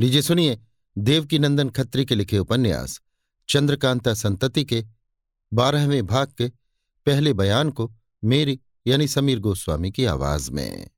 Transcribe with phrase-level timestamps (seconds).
[0.00, 0.58] लीजिए सुनिए
[0.98, 3.00] देवकी नंदन खत्री के लिखे उपन्यास,
[3.48, 4.84] चंद्रकांता संतति के,
[5.52, 6.48] बारहवें भाग के,
[7.06, 10.88] पहले बयान को, मेरी, यानी समीर गोस्वामी की आवाज़ में।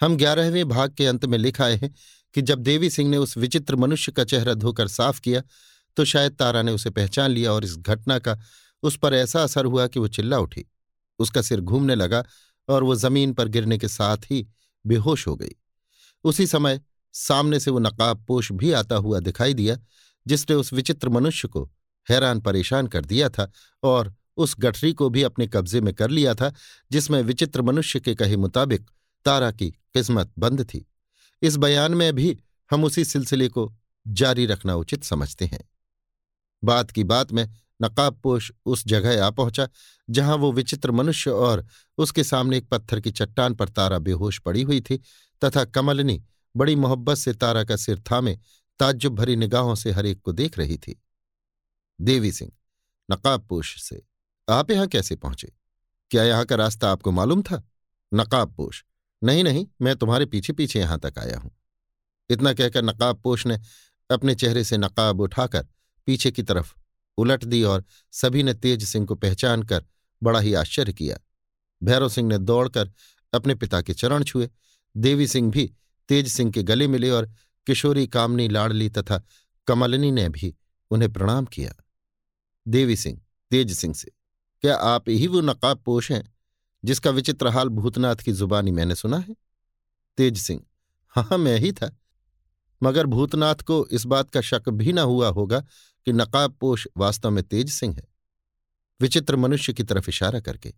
[0.00, 1.94] हम ग्यारहवें भाग के अंत में लिख आए हैं
[2.34, 5.42] कि जब देवी सिंह ने उस विचित्र मनुष्य का चेहरा धोकर साफ़ किया
[5.96, 8.38] तो शायद तारा ने उसे पहचान लिया और इस घटना का,
[8.82, 10.64] उस पर ऐसा असर हुआ कि वो चिल्ला उठी।
[11.18, 12.24] उसका सिर घूमने लगा
[12.68, 14.46] और वो ज़मीन पर गिरने के साथ ही
[14.86, 15.54] बेहोश हो गई।
[16.24, 16.80] उसी समय
[17.12, 19.76] सामने से वो नकाब पोश भी आता हुआ दिखाई दिया,
[20.26, 21.70] जिसने उस विचित्र मनुष्य को
[22.10, 23.50] हैरान परेशान कर दिया था
[23.82, 26.52] और उस गठरी को भी अपने कब्जे में कर लिया था,
[26.92, 28.90] जिसमें विचित्र मनुष्य के कहे मुताबिक
[29.24, 30.86] तारा की किस्मत बंद थी।
[31.42, 32.38] इस बयान में भी
[32.70, 33.74] हम उसी सिलसिले को
[34.08, 35.70] जारी रखना उचित समझते हैं।
[36.64, 37.50] बात की बात में
[37.82, 39.68] नकाबपोश उस जगह आ पहुँचा,
[40.10, 41.66] जहाँ वो विचित्र मनुष्य और
[41.98, 45.00] उसके सामने एक पत्थर की चट्टान पर तारा बेहोश पड़ी हुई थी,
[45.44, 46.22] तथा कमलनी
[46.56, 48.38] बड़ी मोहब्बत से तारा का सिर थामे
[48.78, 51.02] ताज्जुब भरी निगाहों से हर एक को देख रही थी।
[52.00, 52.52] देवी सिंह,
[53.10, 54.02] नकाबपोश से,
[54.48, 55.52] आप यहाँ कैसे पहुँचे?
[56.10, 57.62] क्या यहाँ का रास्ता आपको मालूम था?
[58.14, 58.84] नकाबपोश,
[59.22, 61.50] नहीं नहीं, मैं तुम्हारे पीछे पीछे यहाँ तक आया हूँ।
[62.30, 63.58] इतना कहकर नकाबपोश ने
[64.10, 65.66] अपने चेहरे से नकाब उठाकर
[66.06, 66.74] पीछे की तरफ़
[67.18, 69.84] उलट दी और सभी ने तेज सिंह को पहचान कर
[70.22, 71.16] बड़ा ही आश्चर्य किया।
[71.82, 72.92] भैरव सिंह ने दौड़कर
[73.32, 74.48] अपने पिता के चरण छुए।
[74.96, 75.72] देवी सिंह भी
[76.12, 77.30] तेज सिंह के गले मिले और
[77.66, 79.20] किशोरी कामनी लाडली तथा
[79.66, 80.54] कमलनी ने भी
[80.90, 81.72] उन्हें प्रणाम किया।
[82.66, 84.10] देवी सिंह, तेज सिंह से,
[84.64, 86.24] क्या आप ही वो नकाब पोश हैं
[86.84, 89.36] जिसका विचित्र हाल भूतनाथ की जुबानी मैंने सुना है?
[90.18, 90.62] तेज सिंह
[91.14, 91.90] हाँ मैं ही था,
[92.82, 95.60] मगर भूतनाथ को इस बात का शक भी न हुआ होगा
[96.06, 98.04] कि नकाब पोश वास्तव में तेज सिंह है।
[99.00, 100.74] विचित्र मनुष्य की तरफ़ इशारा करके,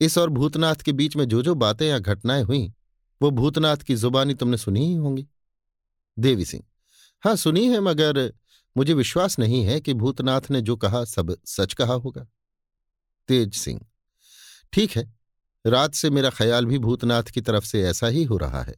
[0.00, 2.72] इस और भूतनाथ के बीच में जो जो बातें या घटनाएँ हुई
[3.20, 5.26] वो भूतनाथ की जुबानी तुमने सुनी ही होंगी।
[6.16, 6.64] देवी सिंह
[7.22, 8.32] हाँ सुनी है, मगर
[8.76, 12.26] मुझे विश्वास नहीं है कि भूतनाथ ने जो कहा सब सच कहा होगा।
[13.28, 13.80] तेज सिंह,
[14.72, 15.12] ठीक है,
[15.64, 18.74] रात से मेरा ख्याल भी भूतनाथ की तरफ़ से ऐसा ही हो रहा है।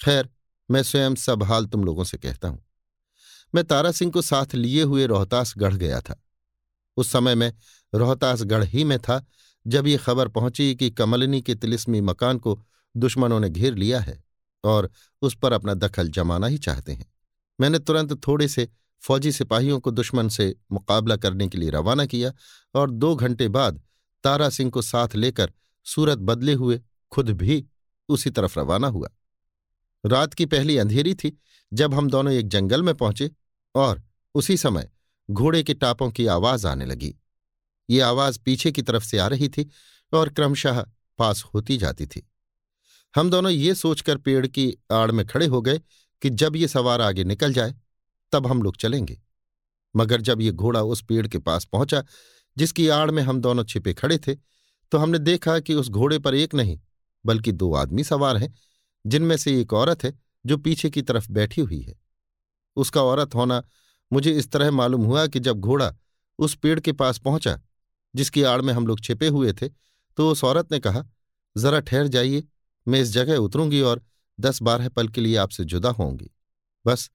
[0.00, 0.28] खैर,
[0.70, 2.62] मैं स्वयं सब हाल तुम लोगों से कहता हूँ।
[3.54, 6.20] मैं तारा सिंह को साथ लिए हुए रोहतास गढ़ गया था।
[6.96, 7.52] उस समय मैं
[7.94, 9.24] रोहतास गढ़ ही में था,
[9.66, 12.62] जब ये खबर पहुँची कि कमलनी के तिलिस्मी मकान को
[12.96, 14.24] दुश्मनों ने घेर लिया है
[14.64, 14.90] और
[15.22, 17.12] उस पर अपना दखल जमाना ही चाहते हैं।
[17.60, 18.68] मैंने तुरंत थोड़े से
[19.02, 22.32] फौजी सिपाहियों को दुश्मन से मुकाबला करने के लिए रवाना किया
[22.74, 23.82] और दो घंटे बाद
[24.24, 25.52] तारा सिंह को साथ लेकर
[25.84, 27.66] सूरत बदले हुए खुद भी
[28.08, 29.08] उसी तरफ़ रवाना हुआ।
[30.06, 31.38] रात की पहली अंधेरी थी
[31.72, 33.30] जब हम दोनों एक जंगल में पहुँचे
[33.74, 34.02] और
[34.34, 34.90] उसी समय
[35.30, 37.14] घोड़े के टापों की आवाज़ आने लगी।
[37.90, 39.70] ये आवाज़ पीछे की तरफ़ से आ रही थी
[40.12, 40.86] और क्रमशः
[41.18, 42.28] पास होती जाती थी।
[43.14, 45.80] हम दोनों ये सोचकर पेड़ की आड़ में खड़े हो गए
[46.22, 47.74] कि जब ये सवार आगे निकल जाए,
[48.32, 49.20] तब हम लोग चलेंगे।
[49.94, 52.02] मगर जब ये घोड़ा उस पेड़ के पास पहुँचा,
[52.56, 54.34] जिसकी आड़ में हम दोनों छिपे खड़े थे
[54.92, 56.78] तो हमने देखा कि उस घोड़े पर एक नहीं,
[57.24, 58.52] बल्कि दो आदमी सवार हैं,
[59.04, 60.12] जिनमें से एक औरत है,
[60.46, 61.94] जो पीछे की तरफ़ बैठी हुई है।
[62.76, 63.62] उसका औरत होना,
[64.10, 65.92] मुझे इस तरह मालूम हुआ कि जब घोड़ा
[66.38, 67.58] उस पेड़ के पास पहुँचा,
[68.14, 69.68] जिसकी आड़ में हम लोग छिपे हुए थे
[70.18, 71.04] तो उस औरत ने कहा,
[71.56, 72.42] जरा ठहर जाइए
[72.86, 74.02] मैं इस जगह उतरूँगी और
[74.38, 76.30] दस बारह पल के लिए आपसे जुदा होंगी
[76.84, 77.10] बस,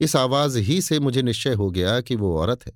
[0.00, 2.72] इस आवाज़ ही से मुझे निश्चय हो गया कि वो औरत है।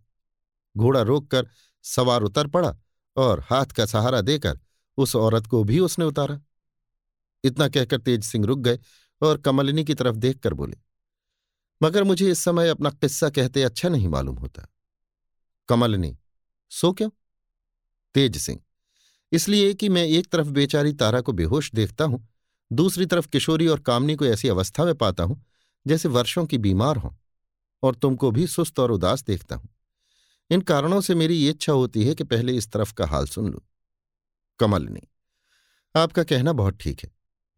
[0.75, 1.49] घोड़ा रोककर
[1.85, 2.75] सवार उतर पड़ा
[3.17, 4.59] और हाथ का सहारा देकर
[4.99, 6.41] उस औरत को भी उसने उतारा।
[7.45, 8.79] इतना कहकर तेज सिंह रुक गए
[9.23, 10.77] और कमलिनी की तरफ़ देखकर बोले,
[11.81, 14.67] मगर मुझे इस समय अपना किस्सा कहते अच्छा नहीं मालूम होता।
[15.69, 16.17] कमलिनी,
[16.73, 17.11] सो क्यों?
[18.15, 18.61] तेज सिंह,
[19.33, 22.27] इसलिए कि मैं एक तरफ़ बेचारी तारा को बेहोश देखता हूँ
[22.73, 25.45] दूसरी तरफ़ किशोरी और कामनी को ऐसी अवस्था में पाता हूँ,
[25.87, 27.11] जैसे वर्षों की बीमार हों,
[27.83, 29.69] और तुमको भी सुस्त और उदास देखता हूँ।
[30.51, 33.49] इन कारणों से मेरी ये इच्छा होती है कि पहले इस तरफ़ का हाल सुन
[33.49, 33.61] लूँ।
[34.59, 35.01] कमलनी,
[35.97, 37.11] आपका कहना बहुत ठीक है।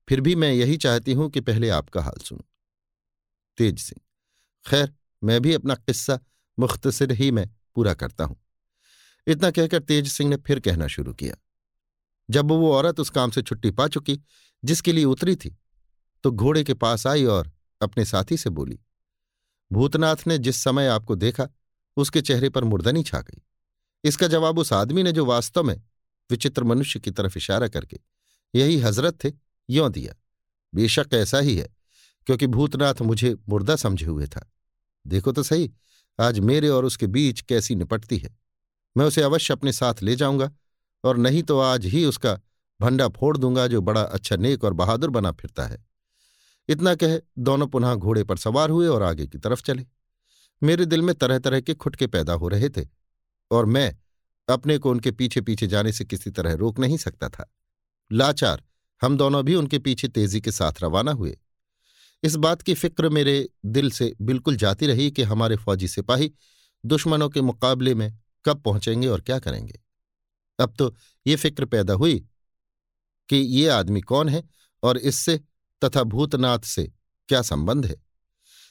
[0.08, 2.44] फिर भी मैं यही चाहती हूँ कि पहले आपका हाल सुनूं।
[3.58, 4.00] तेज सिंह,
[4.66, 4.94] खैर,
[5.24, 6.18] मैं भी अपना किस्सा
[6.58, 8.36] मुख्तसर ही में पूरा करता हूँ।
[9.26, 11.34] इतना कहकर तेज सिंह ने फिर कहना शुरू किया।
[12.30, 14.20] जब वो औरत उस काम से छुट्टी पा चुकी
[14.66, 15.56] जिसके लिए उतरी थी
[16.24, 18.78] तो घोड़े के पास आई और अपने साथी से बोली,
[19.70, 21.48] भूतनाथ ने जिस समय आपको देखा,
[21.96, 23.42] उसके चेहरे पर मुर्दनी छा गई।
[24.04, 25.80] इसका जवाब उस आदमी ने जो वास्तव में
[26.30, 27.98] विचित्र मनुष्य की तरफ़ इशारा करके
[28.54, 29.32] यही हज़रत थे,
[29.68, 30.14] यों दिया।
[30.72, 31.68] बेशक ऐसा ही है,
[32.26, 34.50] क्योंकि भूतनाथ मुझे मुर्दा समझे हुए था।
[35.04, 35.70] देखो तो सही,
[36.18, 38.36] आज मेरे और उसके बीच कैसी निपटती है।
[38.96, 40.50] मैं उसे अवश्य अपने साथ ले जाऊँगा,
[41.04, 42.38] और नहीं तो आज ही उसका
[42.80, 45.84] भंडा फोड़ दूँगा जो बड़ा अच्छा नेक और बहादुर बना फिरता है।
[46.68, 49.86] इतना कह, दोनों पुनः घोड़े पर सवार हुए और आगे की तरफ़ चले।
[50.62, 52.86] मेरे दिल में तरह तरह के खुटके पैदा हो रहे थे,
[53.50, 53.96] और मैं
[54.48, 57.50] अपने को उनके पीछे पीछे जाने से किसी तरह रोक नहीं सकता था।
[58.10, 58.62] लाचार,
[59.02, 61.36] हम दोनों भी उनके पीछे तेज़ी के साथ रवाना हुए।
[62.22, 66.32] इस बात की फ़िक्र मेरे दिल से बिल्कुल जाती रही कि हमारे फौजी सिपाही
[66.84, 68.12] दुश्मनों के मुकाबले में
[68.44, 69.78] कब पहुँचेंगे और क्या करेंगे।
[70.58, 70.94] अब तो
[71.26, 72.24] ये फ़िक्र पैदा हुई
[73.28, 74.44] कि ये आदमी कौन है
[74.82, 75.40] और इससे
[75.84, 76.92] तथा भूतनाथ से
[77.28, 77.96] क्या संबंध है?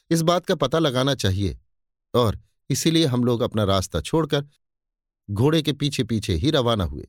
[0.09, 1.59] इस बात का पता लगाना चाहिए
[2.15, 4.45] और इसीलिए हम लोग अपना रास्ता छोड़कर
[5.31, 7.07] घोड़े के पीछे पीछे ही रवाना हुए।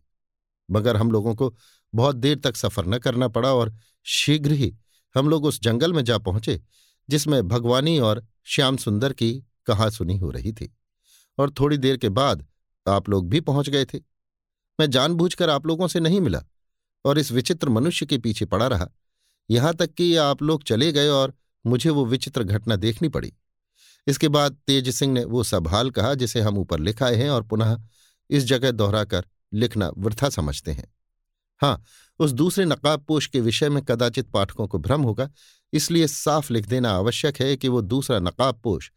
[0.71, 1.55] मगर हम लोगों को
[1.95, 4.77] बहुत देर तक सफ़र न करना पड़ा और शीघ्र ही
[5.17, 6.63] हम लोग उस जंगल में जा पहुँचे,
[7.09, 10.77] जिसमें भगवानी और श्याम सुंदर की कहा सुनी हो रही थी।
[11.39, 12.47] और थोड़ी देर के बाद
[12.89, 13.99] आप लोग भी पहुँच गए थे।
[14.81, 16.45] मैं जानबूझकर आप लोगों से नहीं मिला।
[17.07, 18.89] और इस विचित्र मनुष्य के पीछे पड़ा रहा।
[19.49, 23.33] यहाँ तक कि आप लोग चले गए और मुझे वो विचित्र घटना देखनी पड़ी।
[24.07, 27.43] इसके बाद तेज सिंह ने वो सब हाल कहा जिसे हम ऊपर लिखाए हैं और
[27.43, 27.77] पुनः
[28.31, 29.25] इस जगह दोहराकर
[29.55, 30.93] लिखना वृथा समझते हैं।
[31.61, 31.83] हाँ
[32.21, 35.29] उस दूसरे नकाबपोश के विषय में कदाचित पाठकों को भ्रम होगा,
[35.73, 38.91] इसलिए साफ़ लिख देना आवश्यक है कि वो दूसरा नकाबपोश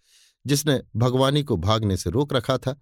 [0.45, 2.75] जिसने भगवानी को भागने से रोक रखा था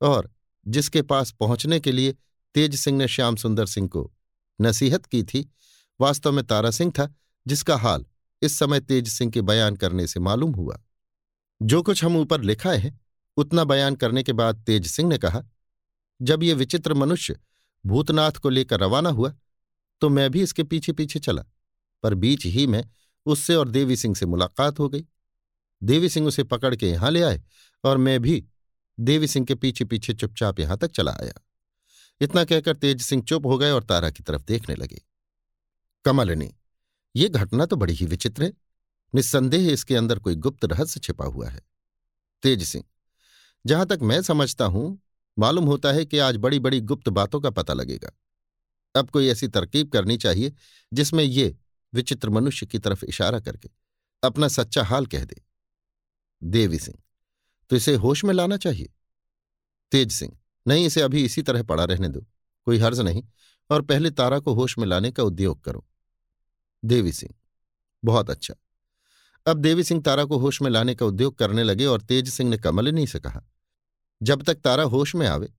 [0.00, 0.30] और
[0.66, 2.14] जिसके पास पहुँचने के लिए
[2.54, 4.10] तेज सिंह ने श्याम सुंदर सिंह को
[4.58, 5.48] नसीहत की थी।
[6.00, 7.14] वास्तव में तारा सिंह था,
[7.46, 8.04] जिसका हाल
[8.42, 10.80] इस समय तेज सिंह के बयान करने से मालूम हुआ।
[11.60, 12.98] जो कुछ हम ऊपर लिखा है,
[13.36, 15.42] उतना बयान करने के बाद तेज सिंह ने कहा,
[16.20, 17.36] जब ये विचित्र मनुष्य
[17.84, 19.32] भूतनाथ को लेकर रवाना हुआ
[20.02, 21.42] तो मैं भी इसके पीछे पीछे चला,
[22.04, 22.84] पर बीच ही में
[23.26, 25.04] उससे और देवी सिंह से मुलाकात हो गई।
[25.82, 27.40] देवी सिंह उसे पकड़ के यहाँ ले आए
[27.84, 28.44] और मैं भी
[28.98, 31.40] देवी सिंह के पीछे पीछे चुपचाप यहाँ तक चला आया।
[32.20, 35.02] इतना कहकर तेज सिंह चुप हो गए और तारा की तरफ़ देखने लगे।
[36.04, 36.54] कमलनी,
[37.16, 38.52] ये घटना तो बड़ी ही विचित्र है।
[39.14, 41.60] निस्संदेह इसके अंदर कोई गुप्त रहस्य छिपा हुआ है।
[42.42, 42.84] तेज सिंह,
[43.66, 45.00] जहाँ तक मैं समझता हूँ,
[45.38, 48.10] मालूम होता है कि आज बड़ी बड़ी गुप्त बातों का पता लगेगा।
[48.94, 50.52] अब कोई ऐसी तरकीब करनी चाहिए
[50.92, 51.56] जिसमें ये
[51.92, 53.70] विचित्र मनुष्य की तरफ़ इशारा करके
[54.22, 55.42] अपना सच्चा हाल कह दे।
[56.42, 56.98] देवी सिंह
[57.70, 58.92] तो इसे होश में लाना चाहिए?
[59.92, 62.20] तेज सिंह नहीं इसे अभी इसी तरह पड़ा रहने दो,
[62.66, 63.22] कोई हर्ज नहीं,
[63.70, 65.86] और पहले तारा को होश में लाने का उद्योग करो।
[66.82, 67.34] देवी सिंह,
[68.04, 68.54] बहुत अच्छा।
[69.46, 72.50] अब देवी सिंह तारा को होश में लाने का उद्योग करने लगे और तेज सिंह
[72.50, 73.42] ने कमलिनी से कहा,
[74.22, 75.52] जब तक तारा होश में आवे,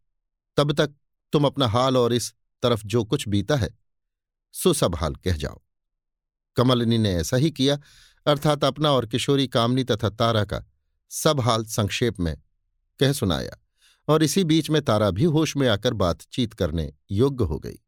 [0.57, 0.93] तब तक
[1.33, 3.69] तुम अपना हाल और इस तरफ़ जो कुछ बीता है
[4.53, 5.61] सो सब हाल कह जाओ।
[6.57, 7.77] कमलिनी ने ऐसा ही किया,
[8.25, 10.63] अर्थात अपना और किशोरी कामनी तथा तारा का
[11.11, 12.35] सब हाल संक्षेप में
[12.99, 13.57] कह सुनाया।
[14.07, 17.79] और इसी बीच में तारा भी होश में आकर बातचीत करने योग्य हो गई।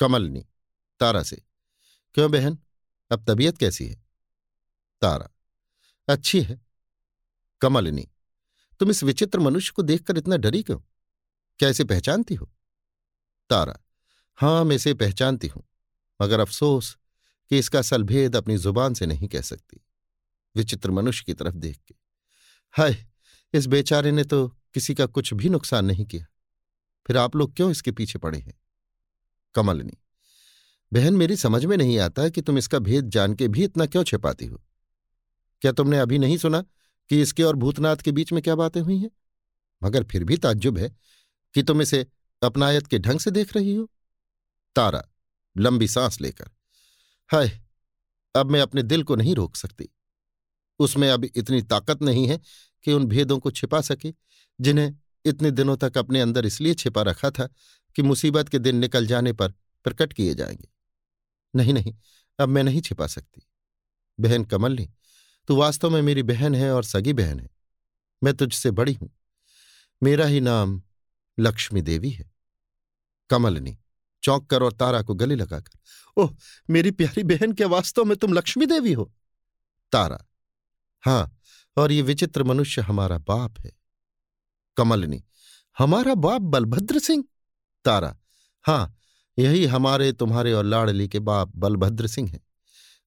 [0.00, 0.46] कमलनी,
[1.00, 1.42] तारा से,
[2.14, 2.58] क्यों बहन?
[3.10, 4.02] अब तबीयत कैसी है?
[5.02, 5.28] तारा,
[6.08, 6.60] अच्छी है।
[7.60, 8.08] कमलनी,
[8.80, 10.78] तुम इस विचित्र मनुष्य को देखकर इतना डरी क्यों?
[11.58, 12.50] क्या इसे पहचानती हो?
[13.50, 13.76] तारा,
[14.38, 15.68] हाँ, मैं इसे पहचानती हूँ,
[16.22, 16.96] मगर अफसोस
[17.50, 19.84] कि इसका सलभेद अपनी ज़ुबान से नहीं कह सकती,
[20.56, 21.94] विचित्र मनुष्य की तरफ़ देख के।
[22.74, 23.06] हाय,
[23.54, 26.26] इस बेचारे ने तो किसी का कुछ भी नुकसान नहीं किया।
[27.06, 28.54] फिर आप लोग क्यों इसके पीछे पड़े हैं?
[29.54, 29.98] कमलनी,
[30.92, 34.04] बहन, मेरी समझ में नहीं आता कि तुम इसका भेद जान के भी इतना क्यों
[34.04, 34.62] छिपाती हो?
[35.62, 36.60] क्या तुमने अभी नहीं सुना
[37.10, 39.10] कि इसके और भूतनाथ के बीच में क्या बातें हुई हैं?
[39.82, 40.96] मगर फिर भी ताज्जुब है
[41.54, 42.06] कि तुम इसे
[42.42, 43.90] अपनायत के ढंग से देख रही हो।
[44.76, 45.04] तारा,
[45.56, 46.50] लंबी सांस लेकर,
[47.30, 47.60] हाय,
[48.34, 49.88] अब मैं अपने दिल को नहीं रोक सकती।
[50.78, 52.40] उसमें अब इतनी ताकत नहीं है
[52.84, 54.12] कि उन भेदों को छिपा सके।
[54.60, 57.48] जिन्हें इतने दिनों तक अपने अंदर इसलिए छिपा रखा था
[57.96, 59.50] कि मुसीबत के दिन निकल जाने पर
[59.84, 60.68] प्रकट किए जाएँगे।
[61.56, 61.94] नहीं नहीं,
[62.40, 63.42] अब मैं नहीं छिपा सकती।
[64.20, 64.90] बहन कमलनी
[65.46, 67.50] तू वास्तव में मेरी बहन है और सगी बहन है।
[68.24, 69.10] मैं तुझसे बड़ी हूँ।
[70.02, 70.82] मेरा ही नाम
[71.40, 72.30] लक्ष्मी देवी है।
[73.30, 73.78] कमलनी
[74.22, 75.78] चौंक कर और तारा को गले लगाकर,
[76.16, 76.36] ओह,
[76.70, 79.14] मेरी प्यारी बहन के वास्तव में तुम लक्ष्मी देवी हो?
[79.92, 80.24] तारा,
[81.00, 81.38] हाँ,
[81.76, 83.77] और ये विचित्र मनुष्य हमारा बाप है।
[84.78, 85.24] कमलनी
[85.78, 87.24] हमारा बाप बलभद्र सिंह?
[87.84, 88.16] तारा।
[88.62, 88.96] हाँ,
[89.38, 92.40] यही हमारे, तुम्हारे और लाड़ली के बाप बलभद्र सिंह हैं।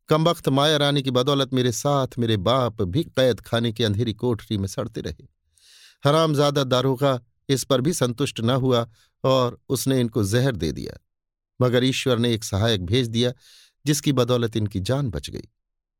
[0.09, 4.57] कमबख्त माया रानी की बदौलत मेरे साथ मेरे बाप भी कैद खाने की अंधेरी कोठरी
[4.57, 5.27] में सड़ते रहे।
[6.05, 8.89] हरामजादा दारोगा इस पर भी संतुष्ट न हुआ
[9.23, 10.99] और उसने इनको जहर दे दिया।
[11.61, 13.33] मगर ईश्वर ने एक सहायक भेज दिया,
[13.85, 15.49] जिसकी बदौलत इनकी जान बच गई।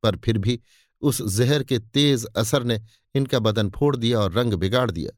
[0.04, 0.62] पर फिर भी
[1.02, 2.82] उस जहर के तेज असर ने
[3.16, 5.18] इनका बदन फोड़ दिया और रंग बिगाड़ दिया।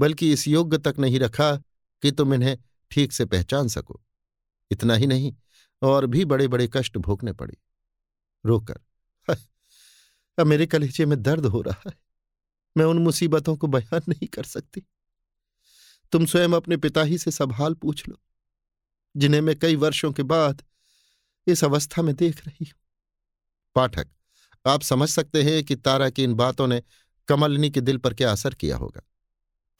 [0.00, 1.54] बल्कि इस योग्य तक नहीं रखा
[2.02, 2.56] कि तुम इन्हें
[2.90, 4.00] ठीक से पहचान सको।
[4.70, 5.32] इतना ही नहीं,
[5.82, 7.56] और भी बड़े बड़े कष्ट भोगने पड़े।
[8.44, 8.80] रोकर
[10.38, 11.92] अब मेरे कलेजे में दर्द हो रहा है।
[12.76, 14.82] मैं उन मुसीबतों को बयान नहीं कर सकती।
[16.12, 18.20] तुम स्वयं अपने पिता ही से सब हाल पूछ लो,
[19.14, 20.62] जिन्हें मैं कई वर्षों के बाद
[21.46, 22.78] इस अवस्था में देख रही हूँ।
[23.76, 24.08] पाठक,
[24.64, 26.82] आप समझ सकते हैं कि तारा की इन बातों ने
[27.28, 29.00] कमलनी के दिल पर क्या असर किया होगा।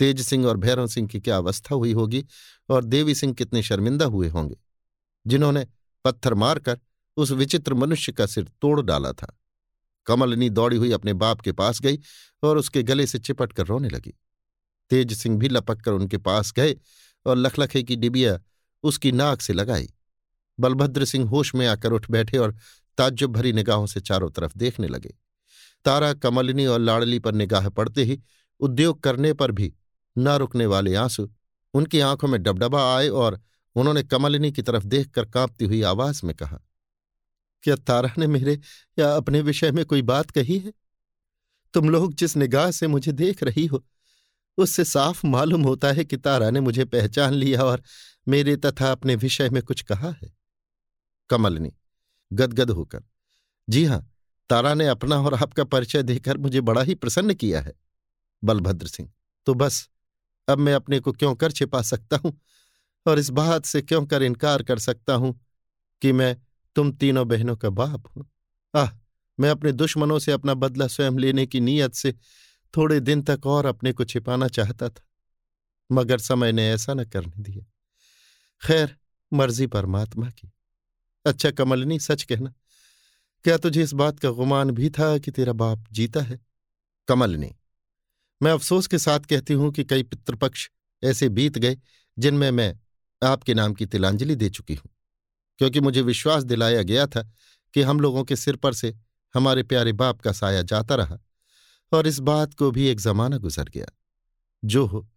[0.00, 2.26] तेज सिंह और भैरव सिंह की क्या अवस्था हुई होगी
[2.68, 4.56] और देवी सिंह कितने शर्मिंदा हुए होंगे?
[5.26, 5.66] जिन्होंने
[6.04, 6.80] पत्थर मारकर
[7.16, 9.40] उस विचित्र मनुष्य का सिर तोड़ डाला था।
[10.06, 11.98] कमलनी दौड़ी हुई अपने बाप के पास गई
[12.42, 14.14] और उसके गले से चिपट कर रोने लगी।
[14.90, 16.76] तेज सिंह भी लपक कर उनके पास गए
[17.26, 18.40] और लखलखे की डिबिया
[18.82, 19.88] उसकी नाक से लगाई।
[20.60, 22.56] बलभद्र सिंह होश में आकर उठ बैठे और
[22.98, 25.14] ताज्जुब भरी निगाहों से चारों तरफ़ देखने लगे।
[25.84, 28.20] तारा, कमलिनी और लाड़ली पर निगाह पड़ते ही
[28.60, 29.74] उद्योग करने पर भी
[30.16, 31.28] न रुकने वाले आँसू।
[31.74, 33.40] उनकी आँखों में डबडबा आए और
[33.76, 36.58] उन्होंने कमलिनी की तरफ़ देखकर कांपती हुई आवाज़ में कहा,
[37.64, 38.58] क्या तारा ने मेरे
[38.98, 40.72] या अपने विषय में कोई बात कही है?
[41.74, 43.84] तुम लोग जिस निगाह से मुझे देख रही हो,
[44.58, 47.82] उससे साफ़ मालूम होता है कि तारा ने मुझे पहचान लिया और
[48.28, 50.32] मेरे तथा अपने विषय में कुछ कहा है।
[51.30, 51.72] कमलनी
[52.30, 53.02] गदगद होकर,
[53.68, 54.06] जी हाँ,
[54.50, 57.72] तारा ने अपना और आपका परिचय देकर मुझे बड़ा ही प्रसन्न किया है,
[58.42, 59.10] बलभद्र सिंह।
[59.46, 59.88] तो बस
[60.48, 62.40] अब मैं अपने को क्यों कर छिपा सकता हूँ?
[63.06, 65.40] और इस बात से क्यों कर इनकार कर सकता हूँ
[66.02, 66.36] कि मैं
[66.76, 68.30] तुम तीनों बहनों का बाप हूँ?
[68.74, 68.88] आह,
[69.40, 72.14] मैं अपने दुश्मनों से अपना बदला स्वयं लेने की नीयत से
[72.76, 75.02] थोड़े दिन तक और अपने को छिपाना चाहता था,
[75.92, 77.64] मगर समय ने ऐसा न करने दिया।
[78.66, 78.96] खैर,
[79.32, 80.52] मर्ज़ी परमात्मा की।
[81.26, 82.52] अच्छा कमलनी, सच कहना,
[83.44, 86.40] क्या तुझे इस बात का गुमान भी था कि तेरा बाप जीता है?
[87.08, 87.56] कमलनी
[88.42, 90.68] मैं अफसोस के साथ कहती हूँ कि कई पितृपक्ष
[91.04, 91.78] ऐसे बीत गए,
[92.18, 92.78] जिनमें मैं
[93.22, 94.90] आपके नाम की तिलांजलि दे चुकी हूँ।
[95.58, 97.32] क्योंकि मुझे विश्वास दिलाया गया था
[97.74, 98.96] कि हम लोगों के सिर पर से
[99.34, 101.18] हमारे प्यारे बाप का साया जाता रहा
[101.92, 103.86] और इस बात को भी एक जमाना गुजर गया।
[104.64, 105.10] जो हो,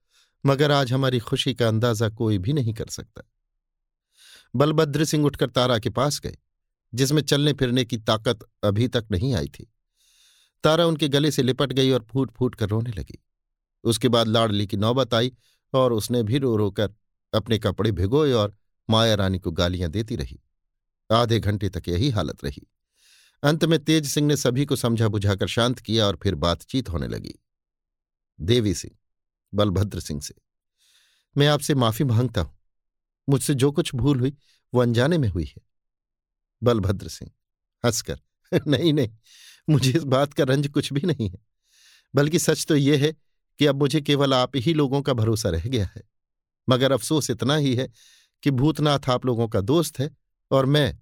[0.45, 3.21] मगर आज हमारी खुशी का अंदाज़ा कोई भी नहीं कर सकता।
[4.55, 6.37] बलभद्र सिंह उठकर तारा के पास गए,
[6.93, 9.72] जिसमें चलने फिरने की ताकत अभी तक नहीं आई थी।
[10.63, 13.23] तारा उनके गले से लिपट गई और फूट फूट कर रोने लगी।
[13.83, 15.31] उसके बाद लाडली की नौबत आई
[15.73, 16.93] और उसने भी रो रोकर
[17.33, 18.55] अपने कपड़े भिगोए और
[18.89, 20.39] माया रानी को गालियाँ देती रही।
[21.11, 22.67] आधे घंटे तक यही हालत रही।
[23.43, 27.07] अंत में तेज सिंह ने सभी को समझा बुझाकर शांत किया और फिर बातचीत होने
[27.07, 27.39] लगी।
[28.41, 28.95] देवी सिंह,
[29.53, 30.33] बलभद्र सिंह से,
[31.37, 32.57] मैं आपसे माफ़ी माँगता हूँ।
[33.29, 34.33] मुझसे जो कुछ भूल हुई,
[34.73, 35.61] वो अनजाने में हुई है।
[36.63, 37.31] बलभद्र सिंह,
[37.85, 38.19] हंसकर,
[38.67, 39.09] नहीं नहीं
[39.69, 41.39] मुझे इस बात का रंज कुछ भी नहीं है।
[42.13, 43.11] बल्कि सच तो यह है
[43.59, 46.03] कि अब मुझे केवल आप ही लोगों का भरोसा रह गया है।
[46.67, 47.87] मगर अफसोस इतना ही है
[48.43, 50.09] कि भूतनाथ आप लोगों का दोस्त है
[50.51, 50.97] और मैं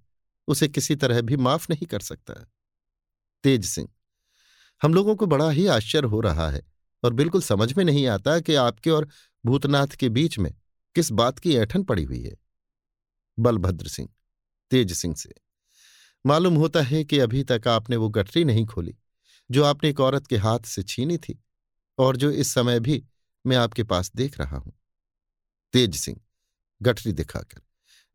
[0.47, 2.33] उसे किसी तरह भी माफ़ नहीं कर सकता।
[3.43, 3.87] तेज सिंह,
[4.81, 6.61] हम लोगों को बड़ा ही आश्चर्य हो रहा है
[7.03, 9.07] और बिल्कुल समझ में नहीं आता कि आपके और
[9.45, 10.53] भूतनाथ के बीच में
[10.95, 12.35] किस बात की ऐठन पड़ी हुई है।
[13.37, 14.09] बलभद्र सिंह,
[14.71, 15.33] तेज सिंह से
[16.25, 18.95] मालूम होता है कि अभी तक आपने वो गठरी नहीं खोली,
[19.51, 21.39] जो आपने एक औरत के हाथ से छीनी थी
[21.97, 23.03] और जो इस समय भी
[23.45, 24.73] मैं आपके पास देख रहा हूँ।
[25.73, 26.19] तेज सिंह,
[26.81, 27.61] गठरी दिखाकर,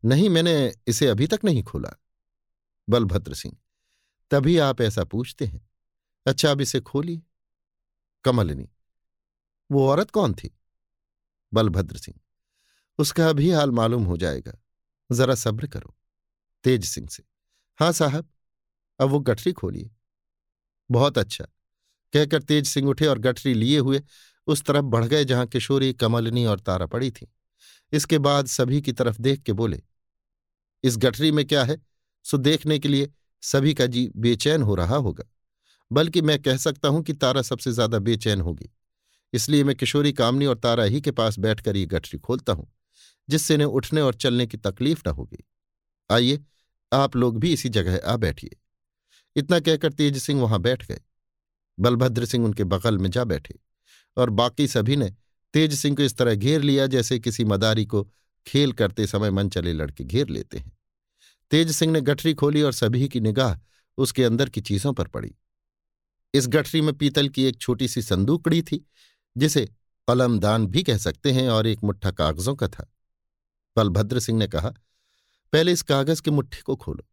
[0.03, 1.91] नहीं, मैंने इसे अभी तक नहीं खोला।
[2.89, 3.55] बलभद्र सिंह,
[4.31, 5.69] तभी आप ऐसा पूछते हैं।
[6.25, 7.21] अच्छा अब इसे खोलिए।
[8.23, 8.67] कमलनी,
[9.71, 10.49] वो औरत कौन थी?
[11.53, 12.19] बलभद्र सिंह,
[12.99, 14.53] उसका अभी हाल मालूम हो जाएगा।
[15.09, 15.95] जरा सब्र करो।
[16.63, 17.23] तेज सिंह से
[17.79, 18.27] हाँ साहब,
[18.99, 19.89] अब वो गठरी खोलिए।
[20.89, 21.45] बहुत अच्छा।
[22.13, 24.01] कहकर तेज सिंह उठे और गठरी लिए हुए
[24.47, 27.27] उस तरफ़ बढ़ गए जहाँ किशोरी, कमलनी और तारा पड़ी थी।
[27.93, 29.81] इसके बाद सभी की तरफ़ देख के बोले,
[30.83, 31.77] इस गठरी में क्या है?
[32.25, 33.09] सो देखने के लिए
[33.43, 35.23] सभी का जी बेचैन हो रहा होगा।
[35.91, 38.69] बल्कि मैं कह सकता हूँ कि तारा सबसे ज़्यादा बेचैन होगी।
[39.33, 42.67] इसलिए मैं किशोरी, कामनी और तारा ही के पास बैठकर ये गठरी खोलता हूँ,
[43.29, 45.43] जिससे इन्हें उठने और चलने की तकलीफ़ न होगी।
[46.09, 46.39] आइए
[46.93, 48.57] आप लोग भी इसी जगह आ बैठिए।
[49.35, 51.01] इतना कहकर तेज सिंह वहाँ बैठ गए।
[51.79, 53.59] बलभद्र सिंह उनके बगल में जा बैठे
[54.17, 55.15] और बाकी सभी ने
[55.53, 58.11] तेज सिंह को इस तरह घेर लिया जैसे किसी मदारी को
[58.47, 60.77] खेल करते समय मन चले लड़के घेर लेते हैं।
[61.51, 63.59] तेज सिंह ने गठरी खोली और सभी की निगाह
[63.97, 65.35] उसके अंदर की चीज़ों पर पड़ी।
[66.33, 68.85] इस गठरी में पीतल की एक छोटी सी संदूकड़ी थी,
[69.37, 69.65] जिसे
[70.07, 72.93] कलमदान भी कह सकते हैं और एक मुट्ठा कागजों का था।
[73.77, 74.73] बलभद्र सिंह ने कहा
[75.53, 77.07] पहले इस कागज़ के मुट्ठे को खोलो।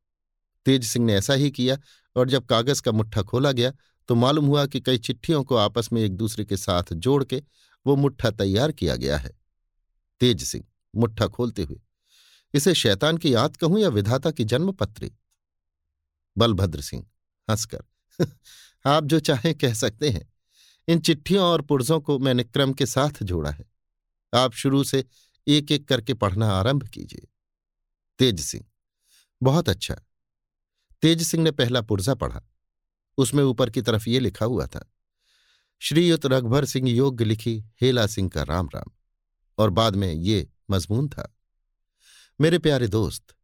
[0.67, 1.79] तेज सिंह ने ऐसा ही किया
[2.17, 3.73] और जब कागज़ का मुट्ठा खोला गया
[4.09, 7.43] तो मालूम हुआ कि कई चिट्ठियों को आपस में एक दूसरे के साथ जोड़ के
[7.87, 9.33] वो मुट्ठा तैयार किया गया है।
[10.21, 10.64] तेज सिंह,
[10.97, 11.81] मुट्ठा खोलते हुए,
[12.55, 15.12] इसे शैतान की याद कहूँ या विधाता की जन्मपत्री
[16.38, 17.07] बलभद्र सिंह,
[17.50, 17.85] हंसकर,
[18.87, 20.33] आप जो चाहें कह सकते हैं।
[20.88, 23.64] इन चिट्ठियों और पुर्जों को मैंने क्रम के साथ जोड़ा है।
[24.35, 25.05] आप शुरू से
[25.49, 27.29] एक एक करके पढ़ना आरंभ कीजिए।
[28.18, 28.64] तेज सिंह।
[29.42, 29.94] बहुत अच्छा।
[31.02, 32.42] तेज सिंह ने पहला पुर्जा पढ़ा।
[33.18, 34.90] उसमें ऊपर की तरफ़ ये लिखा हुआ था,
[35.83, 38.90] श्रीयुत रघुभर सिंह योग्य लिखी हेला सिंह का राम राम।
[39.59, 41.30] और बाद में ये मजमून था,
[42.40, 43.35] मेरे प्यारे दोस्त,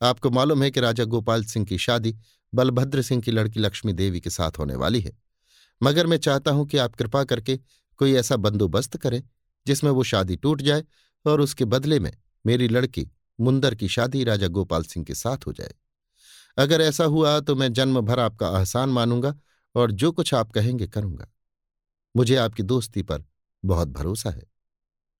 [0.00, 2.16] आपको मालूम है कि राजा गोपाल सिंह की शादी
[2.52, 5.12] बलभद्र सिंह की लड़की लक्ष्मी देवी के साथ होने वाली है।
[5.80, 7.56] मगर मैं चाहता हूँ कि आप कृपा करके
[8.00, 9.22] कोई ऐसा बंदोबस्त करें
[9.66, 10.84] जिसमें वो शादी टूट जाए
[11.24, 12.12] और उसके बदले में
[12.44, 13.06] मेरी लड़की
[13.42, 15.74] मुंदर की शादी राजा गोपाल सिंह के साथ हो जाए।
[16.58, 19.38] अगर ऐसा हुआ तो मैं जन्म भर आपका आसान मानूँगा
[19.74, 21.28] और जो कुछ आप कहेंगे करूँगा।
[22.16, 23.24] मुझे आपकी दोस्ती पर
[23.64, 24.42] बहुत भरोसा है।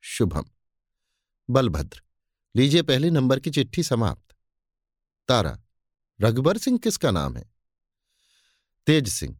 [0.00, 0.44] शुभम।
[1.50, 2.02] बलभद्र।
[2.56, 4.36] लीजिए पहले नंबर की चिट्ठी समाप्त।
[5.28, 5.62] तारा।
[6.20, 7.52] रघुबर सिंह किसका नाम है?
[8.86, 9.38] तेज सिंह।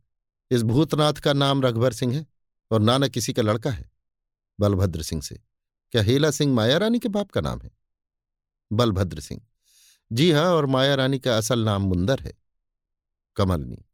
[0.50, 2.26] इस भूतनाथ का नाम रघुबर सिंह है
[2.70, 3.90] और नाना किसी का लड़का है।
[4.60, 5.40] बलभद्र सिंह से।
[5.92, 7.70] क्या हेला सिंह माया रानी के बाप का नाम है?
[8.72, 9.40] बलभद्र सिंह।
[10.10, 12.32] जी हाँ और माया रानी का असल नाम मुंदर है।
[13.36, 13.84] कमलनी।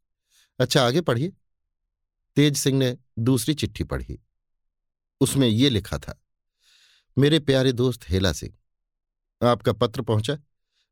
[0.59, 1.33] अच्छा आगे पढ़िए।
[2.37, 4.19] तेज सिंह ने दूसरी चिट्ठी पढ़ी।
[5.21, 6.19] उसमें ये लिखा था,
[7.17, 8.53] मेरे प्यारे दोस्त हेला सिंह,
[9.41, 10.37] आपका पत्र पहुँचा।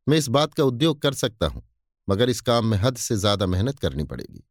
[0.07, 1.61] मैं इस बात का उद्योग कर सकता हूँ,
[2.07, 4.43] मगर इस काम में हद से ज़्यादा मेहनत करनी पड़ेगी।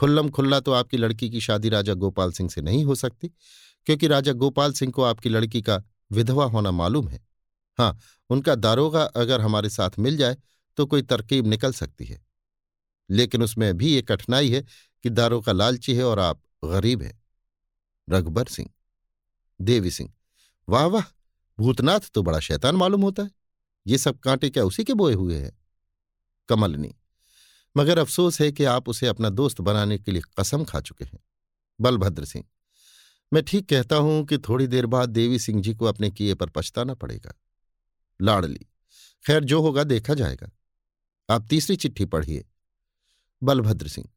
[0.00, 3.28] खुल्लम खुल्ला तो आपकी लड़की की शादी राजा गोपाल सिंह से नहीं हो सकती,
[3.86, 5.82] क्योंकि राजा गोपाल सिंह को आपकी लड़की का
[6.12, 7.20] विधवा होना मालूम है।
[7.78, 7.98] हाँ
[8.30, 10.36] उनका दारोगा अगर हमारे साथ मिल जाए
[10.78, 12.20] तो कोई तरकीब निकल सकती है।
[13.10, 14.62] लेकिन उसमें भी ये कठिनाई है
[15.04, 17.18] कि दारोगा लालची है और आप गरीब हैं।
[18.08, 18.68] रघुबर सिंह,
[19.60, 20.12] देवी सिंह,
[20.68, 21.04] वाह वाह!
[21.58, 23.30] भूतनाथ तो बड़ा शैतान मालूम होता है।
[23.86, 25.52] ये सब कांटे क्या उसी के बोए हुए हैं?
[26.48, 26.94] कमलनी,
[27.76, 31.18] मगर अफसोस है कि आप उसे अपना दोस्त बनाने के लिए कसम खा चुके हैं।
[31.80, 32.44] बलभद्र सिंह,
[33.32, 36.48] मैं ठीक कहता हूँ कि थोड़ी देर बाद देवी सिंह जी को अपने किए पर
[36.48, 37.32] पछताना पड़ेगा।
[38.20, 38.66] लाडली
[39.24, 40.50] खैर, जो होगा देखा जाएगा।
[41.28, 42.44] आप तीसरी चिट्ठी पढ़िए।
[43.42, 44.08] बलभद्र सिंह,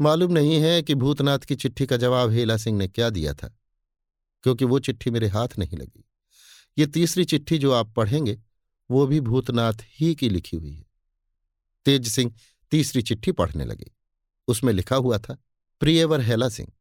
[0.00, 3.48] मालूम नहीं है कि भूतनाथ की चिट्ठी का जवाब हेला सिंह ने क्या दिया था,
[4.44, 6.04] क्योंकि वो चिट्ठी मेरे हाथ नहीं लगी।
[6.76, 8.38] ये तीसरी चिट्ठी जो आप पढ़ेंगे,
[8.90, 10.84] वो भी भूतनाथ ही की लिखी हुई है।
[11.86, 12.32] तेज सिंह
[12.72, 13.90] तीसरी चिट्ठी पढ़ने लगे।
[14.48, 15.36] उसमें लिखा हुआ था,
[15.80, 16.72] प्रियवर हेला सिंह।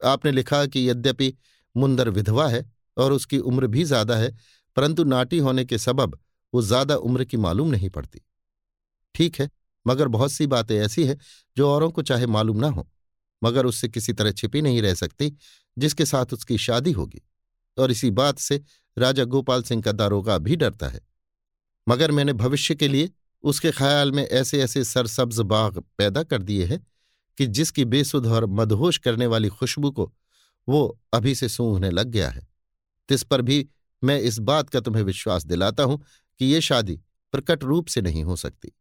[0.00, 1.32] आपने लिखा कि यद्यपि
[1.74, 2.64] मुंदर विधवा है
[2.96, 4.36] और उसकी उम्र भी ज़्यादा है
[4.76, 6.18] परंतु नाटी होने के सबब
[6.52, 8.20] वो ज़्यादा उम्र की मालूम नहीं पड़ती।
[9.14, 9.48] ठीक है,
[9.86, 11.18] मगर बहुत सी बातें ऐसी हैं
[11.56, 12.88] जो औरों को चाहे मालूम ना हो,
[13.42, 15.32] मगर उससे किसी तरह छिपी नहीं रह सकती,
[15.76, 17.22] जिसके साथ उसकी शादी होगी।
[17.76, 18.60] और इसी बात से
[18.96, 21.00] राजा गोपाल सिंह का दारोगा भी डरता है।
[21.86, 23.10] मगर मैंने भविष्य के लिए
[23.44, 26.80] उसके ख्याल में ऐसे ऐसे सरसब्ज बाग पैदा कर दिए हैं
[27.38, 30.12] कि जिसकी बेसुध और मदहोश करने वाली खुशबू को
[30.68, 32.46] वो अभी से सूंघने लग गया है।
[33.08, 33.66] तिस पर भी
[34.04, 36.02] मैं इस बात का तुम्हें विश्वास दिलाता हूँ
[36.38, 37.00] कि ये शादी
[37.32, 38.72] प्रकट रूप से नहीं हो सकती।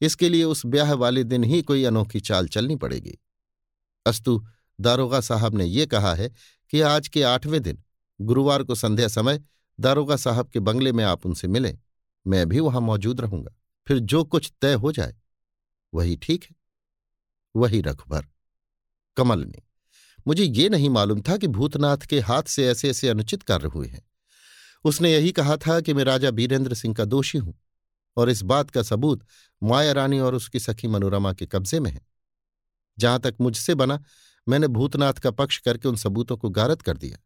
[0.00, 3.18] इसके लिए उस ब्याह वाले दिन ही कोई अनोखी चाल चलनी पड़ेगी।
[4.06, 4.46] अस्तु,
[4.80, 6.32] दारोगा साहब ने ये कहा है
[6.70, 7.82] कि आज के आठवें दिन,
[8.20, 9.40] गुरुवार को संध्या समय,
[9.80, 11.78] दारोगा साहब के बंगले में आप उनसे मिलें।
[12.26, 13.54] मैं भी वहाँ मौजूद रहूँगा।
[13.86, 15.16] फिर जो कुछ तय हो जाए,
[15.94, 16.56] वही ठीक है।
[17.56, 18.26] वही रखभर
[19.16, 19.62] कमल ने,
[20.26, 23.88] मुझे ये नहीं मालूम था कि भूतनाथ के हाथ से ऐसे ऐसे अनुचित कार्य हुए
[23.88, 24.09] हैं।
[24.84, 27.60] उसने यही कहा था कि मैं राजा बीरेंद्र सिंह का दोषी हूँ
[28.16, 29.26] और इस बात का सबूत
[29.62, 32.06] माया रानी और उसकी सखी मनोरमा के कब्जे में है।
[32.98, 34.02] जहाँ तक मुझसे बना,
[34.48, 37.18] मैंने भूतनाथ का पक्ष करके उन सबूतों को गारत कर दिया।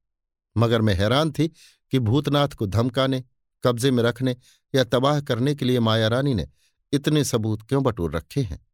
[0.56, 1.48] मगर मैं हैरान थी
[1.90, 3.24] कि भूतनाथ को धमकाने,
[3.64, 4.36] कब्जे में रखने
[4.74, 6.48] या तबाह करने के लिए माया रानी ने
[6.92, 8.66] इतने सबूत क्यों बटोर रखे हैं?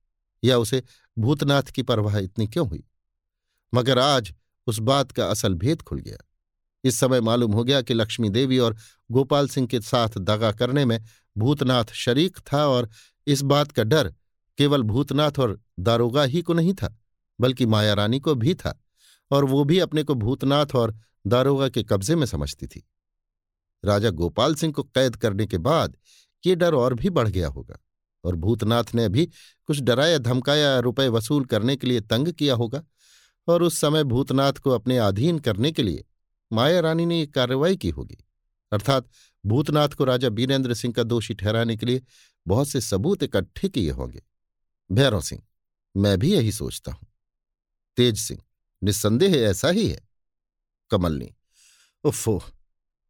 [0.45, 0.83] या उसे
[1.19, 2.85] भूतनाथ की परवाह इतनी क्यों हुई?
[3.75, 4.35] मगर आज
[4.67, 6.30] उस बात का असल भेद खुल गया।
[6.85, 8.77] इस समय मालूम हो गया कि लक्ष्मी देवी और
[9.11, 11.05] गोपाल सिंह के साथ दगा करने में
[11.39, 12.89] भूतनाथ शरीक था और
[13.27, 14.15] इस बात का डर
[14.59, 16.99] केवल भूतनाथ और दारोगा ही को नहीं था,
[17.41, 18.81] बल्कि माया रानी को भी था
[19.31, 22.89] और वो भी अपने को भूतनाथ और दारोगा के कब्जे में समझती थी।
[23.85, 25.97] राजा गोपाल सिंह को कैद करने के बाद
[26.47, 27.79] ये डर और भी बढ़ गया होगा
[28.25, 29.27] और भूतनाथ ने भी
[29.67, 32.83] कुछ डराया धमकाया रुपए वसूल करने के लिए तंग किया होगा
[33.49, 36.05] और उस समय भूतनाथ को अपने अधीन करने के लिए
[36.53, 38.19] माया रानी ने एक कार्रवाई की होगी।
[38.73, 39.09] अर्थात
[39.45, 42.03] भूतनाथ को राजा बीरेंद्र सिंह का दोषी ठहराने के लिए
[42.47, 44.23] बहुत से सबूत इकट्ठे किए होंगे।
[44.91, 45.43] भैरव सिंह,
[45.95, 47.07] मैं भी यही सोचता हूँ।
[47.99, 48.43] तेज सिंह,
[48.83, 50.09] निस्संदेह ऐसा ही है।
[50.91, 51.35] कमलनी
[52.05, 52.43] उफ़ो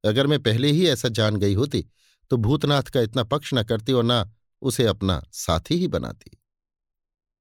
[0.04, 1.84] अगर मैं पहले ही ऐसा जान गई होती
[2.30, 4.24] तो भूतनाथ का इतना पक्ष न करती और न
[4.62, 6.30] उसे अपना साथी ही बनाती।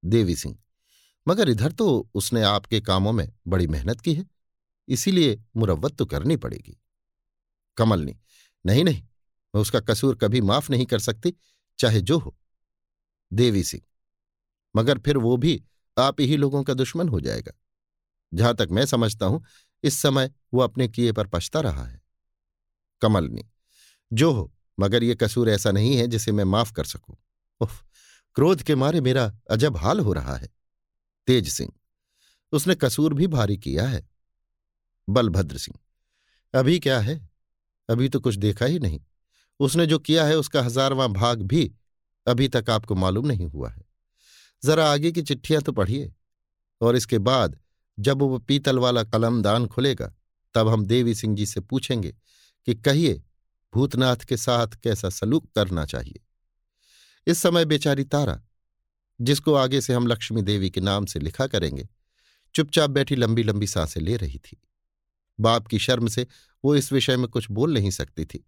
[0.04, 0.58] देवी सिंह,
[1.28, 4.26] मगर इधर तो उसने आपके कामों में बड़ी मेहनत की है।
[4.90, 6.78] इसीलिए मुरवत तो करनी पड़ेगी।
[7.78, 8.16] कमलनी
[8.66, 9.02] नहीं नहीं,
[9.54, 11.34] मैं उसका कसूर कभी माफ़ नहीं कर सकती,
[11.80, 12.36] चाहे जो हो।
[13.32, 13.84] देवी सिंह,
[14.76, 15.62] मगर फिर वो भी
[15.98, 17.52] आप ही लोगों का दुश्मन हो जाएगा।
[18.34, 19.44] जहाँ तक मैं समझता हूँ,
[19.84, 22.02] इस समय वो अपने किए पर पछता रहा है।
[23.02, 23.50] कमलनी
[24.14, 27.16] जो हो, मगर ये कसूर ऐसा नहीं है जिसे मैं माफ़ कर सकूँ।
[27.62, 27.84] उफ,
[28.36, 30.50] क्रोध के मारे मेरा अजब हाल हो रहा है।
[31.28, 31.72] तेज सिंह,
[32.52, 34.08] उसने कसूर भी भारी किया है।
[35.10, 35.80] बलभद्र सिंह।
[36.60, 37.30] अभी क्या है?
[37.90, 39.02] अभी तो कुछ देखा ही नहीं।
[39.60, 41.74] उसने जो किया है, उसका हजारवां भाग भी
[42.28, 43.82] अभी तक आपको मालूम नहीं हुआ है।
[44.64, 46.14] जरा आगे की चिट्ठियाँ तो पढ़िए।
[46.82, 47.60] और इसके बाद,
[48.00, 50.14] जब वो पीतल वाला कलमदान खुलेगा,
[50.54, 52.16] तब हम देवी सिंह जी से पूछेंगे
[52.66, 53.24] कि कहिए,
[53.74, 56.20] भूतनाथ के साथ कैसा सलूक करना चाहिए।
[57.28, 58.42] इस समय बेचारी तारा,
[59.22, 61.90] जिसको आगे से हम लक्ष्मी देवी के नाम से लिखा करेंगे,
[62.56, 64.62] चुपचाप बैठी लंबी लंबी साँसें ले रही थी।
[65.40, 66.26] बाप की शर्म से
[66.64, 68.46] वो इस विषय में कुछ बोल नहीं सकती थी।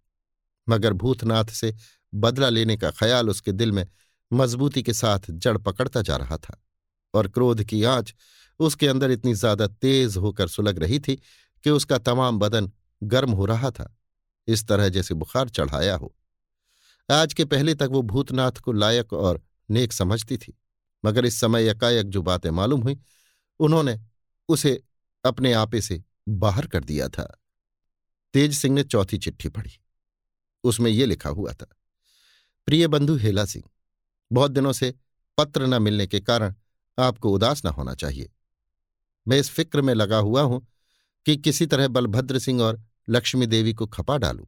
[0.66, 1.74] मगर भूतनाथ से
[2.12, 3.86] बदला लेने का ख्याल उसके दिल में
[4.30, 6.60] मजबूती के साथ जड़ पकड़ता जा रहा था
[7.14, 8.14] और क्रोध की आँच
[8.60, 11.16] उसके अंदर इतनी ज़्यादा तेज होकर सुलग रही थी
[11.64, 12.70] कि उसका तमाम बदन
[13.02, 13.94] गर्म हो रहा था,
[14.48, 16.14] इस तरह जैसे बुखार चढ़ाया हो।
[17.08, 20.56] आज के पहले तक वो भूतनाथ को लायक और नेक समझती थी,
[21.04, 22.98] मगर इस समय एकाएक जो बातें मालूम हुई,
[23.60, 23.98] उन्होंने
[24.48, 24.80] उसे
[25.24, 27.24] अपने आपे से बाहर कर दिया था।
[28.34, 29.78] तेज सिंह ने चौथी चिट्ठी पढ़ी।
[30.64, 31.66] उसमें यह लिखा हुआ था,
[32.68, 33.64] प्रिय बंधु हेला सिंह,
[34.30, 34.94] बहुत दिनों से
[35.38, 36.54] पत्र न मिलने के कारण
[36.98, 38.30] आपको उदास न होना चाहिए।
[39.26, 40.66] मैं इस फ़िक्र में लगा हुआ हूँ
[41.26, 44.44] कि किसी तरह बलभद्र सिंह और लक्ष्मी देवी को खपा डालूं,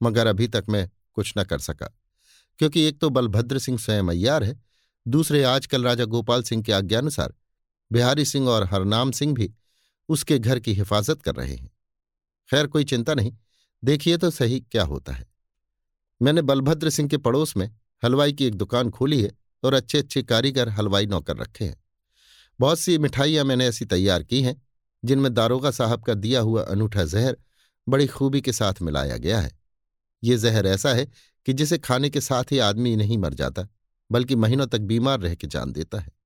[0.00, 1.86] मगर अभी तक मैं कुछ न कर सका,
[2.58, 4.60] क्योंकि एक तो बलभद्र सिंह स्वयं अय्यार है,
[5.06, 7.34] दूसरे आजकल राजा गोपाल सिंह के आज्ञानुसार
[7.90, 9.52] बिहारी सिंह और हरनाम सिंह भी
[10.10, 11.70] उसके घर की हिफाजत कर रहे हैं।
[12.50, 13.36] खैर, कोई चिंता नहीं।
[13.84, 15.26] देखिए तो सही क्या होता है।
[16.22, 19.32] मैंने बलभद्र सिंह के पड़ोस में हलवाई की एक दुकान खोली है
[19.64, 21.84] और अच्छे अच्छे कारीगर हलवाई नौकर रखे हैं।
[22.60, 24.62] बहुत सी मिठाइयाँ मैंने ऐसी तैयार की हैं,
[25.04, 27.36] जिनमें दारोगा साहब का दिया हुआ अनूठा जहर
[27.88, 29.58] बड़ी खूबी के साथ मिलाया गया है।
[30.24, 31.08] ये जहर ऐसा है
[31.46, 33.68] कि जिसे खाने के साथ ही आदमी नहीं मर जाता,
[34.12, 36.19] बल्कि महीनों तक बीमार रह के जान देता है।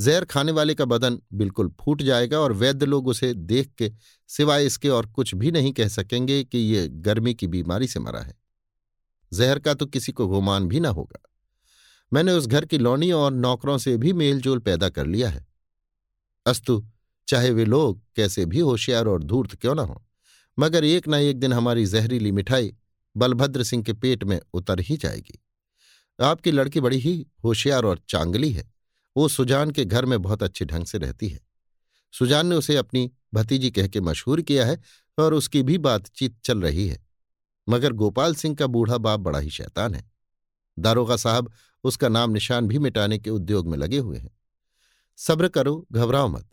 [0.00, 3.90] जहर खाने वाले का बदन बिल्कुल फूट जाएगा और वैद्य लोग उसे देख के
[4.30, 8.20] सिवाय इसके और कुछ भी नहीं कह सकेंगे कि ये गर्मी की बीमारी से मरा
[8.20, 8.34] है।
[9.32, 11.20] जहर का तो किसी को गुमान भी ना होगा।
[12.12, 15.46] मैंने उस घर की लौनी और नौकरों से भी मेलजोल पैदा कर लिया है।
[16.46, 16.84] अस्तु,
[17.28, 20.02] चाहे वे लोग कैसे भी होशियार और धूर्त क्यों ना हो,
[20.58, 22.74] मगर एक न एक दिन हमारी जहरीली मिठाई
[23.16, 25.38] बलभद्र सिंह के पेट में उतर ही जाएगी।
[26.18, 28.77] आपकी लड़की बड़ी ही होशियार और चांगली है।
[29.18, 31.40] वो सुजान के घर में बहुत अच्छे ढंग से रहती है।
[32.12, 34.80] सुजान ने उसे अपनी भतीजी कह के मशहूर किया है
[35.18, 37.06] और उसकी भी बातचीत चल रही है।
[37.68, 40.10] मगर गोपाल सिंह का बूढ़ा बाप बड़ा ही शैतान है।
[40.78, 41.52] दारोगा साहब
[41.84, 44.38] उसका नाम निशान भी मिटाने के उद्योग में लगे हुए हैं।
[45.16, 46.48] सब्र करो, घबराओ मत,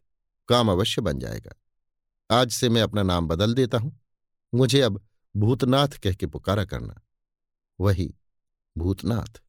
[0.48, 1.52] काम अवश्य बन जाएगा।
[2.32, 4.00] आज से मैं अपना नाम बदल देता हूँ।
[4.56, 5.06] मुझे अब
[5.38, 7.02] भूतनाथ कह के पुकारा करना।
[7.80, 8.16] वही,
[8.78, 9.42] भूतनाथ।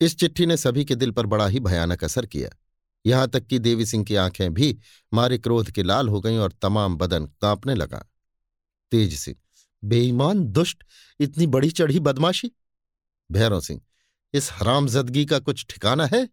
[0.00, 2.58] इस चिट्ठी ने सभी के दिल पर बड़ा ही भयानक असर किया।
[3.06, 4.76] यहाँ तक कि देवी सिंह की आँखें भी
[5.12, 8.04] मारे क्रोध के लाल हो गईं और तमाम बदन कांपने लगा।
[8.92, 9.36] तेज सिंह,
[9.84, 10.84] बेईमान, दुष्ट,
[11.20, 12.50] इतनी बड़ी चढ़ी बदमाशी?
[13.30, 13.80] भैरव सिंह,
[14.34, 16.28] इस हरामजदगी का कुछ ठिकाना है?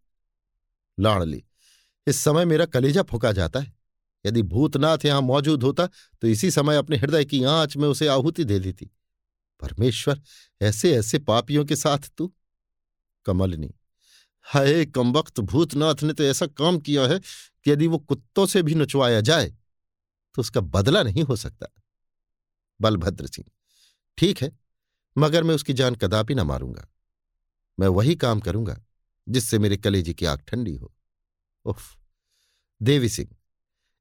[1.00, 1.44] लाड़ली,
[2.08, 3.74] इस समय मेरा कलेजा फूका जाता है।
[4.26, 5.86] यदि भूतनाथ यहाँ मौजूद होता
[6.22, 8.86] तो इसी समय अपने हृदय की आँच में उसे आहुति दे देती।
[9.62, 10.22] परमेश्वर
[10.62, 12.34] ऐसे ऐसे पापियों के साथ तू?
[13.26, 13.74] कमलनी
[14.48, 18.76] हाय कमबख्त भूतनाथ ने तो ऐसा काम किया है कि यदि वो कुत्तों से भी
[18.76, 19.48] नचवाया जाए
[20.36, 21.68] तो उसका बदला नहीं हो सकता।
[22.80, 23.50] बलभद्र सिंह,
[24.18, 24.52] ठीक है,
[25.16, 26.88] मगर मैं उसकी जान कदापि ना मारूँगा।
[27.78, 28.80] मैं वही काम करूँगा
[29.28, 30.94] जिससे मेरे कलेजी की आग ठंडी हो।
[31.66, 31.98] उफ,
[32.82, 33.30] देवी सिंह,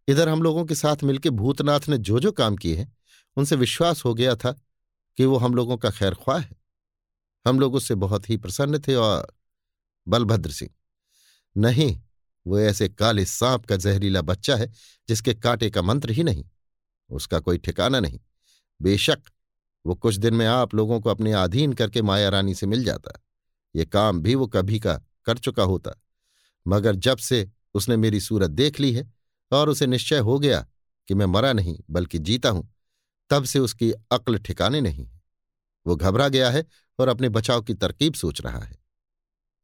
[0.09, 2.93] इधर हम लोगों के साथ मिलकर भूतनाथ ने जो जो काम किए हैं,
[3.37, 4.53] उनसे विश्वास हो गया था
[5.19, 6.57] कि वो हम लोगों का खैर ख्वाह है।
[7.47, 9.33] हम लोग उससे बहुत ही प्रसन्न थे और
[10.09, 10.71] बलभद्र सिंह।
[11.57, 12.01] नहीं,
[12.47, 14.73] वो ऐसे काले सांप का जहरीला बच्चा है,
[15.09, 16.45] जिसके कांटे का मंत्र ही नहीं।
[17.11, 18.21] उसका कोई ठिकाना नहीं।
[18.83, 19.19] बेशक,
[19.87, 23.25] वो कुछ दिन में आप लोगों को अपने अधीन करके माया रानी से मिल जाता।
[23.77, 26.03] ये काम भी वो कभी का कर चुका होता।
[26.67, 29.13] मगर जब से उसने मेरी सूरत देख ली है
[29.53, 30.67] और उसे निश्चय हो गया
[31.09, 32.75] कि मैं मरा नहीं, बल्कि जीता हूँ,
[33.31, 35.11] तब से उसकी अक्ल ठिकाने नहीं
[35.87, 36.67] वो घबरा गया है
[36.99, 38.78] और अपने बचाव की तरकीब सोच रहा है।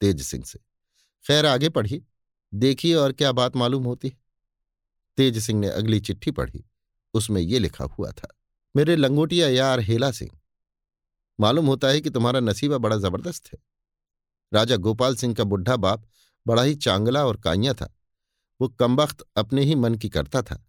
[0.01, 0.59] तेज सिंह से।
[1.25, 2.03] खैर, आगे पढ़ी।
[2.53, 4.09] देखिए और क्या बात मालूम होती?
[4.09, 4.17] है
[5.19, 6.65] तेज सिंह ने अगली चिट्ठी पढ़ी।
[7.15, 8.29] उसमें ये लिखा हुआ था,
[8.75, 10.31] मेरे लंगोटिया यार हेला सिंह,
[11.39, 13.59] मालूम होता है कि तुम्हारा नसीबा बड़ा ज़बरदस्त है।
[14.53, 16.07] राजा गोपाल सिंह का बुढ़ा बाप
[16.47, 17.89] बड़ा ही चांगला और काइया था।
[18.61, 20.65] वो कमबख्त अपने ही मन की करता था।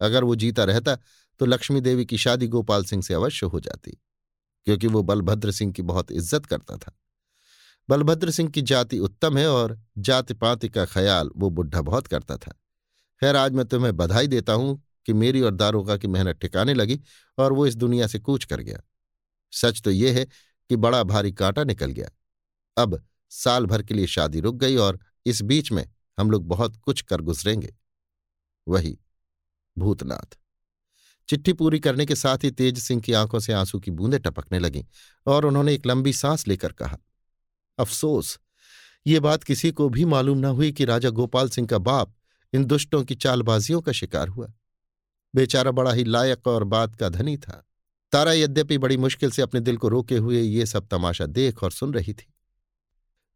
[0.00, 0.96] अगर वो जीता रहता
[1.40, 3.90] तो लक्ष्मी देवी की शादी गोपाल सिंह से अवश्य हो जाती,
[4.66, 6.92] क्योंकि वो बलभद्र सिंह की बहुत इज़्ज़त करता था।
[7.90, 12.36] बलभद्र सिंह की जाति उत्तम है और जाति पाति का ख्याल वो बुढ़ा बहुत करता
[12.36, 12.50] था।
[13.20, 17.00] खैर, आज मैं तुम्हें बधाई देता हूँ कि मेरी और दारोगा की मेहनत ठिकाने लगी
[17.38, 18.80] और वो इस दुनिया से कूच कर गया।
[19.52, 20.24] सच तो ये है
[20.70, 22.10] कि बड़ा भारी कांटा निकल गया।
[22.76, 26.76] अब साल भर के लिए शादी रुक गई और इस बीच में हम लोग बहुत
[26.76, 27.74] कुछ कर गुजरेंगे।
[28.68, 28.98] वही
[29.78, 30.38] भूतनाथ।
[31.28, 34.58] चिट्ठी पूरी करने के साथ ही तेज सिंह की आँखों से आँसू की बूंदें टपकने
[34.58, 34.84] लगीं
[35.26, 36.98] और उन्होंने एक लंबी सांस लेकर कहा
[37.78, 38.38] अफसोस।
[39.06, 42.14] ये बात किसी को भी मालूम न हुई कि राजा गोपाल सिंह का बाप
[42.52, 44.52] इन दुष्टों की चालबाजियों का शिकार हुआ।
[45.34, 47.66] बेचारा बड़ा ही लायक और बात का धनी था।
[48.12, 51.70] तारा यद्यपि बड़ी मुश्किल से अपने दिल को रोके हुए ये सब तमाशा देख और
[51.70, 52.34] सुन रही थी।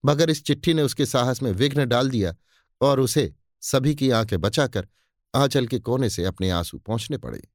[0.05, 2.35] मगर इस चिट्ठी ने उसके साहस में विघ्न डाल दिया
[2.81, 4.89] और उसे सभी की आँखें बचाकर
[5.35, 7.49] आंचल के कोने से अपने आँसू पहुँचने पड़े।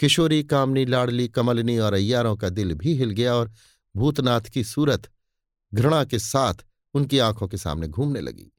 [0.00, 3.52] किशोरी, कामनी, लाडली, कमलनी और अय्यारों का दिल भी हिल गया और
[3.96, 5.10] भूतनाथ की सूरत
[5.74, 6.54] घृणा के साथ
[6.94, 8.52] उनकी आँखों के सामने घूमने लगी।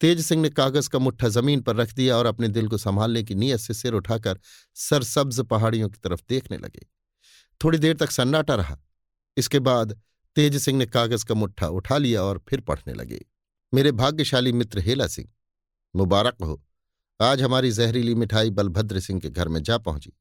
[0.00, 3.22] तेज सिंह ने कागज़ का मुट्ठा ज़मीन पर रख दिया और अपने दिल को संभालने
[3.22, 4.40] की नीयत से सिर उठाकर
[4.74, 6.86] सरसब्ज पहाड़ियों की तरफ़ देखने लगे।
[7.64, 8.78] थोड़ी देर तक सन्नाटा रहा।
[9.36, 10.00] इसके बाद
[10.36, 13.24] तेज सिंह ने कागज़ का मुट्ठा उठा लिया और फिर पढ़ने लगे।
[13.74, 15.28] मेरे भाग्यशाली मित्र हेला सिंह,
[15.96, 16.64] मुबारक हो।
[17.20, 20.12] आज हमारी जहरीली मिठाई बलभद्र सिंह के घर में जा पहुँची।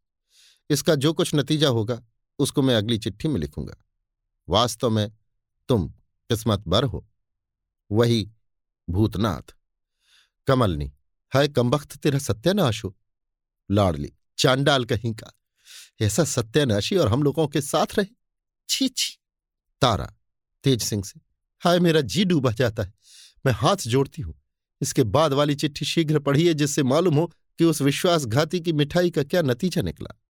[0.69, 2.01] इसका जो कुछ नतीजा होगा,
[2.39, 3.75] उसको मैं अगली चिट्ठी में लिखूँगा।
[4.49, 5.11] वास्तव में
[5.69, 5.93] तुम
[6.29, 7.07] किस्मत बर हो।
[7.91, 8.31] वही
[8.89, 9.55] भूतनाथ।
[10.47, 10.93] कमलनी,
[11.33, 12.97] हाय कमबख्त, तेरा सत्यानाश हो।
[13.71, 15.33] लाडली, चांडाल कहीं का।
[16.01, 18.15] ऐसा सत्यानाशी और हम लोगों के साथ रहे।
[18.69, 19.19] छी छी।
[19.81, 20.13] तारा,
[20.63, 21.19] तेज सिंह से,
[21.59, 22.93] हाय मेरा जी डूबा जाता है।
[23.45, 24.35] मैं हाथ जोड़ती हूँ।
[24.81, 29.23] इसके बाद वाली चिट्ठी शीघ्र पढ़िए जिससे मालूम हो कि उस विश्वासघाती की मिठाई का
[29.23, 30.21] क्या नतीजा निकला।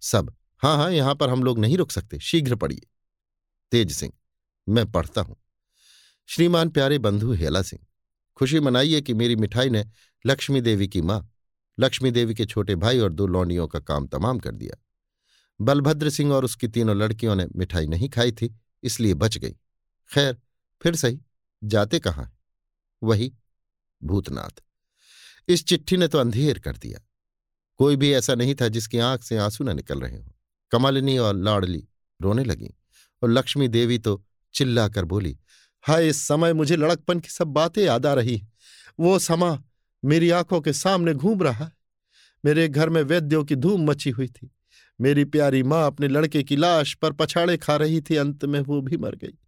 [0.00, 2.86] सब हाँ हाँ यहाँ पर हम लोग नहीं रुक सकते। शीघ्र पढ़िए।
[3.70, 4.12] तेज सिंह
[4.68, 5.36] मैं पढ़ता हूँ।
[6.28, 7.86] श्रीमान प्यारे बंधु हेला सिंह,
[8.36, 9.84] खुशी मनाइए कि मेरी मिठाई ने
[10.26, 11.28] लक्ष्मी देवी की माँ,
[11.78, 14.76] लक्ष्मी देवी के छोटे भाई और दो लौंडियों का काम तमाम कर दिया।
[15.60, 19.56] बलभद्र सिंह और उसकी तीनों लड़कियों ने मिठाई नहीं खाई थी, इसलिए बच गई।
[20.10, 20.36] खैर,
[20.82, 21.20] फिर सही,
[21.64, 22.32] जाते कहाँ
[23.02, 23.32] वही,
[24.02, 24.62] भूतनाथ।
[25.48, 27.00] इस चिट्ठी ने तो अंधेर कर दिया।
[27.76, 30.30] कोई भी ऐसा नहीं था जिसकी आँख से आँसू न निकल रहे हों।
[30.70, 31.88] कमलिनी और लाडली
[32.20, 32.74] रोने लगी,
[33.22, 35.38] और लक्ष्मी देवी तो चिल्लाकर बोली,
[35.82, 38.42] हाय, इस समय मुझे लड़कपन की सब बातें याद आ रही
[39.00, 39.62] वो समा
[40.04, 41.72] मेरी आँखों के सामने घूम रहा है।
[42.44, 44.50] मेरे घर में वैद्यों की धूम मची हुई थी।
[45.00, 48.80] मेरी प्यारी माँ अपने लड़के की लाश पर पछाड़े खा रही थी, अंत में वो
[48.80, 49.38] भी मर गई।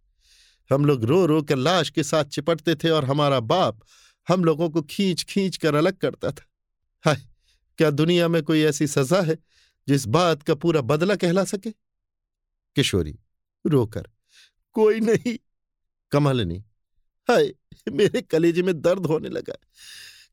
[0.71, 3.79] हम लोग रो रो कर लाश के साथ चिपटते थे और हमारा बाप
[4.27, 6.45] हम लोगों को खींच खींच कर अलग करता था।
[7.05, 7.21] हाय,
[7.77, 9.37] क्या दुनिया में कोई ऐसी सजा है
[9.87, 11.71] जिस बात का पूरा बदला कहला सके?
[12.75, 13.19] किशोरी
[13.67, 14.10] रोकर
[14.73, 15.37] कोई नहीं।
[16.11, 16.63] कमलनी
[17.29, 17.53] हाय
[17.91, 19.55] मेरे कलेजे में दर्द होने लगा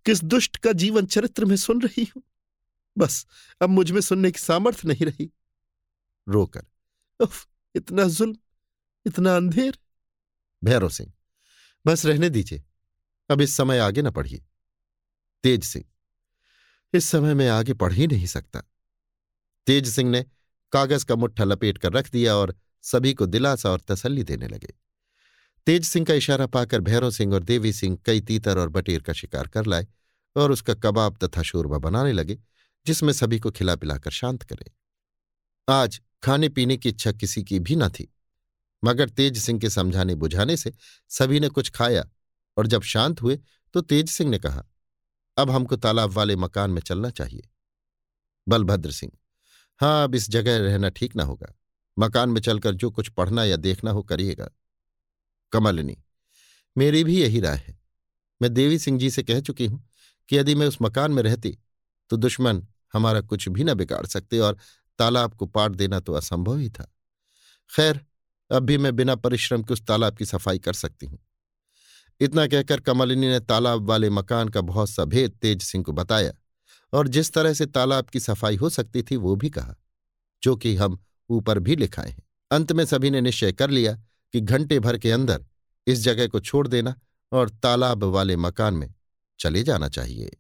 [0.04, 2.22] किस दुष्ट का जीवन चरित्र में सुन रही हूँ?
[2.98, 3.26] बस
[3.62, 5.30] अब मुझमें सुनने की सामर्थ्य नहीं रही।
[6.28, 6.66] रोकर
[7.20, 8.36] उफ, इतना जुल्म
[9.06, 9.78] इतना अंधेर।
[10.64, 11.12] भैरव सिंह
[11.86, 12.64] बस रहने दीजिए।
[13.30, 14.44] अब इस समय आगे न पढ़िए।
[15.42, 15.84] तेज सिंह
[16.94, 18.62] इस समय मैं आगे पढ़ ही नहीं सकता।
[19.66, 20.26] तेज सिंह ने
[20.72, 24.74] कागज़ का मुट्ठा लपेट कर रख दिया और सभी को दिलासा और तसल्ली देने लगे।
[25.66, 29.12] तेज सिंह का इशारा पाकर भैरव सिंह और देवी सिंह कई तीतर और बटेर का
[29.12, 29.86] शिकार कर लाए
[30.36, 32.38] और उसका कबाब तथा शोरबा बनाने लगे,
[32.86, 34.70] जिसमें सभी को खिला पिलाकर शांत करें।
[35.68, 38.12] आज खाने पीने की इच्छा किसी की भी न थी,
[38.82, 40.72] मगर तेज सिंह के समझाने बुझाने से
[41.10, 42.04] सभी ने कुछ खाया
[42.56, 43.38] और जब शांत हुए
[43.74, 44.64] तो तेज सिंह ने कहा,
[45.36, 47.48] अब हमको तालाब वाले मकान में चलना चाहिए।
[48.46, 49.12] बलभद्र सिंह
[49.80, 51.54] हाँ अब इस जगह रहना ठीक ना होगा।
[51.98, 54.48] मकान में चलकर जो कुछ पढ़ना या देखना हो करिएगा।
[55.52, 55.96] कमलनी,
[56.76, 57.78] मेरी भी यही राय है।
[58.40, 59.82] मैं देवी सिंह जी से कह चुकी हूँ
[60.28, 61.56] कि यदि मैं उस मकान में रहती
[62.10, 64.56] तो दुश्मन हमारा कुछ भी न बिगाड़ सकते और
[64.98, 66.84] तालाब को पाट देना तो असंभव ही था।
[67.70, 68.00] खैर,
[68.50, 71.18] अब भी मैं बिना परिश्रम के उस तालाब की सफ़ाई कर सकती हूँ।
[72.20, 76.32] इतना कहकर कमलिनी ने तालाब वाले मकान का बहुत सा भेद तेज सिंह को बताया
[76.92, 79.74] और जिस तरह से तालाब की सफ़ाई हो सकती थी वो भी कहा,
[80.42, 80.98] जो कि हम
[81.30, 83.92] ऊपर भी लिखाए हैं। अंत में सभी ने निश्चय कर लिया
[84.32, 85.46] कि घंटे भर के अंदर
[85.86, 86.94] इस जगह को छोड़ देना
[87.32, 88.94] और तालाब वाले मकान में
[89.38, 90.36] चले जाना चाहिए।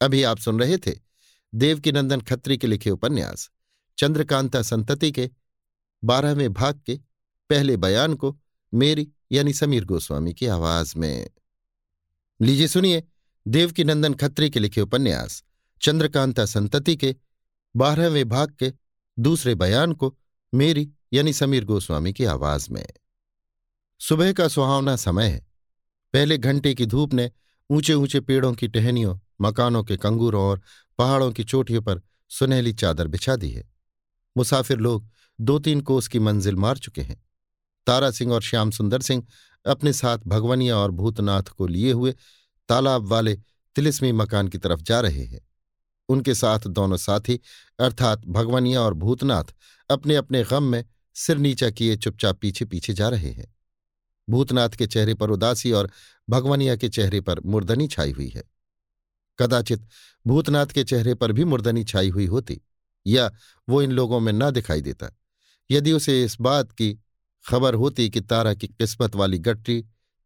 [0.00, 0.92] अभी आप सुन रहे थे
[1.54, 3.50] देवकीनंदन खत्री के लिखे उपन्यास,
[3.98, 5.30] चंद्रकांता संतति के
[6.04, 7.00] बारहवें भाग के
[7.50, 8.38] पहले बयान को
[8.74, 11.30] मेरी यानी समीर गोस्वामी की आवाज़ में।
[12.40, 13.02] लीजिए सुनिए
[13.48, 15.44] देवकीनंदन खत्री के लिखे उपन्यास,
[15.82, 17.16] चंद्रकांता संतति के
[17.76, 18.72] बारहवें भाग के
[19.18, 20.18] दूसरे बयान को
[20.54, 22.86] मेरी यानी समीर गोस्वामी की आवाज़ में।
[24.00, 25.46] सुबह का सुहावना समय है।
[26.12, 27.30] पहले घंटे की धूप ने
[27.70, 30.62] ऊँचे ऊँचे पेड़ों की टहनियों, मकानों के कंगूरों और
[30.98, 33.70] पहाड़ों की चोटियों पर सुनहली चादर बिछा दी है।
[34.36, 35.08] मुसाफिर लोग
[35.40, 37.24] दो तीन कोस की मंजिल मार चुके हैं।
[37.86, 39.26] तारा सिंह और श्याम सुंदर सिंह
[39.66, 42.14] अपने साथ भगवनिया और भूतनाथ को लिए हुए
[42.68, 43.34] तालाब वाले
[43.74, 45.51] तिलिस्मी मकान की तरफ़ जा रहे हैं।
[46.12, 47.40] उनके साथ दोनों साथी,
[47.80, 49.54] अर्थात भगवनिया और भूतनाथ
[49.90, 50.84] अपने अपने गम में
[51.16, 53.54] सिर नीचा किए चुपचाप पीछे पीछे जा रहे हैं।
[54.28, 55.90] भूतनाथ के चेहरे पर उदासी और
[56.28, 58.42] भगवनिया के चेहरे पर मुर्दनी छाई हुई है।
[59.38, 59.86] कदाचित
[60.26, 62.60] भूतनाथ के चेहरे पर भी मुर्दनी छाई हुई होती,
[63.06, 63.30] या
[63.68, 65.10] वो इन लोगों में ना दिखाई देता।
[65.70, 66.92] यदि उसे इस बात की
[67.44, 69.80] खबर होती कि तारा की किस्मत वाली गट्टी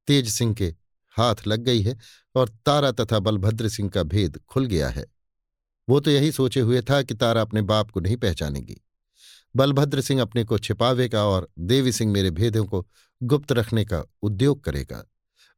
[0.08, 0.74] तेज सिंह के
[1.16, 1.96] हाथ लग गई है
[2.34, 5.04] और तारा तथा बलभद्र सिंह का भेद खुल गया है।
[5.88, 8.82] वो तो यही सोचे हुए था कि तारा अपने बाप को नहीं पहचानेगी।
[9.56, 12.88] बलभद्र सिंह अपने को छिपावेगा और देवी सिंह मेरे भेदों को
[13.22, 15.10] गुप्त रखने का उद्योग करेगा।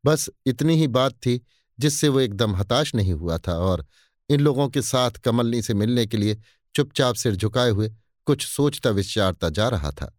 [0.04, 1.46] बस इतनी ही बात थी,
[1.80, 3.86] जिससे वो एकदम हताश नहीं हुआ था और
[4.30, 6.38] इन लोगों के साथ कमलनी से मिलने के लिए
[6.74, 7.92] चुपचाप सिर झुकाए हुए
[8.24, 10.18] कुछ सोचता विचारता जा रहा था।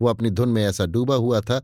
[0.00, 1.58] वो अपनी धुन में ऐसा डूबा हुआ था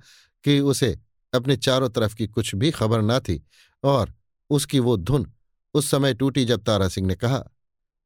[0.45, 0.99] कि उसे
[1.35, 3.47] अपने चारों तरफ़ की कुछ भी खबर न थी
[3.85, 4.15] और
[4.51, 5.33] उसकी वो धुन
[5.75, 7.49] उस समय टूटी जब तारा सिंह ने कहा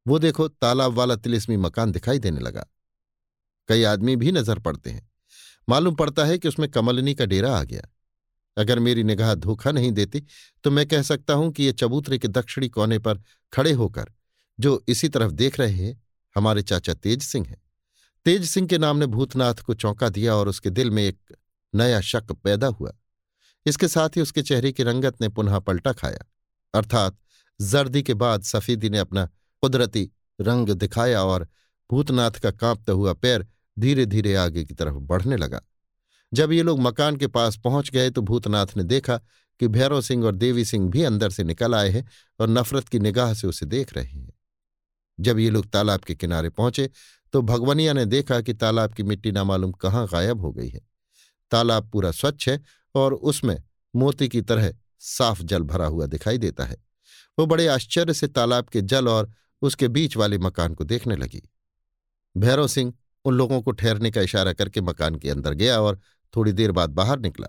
[0.07, 2.67] वो देखो तालाब वाला तिलिस्मी मकान दिखाई देने लगा।
[3.69, 5.11] कई आदमी भी नज़र पड़ते हैं।
[5.69, 7.83] मालूम पड़ता है कि उसमें कमलनी का डेरा आ गया।
[8.59, 10.25] अगर मेरी निगाह धोखा नहीं देती
[10.65, 14.07] तो मैं कह सकता हूँ कि ये चबूतरे के दक्षिणी कोने पर खड़े होकर,
[14.61, 16.03] जो इसी तरफ़ देख रहे हैं,
[16.37, 17.63] हमारे चाचा तेज सिंह हैं।
[18.25, 21.37] तेज सिंह के नाम ने भूतनाथ को चौंका दिया और उसके दिल में एक
[21.75, 22.93] नया शक पैदा हुआ।
[23.67, 26.27] इसके साथ ही उसके चेहरे की रंगत ने पुनः पलटा खाया।
[26.75, 27.19] अर्थात,
[27.61, 29.29] जर्दी के बाद सफेदी ने अपना
[29.63, 31.47] कुदरती रंग दिखाया और
[31.91, 33.47] भूतनाथ का कांपता हुआ पैर
[33.77, 35.61] धीरे धीरे आगे की तरफ़ बढ़ने लगा।
[36.33, 39.17] जब ये लोग मकान के पास पहुँच गए तो भूतनाथ ने देखा
[39.61, 42.05] कि भैरव सिंह और देवी सिंह भी अंदर से निकल आए हैं
[42.41, 44.33] और नफरत की निगाह से उसे देख रहे हैं।
[45.19, 46.91] जब ये लोग तालाब के किनारे पहुँचे
[47.33, 50.81] तो भगवनिया ने देखा कि तालाब की मिट्टी नामालूम कहाँ गायब हो गई है।
[51.51, 52.61] तालाब पूरा स्वच्छ है
[52.95, 53.57] और उसमें
[53.95, 56.77] मोती की तरह साफ़ जल भरा हुआ दिखाई देता है।
[57.39, 59.31] वो बड़े आश्चर्य से तालाब के जल और
[59.63, 61.43] उसके बीच वाले मकान को देखने लगी।
[62.35, 62.93] भैरव सिंह
[63.25, 66.01] उन लोगों को ठहरने का इशारा करके मकान के अंदर गया और
[66.35, 67.49] थोड़ी देर बाद बाहर निकला।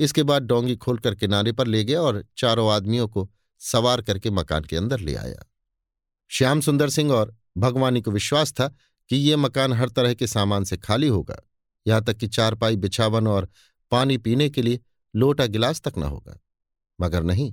[0.00, 3.28] इसके बाद डोंगी खोलकर किनारे पर ले गया और चारों आदमियों को
[3.60, 5.44] सवार करके मकान के अंदर ले आया।
[6.30, 8.68] श्याम सुंदर सिंह और भगवानी को विश्वास था
[9.10, 11.36] कि ये मकान हर तरह के सामान से खाली होगा,
[11.86, 13.48] यहाँ तक कि चारपाई, बिछावन और
[13.92, 14.80] पानी पीने के लिए
[15.14, 16.38] लोटा गिलास तक न होगा।
[16.98, 17.52] मगर नहीं,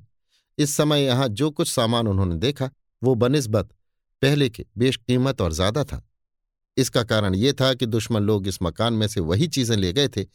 [0.58, 2.70] इस समय यहाँ जो कुछ सामान उन्होंने देखा,
[3.02, 3.70] वो बनस्बत
[4.24, 6.02] पहले के बेशकीमत और ज़्यादा था।
[6.78, 10.08] इसका कारण ये था कि दुश्मन लोग इस मकान में से वही चीज़ें ले गए
[10.08, 10.26] थे,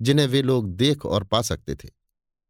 [0.00, 1.88] जिन्हें वे लोग देख और पा सकते थे।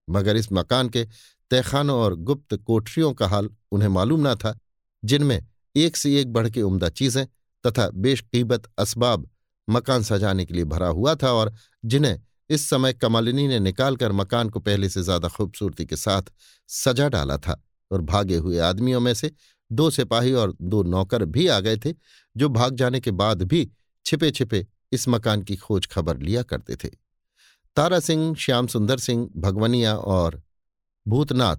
[0.09, 1.05] मगर इस मकान के
[1.51, 4.59] तहखानों और गुप्त कोठरियों का हाल उन्हें मालूम न था,
[5.03, 5.41] जिनमें
[5.75, 7.27] एक से एक बढ़ के उम्दा चीज़ें
[7.65, 9.29] तथा बेशकीमत असबाब
[9.69, 11.53] मकान सजाने के लिए भरा हुआ था और
[11.85, 12.19] जिन्हें
[12.51, 16.33] इस समय कमालिनी ने निकालकर मकान को पहले से ज़्यादा खूबसूरती के साथ
[16.69, 19.31] सजा डाला था और भागे हुए आदमियों में से
[19.73, 21.95] दो सिपाही और दो नौकर भी आ गए थे,
[22.37, 23.71] जो भाग जाने के बाद भी
[24.05, 26.89] छिपे छिपे इस मकान की खोज खबर लिया करते थे।
[27.77, 30.43] तारा सिंह, श्याम सुंदर सिंह, भगवनिया और
[31.09, 31.57] भूतनाथ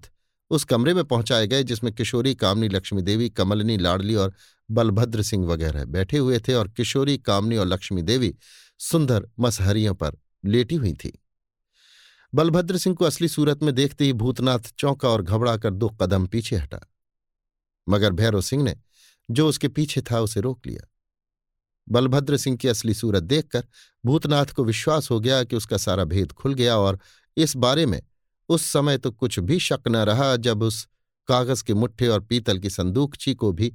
[0.50, 4.34] उस कमरे में पहुँचाए गए, जिसमें किशोरी, कामनी, लक्ष्मी देवी, कमलनी, लाडली और
[4.70, 8.34] बलभद्र सिंह वगैरह बैठे हुए थे और किशोरी, कामनी और लक्ष्मी देवी
[8.78, 11.22] सुंदर मसहरियों पर लेटी हुई थी।
[12.34, 16.56] बलभद्र सिंह को असली सूरत में देखते ही भूतनाथ चौंका और घबराकर दो कदम पीछे
[16.56, 16.89] हटा।
[17.88, 18.76] मगर भैरव सिंह ने
[19.30, 20.86] जो उसके पीछे था उसे रोक लिया।
[21.88, 23.64] बलभद्र सिंह की असली सूरत देखकर
[24.04, 26.98] भूतनाथ को विश्वास हो गया कि उसका सारा भेद खुल गया और
[27.36, 28.00] इस बारे में
[28.48, 30.86] उस समय तो कुछ भी शक न रहा जब उस
[31.28, 33.72] कागज़ के मुट्ठे और पीतल की संदूकची को भी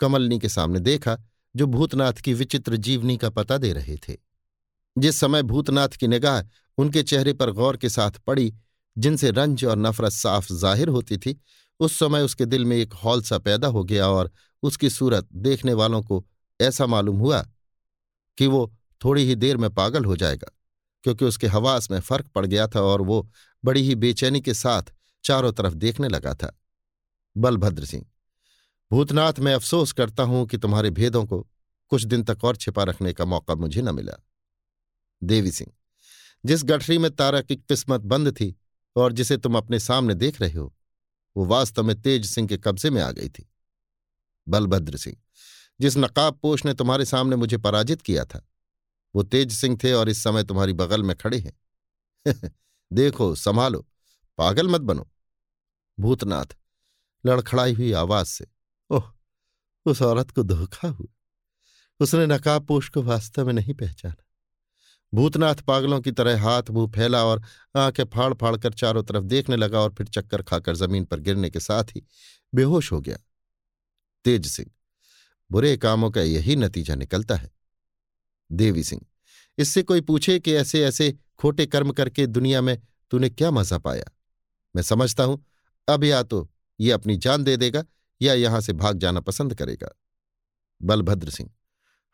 [0.00, 1.18] कमलनी के सामने देखा
[1.56, 4.16] जो भूतनाथ की विचित्र जीवनी का पता दे रहे थे।
[4.98, 6.42] जिस समय भूतनाथ की निगाह
[6.78, 8.54] उनके चेहरे पर गौर के साथ पड़ी,
[8.98, 11.40] जिनसे रंज और नफरत साफ़ ज़ाहिर होती थी
[11.80, 14.30] उस समय उसके दिल में एक हौल सा पैदा हो गया और
[14.62, 16.24] उसकी सूरत देखने वालों को
[16.60, 17.40] ऐसा मालूम हुआ
[18.38, 20.50] कि वो थोड़ी ही देर में पागल हो जाएगा,
[21.04, 23.28] क्योंकि उसके हवास में फ़र्क पड़ गया था और वो
[23.64, 24.92] बड़ी ही बेचैनी के साथ
[25.24, 26.58] चारों तरफ़ देखने लगा था।
[27.36, 28.04] बलभद्र सिंह,
[28.90, 31.40] भूतनाथ, मैं अफसोस करता हूँ कि तुम्हारे भेदों को
[31.92, 34.12] कुछ दिन तक और छिपा रखने का मौका मुझे न मिला।
[35.22, 35.72] देवी सिंह,
[36.44, 38.54] जिस गठरी में तारा की किस्मत बंद थी
[38.96, 40.72] और जिसे तुम अपने सामने देख रहे हो
[41.36, 43.52] वो वास्तव में तेज सिंह के कब्जे में आ गई थी।
[44.48, 45.16] बलभद्र सिंह,
[45.80, 48.48] जिस नकाब पोष ने तुम्हारे सामने मुझे पराजित किया था,
[49.14, 51.60] वो तेज सिंह थे और इस समय तुम्हारी बगल में खड़े हैं।
[52.92, 53.86] देखो, संभालो,
[54.38, 55.10] पागल मत बनो।
[56.00, 56.46] भूतनाथ,
[57.26, 58.46] लड़खड़ाई हुई आवाज़ से,
[58.90, 59.12] ओह,
[59.86, 61.12] उस औरत को धोखा हुआ।
[62.00, 64.23] उसने नकाब पोष को वास्तव में नहीं पहचाना।
[65.14, 67.42] भूतनाथ पागलों की तरह हाथ मुँह फैला और
[67.76, 71.50] आँखें फाड़ फाड़ कर चारों तरफ़ देखने लगा और फिर चक्कर खाकर ज़मीन पर गिरने
[71.50, 72.02] के साथ ही
[72.52, 73.16] बेहोश हो गया।
[74.24, 74.70] तेज सिंह,
[75.50, 77.50] बुरे कामों का यही नतीजा निकलता है।
[78.50, 79.02] देवी सिंह,
[79.58, 82.78] इससे कोई पूछे कि ऐसे ऐसे खोटे कर्म करके दुनिया में
[83.10, 84.04] तूने क्या मज़ा पाया?
[84.74, 85.44] मैं समझता हूँ,
[85.88, 86.48] अब या तो
[86.80, 87.84] ये अपनी जान दे देगा
[88.20, 89.88] या यहाँ से भाग जाना पसंद करेगा।
[90.82, 91.50] बलभद्र सिंह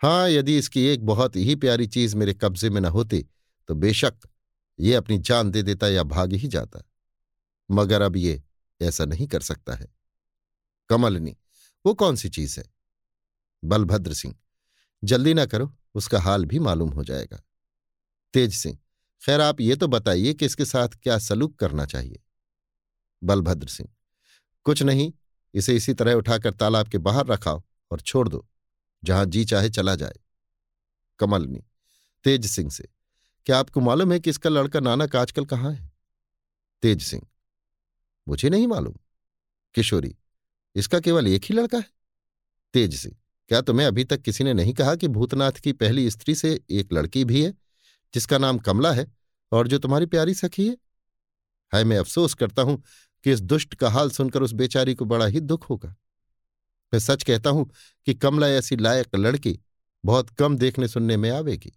[0.02, 3.26] हाँ यदि इसकी एक बहुत ही प्यारी चीज़ मेरे कब्जे में न होती
[3.68, 4.14] तो बेशक
[4.78, 6.82] ये अपनी जान दे देता या भाग ही जाता।
[7.70, 8.42] मगर अब ये
[8.80, 9.88] ऐसा नहीं कर सकता है।
[10.90, 11.36] कमलनी,
[11.84, 12.64] वो कौन सी चीज़ है?
[13.62, 14.34] बलभद्र सिंह,
[15.04, 17.42] जल्दी ना करो, उसका हाल भी मालूम हो जाएगा।
[18.34, 18.78] तेज सिंह,
[19.22, 22.20] खैर आप ये तो बताइए कि इसके साथ क्या सलूक करना चाहिए?
[23.22, 23.88] बलभद्र सिंह,
[24.64, 25.12] कुछ नहीं,
[25.54, 28.46] इसे इसी तरह उठाकर तालाब के बाहर रखाओ और छोड़ दो।
[29.02, 30.18] जहाँ जी चाहे चला जाए।
[31.20, 31.62] कमलनी,
[32.24, 32.88] तेज सिंह से,
[33.46, 35.90] क्या आपको मालूम है कि इसका लड़का नानक आजकल कहाँ है?
[36.82, 37.22] तेज सिंह,
[38.26, 38.94] मुझे नहीं मालूम।
[39.74, 40.14] किशोरी,
[40.76, 41.84] इसका केवल एक ही लड़का है?
[42.74, 43.16] तेज सिंह,
[43.50, 46.92] क्या तुम्हें अभी तक किसी ने नहीं कहा कि भूतनाथ की पहली स्त्री से एक
[46.92, 47.52] लड़की भी है,
[48.14, 49.06] जिसका नाम कमला है
[49.52, 50.76] और जो तुम्हारी प्यारी सखी है?
[51.72, 52.82] हाय, मैं अफसोस करता हूँ
[53.24, 55.94] कि इस दुष्ट का हाल सुनकर उस बेचारी को बड़ा ही दुख होगा।
[56.92, 57.70] मैं सच कहता हूँ
[58.06, 59.58] कि कमला ऐसी लायक लड़की
[60.04, 61.72] बहुत कम देखने सुनने में आवेगी।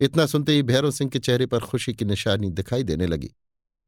[0.00, 3.30] इतना सुनते ही भैरव सिंह के चेहरे पर खुशी की निशानी दिखाई देने लगी,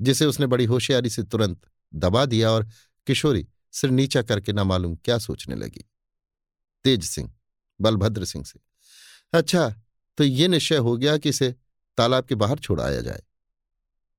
[0.01, 1.61] जिसे उसने बड़ी होशियारी से तुरंत
[1.93, 2.69] दबा दिया और
[3.07, 5.85] किशोरी सिर नीचा करके ना मालूम क्या सोचने लगी।
[6.85, 7.33] तेज सिंह,
[7.81, 8.61] बलभद्र सिंह से
[9.33, 9.69] अच्छा
[10.19, 11.55] तो ये निश्चय हो गया कि इसे
[11.99, 13.23] तालाब के बाहर छोड़ाया जाए?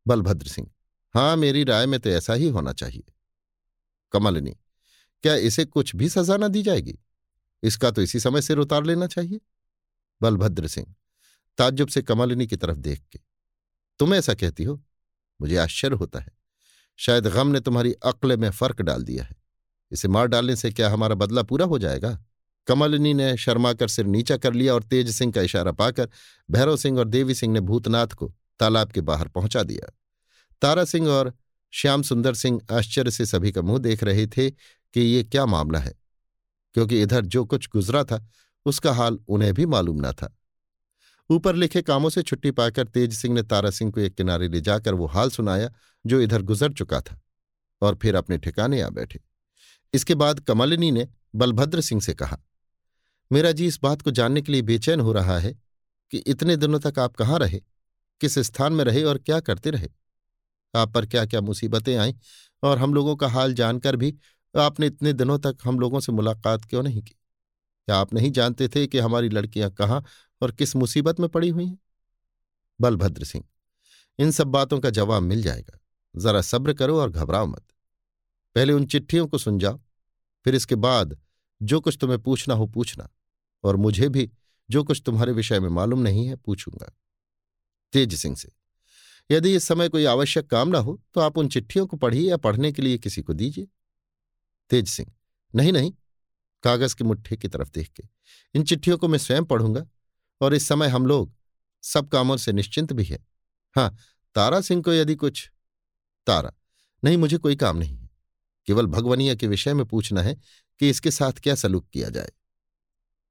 [0.05, 0.69] बलभद्र सिंह
[1.15, 3.03] हाँ मेरी राय में तो ऐसा ही होना चाहिए।
[4.13, 4.55] कमलनी
[5.23, 6.99] क्या इसे कुछ भी सजा न दी जाएगी?
[7.63, 9.39] इसका तो इसी समय सिर उतार लेना चाहिए।
[10.21, 10.95] बलभद्र सिंह,
[11.57, 13.19] ताज्जुब से कमलिनी की तरफ़ देख के।
[13.99, 14.83] तुम ऐसा कहती हो?
[15.41, 16.31] मुझे आश्चर्य होता है।
[16.97, 19.35] शायद गम ने तुम्हारी अक्ल में फ़र्क डाल दिया है।
[19.91, 22.23] इसे मार डालने से क्या हमारा बदला पूरा हो जाएगा?
[22.67, 26.09] कमलिनी ने शर्माकर सिर नीचा कर लिया और तेज सिंह का इशारा पाकर
[26.51, 29.93] भैरव सिंह और देवी सिंह ने भूतनाथ को तालाब के बाहर पहुँचा दिया।
[30.61, 31.33] तारा सिंह और
[31.71, 34.51] श्याम सुंदर सिंह आश्चर्य से सभी का मुँह देख रहे थे
[34.93, 35.93] कि ये क्या मामला है?
[36.73, 38.27] क्योंकि इधर जो कुछ गुजरा था,
[38.65, 40.37] उसका हाल उन्हें भी मालूम न था।
[41.29, 44.61] ऊपर लिखे कामों से छुट्टी पाकर तेज सिंह ने तारा सिंह को एक किनारे ले
[44.61, 45.69] जाकर वो हाल सुनाया,
[46.05, 47.19] जो इधर गुजर चुका था,
[47.81, 49.19] और फिर अपने ठिकाने आ बैठे।
[49.93, 52.39] इसके बाद कमलिनी ने बलभद्र सिंह से कहा,
[53.31, 55.53] मेरा जी, इस बात को जानने के लिए बेचैन हो रहा है
[56.11, 57.61] कि इतने दिनों तक आप कहाँ रहे?
[58.21, 59.89] किस स्थान में रहे और क्या करते रहे?
[60.75, 62.13] आप पर क्या क्या मुसीबतें आईं
[62.63, 64.15] और हम लोगों का हाल जानकर भी
[64.55, 67.15] आपने इतने दिनों तक हम लोगों से मुलाकात क्यों नहीं की?
[67.87, 70.03] क्या आप नहीं जानते थे कि हमारी लड़कियाँ कहाँ
[70.41, 71.77] और किस मुसीबत में पड़ी हुई हैं?
[72.79, 73.43] बलभद्र सिंह,
[74.19, 75.79] इन सब बातों का जवाब मिल जाएगा।
[76.15, 77.63] जरा सब्र करो और घबराओ मत।
[78.55, 79.79] पहले उन चिट्ठियों को सुन जाओ,
[80.45, 81.17] फिर इसके बाद
[81.61, 83.09] जो कुछ तुम्हें पूछना हो पूछना,
[83.63, 84.29] और मुझे भी
[84.69, 86.91] जो कुछ तुम्हारे विषय में मालूम नहीं है पूछूँगा।
[87.93, 88.51] तेज सिंह से,
[89.29, 92.37] यदि इस समय कोई आवश्यक काम ना हो तो आप उन चिट्ठियों को पढ़िए या
[92.37, 93.67] पढ़ने के लिए किसी को दीजिए।
[94.71, 95.11] तेज सिंह,
[95.53, 95.93] नहीं नहीं,
[96.63, 98.03] कागज़ के मुट्ठे की तरफ़ देख के।
[98.55, 99.85] इन चिट्ठियों को मैं स्वयं पढ़ूँगा
[100.41, 101.33] और इस समय हम लोग
[101.83, 103.19] सब कामों से निश्चिंत भी है।
[103.75, 103.95] हाँ
[104.35, 105.49] तारा सिंह को यदि कुछ
[106.27, 106.53] तारा,
[107.03, 108.09] नहीं, मुझे कोई काम नहीं है।
[108.67, 110.35] केवल भगवनिया के विषय में पूछना है
[110.79, 112.31] कि इसके साथ क्या सलूक किया जाए।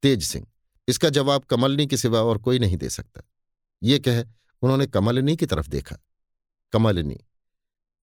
[0.03, 0.47] तेज सिंह,
[0.89, 3.23] इसका जवाब कमलनी के सिवा और कोई नहीं दे सकता।
[3.83, 4.21] ये कह,
[4.63, 5.97] उन्होंने कमलनी की तरफ़ देखा।
[6.73, 7.19] कमलनी,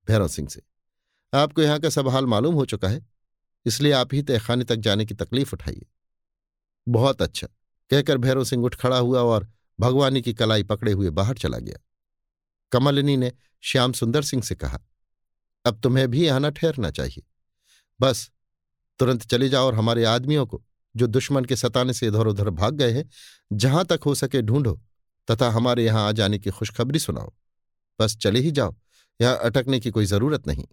[0.07, 0.61] भैरव सिंह से,
[1.33, 3.05] आपको यहाँ का सब हाल मालूम हो चुका है।
[3.69, 5.85] इसलिए आप ही तहखाने तक जाने की तकलीफ़ उठाइए।
[6.87, 7.47] बहुत अच्छा।
[7.91, 9.47] कहकर भैरव सिंह उठ खड़ा हुआ और
[9.79, 11.79] भगवानी की कलाई पकड़े हुए बाहर चला गया।
[12.71, 13.31] कमलिनी ने
[13.63, 14.79] श्याम सुंदर सिंह से कहा,
[15.65, 17.23] अब तुम्हें भी आना ठहरना चाहिए।
[17.99, 18.29] बस,
[18.99, 20.61] तुरंत चले जाओ और हमारे आदमियों को,
[20.95, 23.09] जो दुश्मन के सताने से इधर उधर भाग गए हैं,
[23.53, 24.79] जहाँ तक हो सके ढूंढो,
[25.27, 27.33] तथा हमारे यहाँ आ जाने की खुशखबरी सुनाओ।
[27.99, 28.75] बस चले ही जाओ,
[29.19, 30.65] यहाँ अटकने की कोई ज़रूरत नहीं।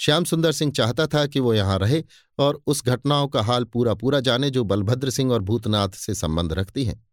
[0.00, 2.04] श्याम सुंदर सिंह चाहता था कि वो यहाँ रहे
[2.38, 6.52] और उस घटनाओं का हाल पूरा पूरा जाने जो बलभद्र सिंह और भूतनाथ से संबंध
[6.52, 7.06] रखती हैं।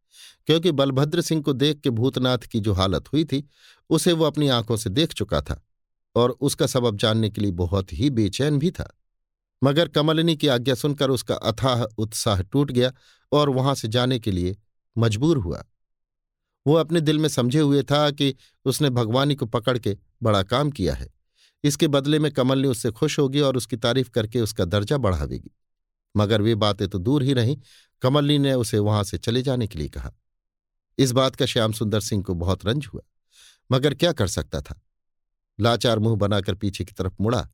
[0.45, 3.49] क्योंकि बलभद्र सिंह को देख के भूतनाथ की जो हालत हुई थी,
[3.89, 5.65] उसे वो अपनी आँखों से देख चुका था
[6.15, 8.97] और उसका सबब जानने के लिए बहुत ही बेचैन भी था।
[9.63, 12.93] मगर कमलिनी की आज्ञा सुनकर उसका अथाह उत्साह टूट गया
[13.31, 14.57] और वहाँ से जाने के लिए
[14.97, 15.65] मजबूर हुआ।
[16.67, 18.35] वो अपने दिल में समझे हुए था कि
[18.65, 21.16] उसने भगवानी को पकड़ के बड़ा काम किया है।
[21.63, 25.51] इसके बदले में कमलनी उससे खुश होगी और उसकी तारीफ़ करके उसका दर्जा बढ़ावेगी
[26.17, 27.57] मगर वे बातें तो दूर ही रहीं।
[28.01, 30.11] कमलनी ने उसे वहाँ से चले जाने के लिए कहा।
[30.97, 33.01] इस बात का श्याम सुंदर सिंह को बहुत रंज हुआ।
[33.71, 34.81] मगर क्या कर सकता था?
[35.59, 37.49] लाचार मुँह बनाकर पीछे की तरफ़ मुड़ा।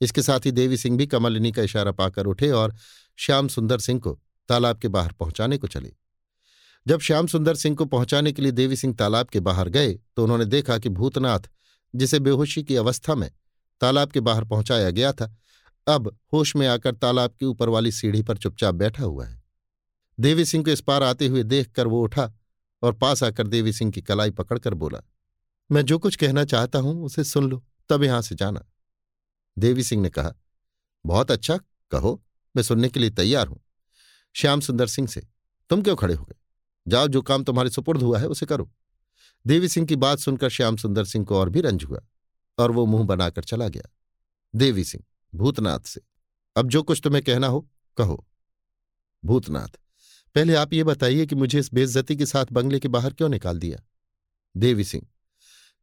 [0.00, 2.74] इसके साथ ही देवी सिंह भी कमलिनी का इशारा पाकर उठे और
[3.18, 5.92] श्याम सुंदर सिंह को तालाब के बाहर पहुँचाने को चले।
[6.86, 10.24] जब श्याम सुंदर सिंह को पहुँचाने के लिए देवी सिंह तालाब के बाहर गए तो
[10.24, 11.40] उन्होंने देखा कि भूतनाथ
[11.94, 13.30] जिसे बेहोशी की अवस्था में
[13.80, 15.36] तालाब के बाहर पहुँचाया गया था,
[15.86, 19.42] अब होश में आकर तालाब की ऊपर वाली सीढ़ी पर चुपचाप बैठा हुआ है।
[20.20, 22.32] देवी सिंह को इस पार आते हुए देखकर वो उठा
[22.82, 25.00] और पास आकर देवी सिंह की कलाई पकड़कर बोला,
[25.70, 28.64] मैं जो कुछ कहना चाहता हूँ, उसे सुन लो, तब यहाँ से जाना।
[29.58, 30.34] देवी सिंह ने कहा,
[31.06, 31.56] बहुत अच्छा
[31.90, 32.22] कहो,
[32.56, 33.60] मैं सुनने के लिए तैयार हूँ।
[34.34, 35.22] श्याम सुंदर सिंह से,
[35.70, 36.34] तुम क्यों खड़े हो गए?
[36.88, 38.70] जाओ, जो काम तुम्हारे सुपुर्द हुआ है, उसे करो।
[39.46, 42.00] देवी सिंह की बात सुनकर श्याम सुंदर सिंह को और भी रंज हुआ
[42.58, 43.90] और वो मुँह बनाकर चला गया।
[44.54, 46.00] देवी सिंह, भूतनाथ से,
[46.56, 48.26] अब जो कुछ तुम्हें कहना हो, कहो।
[49.24, 49.68] भूतनाथ,
[50.34, 53.58] पहले आप ये बताइए कि मुझे इस बेइज्जती के साथ बंगले के बाहर क्यों निकाल
[53.58, 53.78] दिया?
[54.56, 55.06] देवी सिंह,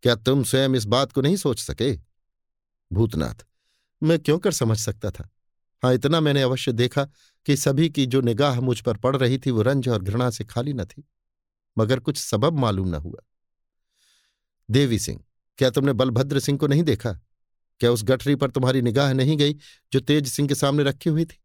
[0.03, 1.95] क्या तुम स्वयं इस बात को नहीं सोच सके?
[2.91, 3.45] भूतनाथ,
[4.01, 5.29] मैं क्यों कर समझ सकता था?
[5.83, 7.03] हाँ इतना मैंने अवश्य देखा
[7.45, 10.43] कि सभी की जो निगाह मुझ पर पड़ रही थी वो रंज और घृणा से
[10.43, 11.03] खाली न थी,
[11.77, 13.21] मगर कुछ सबब मालूम न हुआ।
[14.71, 15.19] देवी सिंह,
[15.59, 17.11] क्या तुमने बलभद्र सिंह को नहीं देखा?
[17.81, 19.53] क्या उस गठरी पर तुम्हारी निगाह नहीं गई
[19.93, 21.37] जो तेज सिंह के सामने रखी हुई थी?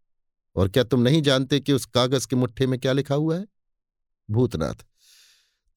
[0.57, 3.47] और क्या तुम नहीं जानते कि उस कागज़ के मुट्ठे में क्या लिखा हुआ है?
[4.29, 4.85] भूतनाथ,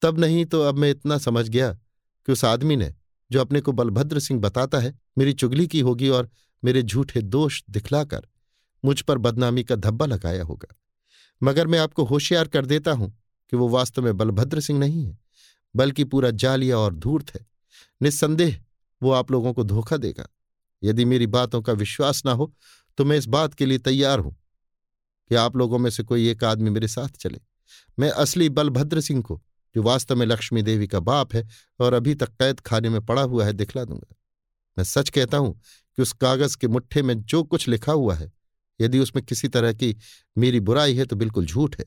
[0.02, 1.72] तब नहीं तो अब मैं इतना समझ गया
[2.28, 2.94] कि उस आदमी ने
[3.30, 6.30] जो अपने को बलभद्र सिंह बताता है, मेरी चुगली की होगी और
[6.62, 8.26] मेरे झूठे दोष दिखलाकर
[8.84, 10.74] मुझ पर बदनामी का धब्बा लगाया होगा।
[11.42, 13.10] मगर मैं आपको होशियार कर देता हूँ
[13.52, 15.18] कि वो वास्तव में बलभद्र सिंह नहीं है।
[15.74, 17.46] बल्कि पूरा जालिया और धूर्त है
[18.00, 18.60] निस्संदेह
[19.02, 20.26] वो आप लोगों को धोखा देगा।
[20.82, 22.52] यदि मेरी बातों का विश्वास ना हो
[22.98, 24.36] तो मैं इस बात के लिए तैयार हूँ
[25.30, 27.40] कि आप लोगों में से कोई एक आदमी मेरे साथ चले।
[27.98, 29.40] मैं असली बलभद्र सिंह को,
[29.74, 31.46] जो वास्तव में लक्ष्मी देवी का बाप है
[31.80, 34.14] और अभी तक कैद खाने में पड़ा हुआ है, दिखला दूँगा।
[34.76, 35.52] मैं सच कहता हूँ
[35.98, 38.30] कि उस कागज़ के मुट्ठे में जो कुछ लिखा हुआ है,
[38.80, 39.96] यदि उसमें किसी तरह की
[40.36, 41.86] मेरी बुराई है तो बिल्कुल झूठ है।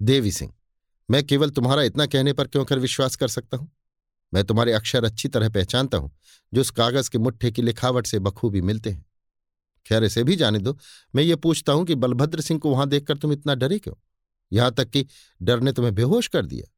[0.00, 0.52] देवी सिंह।
[1.10, 3.70] मैं केवल तुम्हारा इतना कहने पर क्यों कर विश्वास कर सकता हूँ?
[4.32, 6.10] मैं तुम्हारे अक्षर अच्छी तरह पहचानता हूँ,
[6.52, 9.04] जो उस कागज़ के मुट्ठे की लिखावट से बखूबी मिलते हैं।
[9.86, 10.78] खैर, इसे भी जाने दो।
[11.14, 13.94] मैं ये पूछता हूँ कि बलभद्र सिंह को वहाँ देखकर तुम इतना डरे क्यों?
[14.52, 15.06] यहाँ तक कि
[15.42, 16.70] डर ने तुम्हें बेहोश कर दिया।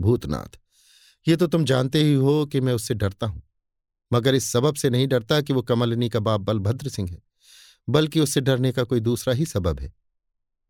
[0.00, 0.58] भूतनाथ,
[1.28, 3.42] ये तो तुम जानते ही हो कि मैं उससे डरता हूँ।
[4.12, 7.22] मगर इस सबब से नहीं डरता कि वो कमलिनी का बाप बलभद्र सिंह है।
[7.88, 9.92] बल्कि उससे डरने का कोई दूसरा ही सबब है।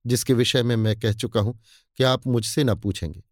[0.07, 1.59] जिसके विषय में मैं कह चुका हूँ
[1.99, 3.23] कि आप मुझसे न पूछेंगे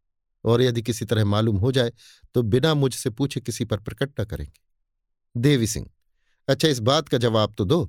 [0.45, 1.93] और यदि किसी तरह मालूम हो जाए
[2.35, 4.61] तो बिना मुझसे पूछे किसी पर प्रकट न करेंगे।
[5.41, 5.91] देवी सिंह
[6.49, 7.85] अच्छा इस बात का जवाब तो दो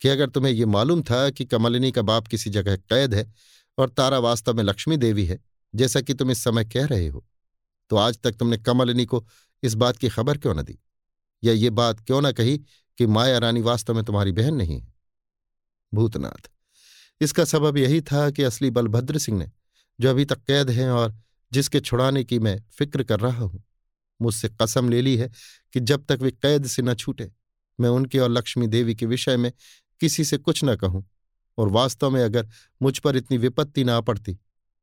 [0.00, 3.32] कि अगर तुम्हें यह मालूम था कि कमलिनी का बाप किसी जगह कैद है
[3.78, 5.38] और तारा वास्तव में लक्ष्मी देवी है,
[5.74, 7.24] जैसा कि तुम इस समय कह रहे हो
[7.90, 9.26] तो आज तक तुमने कमलिनी को
[9.62, 10.78] इस बात की खबर क्यों न दी?
[11.44, 12.58] या ये बात क्यों न कही
[12.98, 14.94] कि माया रानी वास्तव में तुम्हारी बहन नहीं है?
[15.94, 16.50] भूतनाथ
[17.20, 19.50] इसका सबब यही था कि असली बलभद्र सिंह ने,
[19.98, 21.14] जो अभी तक कैद हैं और
[21.52, 23.62] जिसके छुड़ाने की मैं फ़िक्र कर रहा हूँ,
[24.20, 25.30] मुझसे कसम ले ली है
[25.74, 27.30] कि जब तक वे कैद से न छूटे,
[27.78, 29.52] मैं उनके और लक्ष्मी देवी के विषय में
[30.00, 31.04] किसी से कुछ न कहूँ
[31.58, 32.48] और वास्तव में अगर
[32.82, 34.38] मुझ पर इतनी विपत्ति ना पड़ती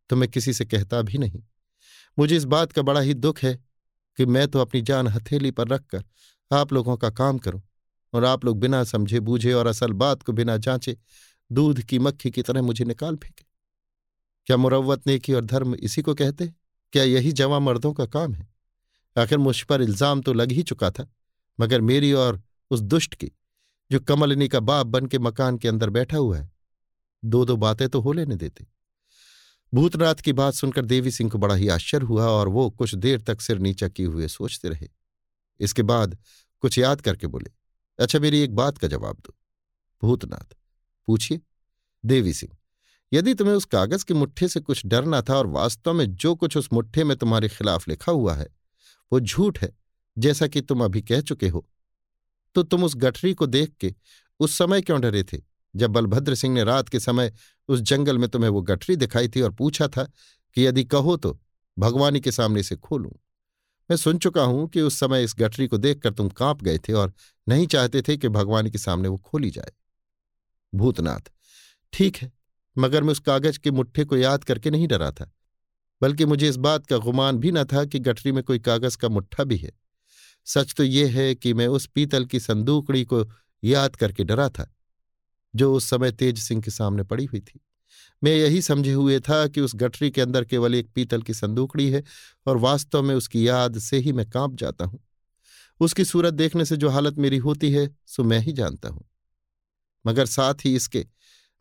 [0.09, 1.41] तो मैं किसी से कहता भी नहीं।
[2.17, 3.53] मुझे इस बात का बड़ा ही दुख है
[4.17, 6.03] कि मैं तो अपनी जान हथेली पर रखकर
[6.51, 7.61] आप लोगों का काम करूँ
[8.13, 10.97] और आप लोग बिना समझे बूझे और असल बात को बिना जांचे
[11.53, 13.45] दूध की मक्खी की तरह मुझे निकाल फेंके।
[14.47, 16.47] क्या मुरवत नेकी और धर्म इसी को कहते?
[16.93, 18.47] क्या यही जवा मर्दों का काम है?
[19.15, 21.07] आखिर मुझ पर इल्ज़ाम तो लग ही चुका था,
[21.59, 22.41] मगर मेरी और
[22.71, 23.31] उस दुष्ट की,
[23.91, 26.51] जो कमलिनी का बाप बन के मकान के अंदर बैठा हुआ है
[27.23, 28.65] दो दो बातें तो हो लेने देते।
[29.73, 33.21] भूतनाथ की बात सुनकर देवी सिंह को बड़ा ही आश्चर्य हुआ और वो कुछ देर
[33.21, 34.89] तक सिर नीचा किए हुए सोचते रहे।
[35.59, 36.17] इसके बाद
[36.63, 37.51] कुछ याद करके बोले
[37.99, 39.33] अच्छा मेरी एक बात का जवाब दो,
[40.03, 40.55] भूतनाथ।
[41.07, 41.39] पूछिए।
[42.03, 42.55] देवी सिंह,
[43.11, 46.57] यदि तुम्हें उस कागज़ के मुट्ठे से कुछ डरना था और वास्तव में जो कुछ
[46.57, 48.47] उस मुट्ठे में तुम्हारे खिलाफ लिखा हुआ है,
[49.11, 49.71] वो झूठ है,
[50.17, 51.67] जैसा कि तुम अभी कह चुके हो
[52.55, 53.93] तो तुम उस गठरी को देख के
[54.39, 55.37] उस समय क्यों डरे थे,
[55.73, 57.31] जब बलभद्र सिंह ने रात के समय
[57.69, 60.03] उस जंगल में तुम्हें वो गठरी दिखाई थी और पूछा था
[60.55, 61.39] कि यदि कहो तो
[61.77, 63.11] भगवानी के सामने से खोलूं।
[63.89, 66.93] मैं सुन चुका हूँ कि उस समय इस गठरी को देखकर तुम काँप गए थे
[66.93, 67.13] और
[67.47, 69.71] नहीं चाहते थे कि भगवान के सामने वो खोली जाए।
[70.73, 71.31] भूतनाथ।
[71.93, 72.31] ठीक है,
[72.75, 75.31] मगर मैं उस कागज़ के मुट्ठे को याद करके नहीं डरा था,
[76.01, 79.09] बल्कि मुझे इस बात का गुमान भी न था कि गठरी में कोई कागज़ का
[79.09, 79.71] मुट्ठा भी है।
[80.47, 83.25] सच तो यह है कि मैं उस पीतल की संदूकड़ी को
[83.63, 84.69] याद करके डरा था,
[85.53, 87.59] जो उस समय तेज सिंह के सामने पड़ी हुई थी।
[88.21, 91.89] मैं यही समझे हुए था कि उस गठरी के अंदर केवल एक पीतल की संदूकड़ी
[91.89, 92.03] है
[92.45, 94.99] और वास्तव में उसकी याद से ही मैं काँप जाता हूँ।
[95.79, 99.03] उसकी सूरत देखने से जो हालत मेरी होती है, सो मैं ही जानता हूँ।
[100.07, 101.05] मगर साथ ही इसके,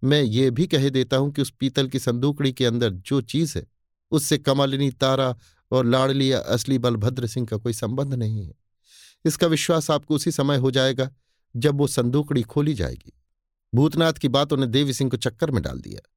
[0.04, 3.58] मैं ये भी कह देता हूँ कि उस पीतल की संदूकड़ी के अंदर जो चीज़
[3.58, 3.66] है,
[4.10, 5.36] उससे कमलिनी, तारा
[5.70, 8.54] और लाड़ली या असली बलभद्र सिंह का कोई संबंध नहीं है।
[9.24, 11.10] इसका विश्वास आपको उसी समय हो जाएगा,
[11.56, 13.12] जब वो संदूकड़ी खोली जाएगी।
[13.74, 16.08] भूतनाथ की बातों ने देवी सिंह को चक्कर में डाल दिया।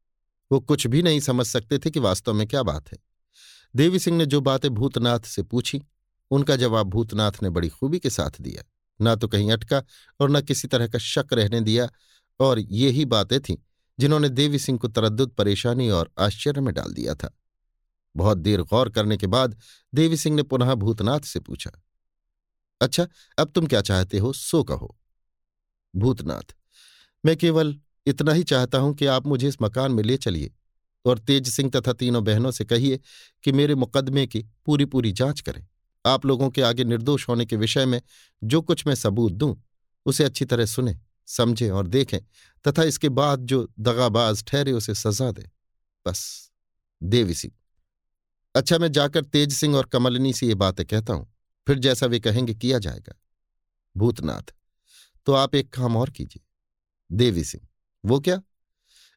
[0.51, 2.97] वो कुछ भी नहीं समझ सकते थे कि वास्तव में क्या बात है।
[3.75, 5.81] देवी सिंह ने जो बातें भूतनाथ से पूछी,
[6.31, 8.63] उनका जवाब भूतनाथ ने बड़ी खूबी के साथ दिया।
[9.01, 9.83] ना तो कहीं अटका
[10.19, 11.89] और न किसी तरह का शक रहने दिया
[12.39, 13.57] और ये ही बातें थीं
[13.99, 17.31] जिन्होंने देवी सिंह को तरद्दुत परेशानी और आश्चर्य में डाल दिया था।
[18.15, 19.57] बहुत देर गौर करने के बाद
[19.93, 21.71] देवी सिंह ने पुनः भूतनाथ से पूछा
[22.81, 23.07] अच्छा
[23.39, 24.33] अब तुम क्या चाहते हो?
[24.33, 24.95] सो कहो।
[25.95, 26.55] भूतनाथ,
[27.25, 27.75] मैं केवल
[28.07, 30.51] इतना ही चाहता हूँ कि आप मुझे इस मकान में ले चलिए
[31.05, 32.99] और तेज सिंह तथा तीनों बहनों से कहिए
[33.43, 35.65] कि मेरे मुकदमे की पूरी पूरी जाँच करें।
[36.05, 38.01] आप लोगों के आगे निर्दोष होने के विषय में
[38.43, 39.55] जो कुछ मैं सबूत दूँ,
[40.05, 42.19] उसे अच्छी तरह सुने। समझें और देखें,
[42.65, 45.45] तथा इसके बाद जो दगाबाज ठहरे उसे सजा दें।
[46.05, 46.51] बस,
[47.01, 47.53] देवी सिंह
[48.55, 51.31] अच्छा मैं जाकर तेज सिंह और कमलनी से ये बातें कहता हूँ,
[51.67, 53.15] फिर जैसा वे कहेंगे किया जाएगा।
[53.95, 54.53] भूतनाथ
[55.27, 56.43] तो आप एक काम और कीजिए।
[57.09, 57.67] देवी सिंह,
[58.03, 58.41] वो क्या?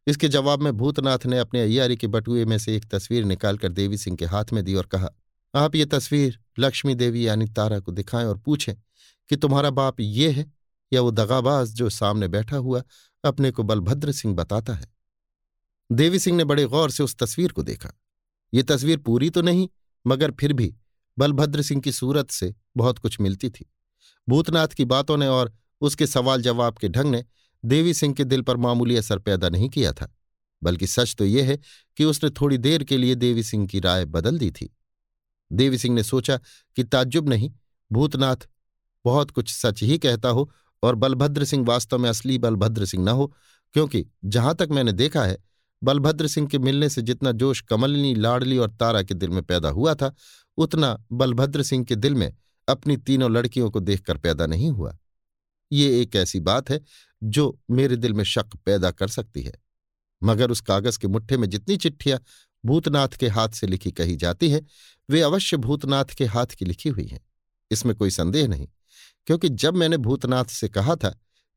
[0.06, 3.98] इसके जवाब में भूतनाथ ने अपने अयारी के बटुए में से एक तस्वीर निकालकर देवी
[3.98, 5.09] सिंह के हाथ में दी और कहा,
[5.54, 8.74] आप ये तस्वीर लक्ष्मी देवी यानी तारा को दिखाएँ और पूछें
[9.30, 10.52] कि तुम्हारा बाप ये है?
[10.93, 12.82] या वो दगाबाज जो सामने बैठा हुआ
[13.24, 14.93] अपने को बलभद्र सिंह बताता है।
[15.91, 17.93] देवी सिंह ने बड़े गौर से उस तस्वीर को देखा।
[18.53, 19.68] ये तस्वीर पूरी तो नहीं,
[20.07, 20.74] मगर फिर भी
[21.18, 23.70] बलभद्र सिंह की सूरत से बहुत कुछ मिलती थी।
[24.28, 27.24] भूतनाथ की बातों ने और उसके सवाल जवाब के ढंग ने
[27.64, 30.09] देवी सिंह के दिल पर मामूली असर पैदा नहीं किया था,
[30.62, 31.59] बल्कि सच तो यह है
[31.97, 34.68] कि उसने थोड़ी देर के लिए देवी सिंह की राय बदल दी थी।
[35.51, 36.39] देवी सिंह ने सोचा
[36.76, 37.51] कि ताज्जुब नहीं,
[37.91, 38.49] भूतनाथ
[39.05, 40.51] बहुत कुछ सच ही कहता हो
[40.83, 43.35] और बलभद्र सिंह वास्तव में असली बलभद्र सिंह न हो,
[43.72, 45.39] क्योंकि जहाँ तक मैंने देखा है,
[45.85, 49.68] बलभद्र सिंह के मिलने से जितना जोश कमलिनी, लाडली और तारा के दिल में पैदा
[49.68, 50.14] हुआ था,
[50.57, 52.37] उतना बलभद्र सिंह के दिल में
[52.68, 54.99] अपनी तीनों लड़कियों को देखकर पैदा नहीं हुआ।
[55.72, 56.81] ये एक ऐसी बात है
[57.22, 59.53] जो मेरे दिल में शक पैदा कर सकती है।
[60.22, 62.20] मगर उस कागज़ के मुट्ठे में जितनी चिट्ठियाँ
[62.64, 64.66] भूतनाथ के हाथ से लिखी कही जाती हैं,
[65.11, 67.20] वे अवश्य भूतनाथ के हाथ की लिखी हुई हैं।
[67.70, 68.68] इसमें कोई संदेह नहीं।
[69.29, 71.09] क्योंकि जब मैंने भूतनाथ से कहा था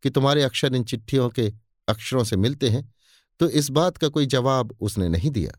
[0.03, 1.51] कि तुम्हारे अक्षर इन चिट्ठियों के
[1.87, 2.93] अक्षरों से मिलते हैं
[3.39, 5.51] तो इस बात का कोई जवाब उसने नहीं दिया।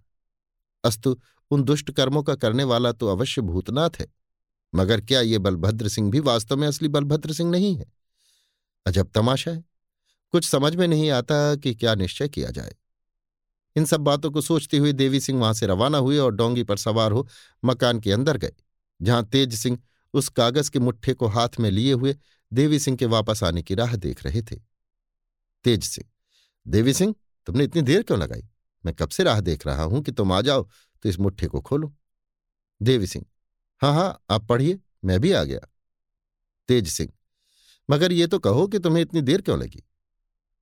[0.85, 1.17] अस्तु,
[1.51, 4.07] उन दुष्ट कर्मों का करने वाला तो अवश्य भूतनाथ है,
[4.73, 7.87] मगर क्या ये बलभद्र सिंह भी वास्तव में असली बलभद्र सिंह नहीं है?
[8.87, 9.65] अजब तमाशा है।
[10.35, 12.75] कुछ समझ में नहीं आता कि क्या निश्चय किया जाए।
[13.77, 16.77] इन सब बातों को सोचते हुए देवी सिंह वहाँ से रवाना हुए और डोंगी पर
[16.77, 17.27] सवार हो
[17.65, 18.53] मकान के अंदर गए,
[19.01, 19.79] जहाँ तेज सिंह
[20.15, 22.15] उस कागज़ के मुट्ठे को हाथ में लिए हुए
[22.53, 24.57] देवी सिंह के वापस आने की राह देख रहे थे।
[25.65, 26.09] तेज सिंह,
[26.67, 27.15] देवी सिंह,
[27.47, 28.49] तुमने इतनी देर क्यों लगाई?
[28.85, 30.69] मैं कब से राह देख रहा हूँ कि तुम आ जाओ
[31.05, 31.95] तो इस मुट्ठे को खोलो।
[32.81, 33.25] देवी सिंह
[33.83, 35.61] हाँ हाँ आप पढ़िए, मैं भी आ गया।
[36.69, 37.13] तेज सिंह,
[37.89, 39.83] मगर ये तो कहो कि तुम्हें इतनी देर क्यों लगी?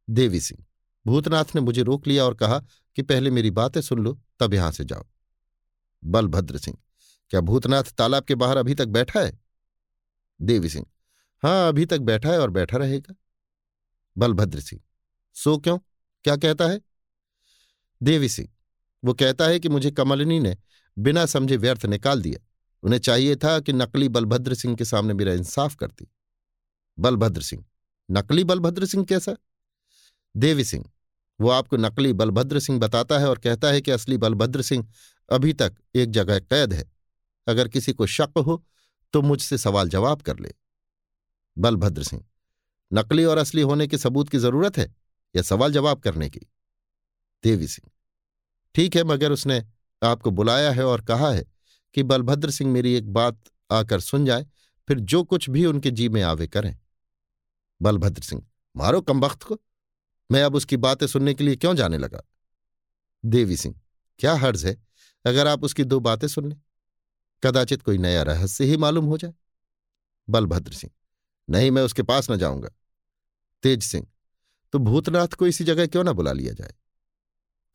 [0.09, 0.65] देवी सिंह,
[1.07, 2.59] भूतनाथ ने मुझे रोक लिया और कहा
[2.97, 5.07] कि पहले मेरी बातें सुन लो, तब यहाँ से जाओ।
[6.03, 6.79] बलभद्र सिंह
[7.31, 9.39] क्या भूतनाथ तालाब के बाहर अभी तक बैठा है?
[10.41, 10.87] देवी सिंह,
[11.43, 13.15] हाँ, अभी तक बैठा है और बैठा रहेगा।
[14.17, 14.83] बलभद्र सिंह,
[15.35, 15.79] सो क्यों?
[16.25, 16.81] क्या कहता है?
[18.03, 18.49] देवी सिंह,
[19.05, 20.57] वो कहता है कि मुझे कमलिनी ने
[20.99, 22.47] बिना समझे व्यर्थ निकाल दिया।
[22.83, 26.07] उन्हें चाहिए था कि नकली बलभद्र सिंह के सामने मेरा इंसाफ करती।
[26.99, 27.65] बलभद्र सिंह,
[28.11, 29.37] नकली बलभद्र सिंह कैसा?
[30.37, 30.85] देवी सिंह,
[31.41, 34.89] वो आपको नकली बलभद्र सिंह बताता है और कहता है कि असली बलभद्र सिंह
[35.33, 37.00] अभी तक एक जगह कैद है।
[37.51, 38.65] अगर किसी को शक हो
[39.15, 40.53] तो मुझसे सवाल जवाब कर ले।
[41.57, 42.25] बलभद्र सिंह,
[42.91, 44.95] नकली और असली होने के सबूत की ज़रूरत है
[45.35, 46.41] या सवाल जवाब करने की?
[47.45, 47.91] देवी सिंह,
[48.75, 49.65] ठीक है, मगर उसने
[50.03, 51.45] आपको बुलाया है और कहा है
[51.95, 53.41] कि बलभद्र सिंह मेरी एक बात
[53.71, 54.47] आकर सुन जाए,
[54.89, 56.77] फिर जो कुछ भी उनके जी में आवे करें।
[57.81, 58.47] बलभद्र सिंह,
[58.77, 59.59] मारो कमबख्त को।
[60.31, 62.23] मैं अब उसकी बातें सुनने के लिए क्यों जाने लगा?
[63.25, 63.75] देवी सिंह,
[64.21, 64.77] क्या हर्ज है
[65.25, 66.61] अगर आप उसकी दो बातें सुन लें?
[67.43, 69.33] कदाचित कोई नया रहस्य ही मालूम हो जाए।
[70.29, 70.93] बलभद्र सिंह,
[71.49, 72.71] नहीं, मैं उसके पास न जाऊँगा।
[73.65, 74.07] तेज सिंह
[74.73, 76.75] तो भूतनाथ को इसी जगह क्यों ना बुला लिया जाए?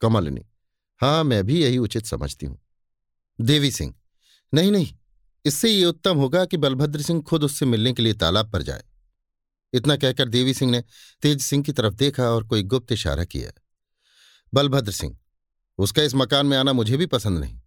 [0.02, 0.46] कमलनी,
[1.00, 2.58] हाँ, मैं भी यही उचित समझती हूँ।
[3.38, 3.94] देवी सिंह,
[4.52, 4.94] नहीं नहीं,
[5.44, 8.84] इससे ये उत्तम होगा कि बलभद्र सिंह खुद उससे मिलने के लिए तालाब पर जाए।
[9.72, 10.82] इतना कहकर देवी सिंह ने
[11.22, 13.50] तेज सिंह की तरफ़ देखा और कोई गुप्त इशारा किया।
[14.54, 15.16] बलभद्र सिंह,
[15.78, 17.60] उसका इस मकान में आना मुझे भी पसंद नहीं।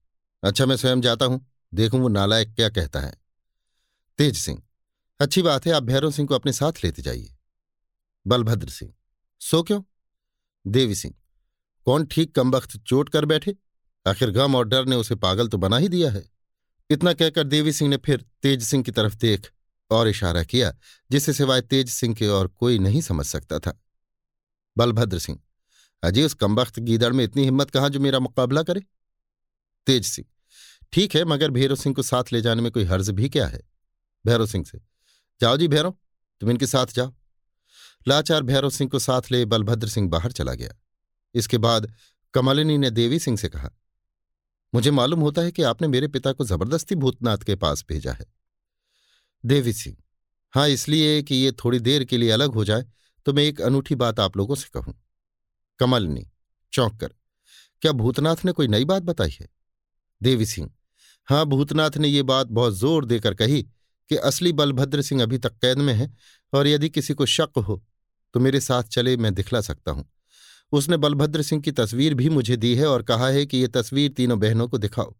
[0.44, 3.14] अच्छा मैं स्वयं जाता हूँ। देखूँ वो नालायक क्या कहता है।
[4.20, 4.62] तेज सिंह,
[5.20, 7.36] अच्छी बात है आप भैरव सिंह को अपने साथ लेते जाइए।
[8.26, 8.94] बलभद्र सिंह,
[9.42, 9.82] सो क्यों?
[10.66, 11.14] देवी सिंह,
[11.88, 13.56] कौन ठीक कमबख्त चोट कर बैठे?
[14.06, 16.24] आखिर गम और डर ने उसे पागल तो बना ही दिया है।
[16.90, 19.52] इतना कहकर देवी सिंह ने फिर तेज सिंह की तरफ़ देख
[19.92, 20.74] और इशारा किया
[21.12, 23.80] जिसे सिवाय तेज सिंह के और कोई नहीं समझ सकता था।
[24.78, 25.40] बलभद्र सिंह
[26.04, 28.82] अजय उस कमबख्त गीदड़ में इतनी हिम्मत कहाँ जो मेरा मुकाबला करे?
[29.88, 30.28] तेज सिंह
[30.94, 33.62] ठीक है, मगर भैरव सिंह को साथ ले जाने में कोई हर्ज भी क्या है?
[34.26, 34.80] भैरव सिंह से।
[35.42, 35.94] जाओ जी भैरव,
[36.42, 37.14] तुम इनके साथ जाओ।
[38.08, 40.76] लाचार भैरव सिंह को साथ ले बलभद्र सिंह बाहर चला गया।
[41.36, 41.92] इसके बाद
[42.34, 43.70] कमलिनी ने देवी सिंह से कहा,
[44.74, 48.26] मुझे मालूम होता है कि आपने मेरे पिता को ज़बरदस्ती भूतनाथ के पास भेजा है।
[49.44, 49.96] देवी सिंह
[50.54, 52.86] हाँ इसलिए कि ये थोड़ी देर के लिए अलग हो जाए
[53.26, 54.94] तो मैं एक अनूठी बात आप लोगों से कहूँ।
[55.80, 56.26] कमलनी,
[56.74, 57.14] चौंक कर,
[57.82, 59.48] क्या भूतनाथ ने कोई नई बात बताई है?
[60.22, 60.70] देवी सिंह
[61.30, 63.62] हाँ भूतनाथ ने ये बात बहुत ज़ोर देकर कही
[64.10, 66.12] कि असली बलभद्र सिंह अभी तक कैद में है
[66.54, 67.82] और यदि किसी को शक हो
[68.34, 70.06] तो मेरे साथ चले, मैं दिखला सकता हूँ।
[70.72, 74.12] उसने बलभद्र सिंह की तस्वीर भी मुझे दी है और कहा है कि ये तस्वीर
[74.12, 75.14] तीनों बहनों को दिखाओ।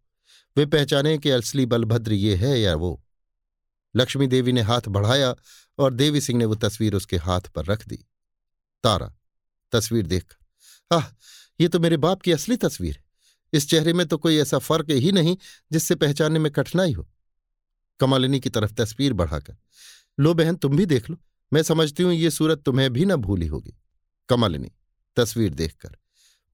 [0.58, 3.02] वे पहचाने कि असली बलभद्र ये है या वो।
[3.96, 5.34] लक्ष्मी देवी ने हाथ बढ़ाया
[5.78, 7.98] और देवी सिंह ने वो तस्वीर उसके हाथ पर रख दी।
[8.84, 9.14] तारा,
[9.74, 10.34] तस्वीर देख।
[10.92, 11.06] आह,
[11.60, 13.04] ये तो मेरे बाप की असली तस्वीर है।
[13.54, 15.36] इस चेहरे में तो कोई ऐसा फ़र्क ही नहीं
[15.72, 17.08] जिससे पहचानने में कठिनाई हो।
[18.00, 19.58] कमालिनी की तरफ़ तस्वीर बढ़ाकर,
[20.18, 21.18] लो बहन, तुम भी देख लो।
[21.52, 23.74] मैं समझती हूँ ये सूरत तुम्हें भी ना भूली होगी।
[24.30, 24.72] कमालिनी
[25.18, 25.98] तस्वीर देखकर,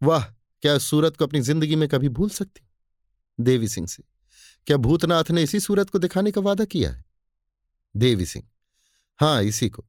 [0.02, 0.24] वाह,
[0.64, 2.68] क्या उस सूरत को अपनी ज़िंदगी में कभी भूल सकती
[3.40, 4.04] देवी सिंह से,
[4.68, 7.04] क्या भूतनाथ ने इसी सूरत को दिखाने का वादा किया है?
[7.96, 8.46] देवी सिंह,
[9.20, 9.86] हाँ, इसी को।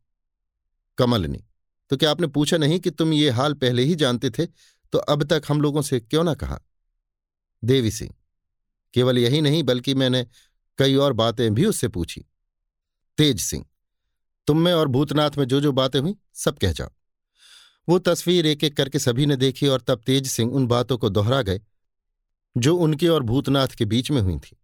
[0.99, 1.43] कमलनी
[1.91, 4.47] तो क्या आपने पूछा नहीं कि तुम ये हाल पहले ही जानते थे?
[4.93, 6.59] तो अब तक हम लोगों से क्यों ना कहा?
[7.63, 8.15] देवी सिंह।
[8.95, 10.27] केवल यही नहीं, बल्कि मैंने
[10.79, 12.25] कई और बातें भी उससे पूछी।
[13.19, 13.65] तेज सिंह,
[14.49, 16.91] तुम में और भूतनाथ में जो जो बातें हुई, सब कह जाओ।
[17.89, 21.09] वो तस्वीर एक एक करके सभी ने देखी और तब तेज सिंह उन बातों को
[21.09, 21.61] दोहरा गए,
[22.57, 24.57] जो उनके और भूतनाथ के बीच में हुई थी।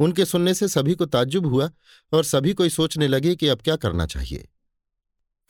[0.00, 1.70] उनके सुनने से सभी को ताज्जुब हुआ
[2.12, 4.48] और सभी कोई सोचने लगे कि अब क्या करना चाहिए।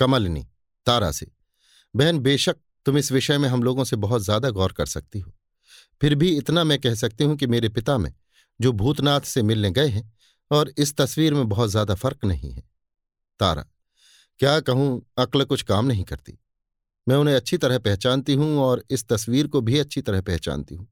[0.00, 0.46] कमलनी,
[0.86, 1.26] तारा से,
[1.94, 2.56] बहन बेशक
[2.86, 5.32] तुम इस विषय में हम लोगों से बहुत ज़्यादा गौर कर सकती हो।
[6.00, 8.12] फिर भी इतना मैं कह सकती हूँ कि मेरे पिता में,
[8.60, 10.12] जो भूतनाथ से मिलने गए हैं,
[10.50, 12.62] और इस तस्वीर में बहुत ज़्यादा फ़र्क नहीं है।
[13.40, 13.64] तारा,
[14.40, 16.38] क्या कहूँ, अक्ल कुछ काम नहीं करती।
[17.06, 20.88] मैं उन्हें अच्छी तरह पहचानती हूँ और इस तस्वीर को भी अच्छी तरह पहचानती हूँ।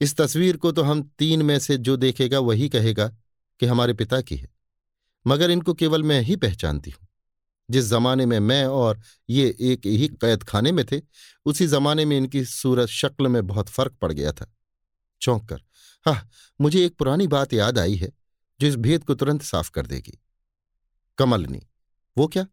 [0.00, 3.08] इस तस्वीर को तो हम तीन में से जो देखेगा वही कहेगा
[3.60, 4.48] कि हमारे पिता की है,
[5.26, 7.03] मगर इनको केवल मैं ही पहचानती हूँ।
[7.68, 11.00] जिस जमाने में मैं और ये एक ही कैद खाने में थे,
[11.46, 14.50] उसी जमाने में इनकी सूरत शक्ल में बहुत फ़र्क पड़ गया था।
[15.22, 15.62] चौंक कर
[16.06, 16.28] हाँ
[16.60, 18.10] मुझे एक पुरानी बात याद आई है,
[18.60, 20.18] जो इस भेद को तुरंत साफ़ कर देगी।
[21.18, 21.62] कमलनी,
[22.16, 22.44] वो क्या?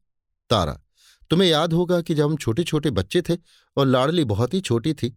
[0.50, 0.80] तारा,
[1.30, 3.38] तुम्हें याद होगा कि जब हम छोटे छोटे बच्चे थे
[3.78, 5.10] और लाडली बहुत ही छोटी थी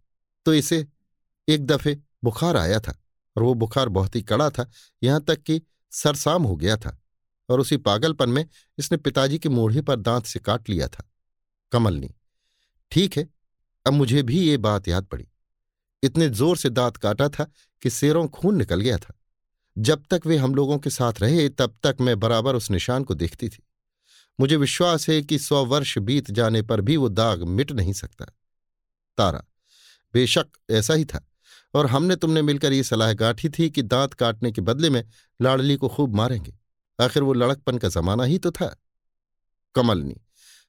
[0.45, 0.85] तो इसे
[1.47, 2.95] एक दफे बुखार आया था
[3.35, 4.69] और वो बुखार बहुत ही कड़ा था,
[5.03, 6.97] यहाँ तक कि सरसाम हो गया था।
[7.49, 8.45] और उसी पागलपन में
[8.77, 11.09] इसने पिताजी के मूढ़े पर दांत से काट लिया था।
[11.71, 12.09] कमलनी
[12.91, 13.27] ठीक है,
[13.85, 15.27] अब मुझे भी ये बात याद पड़ी।
[16.03, 17.51] इतने ज़ोर से दांत काटा था
[17.83, 19.13] कि सेरों खून निकल गया था।
[19.77, 23.13] जब तक वे हम लोगों के साथ रहे, तब तक मैं बराबर उस निशान को
[23.13, 23.63] देखती थी।
[24.39, 28.25] मुझे विश्वास है कि सौ वर्ष बीत जाने पर भी वो दाग मिट नहीं सकता।
[29.17, 29.43] तारा,
[30.13, 31.25] बेशक ऐसा ही था,
[31.73, 35.03] और हमने तुमने मिलकर ये सलाह गांठी थी कि दांत काटने के बदले में
[35.39, 36.53] लाडली को खूब मारेंगे।
[36.99, 38.75] आखिर वो लड़कपन का जमाना ही तो था।
[39.75, 40.15] कमलनी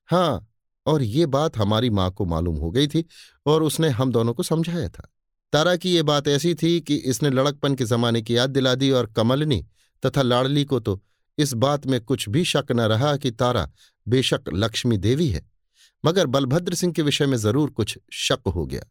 [0.09, 0.49] हाँ
[0.87, 3.05] और ये बात हमारी माँ को मालूम हो गई थी
[3.47, 5.11] और उसने हम दोनों को समझाया था।
[5.53, 8.91] तारा की ये बात ऐसी थी कि इसने लड़कपन के जमाने की याद दिला दी
[8.91, 9.65] और कमलनी
[10.03, 11.01] तथा लाडली को तो
[11.39, 13.69] इस बात में कुछ भी शक न रहा कि तारा
[14.07, 15.45] बेशक लक्ष्मी देवी है।
[16.05, 18.83] मगर बलभद्र सिंह के विषय में ज़रूर कुछ शक हो गया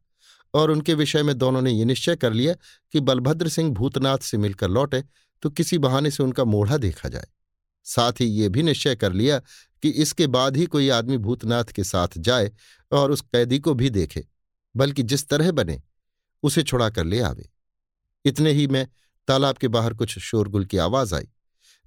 [0.54, 2.54] और उनके विषय में दोनों ने ये निश्चय कर लिया
[2.94, 5.04] कि बलभद्र सिंह भूतनाथ से मिलकर लौटे
[5.44, 7.28] तो किसी बहाने से उनका मोढ़ा देखा जाए।
[7.86, 9.40] साथ ही ये भी निश्चय कर लिया
[9.84, 12.52] कि इसके बाद ही कोई आदमी भूतनाथ के साथ जाए
[12.92, 14.26] और उस कैदी को भी देखे,
[14.76, 15.82] बल्कि जिस तरह बने,
[16.44, 17.50] उसे छुड़ा कर ले आवे।
[18.26, 18.86] इतने ही में
[19.28, 21.28] तालाब के बाहर कुछ शोरगुल की आवाज़ आई।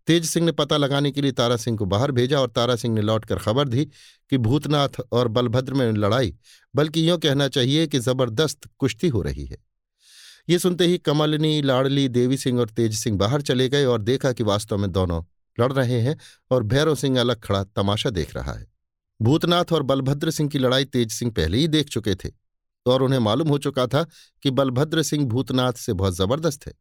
[0.09, 2.94] तेज सिंह ने पता लगाने के लिए तारा सिंह को बाहर भेजा और तारा सिंह
[2.94, 6.34] ने लौटकर खबर दी कि भूतनाथ और बलभद्र में लड़ाई,
[6.74, 9.57] बल्कि यूँ कहना चाहिए कि ज़बरदस्त कुश्ती हो रही है।
[10.49, 14.32] ये सुनते ही कमलनी, लाड़ली, देवी सिंह और तेज सिंह बाहर चले गए और देखा
[14.32, 15.22] कि वास्तव में दोनों
[15.59, 16.16] लड़ रहे हैं
[16.51, 18.66] और भैरव सिंह अलग खड़ा तमाशा देख रहा है।
[19.20, 22.30] भूतनाथ और बलभद्र सिंह की लड़ाई तेज सिंह पहले ही देख चुके थे
[22.86, 24.03] और उन्हें मालूम हो चुका था
[24.42, 26.72] कि बलभद्र सिंह भूतनाथ से बहुत ज़बरदस्त है।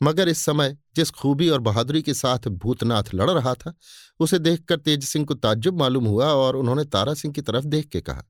[0.00, 3.74] मगर इस समय जिस खूबी और बहादुरी के साथ भूतनाथ लड़ रहा था,
[4.20, 7.88] उसे देखकर तेज सिंह को ताज्जुब मालूम हुआ और उन्होंने तारा सिंह की तरफ़ देख
[7.88, 8.24] के कहा,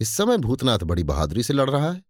[0.00, 2.02] इस समय भूतनाथ बड़ी बहादुरी से लड़ रहा है।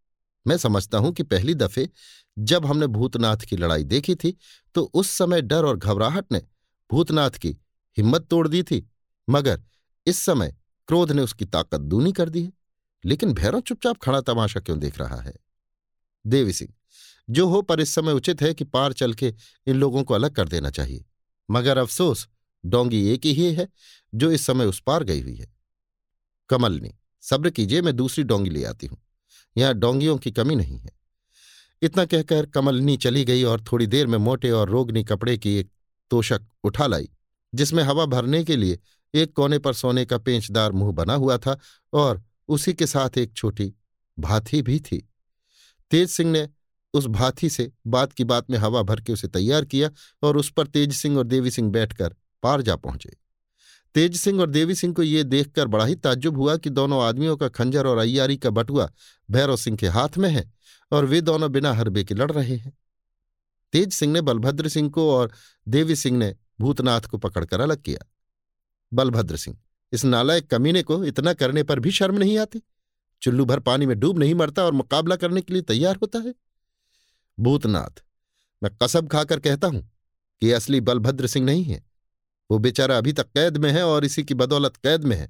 [0.49, 1.89] मैं समझता हूँ कि पहली दफे
[2.37, 4.37] जब हमने भूतनाथ की लड़ाई देखी थी
[4.75, 6.43] तो उस समय डर और घबराहट ने
[6.91, 7.57] भूतनाथ की
[7.97, 8.87] हिम्मत तोड़ दी थी,
[9.29, 9.63] मगर
[10.07, 10.55] इस समय
[10.89, 12.53] क्रोध ने उसकी ताकत दूनी कर दी है।
[13.05, 15.35] लेकिन भैरव चुपचाप खड़ा तमाशा क्यों देख रहा है?
[16.25, 16.73] देवी सिंह,
[17.29, 19.35] जो हो पर इस समय उचित है कि पार चल के
[19.67, 21.05] इन लोगों को अलग कर देना चाहिए,
[21.49, 22.27] मगर अफसोस
[22.65, 23.69] डोंगी एक ही है
[24.13, 25.53] जो इस समय उस पार गई हुई है।
[26.51, 28.99] कमलनी, सब्र कीजिए, मैं दूसरी डोंगी ले आती हूँ।
[29.57, 30.91] यहाँ डोंगियों की कमी नहीं है।
[31.83, 35.71] इतना कहकर कमलनी चली गई और थोड़ी देर में मोटे और रोगनी कपड़े की एक
[36.11, 37.09] तोशक उठा लाई,
[37.53, 38.79] जिसमें हवा भरने के लिए
[39.15, 41.59] एक कोने पर सोने का पेंचदार मुँह बना हुआ था
[41.93, 43.73] और उसी के साथ एक छोटी
[44.19, 45.09] भाथी भी थी।
[45.91, 46.49] तेज सिंह ने
[46.95, 49.91] उस भाथी से बात की बात में हवा भर के उसे तैयार किया
[50.23, 53.17] और उस पर तेज सिंह और देवी सिंह बैठकर पार जा पहुँचे।
[53.95, 57.37] तेज सिंह और देवी सिंह को ये देखकर बड़ा ही ताज्जुब हुआ कि दोनों आदमियों
[57.37, 58.91] का खंजर और अय्यारी का बटुआ
[59.31, 60.53] भैरव सिंह के हाथ में है
[60.93, 62.77] और वे दोनों बिना हरबे के लड़ रहे हैं।
[63.73, 65.33] तेज सिंह ने बलभद्र सिंह को और
[65.69, 68.07] देवी सिंह ने भूतनाथ को पकड़कर अलग किया।
[68.93, 69.57] बलभद्र सिंह,
[69.93, 72.63] इस नालायक कमीने को इतना करने पर भी शर्म नहीं आती?
[73.23, 76.35] चुल्लू भर पानी में डूब नहीं मरता और मुकाबला करने के लिए तैयार होता है?
[77.39, 78.03] भूतनाथ,
[78.63, 79.89] मैं कसब खाकर कहता हूँ
[80.43, 81.83] कि असली बलभद्र सिंह नहीं है।
[82.51, 85.29] वो बेचारा अभी तक कैद में है और इसी की बदौलत कैद में है।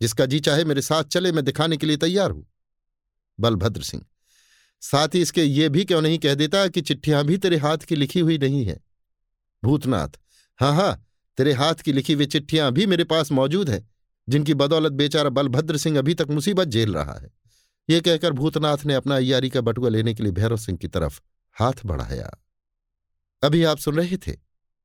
[0.00, 2.46] जिसका जी चाहे मेरे साथ चले, मैं दिखाने के लिए तैयार हूँ।
[3.38, 4.04] बलभद्र सिंह,
[4.82, 7.96] साथ ही इसके ये भी क्यों नहीं कह देता कि चिट्ठियाँ भी तेरे हाथ की
[7.96, 8.80] लिखी हुई नहीं है?
[9.62, 10.18] भूतनाथ
[10.58, 11.06] हाँ हाँ
[11.38, 13.88] तेरे हाथ की लिखी हुई चिट्ठियाँ भी मेरे पास मौजूद हैं,
[14.28, 17.30] जिनकी बदौलत बेचारा बलभद्र सिंह अभी तक मुसीबत झेल रहा है।
[17.88, 21.20] ये कहकर भूतनाथ ने अपना अयारी का बटुआ लेने के लिए भैरव सिंह की तरफ़
[21.56, 22.30] हाथ बढ़ाया।
[23.42, 24.36] अभी आप सुन रहे थे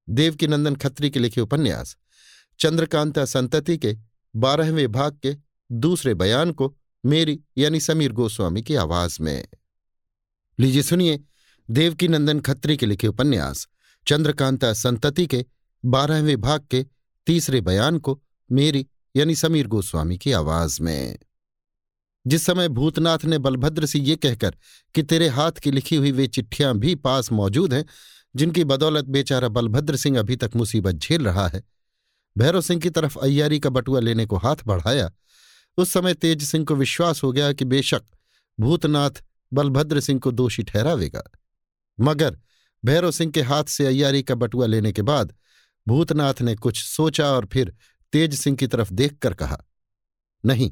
[0.09, 1.97] देवकी नंदन खत्री के लिखे उपन्यास,
[2.59, 3.97] चंद्रकांता संतति के
[4.35, 5.35] बारहवें भाग के
[5.71, 9.47] दूसरे बयान को मेरी यानी समीर गोस्वामी की आवाज़ में।
[10.59, 11.23] लीजिए सुनिए
[11.69, 13.67] देवकी नंदन खत्री के लिखे उपन्यास,
[14.07, 15.45] चंद्रकांता संतति के
[15.85, 16.85] बारहवें भाग के
[17.25, 21.19] तीसरे बयान को मेरी यानी समीर गोस्वामी की आवाज़ में।
[22.27, 24.55] जिस समय भूतनाथ ने बलभद्र से ये कहकर
[24.95, 27.85] कि तेरे हाथ की लिखी हुई वे चिट्ठियाँ भी पास मौजूद हैं
[28.35, 31.63] जिनकी बदौलत बेचारा बलभद्र सिंह अभी तक मुसीबत झेल रहा है।
[32.35, 35.11] भैरव सिंह की तरफ़ अय्यारी का बटुआ लेने को हाथ बढ़ाया।
[35.77, 38.03] उस समय तेज सिंह को विश्वास हो गया कि बेशक
[38.57, 41.23] भूतनाथ बलभद्र सिंह को दोषी ठहरावेगा।
[41.97, 42.37] मगर
[42.83, 45.33] भैरव सिंह के हाथ से अय्यारी का बटुआ लेने के बाद
[45.87, 47.73] भूतनाथ ने कुछ सोचा और फिर
[48.13, 49.57] तेज सिंह की तरफ़ देखकर कहा,
[50.43, 50.71] नहीं,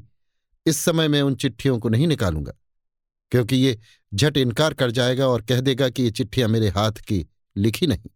[0.66, 2.52] इस समय मैं उन चिट्ठियों को नहीं निकालूँगा,
[3.32, 3.78] क्योंकि ये
[4.14, 7.26] झट इनकार कर जाएगा और कह देगा कि ये चिट्ठियाँ मेरे हाथ की
[7.56, 8.10] लिखी नहीं।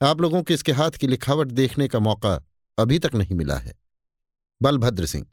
[0.00, 2.34] आप लोगों को इसके हाथ की लिखावट देखने का मौका
[2.78, 3.74] अभी तक नहीं मिला है।
[4.60, 5.26] बलभद्र सिंह,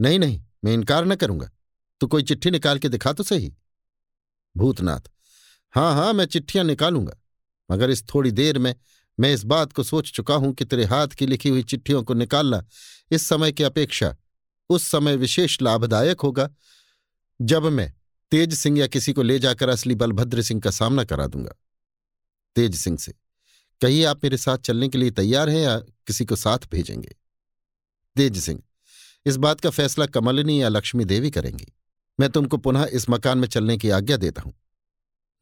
[0.00, 1.50] नहीं नहीं, मैं इनकार न करूँगा।
[2.00, 3.52] तो कोई चिट्ठी निकाल के दिखा तो सही।
[4.54, 5.10] भूतनाथ
[5.74, 7.16] हाँ हाँ मैं चिट्ठियाँ निकालूँगा,
[7.70, 8.74] मगर इस थोड़ी देर में
[9.18, 12.14] मैं इस बात को सोच चुका हूँ कि तेरे हाथ की लिखी हुई चिट्ठियों को
[12.14, 12.62] निकालना
[13.10, 14.14] इस समय की अपेक्षा,
[14.70, 16.48] उस समय विशेष लाभदायक होगा,
[17.40, 17.92] जब मैं
[18.32, 21.54] तेज सिंह या किसी को ले जाकर असली बलभद्र सिंह का सामना करा दूँगा।
[22.56, 23.12] तेज सिंह से,
[23.80, 27.14] कहिए आप मेरे साथ चलने के लिए तैयार हैं या किसी को साथ भेजेंगे?
[28.16, 28.62] तेज सिंह,
[29.26, 31.66] इस बात का फैसला कमलिनी या लक्ष्मी देवी करेंगी।
[32.18, 34.52] मैं तुमको पुनः इस मकान में चलने की आज्ञा देता हूँ।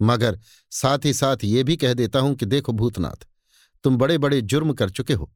[0.01, 0.39] मगर
[0.73, 3.27] साथ ही साथ ये भी कह देता हूँ कि देखो भूतनाथ,
[3.85, 5.31] तुम बड़े बड़े जुर्म कर चुके हो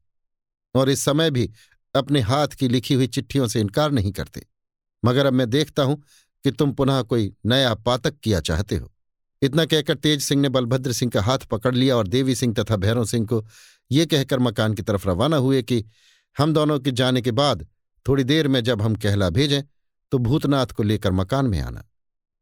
[0.75, 1.49] और इस समय भी
[1.95, 4.45] अपने हाथ की लिखी हुई चिट्ठियों से इनकार नहीं करते।
[5.03, 6.01] मगर अब मैं देखता हूँ
[6.45, 8.92] कि तुम पुनः कोई नया पातक किया चाहते हो।
[9.43, 12.75] इतना कहकर तेज सिंह ने बलभद्र सिंह का हाथ पकड़ लिया और देवी सिंह तथा
[12.75, 13.45] भैरव सिंह को
[13.91, 15.85] ये कहकर मकान की तरफ़ रवाना हुए कि,
[16.37, 17.67] हम दोनों के जाने के बाद
[18.07, 19.63] थोड़ी देर में जब हम कहला भेजें
[20.11, 21.83] तो भूतनाथ को लेकर मकान में आना।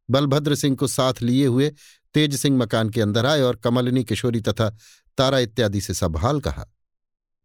[0.10, 1.74] बलभद्र सिंह को साथ लिए हुए
[2.14, 4.78] तेज सिंह मकान के अंदर आए और कमलिनी, किशोरी तथा
[5.18, 6.66] तारा इत्यादि से सबहाल कहा।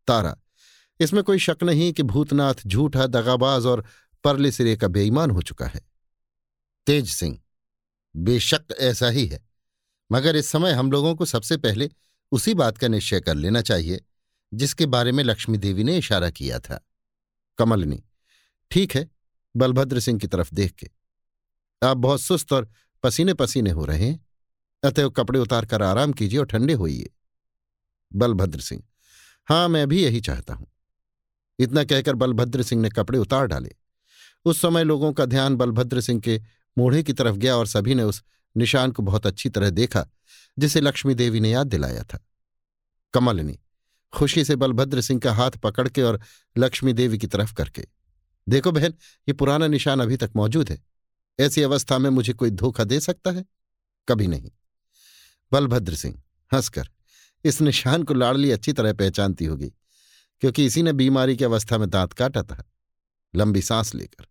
[0.06, 0.36] तारा,
[1.00, 3.84] इसमें कोई शक नहीं कि भूतनाथ झूठा दगाबाज और
[4.24, 5.80] परले सिरे का बेईमान हो चुका है।
[6.86, 7.38] तेज सिंह
[8.16, 9.44] बेशक ऐसा ही है।
[10.12, 11.90] मगर इस समय हम लोगों को सबसे पहले
[12.32, 14.00] उसी बात का निश्चय कर लेना चाहिए,
[14.54, 16.80] जिसके बारे में लक्ष्मी देवी ने इशारा किया था।
[17.58, 18.02] कमलनी,
[18.70, 19.08] ठीक है,
[19.56, 20.90] बलभद्र सिंह की तरफ़ देख के।
[21.82, 22.68] आप बहुत सुस्त और
[23.02, 24.26] पसीने पसीने हो रहे हैं।
[24.82, 27.10] अतएव कपड़े उतार कर आराम कीजिए और ठंडे होइए।
[28.12, 28.82] बलभद्र सिंह,
[29.48, 30.66] हाँ, मैं भी यही चाहता हूँ।
[31.58, 33.72] इतना कहकर बलभद्र सिंह ने कपड़े उतार डाले।
[34.44, 36.40] उस समय लोगों का ध्यान बलभद्र सिंह के
[36.78, 38.22] मूढ़े की तरफ़ गया और सभी ने उस
[38.56, 40.06] निशान को बहुत अच्छी तरह देखा,
[40.58, 42.18] जिसे लक्ष्मी देवी ने याद दिलाया था।
[43.14, 43.58] कमलनी
[44.12, 46.20] खुशी से बलभद्र सिंह का हाथ पकड़ के और
[46.58, 47.86] लक्ष्मी देवी की तरफ़ करके,
[48.48, 48.94] देखो बहन,
[49.28, 50.84] ये पुराना निशान अभी तक मौजूद है।
[51.40, 53.44] ऐसी अवस्था में मुझे कोई धोखा दे सकता है?
[54.08, 54.50] कभी नहीं।
[55.52, 56.22] बलभद्र सिंह,
[56.52, 56.88] हंसकर,
[57.44, 59.72] इस निशान को लाड़ली अच्छी तरह पहचानती होगी,
[60.40, 62.64] क्योंकि इसी ने बीमारी की अवस्था में दांत काटा था।
[63.34, 64.26] लंबी सांस लेकर।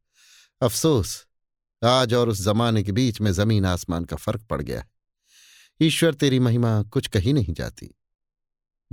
[0.62, 1.26] अफसोस
[1.84, 4.88] आज और उस जमाने के बीच में ज़मीन आसमान का फ़र्क पड़ गया है।
[5.82, 7.96] ईश्वर, तेरी महिमा कुछ कही नहीं जाती।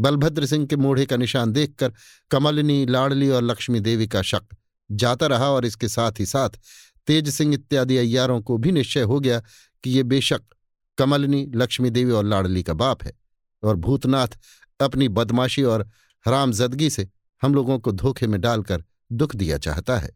[0.01, 1.93] बलभद्र सिंह के मोढ़े का निशान देखकर
[2.31, 4.43] कमलिनी, लाडली और लक्ष्मी देवी का शक
[4.91, 6.51] जाता रहा और इसके साथ ही साथ
[7.07, 9.43] तेज सिंह इत्यादि अय्यारों को भी निश्चय हो गया
[9.85, 10.43] कि ये बेशक
[10.99, 13.13] कमलिनी, लक्ष्मी देवी और लाडली का बाप है
[13.63, 14.29] और भूतनाथ
[14.81, 15.89] अपनी बदमाशी और
[16.27, 17.09] हरामजदगी से
[17.43, 20.11] हम लोगों को धोखे में डालकर दुख दिया चाहता है।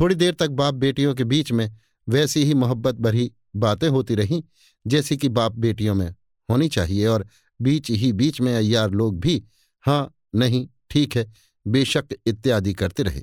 [0.00, 1.76] थोड़ी देर तक बाप बेटियों के बीच में
[2.08, 4.42] वैसी ही मोहब्बत भरी बातें होती रहीं,
[4.86, 6.14] जैसी कि बाप बेटियों में
[6.48, 7.26] होनी चाहिए और
[7.60, 9.42] बीच ही बीच में अय्यार लोग भी
[9.84, 11.32] हाँ नहीं, ठीक है,
[11.66, 13.22] बेशक इत्यादि करते रहे।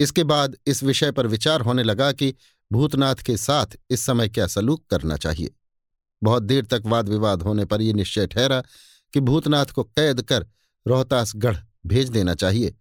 [0.00, 2.34] इसके बाद इस विषय पर विचार होने लगा कि
[2.70, 5.50] भूतनाथ के साथ इस समय क्या सलूक करना चाहिए।
[6.22, 8.62] बहुत देर तक वाद विवाद होने पर यह निश्चय ठहरा
[9.14, 10.46] कि भूतनाथ को कैद कर
[10.86, 11.56] रोहतासगढ़
[11.86, 12.74] भेज देना चाहिए,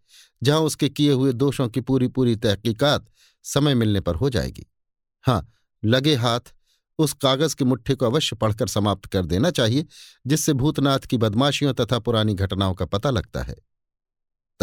[0.44, 3.06] जहाँ उसके किए हुए दोषों की पूरी पूरी तहकीकात
[3.46, 4.66] समय मिलने पर हो जाएगी।
[5.22, 5.54] हाँ
[5.86, 6.40] लगे हाथ
[6.98, 9.86] उस कागज़ के मुट्ठे को अवश्य पढ़कर समाप्त कर देना चाहिए,
[10.28, 13.56] जिससे भूतनाथ की बदमाशियों तथा पुरानी घटनाओं का पता लगता है।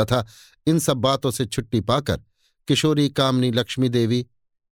[0.00, 0.26] तथा
[0.66, 2.20] इन सब बातों से छुट्टी पाकर
[2.68, 4.26] किशोरी, कामनी, लक्ष्मी देवी,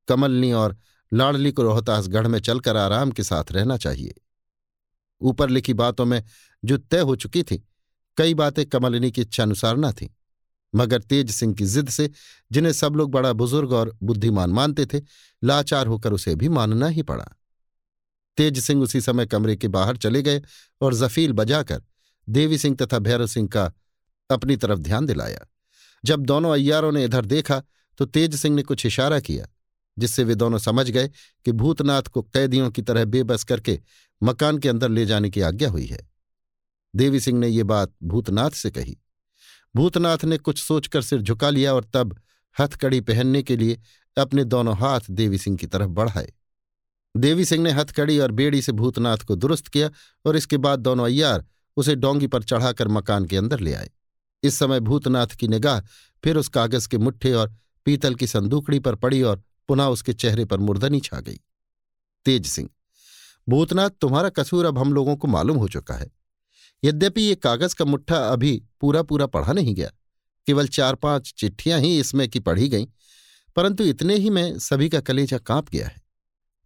[0.09, 0.77] कमलनी और
[1.13, 4.15] लाडली को रोहतासगढ़ में चलकर आराम के साथ रहना चाहिए।
[5.21, 6.25] ऊपर लिखी बातों में
[6.65, 7.69] जो तय हो चुकी थी,
[8.17, 10.09] कई बातें कमलिनी की इच्छानुसार न थीं।
[10.75, 12.11] मगर तेज सिंह की जिद से,
[12.53, 15.01] जिन्हें सब लोग बड़ा बुज़ुर्ग और बुद्धिमान मानते थे,
[15.43, 17.25] लाचार होकर उसे भी मानना ही पड़ा।
[18.39, 20.43] तेज सिंह उसी समय कमरे के बाहर चले गए
[20.81, 21.83] और जफील बजाकर
[22.29, 23.73] देवी सिंह तथा भैरव सिंह का
[24.31, 25.47] अपनी तरफ़ ध्यान दिलाया।
[26.05, 27.63] जब दोनों अय्यारों ने इधर देखा
[27.99, 29.47] तो तेज सिंह ने कुछ इशारा किया,
[29.97, 31.09] जिससे वे दोनों समझ गए
[31.45, 33.81] कि भूतनाथ को कैदियों की तरह बेबस करके
[34.23, 35.99] मकान के अंदर ले जाने की आज्ञा हुई है।
[36.95, 38.97] देवी सिंह ने ये बात भूतनाथ से कही।
[39.77, 42.21] भूतनाथ ने कुछ सोचकर सिर झुका लिया और तब
[42.61, 43.81] हथकड़ी पहनने के लिए
[44.19, 46.33] अपने दोनों हाथ देवी सिंह की तरफ़ बढ़ाए।
[47.17, 49.91] देवी सिंह ने हथकड़ी और बेड़ी से भूतनाथ को दुरुस्त किया
[50.25, 51.45] और इसके बाद दोनों अय्यार
[51.77, 53.91] उसे डोंगी पर चढ़ाकर मकान के अंदर ले आए।
[54.43, 55.81] इस समय भूतनाथ की निगाह
[56.25, 57.55] फिर उस कागज़ के मुट्ठे और
[57.85, 61.41] पीतल की संदूकड़ी पर पड़ी और पुनः उसके चेहरे पर मुर्दनी छा गई।
[62.25, 62.69] तेज सिंह,
[63.49, 66.11] भूतनाथ, तुम्हारा कसूर अब हम लोगों को मालूम हो चुका है।
[66.85, 69.91] यद्यपि ये कागज़ का मुट्ठा अभी पूरा पूरा पढ़ा नहीं गया,
[70.47, 72.87] केवल चार पाँच चिट्ठियाँ ही इसमें की पढ़ी गईं,
[73.57, 76.03] परंतु इतने ही में सभी का कलेजा काँप गया है।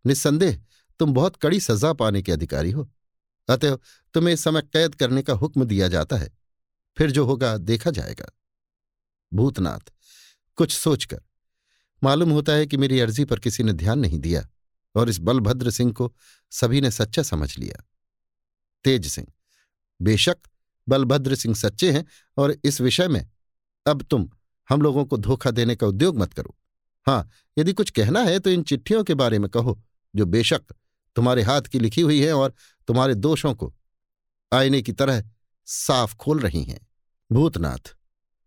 [0.04, 0.60] निस्संदेह,
[1.00, 2.88] तुम बहुत कड़ी सजा पाने के अधिकारी हो।
[3.48, 3.78] अतएव
[4.14, 6.30] तुम्हें इस समय कैद करने का हुक्म दिया जाता है।
[6.96, 8.28] फिर जो होगा देखा जाएगा।
[9.32, 9.92] भूतनाथ,
[10.58, 11.20] कुछ सोचकर।
[12.02, 14.46] मालूम होता है कि मेरी अर्जी पर किसी ने ध्यान नहीं दिया,
[14.94, 16.12] और इस बलभद्र सिंह को
[16.52, 17.84] सभी ने सच्चा समझ लिया।
[18.84, 19.26] तेज सिंह
[20.00, 20.36] बेशक,
[20.86, 22.04] बलभद्र सिंह सच्चे हैं
[22.36, 23.26] और इस विषय में,
[23.86, 24.28] अब तुम,
[24.68, 26.54] हम लोगों को धोखा देने का उद्योग मत करो।
[27.06, 29.80] हाँ यदि कुछ कहना है तो इन चिट्ठियों के बारे में कहो,
[30.14, 30.74] जो बेशक
[31.16, 32.54] तुम्हारे हाथ की लिखी हुई है और
[32.88, 33.72] तुम्हारे दोषों को
[34.52, 35.22] आईने की तरह
[35.68, 36.80] साफ़ खोल रही हैं।
[37.30, 37.94] भूतनाथ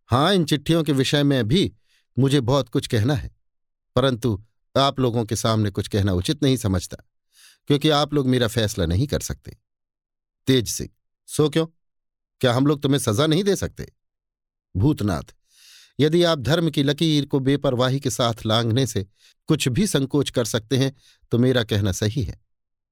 [0.10, 1.72] हाँ इन चिट्ठियों के विषय में भी
[2.18, 3.30] मुझे बहुत कुछ कहना है,
[3.96, 4.44] परंतु
[4.76, 6.98] आप लोगों के सामने कुछ कहना उचित नहीं समझता,
[7.70, 9.58] क्योंकि आप लोग मेरा फैसला नहीं कर सकते।
[10.48, 10.90] तेज सिंह
[11.32, 11.66] सो क्यों?
[12.42, 13.88] क्या हम लोग तुम्हें सजा नहीं दे सकते?
[14.76, 15.34] भूतनाथ,
[16.00, 19.06] यदि आप धर्म की लकीर को बेपरवाही के साथ लांघने से
[19.50, 20.94] कुछ भी संकोच कर सकते हैं
[21.32, 22.40] तो मेरा कहना सही है,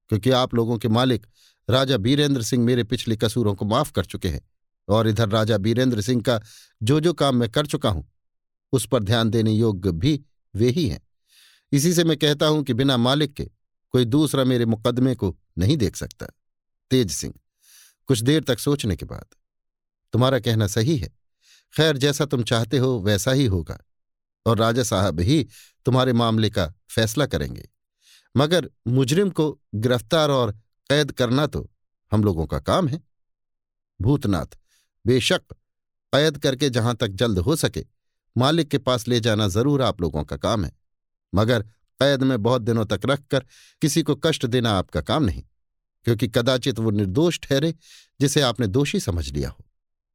[0.10, 1.26] क्योंकि आप लोगों के मालिक
[1.68, 4.42] राजा बीरेंद्र सिंह मेरे पिछले कसूरों को माफ़ कर चुके हैं,
[4.88, 6.40] और इधर राजा बीरेंद्र सिंह का
[6.82, 8.08] जो जो काम मैं कर चुका हूँ,
[8.74, 10.20] उस पर ध्यान देने योग्य भी
[10.54, 11.02] वे ही हैं।
[11.72, 13.50] इसी से मैं कहता हूँ कि बिना मालिक के
[13.94, 16.26] कोई दूसरा मेरे मुकदमे को नहीं देख सकता।
[16.92, 17.34] तेज सिंह।
[18.10, 19.26] कुछ देर तक सोचने के बाद,
[20.14, 21.10] तुम्हारा कहना सही है।
[21.74, 23.78] खैर, जैसा तुम चाहते हो, वैसा ही होगा।
[24.46, 25.46] और राजा साहब ही
[25.86, 27.68] तुम्हारे मामले का फैसला करेंगे।
[28.36, 30.52] मगर मुजरिम को गिरफ़्तार और
[30.90, 31.70] कैद करना तो
[32.12, 33.02] हम लोगों का काम है।
[34.00, 34.58] भूतनाथ,
[35.06, 35.42] बेशक
[36.14, 37.86] कैद करके जहाँ तक जल्द हो सके,
[38.36, 40.72] मालिक के पास ले जाना ज़रूर आप लोगों का काम है।
[41.34, 41.62] मगर
[42.02, 43.46] कैद में बहुत दिनों तक रखकर
[43.82, 45.44] किसी को कष्ट देना आपका काम नहीं।
[46.06, 47.74] क्योंकि कदाचित वो निर्दोष ठहरे,
[48.22, 49.66] जिसे आपने दोषी समझ लिया हो।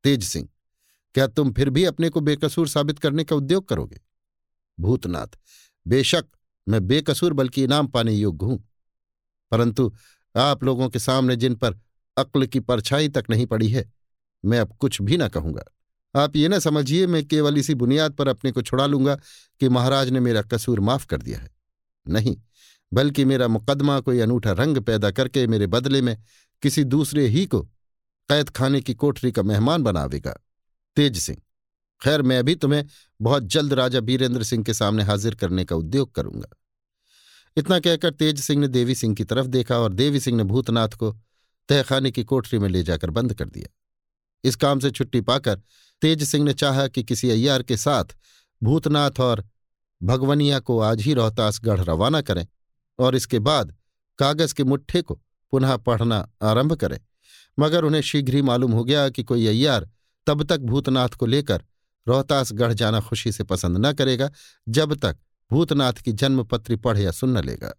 [0.04, 0.48] तेज सिंह,
[1.14, 4.00] क्या तुम फिर भी अपने को बेकसूर साबित करने का उद्योग करोगे?
[4.80, 5.38] भूतनाथ,
[5.86, 6.26] बेशक
[6.68, 8.62] मैं बेकसूर बल्कि इनाम पाने योग्य हूँ।
[9.50, 9.92] परंतु
[10.34, 11.78] आप लोगों के सामने जिन पर
[12.16, 13.92] अक्ल की परछाई तक नहीं पड़ी है,
[14.44, 15.64] मैं अब कुछ भी ना कहूँगा।
[16.14, 19.14] आप ये ना समझिए, मैं केवल इसी बुनियाद पर अपने को छुड़ा लूँगा
[19.60, 21.50] कि महाराज ने मेरा कसूर माफ़ कर दिया है।
[22.08, 22.36] नहीं
[22.94, 26.16] बल्कि मेरा मुकदमा कोई अनूठा रंग पैदा करके मेरे बदले में
[26.62, 27.60] किसी दूसरे ही को
[28.28, 30.32] कैद खाने की कोठरी का मेहमान बनावेगा।
[30.96, 31.38] तेज सिंह,
[32.02, 32.84] खैर मैं भी तुम्हें
[33.20, 36.48] बहुत जल्द राजा बीरेंद्र सिंह के सामने हाजिर करने का उद्योग करूँगा।
[37.56, 40.88] इतना कहकर तेज सिंह ने देवी सिंह की तरफ़ देखा और देवी सिंह ने भूतनाथ
[40.88, 41.12] को
[41.68, 43.68] तहखाने की कोठरी में ले जाकर बंद कर दिया।
[44.44, 45.60] इस काम से छुट्टी पाकर
[46.02, 48.16] तेज सिंह ने चाहा कि किसी अय्यार के साथ
[48.62, 49.44] भूतनाथ और
[50.02, 52.46] भगवनिया को आज ही रोहतासगढ़ रवाना करें।
[52.98, 53.76] और इसके बाद
[54.18, 55.14] कागज़ के मुट्ठे को
[55.50, 56.98] पुनः पढ़ना आरंभ करें।
[57.58, 59.90] मगर उन्हें शीघ्र ही मालूम हो गया कि कोई अय्यार
[60.26, 61.64] तब तक भूतनाथ को लेकर
[62.08, 64.30] रोहतासगढ़ जाना खुशी से पसंद न करेगा,
[64.68, 65.18] जब तक
[65.50, 67.74] भूतनाथ की जन्मपत्री पढ़ या सुन न लेगा।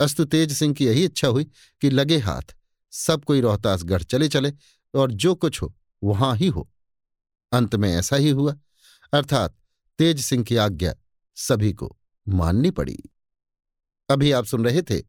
[0.00, 1.44] अस्तु तेज सिंह की यही इच्छा हुई
[1.80, 2.56] कि लगे हाथ,
[2.90, 4.52] सब कोई रोहतासगढ़ चले चले
[4.94, 5.74] और जो कुछ हो,
[6.04, 6.70] वहाँ ही हो।
[7.52, 8.56] अंत में ऐसा ही हुआ।
[9.12, 9.56] अर्थात
[9.98, 10.94] तेज सिंह की आज्ञा
[11.34, 11.96] सभी को
[12.28, 12.98] माननी पड़ी।
[14.10, 15.02] अभी आप सुन रहे थे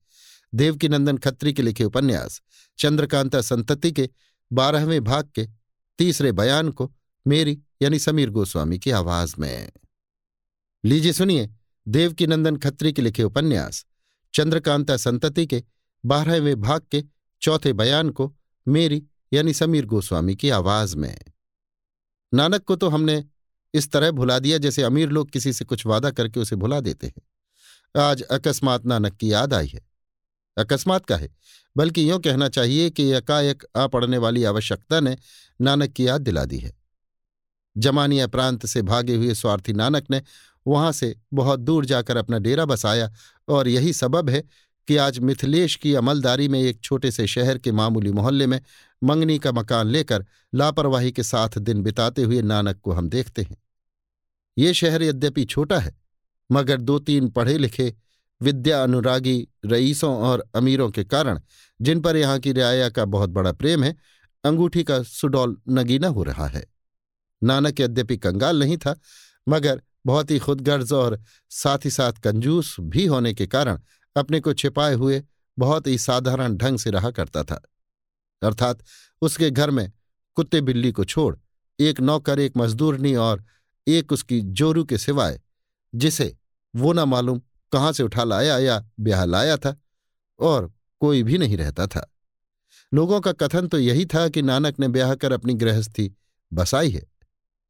[0.53, 2.41] देवकीनंदन खत्री के लिखे उपन्यास,
[2.77, 4.09] चंद्रकांता संतति के
[4.53, 5.47] बारहवें भाग के
[5.97, 6.91] तीसरे बयान को
[7.27, 9.71] मेरी यानी समीर गोस्वामी की आवाज़ में।
[10.85, 11.49] लीजिए सुनिए
[11.87, 13.85] देवकीनंदन खत्री के लिखे उपन्यास,
[14.33, 15.63] चंद्रकांता संतति के
[16.05, 17.03] बारहवें भाग के
[17.41, 18.35] चौथे बयान को
[18.67, 21.17] मेरी यानी समीर गोस्वामी की आवाज़ में।
[22.33, 23.25] नानक को तो हमने
[23.73, 27.07] इस तरह भुला दिया जैसे अमीर लोग किसी से कुछ वादा करके उसे भुला देते
[27.07, 27.21] हैं।
[27.95, 29.81] आज अकस्मात नानक की याद आई है।
[30.57, 31.29] अकस्मात का है,
[31.77, 35.17] बल्कि यूँ कहना चाहिए कि एकाएक आ पड़ने वाली आवश्यकता ने
[35.61, 36.73] नानक की याद दिला दी है।
[37.77, 40.21] जमानिया प्रांत से भागे हुए स्वार्थी नानक ने
[40.67, 43.11] वहाँ से बहुत दूर जाकर अपना डेरा बसाया
[43.47, 44.43] और यही सबब है
[44.87, 48.61] कि आज मिथिलेश की अमलदारी में एक छोटे से शहर के मामूली मोहल्ले में
[49.03, 50.25] मंगनी का मकान लेकर
[50.55, 53.57] लापरवाही के साथ दिन बिताते हुए नानक को हम देखते हैं।
[54.57, 55.95] ये शहर यद्यपि छोटा है
[56.51, 57.93] मगर दो तीन पढ़े लिखे
[58.41, 61.39] विद्या अनुरागी रईसों और अमीरों के कारण,
[61.81, 63.95] जिन पर यहाँ की रियाया का बहुत बड़ा प्रेम है,
[64.43, 66.65] अंगूठी का सुडौल नगीना हो रहा है।
[67.43, 68.99] नानक यद्यपि कंगाल नहीं था,
[69.49, 73.79] मगर बहुत ही खुदगर्ज और साथ ही साथ कंजूस भी होने के कारण
[74.15, 75.23] अपने को छिपाए हुए
[75.59, 77.61] बहुत ही साधारण ढंग से रहा करता था।
[78.41, 78.83] अर्थात
[79.21, 79.91] उसके घर में
[80.35, 81.35] कुत्ते बिल्ली को छोड़,
[81.79, 83.43] एक नौकर, एक मजदूरनी और
[83.87, 85.39] एक उसकी जोरू के सिवाय,
[85.95, 86.37] जिसे
[86.75, 87.41] वो न मालूम
[87.71, 89.75] कहाँ से उठा लाया या ब्याह लाया था
[90.39, 92.07] और कोई भी नहीं रहता था।
[92.91, 96.11] लोगों का कथन तो यही था कि नानक ने ब्याह कर अपनी गृहस्थी
[96.51, 97.05] बसाई है,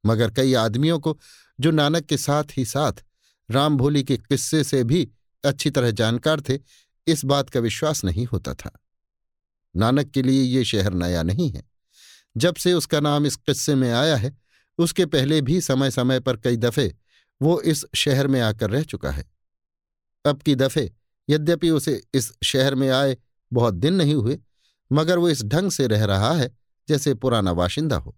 [0.03, 1.17] मगर कई आदमियों को
[1.59, 3.03] जो नानक के साथ ही साथ
[3.49, 5.07] राम भोली के किस्से से भी
[5.43, 6.59] अच्छी तरह जानकार थे,
[7.07, 8.71] इस बात का विश्वास नहीं होता था।
[9.75, 11.63] नानक के लिए ये शहर नया नहीं है।
[12.37, 14.37] जब से उसका नाम इस किस्से में आया है,
[14.77, 16.93] उसके पहले भी समय समय पर कई दफे
[17.41, 19.25] वो इस शहर में आकर रह चुका है।
[20.25, 20.91] अब की दफे
[21.29, 23.17] यद्यपि उसे इस शहर में आए
[23.51, 24.39] बहुत दिन नहीं हुए,
[24.91, 26.51] मगर वो इस ढंग से रह रहा है
[26.89, 28.15] जैसे पुराना वाशिंदा हो।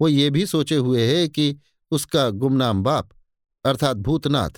[0.00, 1.56] वो ये भी सोचे हुए है कि
[1.90, 3.08] उसका गुमनाम बाप,
[3.64, 4.50] अर्थात भूतनाथ,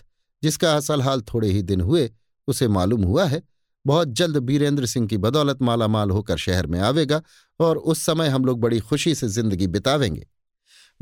[0.42, 2.10] जिसका असल हाल थोड़े ही दिन हुए,
[2.48, 3.42] उसे मालूम हुआ है,
[3.86, 7.22] बहुत जल्द बीरेंद्र सिंह की बदौलत मालामाल होकर शहर में आवेगा
[7.60, 10.26] और उस समय हम लोग बड़ी खुशी से ज़िंदगी बितावेंगे।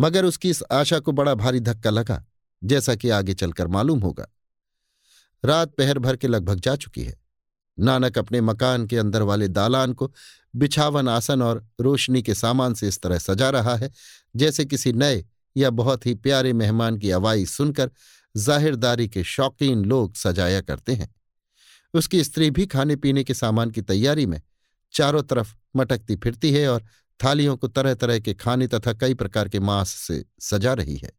[0.01, 2.24] मगर उसकी इस आशा को बड़ा भारी धक्का लगा।
[2.64, 4.26] जैसा कि आगे चलकर मालूम होगा।
[5.44, 7.20] रात पहर भर के लगभग जा चुकी है।
[7.78, 10.12] नानक अपने मकान के अंदर वाले दालान को
[10.56, 13.90] बिछावन आसन और रोशनी के सामान से इस तरह सजा रहा है,
[14.36, 15.24] जैसे किसी नए
[15.56, 17.90] या बहुत ही प्यारे मेहमान की आवाई सुनकर
[18.36, 21.14] जाहिरदारी के शौकीन लोग सजाया करते हैं।
[21.94, 24.40] उसकी स्त्री भी खाने पीने के सामान की तैयारी में
[24.93, 26.85] चारों तरफ़ मटकती फिरती है और
[27.24, 31.12] थालियों को तरह तरह के खाने तथा कई प्रकार के मांस से सजा रही है।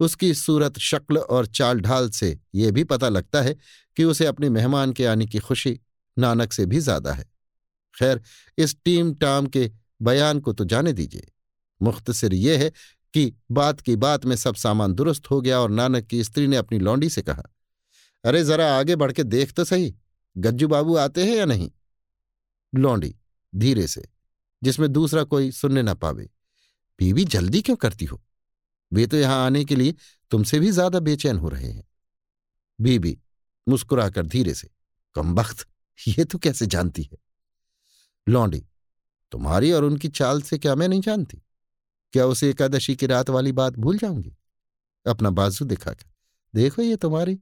[0.00, 3.54] उसकी सूरत शक्ल और चाल ढाल से यह भी पता लगता है
[3.96, 5.78] कि उसे अपने मेहमान के आने की खुशी
[6.16, 7.24] नानक से भी ज़्यादा है।
[7.94, 8.20] खैर,
[8.58, 9.70] इस टीम टाम के
[10.02, 11.26] बयान को तो जाने दीजिए।
[11.80, 12.70] मुख्तसर ये है
[13.14, 16.56] कि बात की बात में सब सामान दुरुस्त हो गया और नानक की स्त्री ने
[16.56, 17.42] अपनी लौंडी से कहा,
[18.24, 19.94] अरे जरा आगे बढ़ के देख तो सही,
[20.36, 21.70] गज्जू बाबू आते हैं या नहीं?
[22.72, 23.14] लौंडी
[23.52, 24.04] धीरे से,
[24.62, 26.28] जिसमें दूसरा कोई सुनने ना पावे,
[26.98, 28.22] बीवी जल्दी क्यों करती हो?
[28.92, 29.94] वे तो यहाँ आने के लिए
[30.32, 31.84] तुमसे भी ज़्यादा बेचैन हो रहे हैं।
[32.78, 33.16] बीबी,
[33.66, 34.68] मुस्कुराकर धीरे से,
[35.16, 35.66] कम वक्त,
[35.98, 37.18] ये तो कैसे जानती है?
[38.26, 38.62] लौंडी,
[39.32, 41.42] तुम्हारी और उनकी चाल से क्या मैं नहीं जानती?
[42.14, 44.36] क्या उसे एकादशी की रात वाली बात भूल जाऊँगी?
[45.06, 46.04] अपना बाजू दिखाकर,
[46.54, 47.38] देखो ये तुम्हारी।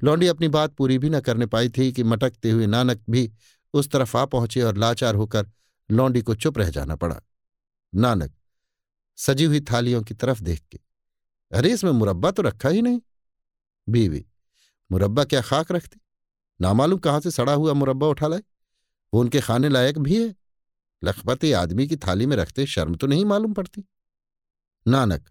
[0.00, 3.30] लौंडी अपनी बात पूरी भी न करने पाई थी कि मटकते हुए नानक भी
[3.74, 5.50] उस तरफ़ आ पहुँचे और लाचार होकर
[5.90, 7.20] लौंडी को चुप रह जाना पड़ा।
[7.92, 8.32] नानक
[9.16, 10.80] सजी हुई थालियों की तरफ़ देख के।
[11.52, 13.00] अरे, इसमें मुरब्बा तो रखा ही नहीं।
[13.88, 14.26] बीवी,
[14.92, 16.00] मुरब्बा क्या खाक रखती?
[16.60, 18.42] नामालूम कहाँ से सड़ा हुआ मुरब्बा उठा लाए?
[19.14, 20.34] वो उनके खाने लायक भी है।
[21.04, 23.84] लखपति आदमी की थाली में रखते शर्म तो नहीं मालूम पड़ती।
[24.88, 25.30] नानक,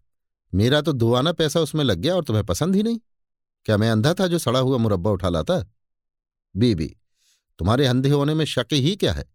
[0.53, 2.99] मेरा तो दुआना पैसा उसमें लग गया और तुम्हें पसंद ही नहीं।
[3.65, 5.65] क्या मैं अंधा था जो सड़ा हुआ मुरब्बा उठा लाता?
[6.55, 6.97] बीबी
[7.59, 9.25] तुम्हारे अंधे होने में शक ही क्या है?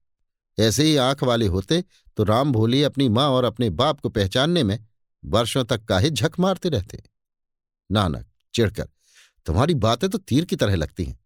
[0.59, 1.85] ऐसे ही आँख वाले होते
[2.21, 4.79] तो राम भोली अपनी माँ और अपने बाप को पहचानने में
[5.25, 7.03] वर्षों तक काहे झक मारते रहते
[7.91, 8.89] नानक, चिढ़कर,
[9.47, 11.19] तुम्हारी बातें तो तीर की तरह लगती हैं।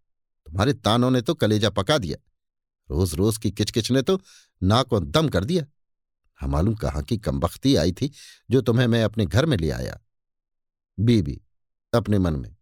[0.46, 2.18] तुम्हारे तानों ने तो कलेजा पका दिया।
[2.90, 4.20] रोज रोज की किचकिच ने तो
[4.62, 5.66] नाक दम कर दिया।
[6.40, 8.12] हम मालूम कहाँ की कमबख्ती आई थी
[8.50, 10.00] जो तुम्हें मैं अपने घर में ले आया।
[10.98, 11.40] बीबी,
[11.92, 12.56] अपने मन में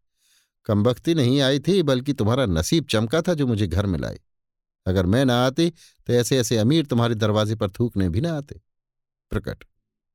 [0.67, 4.21] कमबख्ती नहीं आई थी, बल्कि तुम्हारा नसीब चमका था जो मुझे घर में लाए।
[4.87, 8.61] अगर मैं ना आती तो ऐसे ऐसे अमीर तुम्हारे दरवाजे पर थूकने भी ना आते।
[9.33, 9.65] प्रकट।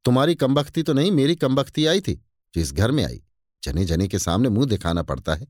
[0.06, 2.14] तुम्हारी कमबख्ती तो नहीं, मेरी कमबख्ती आई थी
[2.54, 3.22] जो इस घर में आई।
[3.64, 5.48] जने जने के सामने मुँह दिखाना पड़ता है।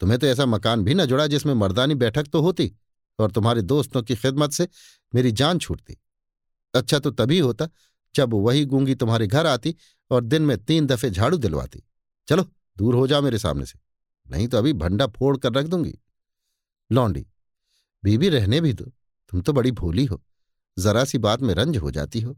[0.00, 2.70] तुम्हें तो ऐसा मकान भी न जुड़ा जिसमें मर्दानी बैठक तो होती,
[3.18, 4.68] और तुम्हारे दोस्तों की खिदमत से
[5.12, 5.96] मेरी जान छूटती।
[6.74, 7.68] अच्छा तो तभी होता,
[8.14, 9.74] जब वही गूँगी तुम्हारे घर आती
[10.10, 11.82] और दिन में तीन दफे झाड़ू दिलवाती।
[12.28, 13.78] चलो, दूर हो जाओ मेरे सामने से,
[14.26, 15.98] नहीं तो अभी भंडा फोड़ कर रख दूँगी।
[16.90, 17.26] लौंडी
[18.04, 18.84] बीबी रहने भी दो।
[19.28, 20.22] तुम तो बड़ी भोली हो।
[20.78, 22.36] जरा सी बात में रंज हो जाती हो।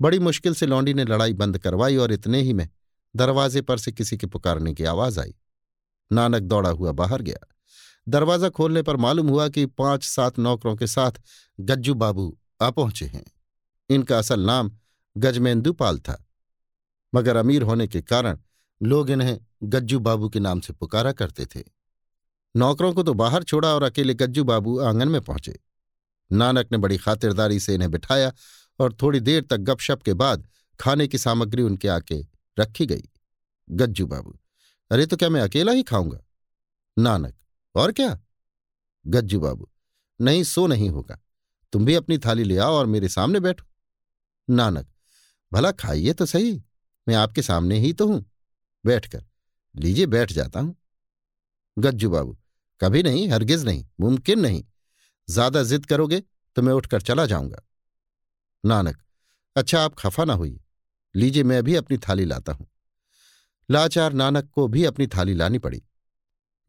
[0.00, 2.68] बड़ी मुश्किल से लौंडी ने लड़ाई बंद करवाई और इतने ही में
[3.16, 5.34] दरवाजे पर से किसी के पुकारने की आवाज़ आई।
[6.12, 7.46] नानक दौड़ा हुआ बाहर गया।
[8.08, 11.12] दरवाज़ा खोलने पर मालूम हुआ कि पाँच सात नौकरों के साथ
[11.60, 13.24] गज्जू बाबू आ पहुँचे हैं।
[13.90, 14.76] इनका असल नाम
[15.16, 16.26] गजमेंदुपाल था।
[17.14, 18.38] मगर अमीर होने के कारण
[18.82, 21.77] लोग इन्हें गज्जू बाबू के नाम से पुकारा करते थे।
[22.58, 25.58] नौकरों को तो बाहर छोड़ा और अकेले गज्जू बाबू आँगन में पहुँचे।
[26.30, 28.32] नानक ने बड़ी खातिरदारी से इन्हें बिठाया
[28.78, 30.46] और थोड़ी देर तक गपशप के बाद
[30.80, 32.20] खाने की सामग्री उनके आके
[32.58, 33.02] रखी गई।
[33.70, 34.38] गज्जू बाबू,
[34.90, 36.18] अरे तो क्या मैं अकेला ही खाऊँगा?
[36.96, 37.34] नानक,
[37.74, 38.18] और क्या?
[39.06, 39.68] गज्जू बाबू,
[40.20, 41.18] नहीं, सो नहीं होगा।
[41.72, 43.66] तुम भी अपनी थाली ले आओ और मेरे सामने बैठो।
[44.48, 44.86] नानक,
[45.52, 46.52] भला खाइए तो सही,
[47.08, 48.24] मैं आपके सामने ही तो हूँ।
[48.84, 49.24] बैठकर,
[49.74, 50.76] लीजिए, बैठ जाता हूँ।
[51.76, 52.36] गज्जू बाबू
[52.80, 54.64] कभी नहीं, हरगिज नहीं, मुमकिन नहीं।
[55.28, 56.22] ज़्यादा जिद करोगे
[56.56, 57.62] तो मैं उठकर चला जाऊँगा।
[58.64, 59.02] नानक
[59.56, 60.60] अच्छा आप खफा ना होइए।
[61.14, 62.66] लीजिए मैं भी अपनी थाली लाता हूँ।
[63.68, 65.82] लाचार नानक को भी अपनी थाली लानी पड़ी।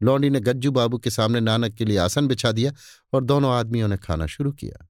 [0.00, 2.72] लौंडी ने गज्जू बाबू के सामने नानक के लिए आसन बिछा दिया
[3.12, 4.86] और दोनों आदमियों ने खाना शुरू किया।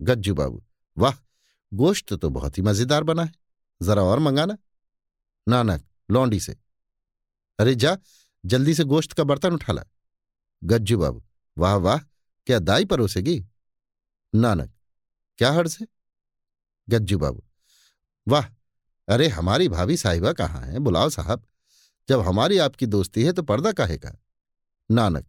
[0.00, 0.62] गज्जू बाबू,
[0.96, 1.14] वाह!
[1.72, 3.32] गोश्त तो बहुत ही मज़ेदार बना है।
[3.80, 4.56] जरा और मंगाना।
[5.46, 6.56] नानक, लौंडी से,
[7.58, 7.96] अरे जा,
[8.44, 9.84] जल्दी से गोश्त का बर्तन उठा ला।
[10.62, 11.22] गज्जू बाबू,
[11.58, 11.98] वाह वाह,
[12.46, 13.44] क्या दाई परोसेगी?
[14.34, 14.72] नानक,
[15.38, 15.86] क्या हर्ज है?
[16.88, 17.44] गज्जू बाबू,
[18.26, 18.46] वाह,
[19.08, 20.78] अरे हमारी भाभी साहिबा कहाँ है?
[20.78, 21.46] बुलाओ साहब,
[22.08, 24.16] जब हमारी आपकी दोस्ती है तो पर्दा काहे का?
[24.90, 25.26] नानक,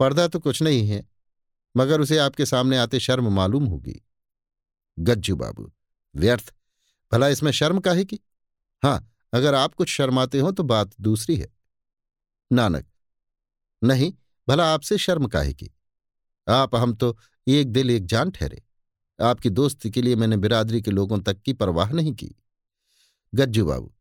[0.00, 1.04] पर्दा तो कुछ नहीं है,
[1.76, 4.00] मगर उसे आपके सामने आते शर्म मालूम होगी।
[4.98, 5.72] गज्जू बाबू,
[6.14, 6.54] व्यर्थ,
[7.12, 8.20] भला इसमें शर्म काहे की?
[8.82, 11.48] हाँ अगर आप कुछ शर्माते हो तो बात दूसरी है।
[12.50, 12.86] नानक,
[13.82, 14.12] नहीं
[14.48, 15.70] भला आपसे शर्म काहे की?
[16.46, 17.16] आप, हम तो
[17.46, 18.62] एक दिल एक जान ठहरे।
[19.18, 22.34] आपकी दोस्ती के लिए मैंने बिरादरी के लोगों तक की परवाह नहीं की।
[23.32, 23.92] गज्जू बाबू,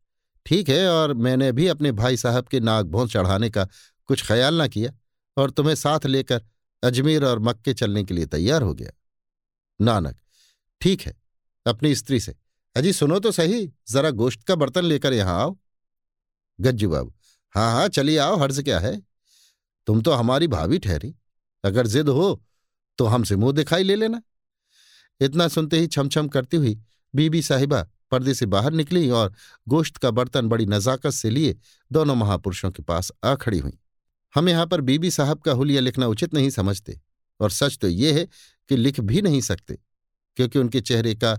[0.45, 3.67] ठीक है, और मैंने भी अपने भाई साहब के नाग भोंस चढ़ाने का
[4.09, 4.91] कुछ ख्याल ना किया,
[5.37, 6.41] और तुम्हें साथ लेकर
[6.83, 8.91] अजमेर और मक्के चलने के लिए तैयार हो गया।
[9.79, 10.17] नानक,
[10.81, 11.15] ठीक है,
[11.65, 12.35] अपनी स्त्री से।
[12.75, 15.57] अजी, सुनो तो सही, जरा गोश्त का बर्तन लेकर यहाँ आओ।
[16.59, 17.13] गज्जू बाबू
[17.55, 19.01] हाँ हाँ चलिए आओ, हर्ज क्या है?
[19.87, 21.13] तुम तो हमारी भाभी ठहरी।
[21.63, 22.41] अगर जिद हो
[22.99, 24.21] तो हमसे मुँह दिखाई ले लेना।
[25.21, 26.79] इतना सुनते ही छमछम करती हुई
[27.13, 29.33] बीबी साहिबा पर्दे से बाहर निकली और
[29.67, 31.55] गोश्त का बर्तन बड़ी नजाकत से लिए
[31.91, 33.77] दोनों महापुरुषों के पास आ खड़ी हुई।
[34.35, 36.99] हम यहाँ पर बीबी साहब का हुलिया लिखना उचित नहीं समझते
[37.39, 38.27] और सच तो ये है
[38.69, 39.77] कि लिख भी नहीं सकते,
[40.37, 41.35] क्योंकि उनके चेहरे का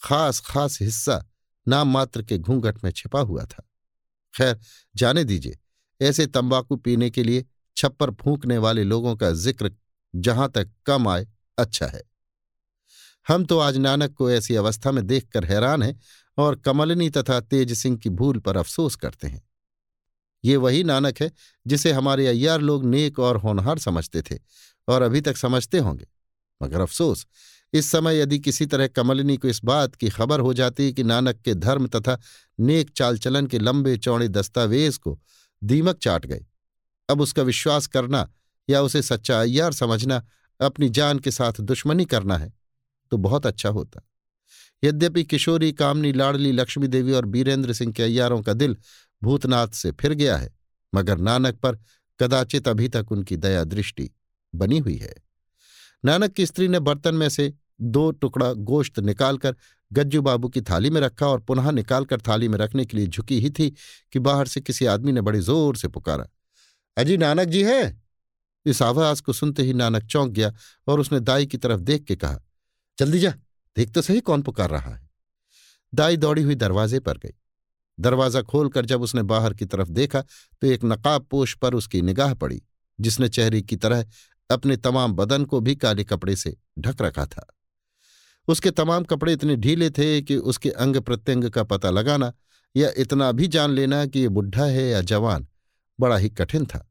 [0.00, 1.24] खास खास हिस्सा
[1.66, 3.68] नाम मात्र के घूंघट में छिपा हुआ था।
[4.34, 4.58] खैर,
[4.94, 5.58] जाने दीजिए,
[6.00, 7.44] ऐसे तंबाकू पीने के लिए
[7.76, 9.70] छप्पर फूंकने वाले लोगों का ज़िक्र
[10.14, 11.26] जहाँ तक कम आए
[11.58, 12.02] अच्छा है।
[13.26, 15.98] हम तो आज नानक को ऐसी अवस्था में देखकर हैरान हैं
[16.38, 19.42] और कमलनी तथा तेज सिंह की भूल पर अफसोस करते हैं।
[20.44, 21.30] ये वही नानक है
[21.66, 24.38] जिसे हमारे अय्यार लोग नेक और होनहार समझते थे
[24.88, 26.06] और अभी तक समझते होंगे।
[26.60, 27.26] मगर अफसोस,
[27.72, 31.40] इस समय यदि किसी तरह कमलिनी को इस बात की खबर हो जाती कि नानक
[31.40, 32.18] के धर्म तथा
[32.58, 35.18] नेक चालचलन के लंबे चौड़े दस्तावेज़ को
[35.62, 36.44] दीमक चाट गए
[37.08, 38.28] अब उसका विश्वास करना
[38.68, 40.22] या उसे सच्चा अय्यार समझना
[40.60, 42.52] अपनी जान के साथ दुश्मनी करना है
[43.12, 44.02] तो बहुत अच्छा होता।
[44.82, 48.76] यद्यपि किशोरी, कामनी, लाडली, लक्ष्मी देवी और बीरेंद्र सिंह के अय्यारों का दिल
[49.22, 50.50] भूतनाथ से फिर गया है,
[50.92, 51.78] मगर नानक पर
[52.20, 54.10] कदाचित अभी तक उनकी दया दृष्टि
[54.54, 55.14] बनी हुई है।
[56.04, 59.56] नानक की स्त्री ने बर्तन में से दो टुकड़ा गोश्त निकालकर
[59.90, 63.40] गज्जू बाबू की थाली में रखा और पुनः निकालकर थाली में रखने के लिए झुकी
[63.40, 63.70] ही थी
[64.12, 66.26] कि बाहर से किसी आदमी ने बड़े ज़ोर से पुकारा।
[66.96, 68.02] अजी नानक जी है।
[68.66, 70.52] इस आवाज़ को सुनते ही नानक चौंक गया
[70.86, 72.38] और उसने दाई की तरफ़ देख के कहा,
[72.98, 73.30] जल्दी जा,
[73.76, 75.08] देख तो सही कौन पुकार रहा है।
[75.92, 77.34] दाई दौड़ी हुई दरवाजे पर गई।
[77.98, 82.34] दरवाज़ा खोलकर जब उसने बाहर की तरफ़ देखा तो एक नकाब पोश पर उसकी निगाह
[82.34, 82.62] पड़ी,
[82.98, 84.04] जिसने चेहरे की तरह
[84.50, 87.46] अपने तमाम बदन को भी काले कपड़े से ढक रखा था।
[88.48, 92.32] उसके तमाम कपड़े इतने ढीले थे कि उसके अंग प्रत्यंग का पता लगाना
[92.74, 95.46] या इतना भी जान लेना कि ये बुढ़ा है या जवान
[95.98, 96.86] बड़ा ही कठिन था।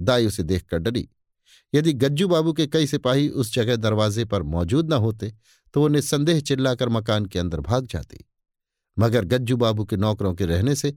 [0.00, 1.08] दाई उसे देखकर डरी।
[1.72, 5.32] यदि गज्जू बाबू के कई सिपाही उस जगह दरवाजे पर मौजूद न होते
[5.74, 8.24] तो वो निस्संदेह चिल्लाकर मकान के अंदर भाग जाती।
[8.96, 10.94] मगर गज्जू बाबू के नौकरों के रहने से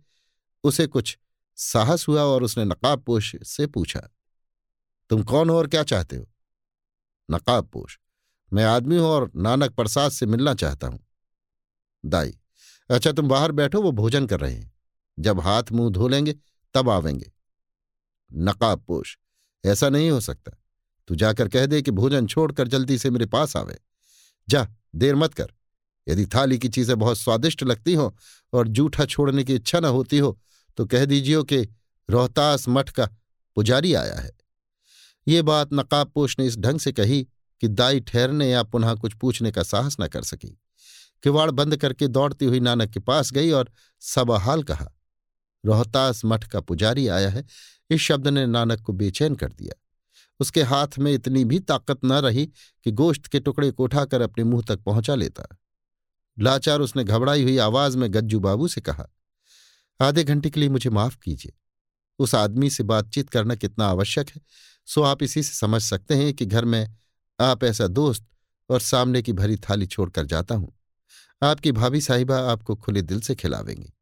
[0.63, 1.17] उसे कुछ
[1.57, 3.99] साहस हुआ और उसने नकाबपोश से पूछा,
[5.09, 6.27] तुम कौन हो और क्या चाहते हो?
[7.29, 7.97] नकाबपोश
[8.51, 10.99] मैं आदमी हूँ और नानक प्रसाद से मिलना चाहता हूँ।
[12.03, 12.33] दाई
[12.89, 14.71] अच्छा तुम बाहर बैठो, वो भोजन कर रहे हैं।
[15.17, 16.35] जब हाथ मुँह धो लेंगे
[16.75, 17.31] तब आवेंगे।
[18.31, 19.17] नकाबपोश
[19.63, 20.51] ऐसा नहीं हो सकता।
[21.07, 23.77] तू जाकर कह दे कि भोजन छोड़कर जल्दी से मेरे पास आवे।
[24.47, 25.51] जा, देर मत कर।
[26.07, 28.15] यदि थाली की चीज़ें बहुत स्वादिष्ट लगती हो
[28.53, 30.39] और जूठा छोड़ने की इच्छा न होती हो
[30.77, 31.61] तो कह दीजियो कि
[32.09, 33.05] रोहतास मठ का
[33.57, 34.31] पुजारी आया है।
[35.27, 37.21] ये बात नकाबपोश ने इस ढंग से कही
[37.61, 40.47] कि दाई ठहरने या पुनः कुछ पूछने का साहस न कर सकी।
[41.23, 43.71] किवाड़ बंद करके दौड़ती हुई नानक के पास गई और
[44.01, 44.91] सबहाल कहा
[45.65, 47.45] रोहतास मठ का पुजारी आया है।
[47.89, 49.81] इस शब्द ने नानक को बेचैन कर दिया।
[50.39, 52.45] उसके हाथ में इतनी भी ताकत न रही
[52.85, 55.47] कि गोश्त के टुकड़े को उठाकर अपने मुँह तक पहुँचा लेता।
[56.37, 59.07] लाचार उसने घबराई हुई आवाज़ में गज्जू बाबू से कहा,
[59.99, 61.53] आधे घंटे के लिए मुझे माफ़ कीजिए।
[62.19, 64.41] उस आदमी से बातचीत करना कितना आवश्यक है।
[64.87, 66.95] सो आप इसी से समझ सकते हैं कि घर में
[67.39, 68.25] आप ऐसा दोस्त
[68.69, 70.73] और सामने की भरी थाली छोड़कर जाता हूँ।
[71.41, 73.93] आपकी भाभी साहिबा आपको खुले दिल से खिलावेंगी।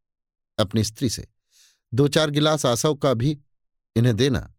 [0.60, 1.28] अपनी स्त्री से।
[1.94, 3.40] दो चार गिलास आसव का भी
[3.96, 4.54] इन्हें देना।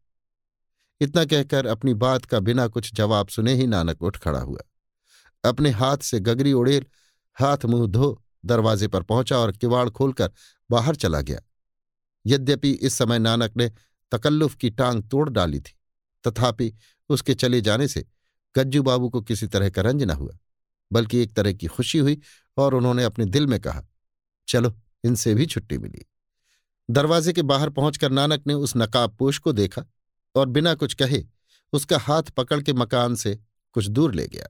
[1.01, 4.61] इतना कहकर अपनी बात का बिना कुछ जवाब सुने ही नानक उठ खड़ा हुआ।
[5.45, 6.87] अपने हाथ से गगरी उड़ेल
[7.35, 10.33] हाथ मुँह धो, दरवाजे पर पहुँचा और किवाड़ खोलकर
[10.71, 11.41] बाहर चला गया।
[12.27, 13.73] यद्यपि इस समय नानक ने
[14.13, 15.75] तकल्लुफ की टांग तोड़ डाली थी,
[16.25, 16.73] तथापि
[17.09, 18.07] उसके चले जाने से
[18.57, 20.39] गज्जू बाबू को किसी तरह का रंज न हुआ,
[20.93, 22.21] बल्कि एक तरह की खुशी हुई
[22.57, 23.83] और उन्होंने अपने दिल में कहा,
[24.49, 24.75] चलो,
[25.05, 26.07] इनसे भी छुट्टी मिली।
[26.89, 29.85] दरवाजे के बाहर पहुंचकर नानक ने उस नकाबपोश को देखा
[30.35, 31.25] और बिना कुछ कहे
[31.73, 33.39] उसका हाथ पकड़ के मकान से
[33.73, 34.47] कुछ दूर ले गया।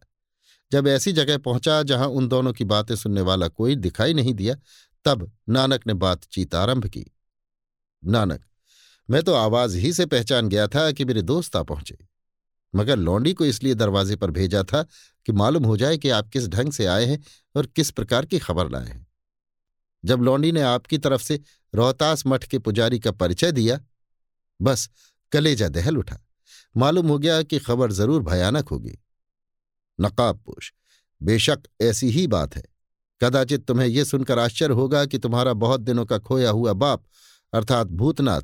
[0.72, 4.56] जब ऐसी जगह पहुँचा जहाँ उन दोनों की बातें सुनने वाला कोई दिखाई नहीं दिया,
[5.04, 7.04] तब नानक ने बातचीत आरंभ की।
[8.02, 8.44] नानक,
[9.08, 11.96] मैं तो आवाज़ ही से पहचान गया था कि मेरे दोस्त आ पहुँचे,
[12.74, 14.82] मगर लौंडी को इसलिए दरवाजे पर भेजा था
[15.26, 17.22] कि मालूम हो जाए कि आप किस ढंग से आए हैं
[17.54, 19.06] और किस प्रकार की खबर लाए हैं।
[20.04, 21.40] जब लौंडी ने आपकी तरफ़ से
[21.74, 23.80] रोहतास मठ के पुजारी का परिचय दिया।
[24.62, 24.88] बस
[25.32, 26.18] कलेजा दहल उठा।
[26.76, 28.98] मालूम हो गया कि खबर ज़रूर भयानक होगी।
[30.00, 30.72] नकाबपोश
[31.22, 32.62] बेशक ऐसी ही बात है।
[33.20, 37.04] कदाचित तुम्हें यह सुनकर आश्चर्य होगा कि तुम्हारा बहुत दिनों का खोया हुआ बाप,
[37.52, 38.42] अर्थात भूतनाथ,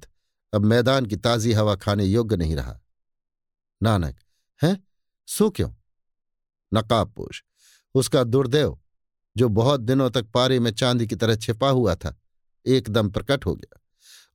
[0.55, 2.81] अब मैदान की ताजी हवा खाने योग्य नहीं रहा।
[3.83, 4.19] नानक,
[4.65, 4.87] हैं?
[5.27, 5.71] सो क्यों?
[6.75, 7.45] नकाबपोश
[7.95, 8.81] उसका दुर्देव,
[9.37, 12.21] जो बहुत दिनों तक पारे में चांदी की तरह छिपा हुआ था
[12.67, 13.81] एकदम प्रकट हो गया।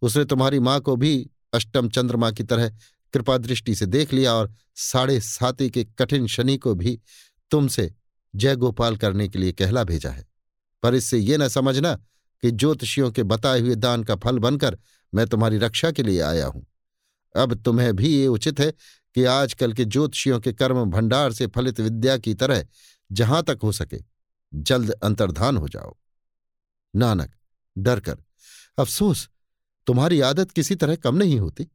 [0.02, 2.70] उसने तुम्हारी माँ को भी अष्टम चंद्रमा की तरह
[3.14, 7.00] कृपा दृष्टि से देख लिया और साढ़े साती के कठिन शनि को भी
[7.52, 7.94] तुमसे
[8.36, 10.26] जय गोपाल करने के लिए कहला भेजा है।
[10.84, 11.94] पर इससे ये न समझना
[12.44, 14.78] कि ज्योतिषियों के बताए हुए दान का फल बनकर
[15.14, 16.66] मैं तुम्हारी रक्षा के लिए आया हूँ।
[17.36, 18.72] अब तुम्हें भी ये उचित है
[19.16, 22.66] कि आजकल के ज्योतिषियों के कर्म भंडार से फलित विद्या की तरह
[23.12, 23.98] जहाँ तक हो सके,
[24.54, 25.96] जल्द अंतर्धान हो जाओ।
[26.96, 27.32] नानक
[27.78, 28.18] डर कर
[28.78, 29.30] अफसोस,
[29.88, 31.68] तुम्हारी आदत किसी तरह कम नहीं होती।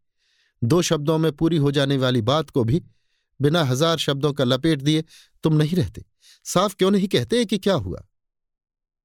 [0.62, 2.82] दो शब्दों में पूरी हो जाने वाली बात को भी
[3.40, 5.04] बिना हज़ार शब्दों का लपेट दिए
[5.44, 6.04] तुम नहीं रहते।
[6.44, 8.02] साफ़ क्यों नहीं कहते कि क्या हुआ?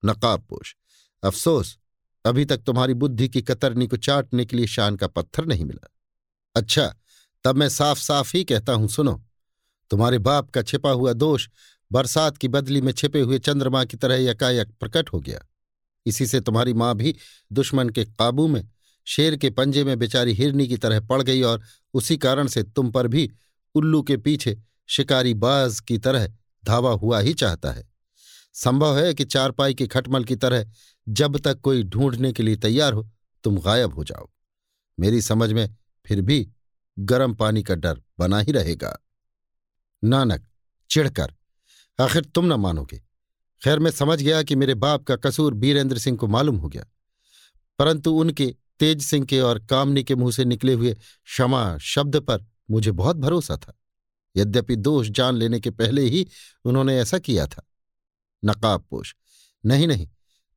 [0.03, 0.76] नकाबपोश
[1.23, 1.77] अफसोस,
[2.26, 5.89] अभी तक तुम्हारी बुद्धि की कतरनी को चाटने के लिए शान का पत्थर नहीं मिला।
[6.55, 6.93] अच्छा
[7.43, 9.22] तब मैं साफ़ साफ़ ही कहता हूँ, सुनो।
[9.89, 11.47] तुम्हारे बाप का छिपा हुआ दोष
[11.91, 15.39] बरसात की बदली में छिपे हुए चंद्रमा की तरह यकायक प्रकट हो गया।
[16.06, 17.15] इसी से तुम्हारी माँ भी
[17.52, 18.69] दुश्मन के काबू में
[19.06, 21.61] शेर के पंजे में बेचारी हिरनी की तरह पड़ गई और
[21.94, 23.32] उसी कारण से तुम पर भी
[23.76, 24.57] उल्लू के पीछे
[24.88, 26.27] शिकारी बाज की तरह
[26.65, 27.90] धावा हुआ ही चाहता है।
[28.53, 30.65] संभव है कि चारपाई के खटमल की तरह
[31.10, 33.10] जब तक कोई ढूँढने के लिए तैयार हो,
[33.44, 34.30] तुम गायब हो जाओ।
[34.99, 35.76] मेरी समझ में
[36.06, 36.49] फिर भी
[36.99, 39.06] गर्म पानी का डर बना ही रहेगा।
[40.03, 40.48] नानक,
[40.90, 41.34] चिढ़कर,
[41.99, 43.05] आखिर तुम न मानोगे।
[43.65, 46.85] खैर, मैं समझ गया कि मेरे बाप का कसूर बीरेंद्र सिंह को मालूम हो गया।
[47.79, 52.45] परंतु उनके तेज सिंह के और कामनी के मुँह से निकले हुए क्षमा शब्द पर
[52.71, 53.73] मुझे बहुत भरोसा था।
[54.37, 56.27] यद्यपि दोष जान लेने के पहले ही
[56.65, 57.67] उन्होंने ऐसा किया था।
[58.45, 59.15] नकाबपोश
[59.65, 60.07] नहीं नहीं,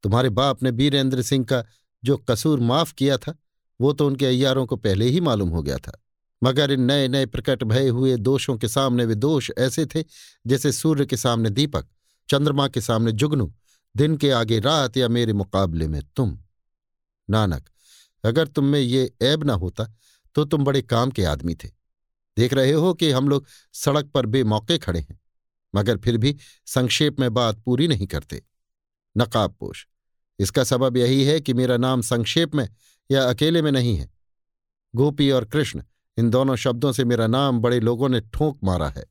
[0.03, 1.65] तुम्हारे बाप ने बीरेंद्र सिंह का
[2.05, 3.39] जो कसूर माफ़ किया था,
[3.81, 6.01] वो तो उनके अय्यारों को पहले ही मालूम हो गया था।
[6.45, 10.05] मगर इन नए नए प्रकट भये हुए दोषों के सामने वे दोष ऐसे थे
[10.47, 11.87] जैसे सूर्य के सामने दीपक।
[12.29, 13.53] चंद्रमा के सामने जुगनू,
[13.95, 16.39] दिन के आगे रात या मेरे मुकाबले में तुम।
[17.29, 17.69] नानक,
[18.25, 19.93] अगर तुम में ये ऐब ना होता
[20.37, 21.69] तो तुम बड़े काम के आदमी थे।
[22.37, 25.19] देख रहे हो कि हम लोग सड़क पर बेमौके खड़े हैं,
[25.75, 26.37] मगर फिर भी
[26.67, 28.43] संक्षेप में बात पूरी नहीं करते।
[29.17, 29.87] नकाबपोश
[30.39, 32.69] इसका सबब यही है कि मेरा नाम संक्षेप में
[33.11, 34.11] या अकेले में नहीं है।
[34.95, 35.83] गोपी और कृष्ण,
[36.17, 39.05] इन दोनों शब्दों से मेरा नाम बड़े लोगों ने ठोंक मारा है।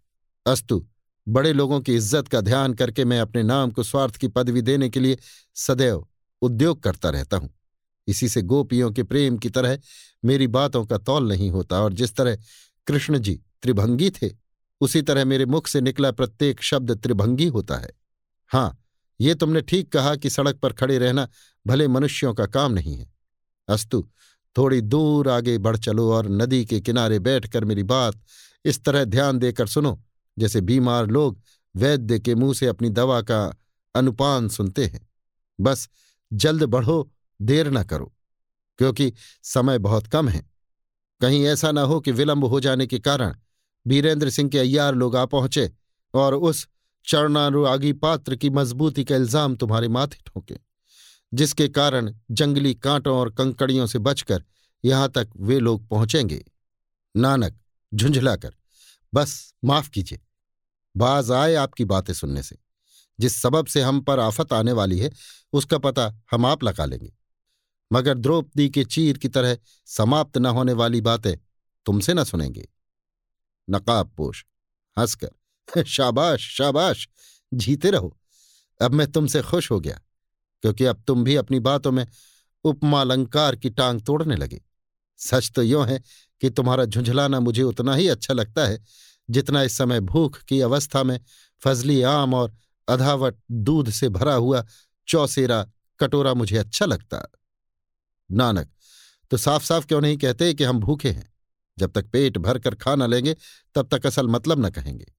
[0.46, 0.86] अस्तु
[1.28, 4.90] बड़े लोगों की इज़्ज़त का ध्यान करके मैं अपने नाम को स्वार्थ की पदवी देने
[4.90, 5.18] के लिए
[5.56, 6.08] सदैव
[6.42, 7.50] उद्योग करता रहता हूँ।
[8.08, 9.78] इसी से गोपियों के प्रेम की तरह
[10.24, 12.38] मेरी बातों का तौल नहीं होता और जिस तरह
[12.88, 14.30] कृष्ण जी त्रिभंगी थे,
[14.82, 17.90] उसी तरह मेरे मुख से निकला प्रत्येक शब्द त्रिभंगी होता है।
[18.52, 18.78] हाँ
[19.20, 21.28] ये तुमने ठीक कहा कि सड़क पर खड़े रहना
[21.66, 23.08] भले मनुष्यों का काम नहीं है।
[23.70, 24.08] अस्तु,
[24.56, 28.22] थोड़ी दूर आगे बढ़ चलो और नदी के किनारे बैठकर मेरी बात
[28.66, 30.00] इस तरह ध्यान देकर सुनो।
[30.38, 31.40] जैसे बीमार लोग
[31.76, 33.42] वैद्य के मुँह से अपनी दवा का
[33.96, 35.08] अनुपान सुनते हैं।
[35.60, 35.88] बस
[36.32, 38.14] जल्द बढ़ो, देर न करो,
[38.80, 39.12] क्योंकि
[39.44, 40.46] समय बहुत कम है।
[41.22, 43.36] कहीं ऐसा न हो कि विलंब हो जाने के कारण
[43.86, 45.72] वीरेंद्र सिंह के अय्यार लोग आ पहुँचे
[46.14, 46.68] और उस
[47.06, 50.56] चरणानुरागी पात्र की मजबूती का इल्ज़ाम तुम्हारे माथे ठोंके,
[51.32, 54.44] जिसके कारण जंगली कांटों और कंकड़ियों से बचकर
[54.84, 56.44] यहाँ तक वे लोग पहुँचेंगे।
[57.16, 57.58] नानक,
[57.92, 58.54] झुंझलाकर,
[59.14, 60.20] बस माफ़ कीजिए।
[60.96, 62.58] बाज आए आपकी बातें सुनने से।
[63.20, 65.12] जिस सबब से हम पर आफत आने वाली है,
[65.54, 67.14] उसका पता हम आप लगा लेंगे।
[67.94, 71.38] मगर द्रौपदी के चीर की तरह समाप्त न होने वाली बातें
[71.86, 72.70] तुमसे न सुनेंगे।
[73.70, 74.46] नकाबपोश
[75.00, 75.30] हंसकर,
[75.84, 77.10] शाबाश शाबाश,
[77.54, 78.18] जीते रहो।
[78.82, 80.02] अब मैं तुमसे खुश हो गया,
[80.62, 82.08] क्योंकि अब तुम भी अपनी बातों में
[82.64, 84.62] उपमालंकार की टांग तोड़ने लगे।
[85.18, 86.02] सच तो यों है
[86.42, 88.84] कि तुम्हारा झुंझलाना मुझे उतना ही अच्छा लगता है
[89.30, 91.20] जितना इस समय भूख की अवस्था में
[91.60, 92.56] फजली आम और
[92.88, 94.66] अधावट दूध से भरा हुआ
[95.08, 95.68] चौसेरा
[96.00, 97.32] कटोरा मुझे अच्छा लगता।
[98.32, 98.70] नानक
[99.32, 101.34] तो साफ़ साफ़ क्यों नहीं कहते कि हम भूखे हैं?
[101.80, 103.36] जब तक पेट भर कर खा न लेंगे,
[103.76, 105.14] तब तक असल मतलब न कहेंगे।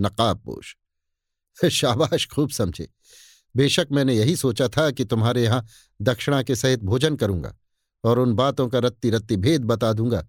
[0.00, 0.76] नकाबपोश
[1.70, 2.88] शाबाश, खूब समझे।
[3.56, 5.66] बेशक मैंने यही सोचा था कि तुम्हारे यहाँ
[6.02, 7.56] दक्षिणा के सहित भोजन करूँगा
[8.04, 10.26] और उन बातों का रत्ती रत्ती भेद बता दूँगा,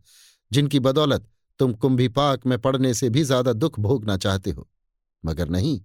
[0.52, 1.28] जिनकी बदौलत
[1.60, 4.68] तुम कुंभीपाक में पड़ने से भी ज़्यादा दुख भोगना चाहते हो।
[5.26, 5.82] मगर नहीं,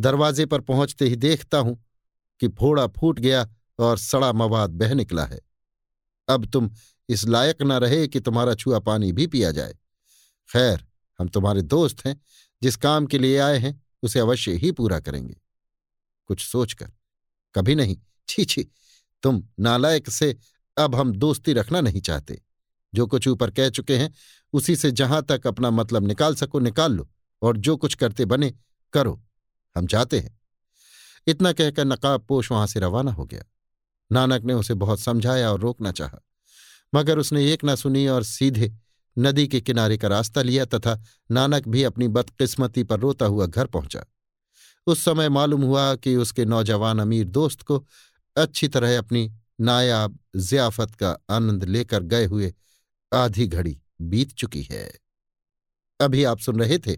[0.00, 1.84] दरवाजे पर पहुँचते ही देखता हूँ
[2.40, 3.46] कि फोड़ा फूट गया
[3.78, 5.40] और सड़ा मवाद बह निकला है।
[6.28, 6.70] अब तुम
[7.08, 9.74] इस लायक न रहे कि तुम्हारा छुआ पानी भी पिया जाए।
[10.50, 10.84] खैर,
[11.18, 12.20] हम तुम्हारे दोस्त हैं,
[12.62, 15.36] जिस काम के लिए आए हैं, उसे अवश्य ही पूरा करेंगे।
[16.26, 16.92] कुछ सोचकर,
[17.54, 17.96] कभी नहीं,
[18.28, 18.62] छी छी,
[19.22, 20.36] तुम नालायक से
[20.76, 22.42] अब हम दोस्ती रखना नहीं चाहते।
[22.94, 24.14] जो कुछ ऊपर कह चुके हैं,
[24.52, 27.10] उसी से जहाँ तक अपना मतलब निकाल सको, निकाल लो
[27.42, 28.54] और जो कुछ करते बने,
[28.92, 29.24] करो।
[29.76, 30.40] हम चाहते हैं।
[31.26, 33.42] इतना कहकर नकाब पोश वहाँ से रवाना हो गया।
[34.12, 36.24] नानक ने उसे बहुत समझाया और रोकना चाहा।
[36.94, 38.74] मगर उसने एक ना सुनी और सीधे
[39.18, 43.66] नदी के किनारे का रास्ता लिया तथा नानक भी अपनी बदकिस्मती पर रोता हुआ घर
[43.66, 44.04] पहुँचा।
[44.86, 47.86] उस समय मालूम हुआ कि उसके नौजवान अमीर दोस्त को
[48.36, 52.54] अच्छी तरह अपनी नायाब जियाफत का आनंद लेकर गए हुए
[53.14, 54.92] आधी घड़ी बीत चुकी है।
[56.00, 56.96] अभी आप सुन रहे थे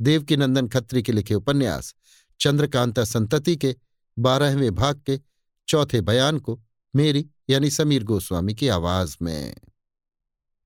[0.00, 1.94] देवकीनंदन खत्री के लिखे उपन्यास,
[2.40, 3.76] चंद्रकांता संतति के,
[4.18, 5.20] बारहवें भाग के,
[5.68, 6.62] चौथे बयान को,
[6.96, 9.56] मेरी यानी समीर गोस्वामी की आवाज़ में।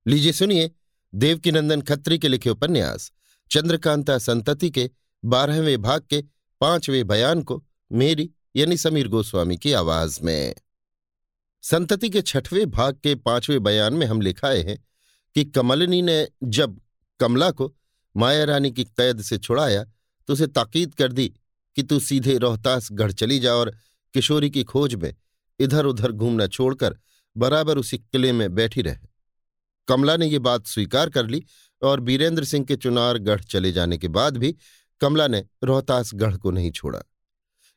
[0.07, 0.71] लीजिए सुनिए
[1.15, 3.11] देवकीनंदन खत्री के लिखे उपन्यास,
[3.51, 4.89] चंद्रकांता संतति के,
[5.25, 6.23] बारहवें भाग के,
[6.61, 10.55] पाँचवें बयान को, मेरी यानी समीर गोस्वामी की आवाज़ में।
[11.63, 14.77] संतति के छठवें भाग के पाँचवें बयान में हम लिखाए हैं
[15.35, 16.79] कि कमलिनी ने जब
[17.19, 17.75] कमला को
[18.17, 19.83] माया रानी की कैद से छुड़ाया
[20.27, 21.27] तो उसे ताकीद कर दी
[21.75, 23.75] कि तू सीधे रोहतास गढ़ चली जा और
[24.13, 25.13] किशोरी की खोज में
[25.59, 26.97] इधर उधर घूमना छोड़कर
[27.37, 29.07] बराबर उसी किले में बैठी रहे।
[29.87, 31.43] कमला ने ये बात स्वीकार कर ली
[31.81, 34.55] और बीरेंद्र सिंह के चुनार गढ़ चले जाने के बाद भी
[35.01, 37.01] कमला ने रोहतास गढ़ को नहीं छोड़ा।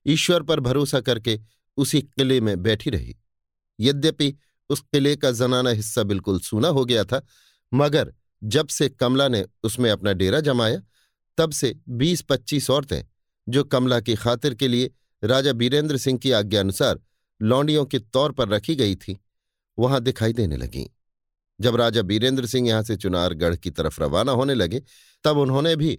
[0.06, 1.40] ईश्वर पर भरोसा करके
[1.76, 3.16] उसी किले में बैठी रही।
[3.81, 4.35] यद्यपि
[4.70, 7.23] उस किले का जनाना हिस्सा बिल्कुल सूना हो गया था,
[7.74, 8.12] मगर
[8.44, 10.82] जब से कमला ने उसमें अपना डेरा जमाया,
[11.39, 13.03] तब से बीस पच्चीस औरतें,
[13.48, 14.90] जो कमला की खातिर के लिए
[15.24, 17.01] राजा बीरेंद्र सिंह की आज्ञानुसार
[17.40, 19.19] लौंडियों के तौर पर रखी गई थी,
[19.78, 20.86] वहाँ दिखाई देने लगीं।
[21.61, 24.82] जब राजा बीरेंद्र सिंह यहाँ से चुनारगढ़ की तरफ़ रवाना होने लगे,
[25.24, 25.98] तब उन्होंने भी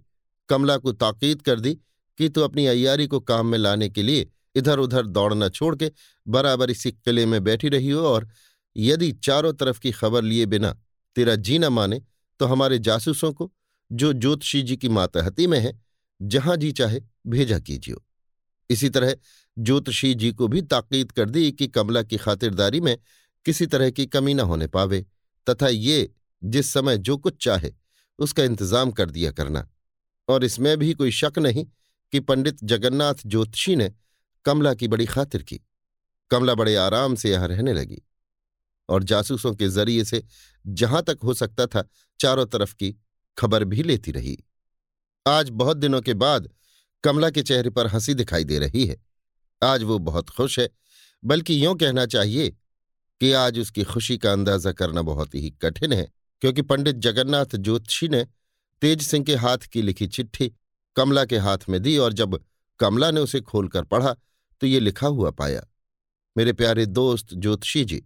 [0.50, 1.74] कमला को ताकीद कर दी
[2.18, 5.92] कि तू अपनी अयारी को काम में लाने के लिए इधर उधर दौड़ना छोड़ के
[6.28, 8.28] बराबर इसी किले में बैठी रही हो और
[8.76, 10.76] यदि चारों तरफ़ की खबर लिए बिना
[11.16, 12.02] तेरा जी न माने
[12.40, 13.52] तो हमारे जासूसों को,
[13.92, 15.74] जो ज्योतिषी जी की मातहती में है,
[16.22, 18.04] जहाँ जी चाहे भेजा कीजियो।
[18.70, 19.16] इसी तरह
[19.58, 22.98] ज्योतिषी जी को भी ताकीद कर दी कि कमला की खातिरदारी में
[23.46, 25.06] किसी तरह की कमी न होने पावे,
[25.48, 26.10] तथा ये
[26.44, 27.72] जिस समय जो कुछ चाहे,
[28.20, 29.68] उसका इंतज़ाम कर दिया करना।
[30.28, 31.66] और इसमें भी कोई शक नहीं
[32.14, 33.92] कि पंडित जगन्नाथ ज्योतिषी ने
[34.46, 35.60] कमला की बड़ी खातिर की।
[36.32, 38.02] कमला बड़े आराम से यहाँ रहने लगी
[38.90, 40.24] और जासूसों के ज़रिए से
[40.66, 41.84] जहाँ तक हो सकता था
[42.20, 42.96] चारों तरफ़ की
[43.38, 44.38] खबर भी लेती रही।
[45.26, 46.50] आज बहुत दिनों के बाद
[47.04, 48.98] कमला के चेहरे पर हँसी दिखाई दे रही है।
[49.62, 50.70] आज वो बहुत खुश है,
[51.24, 52.50] बल्कि यूँ कहना चाहिए
[53.22, 56.08] कि आज उसकी खुशी का अंदाज़ा करना बहुत ही कठिन है,
[56.42, 58.26] क्योंकि पंडित जगन्नाथ ज्योतिषी ने
[58.82, 60.52] तेज सिंह के हाथ की लिखी चिट्ठी
[60.96, 62.40] कमला के हाथ में दी और जब
[62.80, 64.16] कमला ने उसे खोलकर पढ़ा
[64.62, 65.66] तो ये लिखा हुआ पाया,
[66.38, 68.04] मेरे प्यारे दोस्त ज्योतिषी जी,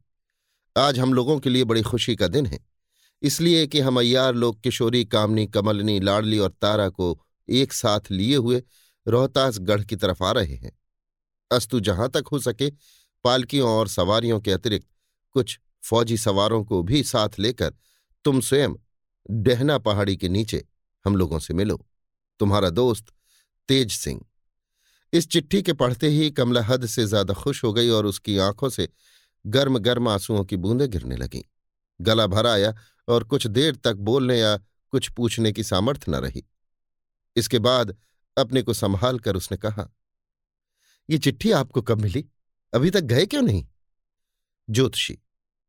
[0.77, 2.59] आज हम लोगों के लिए बड़ी खुशी का दिन है।
[3.21, 8.35] इसलिए कि हम अय्यार लोग किशोरी, कामनी, कमलनी, लाडली और तारा को एक साथ लिए
[8.35, 8.63] हुए
[9.07, 10.71] रोहतास गढ़ की तरफ़ आ रहे हैं।
[11.51, 12.69] अस्तु जहाँ तक हो सके,
[13.23, 14.87] पालकियों और सवारियों के अतिरिक्त
[15.31, 17.73] कुछ फौजी सवारों को भी साथ लेकर
[18.25, 18.73] तुम स्वयं
[19.29, 20.65] डहना पहाड़ी के नीचे
[21.05, 21.85] हम लोगों से मिलो।
[22.39, 23.05] तुम्हारा दोस्त
[23.67, 24.25] तेज सिंह।
[25.13, 28.69] इस चिट्ठी के पढ़ते ही कमला हद से ज़्यादा खुश हो गई और उसकी आँखों
[28.69, 28.87] से
[29.45, 31.41] गर्म गर्म आंसुओं की बूंदें गिरने लगीं।
[31.99, 32.73] गला भर आया
[33.07, 34.55] और कुछ देर तक बोलने या
[34.93, 36.43] कुछ पूछने की सामर्थ्य न रही।
[37.35, 37.95] इसके बाद
[38.37, 39.89] अपने को संभाल कर उसने कहा,
[41.09, 42.25] ये चिट्ठी आपको कब मिली?
[42.73, 43.65] अभी तक गए क्यों नहीं?
[44.67, 45.17] ज्योतिषी,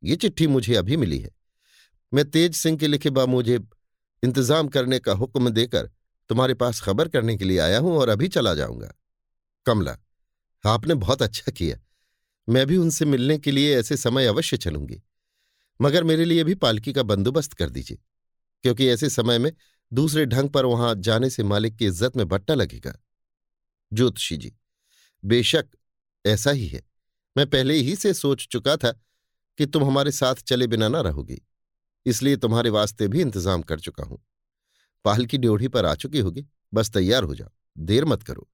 [0.03, 1.31] ये चिट्ठी मुझे अभी मिली है।
[2.13, 3.59] मैं तेज सिंह के लिखे बा मुझे
[4.23, 5.91] इंतज़ाम करने का हुक्म देकर
[6.31, 8.93] तुम्हारे पास खबर करने के लिए आया हूँ और अभी चला जाऊँगा।
[9.67, 9.97] कमला
[10.65, 11.79] आपने बहुत अच्छा किया।
[12.49, 15.03] मैं भी उनसे मिलने के लिए ऐसे समय अवश्य चलूँगी।
[15.81, 17.99] मगर मेरे लिए भी पालकी का बंदोबस्त कर दीजिए,
[18.65, 19.53] क्योंकि ऐसे समय में
[19.93, 22.93] दूसरे ढंग पर वहाँ जाने से मालिक की इज़्ज़त में बट्टा लगेगा।
[23.93, 24.53] ज्योतिषी जी,
[25.23, 25.69] बेशक
[26.25, 26.83] ऐसा ही है।
[27.37, 28.93] मैं पहले ही से सोच चुका था
[29.59, 31.41] कि तुम हमारे साथ चले बिना ना रहोगी,
[32.07, 34.23] इसलिए तुम्हारे वास्ते भी इंतज़ाम कर चुका हूँ।
[35.05, 38.49] पाल की ड्योढ़ी पर आ चुकी होगी। बस तैयार हो जाओ, देर मत करो।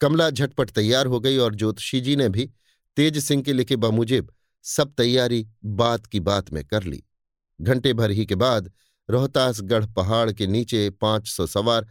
[0.00, 2.50] कमला झटपट तैयार हो गई और ज्योतिषी जी ने भी
[2.96, 4.32] तेज सिंह के लिखे बमुजिब
[4.64, 7.02] सब तैयारी बात की बात में कर ली।
[7.60, 8.72] घंटे भर ही के बाद
[9.10, 11.86] रोहतासगढ़ पहाड़ के नीचे पाँच सौ सवार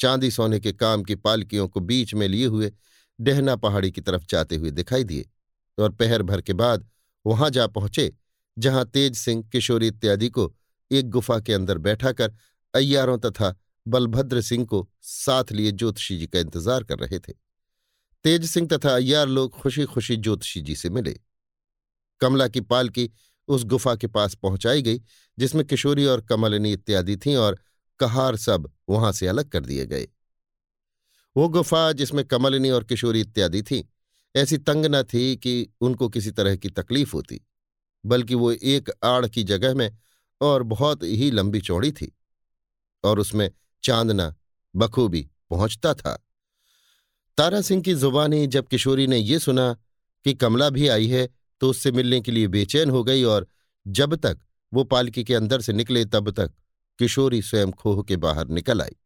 [0.00, 2.72] चांदी सोने के काम की पालकियों को बीच में लिए हुए
[3.20, 5.28] डहना पहाड़ी की तरफ़ जाते हुए दिखाई दिए
[5.78, 6.88] और पहर भर के बाद
[7.26, 8.14] वहाँ जा पहुँचे,
[8.58, 10.54] जहाँ तेज सिंह, किशोरी इत्यादि को
[10.92, 12.34] एक गुफा के अंदर बैठाकर
[12.74, 13.56] अय्यारों तथा
[13.88, 17.32] बलभद्र सिंह को साथ लिए ज्योतिषी जी का इंतज़ार कर रहे थे।
[18.24, 21.16] तेज सिंह तथा अय्यार लोग खुशी खुशी ज्योतिषी जी से मिले।
[22.20, 23.10] कमला की पालकी
[23.48, 25.00] उस गुफा के पास पहुंचाई गई,
[25.38, 27.58] जिसमें किशोरी और कमलिनी इत्यादि थीं और
[28.00, 30.08] कहार सब वहाँ से अलग कर दिए गए।
[31.36, 33.82] वो गुफा जिसमें कमलिनी और किशोरी इत्यादि थीं,
[34.34, 37.40] ऐसी तंग न थी कि उनको किसी तरह की तकलीफ़ होती,
[38.04, 39.90] बल्कि वो एक आड़ की जगह में
[40.40, 42.12] और बहुत ही लंबी चौड़ी थी
[43.04, 43.50] और उसमें
[43.82, 44.34] चांदना
[44.74, 46.14] बखूबी पहुँचता था।
[47.38, 49.72] तारा सिंह की जुबानी जब किशोरी ने ये सुना
[50.24, 51.28] कि कमला भी आई है
[51.60, 53.46] तो उससे मिलने के लिए बेचैन हो गई और
[53.86, 54.38] जब तक
[54.72, 56.52] वो पालकी के अंदर से निकले, तब तक
[56.98, 58.96] किशोरी स्वयं खोह के बाहर निकल आई।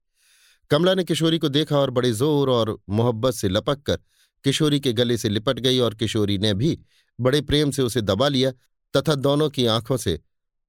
[0.71, 3.99] कमला ने किशोरी को देखा और बड़े ज़ोर और मोहब्बत से लपक कर
[4.45, 6.79] किशोरी के गले से लिपट गई और किशोरी ने भी
[7.19, 8.53] बड़े प्रेम से उसे दबा लिया
[8.95, 10.19] तथा दोनों की आँखों से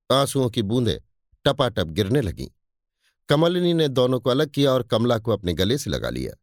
[0.09, 0.97] आंसुओं की बूंदें
[1.45, 2.47] टपाटप गिरने लगीं।
[3.29, 6.33] कमलिनी ने दोनों को अलग किया और कमला को अपने गले से लगा लिया।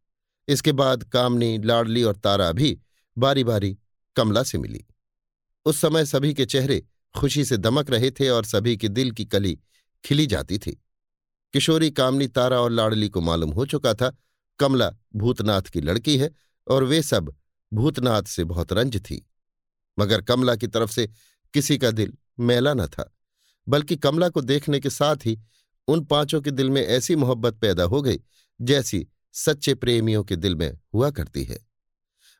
[0.47, 2.79] इसके बाद कामनी, लाडली और तारा भी
[3.17, 3.77] बारी बारी
[4.15, 4.85] कमला से मिली।
[5.65, 6.83] उस समय सभी के चेहरे
[7.17, 9.59] खुशी से दमक रहे थे और सभी के दिल की कली
[10.03, 10.71] खिली जाती थी।
[11.53, 14.15] किशोरी, कामनी, तारा और लाडली को मालूम हो चुका था,
[14.59, 16.31] कमला भूतनाथ की लड़की है
[16.67, 17.35] और वे सब
[17.73, 19.29] भूतनाथ से बहुत रंज थी।
[19.99, 21.09] मगर कमला की तरफ़ से
[21.53, 23.13] किसी का दिल मैला न था,
[23.67, 25.39] बल्कि कमला को देखने के साथ ही
[25.91, 28.19] उन पाँचों के दिल में ऐसी मोहब्बत पैदा हो गई,
[28.61, 31.67] जैसी सच्चे प्रेमियों के दिल में हुआ करती है।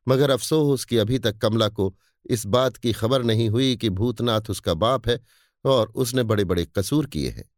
[0.07, 1.95] मगर अफसोस कि अभी तक कमला को
[2.25, 5.19] इस बात की खबर नहीं हुई कि भूतनाथ उसका बाप है
[5.65, 7.49] और उसने बड़े बड़े कसूर किए हैं।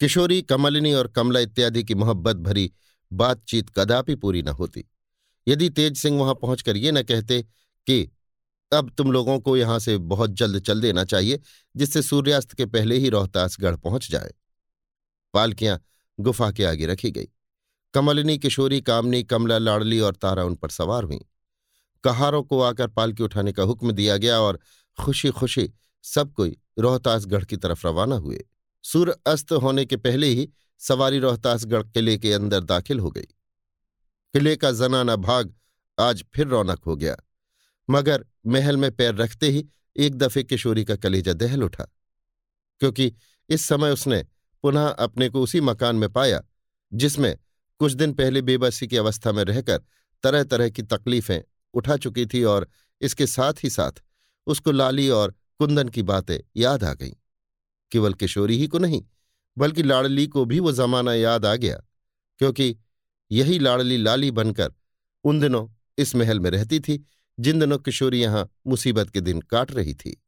[0.00, 2.72] किशोरी, कमलिनी और कमला इत्यादि की मोहब्बत भरी
[3.12, 4.84] बातचीत कदापि पूरी न होती।
[5.48, 7.42] यदि तेज सिंह वहाँ पहुंचकर ये न कहते
[7.86, 8.10] कि,
[8.72, 11.40] अब तुम लोगों को यहाँ से बहुत जल्द चल देना चाहिए,
[11.76, 14.32] जिससे सूर्यास्त के पहले ही रोहतासगढ़ पहुँच जाए।
[15.34, 15.80] पालकियाँ
[16.18, 17.28] गुफा के आगे रखी गई।
[17.94, 21.20] कमलिनी, किशोरी, कामनी, कमला, लाडली और तारा उन पर सवार हुई।
[22.04, 24.58] कहारों को आकर पालकी उठाने का हुक्म दिया गया और
[24.98, 25.70] खुशी खुशी
[26.04, 28.44] सब कोई रोहतासगढ़ की तरफ़ रवाना हुए।
[28.84, 30.48] सूर्य अस्त होने के पहले ही
[30.80, 33.26] सवारी रोहतासगढ़ किले के अंदर दाखिल हो गई।
[34.34, 35.54] किले का जनाना भाग
[35.98, 37.16] आज फिर रौनक हो गया।
[37.88, 41.84] मगर महल में पैर रखते ही एक दफे किशोरी का कलेजा दहल उठा,
[42.80, 43.12] क्योंकि
[43.48, 44.24] इस समय उसने
[44.62, 46.42] पुनः अपने को उसी मकान में पाया,
[46.92, 47.36] जिसमें
[47.80, 49.82] कुछ दिन पहले बेबसी की अवस्था में रहकर
[50.24, 51.40] तरह तरह की तकलीफें
[51.74, 52.68] उठा चुकी थी और
[53.00, 54.02] इसके साथ ही साथ
[54.46, 57.12] उसको लाली और कुंदन की बातें याद आ गईं।
[57.92, 59.02] केवल किशोरी ही को नहीं,
[59.58, 61.76] बल्कि लाड़ली को भी वो जमाना याद आ गया,
[62.38, 62.76] क्योंकि
[63.30, 64.72] यही लाड़ली लाली बनकर
[65.24, 65.68] उन दिनों
[65.98, 67.04] इस महल में रहती थी,
[67.38, 70.22] जिन दिनों किशोरी यहाँ मुसीबत के दिन काट रही थी।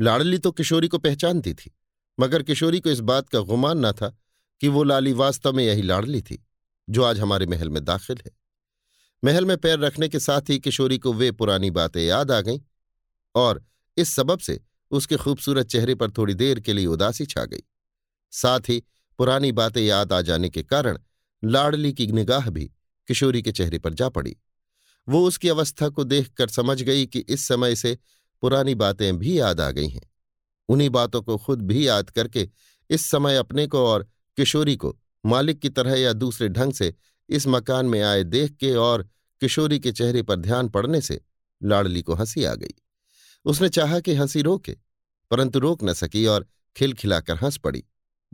[0.00, 1.74] लाड़ली तो किशोरी को पहचानती थी
[2.20, 4.18] मगर किशोरी को इस बात का गुमान न था
[4.60, 6.46] कि वो लाली वास्तव में यही लाड़ली थी,
[6.90, 8.30] जो आज हमारे महल में दाखिल है।
[9.24, 12.60] महल में पैर रखने के साथ ही किशोरी को वे पुरानी बातें याद आ गईं
[13.34, 13.64] और
[13.96, 17.62] इस सबब से उसके खूबसूरत चेहरे पर थोड़ी देर के लिए उदासी छा गई।
[18.30, 18.82] साथ ही
[19.18, 20.98] पुरानी बातें याद आ जाने के कारण
[21.44, 22.70] लाडली की निगाह भी
[23.08, 24.36] किशोरी के चेहरे पर जा पड़ी।
[25.08, 27.98] वो उसकी अवस्था को देखकर समझ गई कि इस समय से
[28.42, 30.07] पुरानी बातें भी याद आ गई हैं।
[30.68, 32.48] उन्हीं बातों को खुद भी याद करके
[32.90, 36.94] इस समय अपने को और किशोरी को, मालिक की तरह या दूसरे ढंग से,
[37.28, 39.08] इस मकान में आए देख के और
[39.40, 41.20] किशोरी के चेहरे पर ध्यान पड़ने से
[41.62, 42.74] लाडली को हँसी आ गई।
[43.44, 44.76] उसने चाहा कि हँसी रोके,
[45.30, 46.46] परंतु रोक न सकी और
[46.76, 47.84] खिलखिलाकर हंस पड़ी,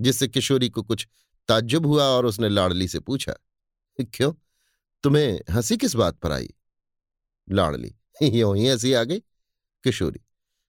[0.00, 1.06] जिससे किशोरी को कुछ
[1.48, 3.34] ताज्जुब हुआ और उसने लाडली से पूछा,
[4.00, 4.32] क्यों?
[5.02, 6.54] तुम्हें हँसी किस बात पर आई?
[7.50, 9.18] लाडली, यो ही हँसी आ गई?
[9.84, 10.20] किशोरी,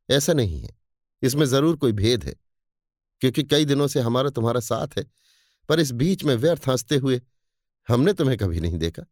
[0.09, 0.84] ऐसा नहीं है।
[1.25, 2.33] इसमें ज़रूर कोई भेद है,
[3.21, 5.05] क्योंकि कई दिनों से हमारा तुम्हारा साथ है,
[5.69, 7.21] पर इस बीच में व्यर्थ हँसते हुए
[7.87, 9.03] हमने तुम्हें कभी नहीं देखा।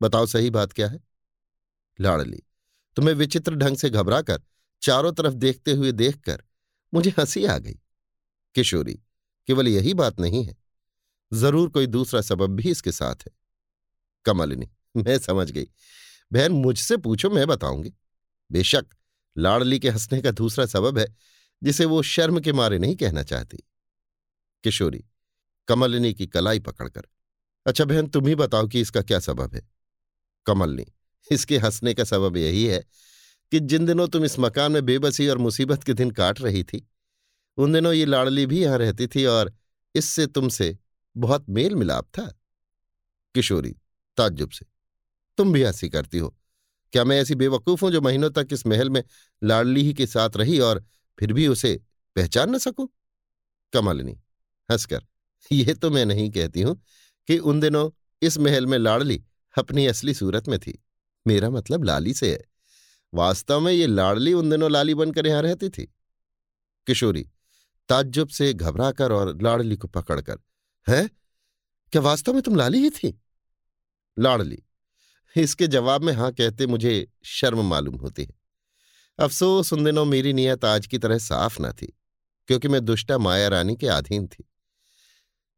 [0.00, 1.00] बताओ सही बात क्या है?
[1.98, 2.42] लाडली
[2.96, 4.40] तुम्हें विचित्र ढंग से घबराकर,
[4.82, 6.42] चारों तरफ़ देखते हुए देखकर
[6.92, 7.78] मुझे हँसी आ गई।
[8.54, 8.94] किशोरी,
[9.48, 10.56] केवल यही बात नहीं है।
[11.32, 13.32] ज़रूर कोई दूसरा सबब भी इसके साथ है।
[14.24, 15.66] कमलिनी, मैं समझ गई।
[16.32, 17.92] बहन, मुझसे पूछो, मैं बताऊँगी।
[18.50, 18.86] बेशक
[19.38, 21.06] लाडली के हंसने का दूसरा सबब है,
[21.62, 23.56] जिसे वो शर्म के मारे नहीं कहना चाहती।
[24.64, 25.04] किशोरी,
[25.68, 27.02] कमलिनी की कलाई पकड़कर
[27.66, 29.68] अच्छा बहन, तुम ही बताओ कि इसका क्या सबब है?
[30.46, 30.86] कमलनी,
[31.32, 32.84] इसके हंसने का सबब यही है
[33.50, 36.88] कि जिन दिनों तुम इस मकान में बेबसी और मुसीबत के दिन काट रही थी,
[37.56, 39.52] उन दिनों ये लाडली भी यहाँ रहती थी और
[39.94, 40.78] इससे तुमसे
[41.16, 42.26] बहुत मेल मिलाप था।
[43.34, 43.76] किशोरी,
[44.16, 44.66] ताज्जुब से,
[45.38, 46.36] तुम भी हँसी करती हो।
[46.92, 49.02] क्या मैं ऐसी बेवकूफ़ हूँ जो महीनों तक इस महल में
[49.44, 50.84] लाडली ही के साथ रही और
[51.18, 51.80] फिर भी उसे
[52.16, 52.88] पहचान न सकूँ?
[53.72, 54.12] कमलिनी,
[54.70, 55.04] हंसकर
[55.52, 56.82] यह तो मैं नहीं कहती हूँ
[57.26, 57.90] कि उन दिनों
[58.22, 59.22] इस महल में लाडली
[59.58, 60.84] अपनी असली सूरत में थी।
[61.26, 62.44] मेरा मतलब लाली से है।
[63.14, 65.84] वास्तव में ये लाडली उन दिनों लाली बनकर यहाँ रहती थी।
[66.86, 67.28] किशोरी,
[67.88, 70.38] ताज्जुब से घबराकर और लाडली को पकड़कर,
[70.88, 71.08] है?
[71.92, 73.20] क्या वास्तव में तुम लाली ही थी?
[74.18, 74.62] लाडली
[75.36, 78.34] इसके जवाब में हाँ कहते मुझे शर्म मालूम होती है।
[79.18, 81.86] अफसोस उन दिनों मेरी नीयत आज की तरह साफ़ न थी,
[82.48, 84.44] क्योंकि मैं दुष्टा माया रानी के अधीन थी।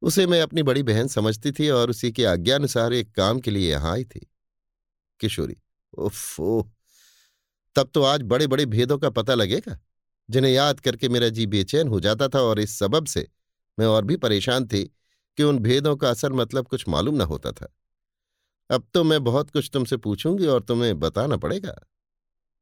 [0.03, 3.71] उसे मैं अपनी बड़ी बहन समझती थी और उसी के आज्ञानुसार एक काम के लिए
[3.71, 4.27] यहाँ आई थी।
[5.21, 5.57] किशोरी
[5.95, 6.37] उफ
[7.77, 9.79] तब तो आज बड़े बड़े भेदों का पता लगेगा,
[10.29, 13.27] जिन्हें याद करके मेरा जी बेचैन हो जाता था और इस सबब से
[13.79, 14.85] मैं और भी परेशान थी
[15.39, 17.73] कि उन भेदों का असर मतलब कुछ मालूम न होता था।
[18.71, 21.75] अब तो मैं बहुत कुछ तुमसे पूछूँगी और तुम्हें बताना पड़ेगा।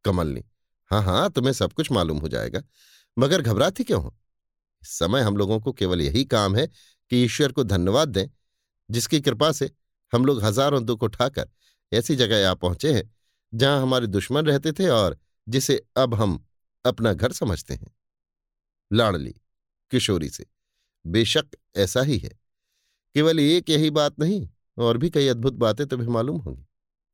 [0.04, 0.44] कमलनी
[0.90, 2.62] हाँ हाँ तुम्हें सब कुछ मालूम हो जाएगा,
[3.16, 4.16] मगर घबराती क्यों हो?
[4.82, 8.26] इस समय हम लोगों को केवल यही काम है कि ईश्वर को धन्यवाद दें,
[8.90, 9.70] जिसकी कृपा से
[10.12, 11.48] हम लोग हज़ारों दुख उठाकर
[11.92, 13.10] ऐसी जगह आ पहुँचे हैं,
[13.52, 15.18] जहाँ हमारे दुश्मन रहते थे और
[15.48, 16.44] जिसे अब हम
[16.84, 17.94] अपना घर समझते हैं।
[18.90, 19.34] लाड़ली,
[19.92, 20.46] किशोरी से,
[21.04, 22.30] बेशक ऐसा ही है।
[23.14, 24.48] केवल एक यही बात नहीं
[24.78, 26.66] और भी कई अद्भुत बातें तुम्हें मालूम होंगी।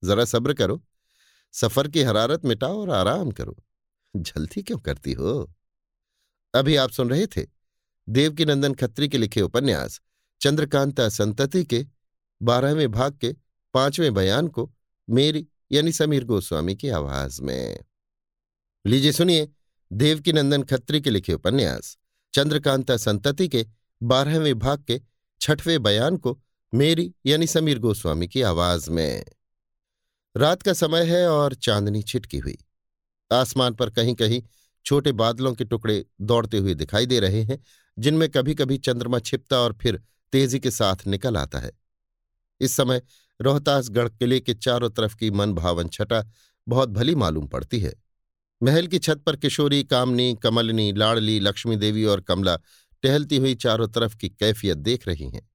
[0.05, 0.85] जरा सब्र करो,
[1.53, 3.57] सफ़र की हरारत मिटाओ और आराम करो।
[4.17, 5.55] जल्दी क्यों करती हो?
[6.55, 7.47] अभी आप सुन रहे थे
[8.09, 10.01] देवकी नंदन खत्री के लिखे उपन्यास,
[10.41, 11.87] चंद्रकांता संतति के
[12.43, 13.37] बारहवें भाग के
[13.75, 14.75] पाँचवें बयान को
[15.11, 17.85] मेरी यानी समीर गोस्वामी की आवाज़ में।
[18.87, 19.53] लीजिए सुनिए
[19.93, 21.99] देवकी नंदन खत्री के लिखे उपन्यास,
[22.35, 23.67] चंद्रकांता संतति के
[24.03, 25.01] बारहवें भाग के
[25.41, 26.42] छठवें बयान को
[26.75, 29.25] मेरी यानी समीर गोस्वामी की आवाज़ में।
[30.37, 32.59] रात का समय है और चांदनी छिटकी हुई।
[33.33, 34.43] आसमान पर कहीं कहीं
[34.87, 37.59] छोटे बादलों के टुकड़े दौड़ते हुए दिखाई दे रहे हैं,
[37.99, 41.73] जिनमें कभी कभी चंद्रमा छिपता और फिर तेज़ी के साथ निकल आता है।
[42.61, 43.03] इस समय
[43.41, 46.33] रोहतासगढ़ किले के चारों तरफ़ की मन भावन छटा
[46.69, 47.95] बहुत भली मालूम पड़ती है।
[48.63, 52.57] महल की छत पर किशोरी, कामनी, कमलनी, लाड़ली, लक्ष्मी देवी और कमला
[53.03, 55.52] टहलती हुई चारों तरफ़ की कैफियत देख रही हैं।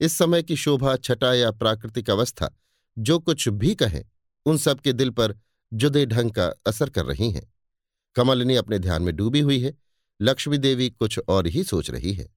[0.00, 2.56] इस समय की शोभा, छटा या प्राकृतिक अवस्था,
[2.98, 4.04] जो कुछ भी कहें,
[4.46, 5.38] उन सब के दिल पर
[5.72, 7.52] जुदे ढंग का असर कर रही हैं।
[8.14, 9.74] कमलनी अपने ध्यान में डूबी हुई है।
[10.20, 12.28] लक्ष्मी देवी कुछ और ही सोच रही है।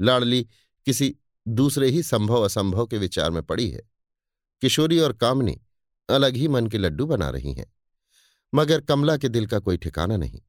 [0.00, 0.48] लाड़ली
[0.86, 1.16] किसी
[1.48, 3.82] दूसरे ही संभव असंभव के विचार में पड़ी है।
[4.60, 5.60] किशोरी और कामनी
[6.10, 7.72] अलग ही मन के लड्डू बना रही हैं।
[8.54, 10.40] मगर कमला के दिल का कोई ठिकाना नहीं।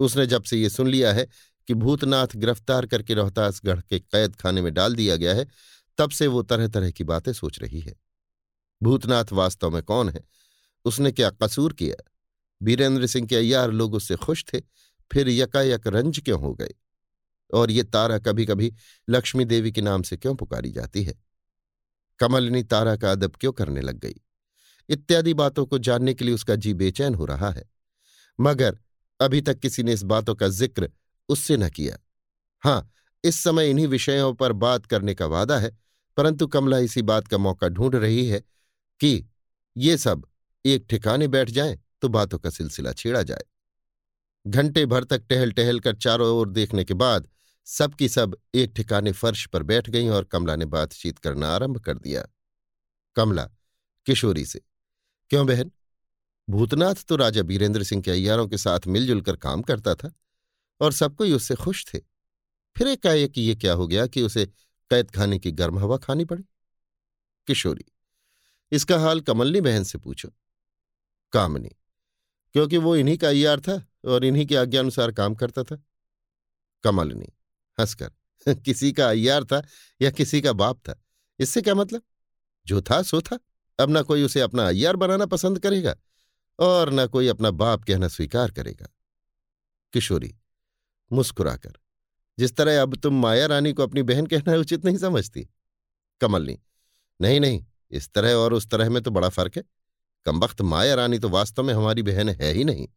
[0.00, 1.28] उसने जब से ये सुन लिया है
[1.66, 5.46] कि भूतनाथ गिरफ़्तार करके रोहतासगढ़ के कैद खाने में डाल दिया गया है,
[5.98, 7.94] तब से वो तरह तरह की बातें सोच रही है।
[8.82, 10.24] भूतनाथ वास्तव में कौन है?
[10.84, 12.10] उसने क्या कसूर किया?
[12.62, 14.60] बीरेंद्र सिंह के अयार लोग उससे खुश थे,
[15.12, 16.74] फिर यकायक रंज क्यों हो गए?
[17.54, 18.72] और ये तारा कभी कभी
[19.10, 21.14] लक्ष्मी देवी के नाम से क्यों पुकारी जाती है?
[22.18, 24.14] कमलिनी तारा का अदब क्यों करने लग गई?
[24.88, 27.70] इत्यादि बातों को जानने के लिए उसका जी बेचैन हो रहा है।
[28.40, 28.78] मगर
[29.20, 30.90] अभी तक किसी ने इस बातों का ज़िक्र
[31.32, 31.96] उससे न किया।
[32.62, 32.90] हाँ,
[33.24, 35.76] इस समय इन्हीं विषयों पर बात करने का वादा है,
[36.16, 38.40] परंतु कमला इसी बात का मौका ढूंढ रही है
[39.00, 39.24] कि
[39.76, 40.26] ये सब
[40.64, 43.44] एक ठिकाने बैठ जाएँ तो बातों का सिलसिला छेड़ा जाए।
[44.46, 47.28] घंटे भर तक टहल टहल कर चारों ओर देखने के बाद
[47.66, 51.98] सबकी सब एक ठिकाने फर्श पर बैठ गईं और कमला ने बातचीत करना आरंभ कर
[51.98, 52.26] दिया।
[53.16, 53.44] कमला,
[54.06, 54.60] किशोरी से,
[55.30, 55.70] क्यों बहन?
[56.48, 60.12] भूतनाथ तो राजा बीरेंद्र सिंह के अय्यारों के साथ मिलजुल कर काम करता था।
[60.82, 61.98] और सब कोई उससे खुश थे।
[62.76, 64.46] फिर एक एकाएक ये क्या हो गया कि उसे
[64.90, 66.42] कैद खाने की गर्म हवा खानी पड़ी?
[67.46, 67.84] किशोरी,
[68.72, 70.28] इसका हाल कमलनी बहन से पूछो।
[71.32, 71.68] कामनी,
[72.52, 75.82] क्योंकि वो इन्हीं का अयार था और इन्हीं के आज्ञानुसार काम करता था।
[76.82, 77.28] कमलनी,
[77.80, 78.12] हंसकर,
[78.54, 79.66] किसी का अयार था
[80.02, 81.02] या किसी का बाप था,
[81.38, 82.02] इससे क्या मतलब?
[82.66, 83.38] जो था, सो था।
[83.78, 85.96] अब ना कोई उसे अपना अय्यार बनाना पसंद करेगा
[86.58, 88.86] और न कोई अपना बाप कहना स्वीकार करेगा।
[89.92, 90.34] किशोरी
[91.12, 91.72] मुस्कुराकर,
[92.38, 95.48] जिस तरह अब तुम माया रानी को अपनी बहन कहना उचित नहीं समझती।
[96.20, 96.58] कमलनी
[97.20, 99.62] नहीं नहीं, इस तरह और उस तरह में तो बड़ा फ़र्क है।
[100.26, 102.88] कम माया रानी तो वास्तव में हमारी बहन है ही नहीं।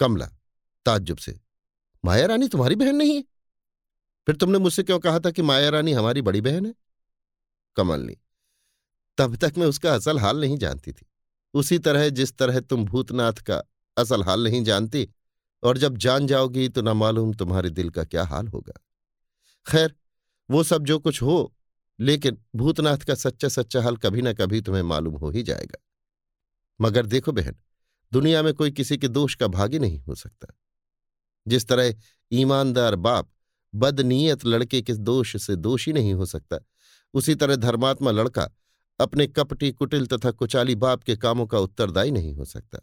[0.00, 0.26] कमला,
[0.86, 1.40] ताज्जुब से,
[2.04, 3.22] माया रानी तुम्हारी बहन नहीं है?
[4.26, 6.74] फिर तुमने मुझसे क्यों कहा था कि माया रानी हमारी बड़ी बहन है?
[7.76, 8.16] कमलनी
[9.18, 11.06] तब तक मैं उसका असल हाल नहीं जानती थी।
[11.54, 13.62] उसी तरह जिस तरह तुम भूतनाथ का
[13.96, 15.08] असल हाल नहीं जानती
[15.62, 18.80] और जब जान जाओगी तो न मालूम तुम्हारे दिल का क्या हाल होगा।
[19.66, 19.94] खैर,
[20.50, 21.54] वो सब जो कुछ हो,
[22.00, 25.78] लेकिन भूतनाथ का सच्चा सच्चा हाल कभी ना कभी तुम्हें मालूम हो ही जाएगा।
[26.80, 27.56] मगर देखो बहन,
[28.12, 30.54] दुनिया में कोई किसी के दोष का भागी नहीं हो सकता।
[31.48, 31.94] जिस तरह
[32.32, 33.30] ईमानदार बाप
[33.74, 36.58] बदनीयत लड़के के दोष से दोषी नहीं हो सकता,
[37.14, 38.50] उसी तरह धर्मात्मा लड़का
[39.00, 42.78] अपने कपटी कुटिल तथा कुचाली बाप के कामों का उत्तरदायी नहीं हो सकता।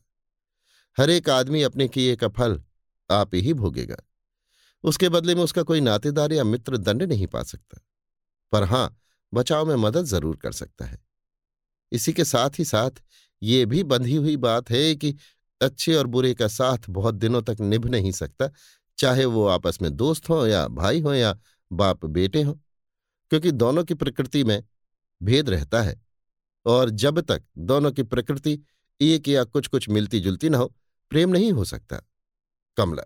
[0.98, 2.62] हर एक आदमी अपने किए का फल
[3.10, 3.96] आप ही भोगेगा।
[4.84, 7.80] उसके बदले में उसका कोई नातेदार या मित्र दंड नहीं पा सकता।
[8.52, 8.98] पर हाँ,
[9.34, 10.98] बचाव में मदद ज़रूर कर सकता है।
[11.92, 13.02] इसी के साथ ही साथ
[13.42, 15.16] ये भी बंधी हुई बात है कि
[15.62, 18.50] अच्छे और बुरे का साथ बहुत दिनों तक निभ नहीं सकता,
[18.98, 21.38] चाहे वो आपस में दोस्त हों या भाई हों या
[21.72, 22.54] बाप बेटे हों,
[23.32, 24.64] क्योंकि दोनों की प्रकृति में
[25.22, 26.02] भेद रहता है।
[26.66, 28.60] और जब तक दोनों की प्रकृति
[29.02, 30.74] एक या कुछ कुछ मिलती जुलती न हो
[31.12, 32.02] प्रेम नहीं हो सकता।
[32.78, 33.04] कमला,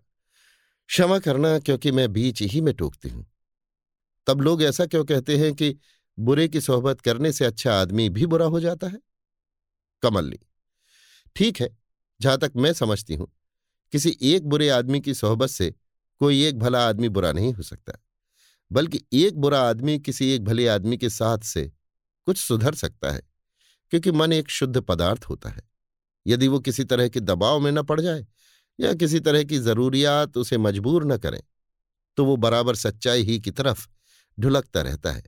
[0.89, 3.25] क्षमा करना क्योंकि मैं बीच ही में टोकती हूँ।
[4.27, 5.75] तब लोग ऐसा क्यों कहते हैं कि
[6.17, 8.99] बुरे की सोहबत करने से अच्छा आदमी भी बुरा हो जाता है?
[10.03, 10.39] कमलनी
[11.35, 11.69] ठीक है,
[12.19, 13.31] जहाँ तक मैं समझती हूँ,
[13.93, 15.73] किसी एक बुरे आदमी की सोहबत से
[16.21, 17.93] कोई एक भला आदमी बुरा नहीं हो सकता,
[18.71, 21.71] बल्कि एक बुरा आदमी किसी एक भले आदमी के साथ से
[22.27, 23.21] कुछ सुधर सकता है,
[23.91, 25.68] क्योंकि मन एक शुद्ध पदार्थ होता है।
[26.25, 28.25] यदि वो किसी तरह के दबाव में न पड़ जाए
[28.79, 31.41] या किसी तरह की जरूरियात उसे मजबूर न करें
[32.17, 33.87] तो वो बराबर सच्चाई ही की तरफ़
[34.37, 35.23] ढुलकता रहता है।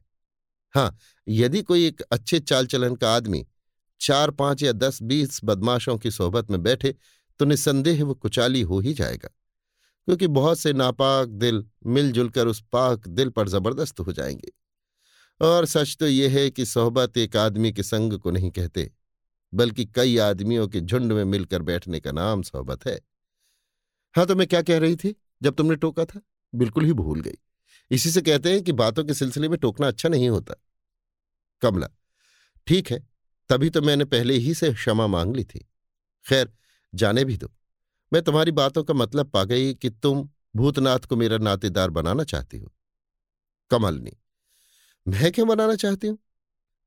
[0.73, 0.97] हाँ
[1.27, 3.45] यदि कोई एक अच्छे चाल चलन का आदमी
[4.01, 6.95] चार, पाँच या दस, बीस बदमाशों की सोहबत में बैठे
[7.39, 9.30] तो निस्संदेह वो कुचाली हो ही जाएगा,
[10.07, 14.51] क्योंकि बहुत से नापाक दिल मिलजुल कर उस पाक दिल पर ज़बरदस्त हो जाएँगे।
[15.41, 18.91] और सच तो यह है कि सोहबत एक आदमी के संग को नहीं कहते।
[19.53, 22.99] बल्कि कई आदमियों के झुंड में मिलकर बैठने का नाम सोहबत है।
[24.15, 25.15] हाँ तो मैं क्या कह रही थी?
[25.43, 26.21] जब तुमने टोका था?
[26.55, 27.37] बिल्कुल ही भूल गई।
[27.91, 30.53] इसी से कहते हैं कि बातों के सिलसिले में टोकना अच्छा नहीं होता।
[31.61, 31.87] कमला,
[32.67, 33.07] ठीक है,
[33.49, 35.59] तभी तो मैंने पहले ही से क्षमा मांग ली थी।
[36.25, 36.51] खैर,
[36.95, 37.51] जाने भी दो।
[38.13, 42.57] मैं तुम्हारी बातों का मतलब पा गई कि तुम भूतनाथ को मेरा नातेदार बनाना चाहती
[42.57, 42.71] हो।
[43.71, 44.11] कमलनी,
[45.07, 46.17] मैं क्यों बनाना चाहती हूँ?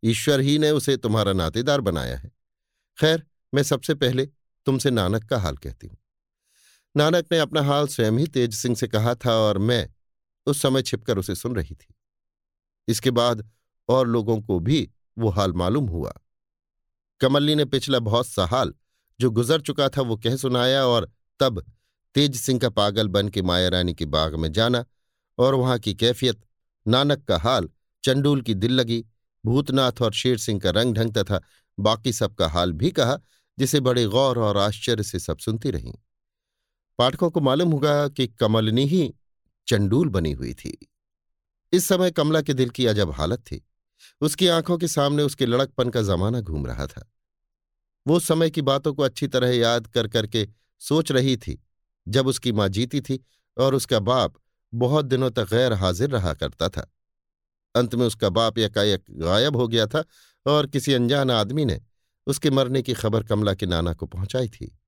[0.02, 2.33] ईश्वर ही ने उसे तुम्हारा नातेदार बनाया है।
[2.98, 4.26] खैर, मैं सबसे पहले
[4.66, 5.96] तुमसे नानक का हाल कहती हूँ।
[6.96, 9.88] नानक ने अपना हाल स्वयं ही तेज सिंह से कहा था और मैं
[10.46, 11.94] उस समय छिपकर उसे सुन रही थी।
[12.88, 13.50] इसके बाद
[13.88, 16.12] और लोगों को भी वो हाल मालूम हुआ।
[17.20, 18.74] कमल्ली ने पिछला बहुत सा हाल
[19.20, 21.10] जो गुजर चुका था वो कह सुनाया और
[21.40, 21.72] तब
[22.14, 24.84] तेज सिंह का पागल बन के माया रानी के बाग में जाना
[25.38, 26.40] और वहाँ की कैफियत,
[26.88, 27.68] नानक का हाल,
[28.04, 29.04] चंडूल की दिल लगी,
[29.44, 31.40] भूतनाथ और शेर सिंह का रंग ढंग तथा
[31.78, 33.18] बाकी सबका हाल भी कहा,
[33.58, 35.94] जिसे बड़े गौर और आश्चर्य से सब सुनती रहीं।
[36.98, 39.14] पाठकों को मालूम होगा कि कमलनी ही
[39.66, 40.90] चंडूल बनी हुई थी।
[41.72, 43.66] इस समय कमला के दिल की अजब हालत थी।
[44.20, 47.10] उसकी आँखों के सामने उसके लड़कपन का जमाना घूम रहा था।
[48.06, 50.48] वो समय की बातों को अच्छी तरह याद कर करके
[50.78, 51.64] सोच रही थी,
[52.08, 53.24] जब उसकी माँ जीती थी
[53.58, 54.34] और उसका बाप
[54.74, 56.94] बहुत दिनों तक गैर हाजिर रहा करता था।
[57.74, 60.04] अंत में उसका बाप यकायक गायब हो गया था
[60.46, 61.80] और किसी अनजान आदमी ने
[62.26, 64.78] उसके मरने की खबर कमला के नाना को पहुंचाई थी।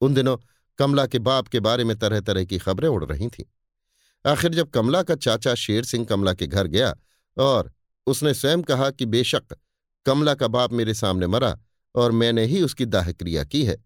[0.00, 0.36] उन दिनों
[0.78, 3.44] कमला के बाप के बारे में तरह तरह की खबरें उड़ रही थीं।
[4.24, 6.94] आखिर जब कमला का चाचा शेर सिंह कमला के घर गया
[7.36, 7.72] और
[8.06, 9.56] उसने स्वयं कहा कि बेशक
[10.06, 11.58] कमला का बाप मेरे सामने मरा
[11.94, 13.76] और मैंने ही उसकी दाह क्रिया की है,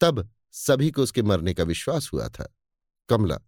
[0.00, 2.54] तब सभी को उसके मरने का विश्वास हुआ था।
[3.08, 3.38] कमला,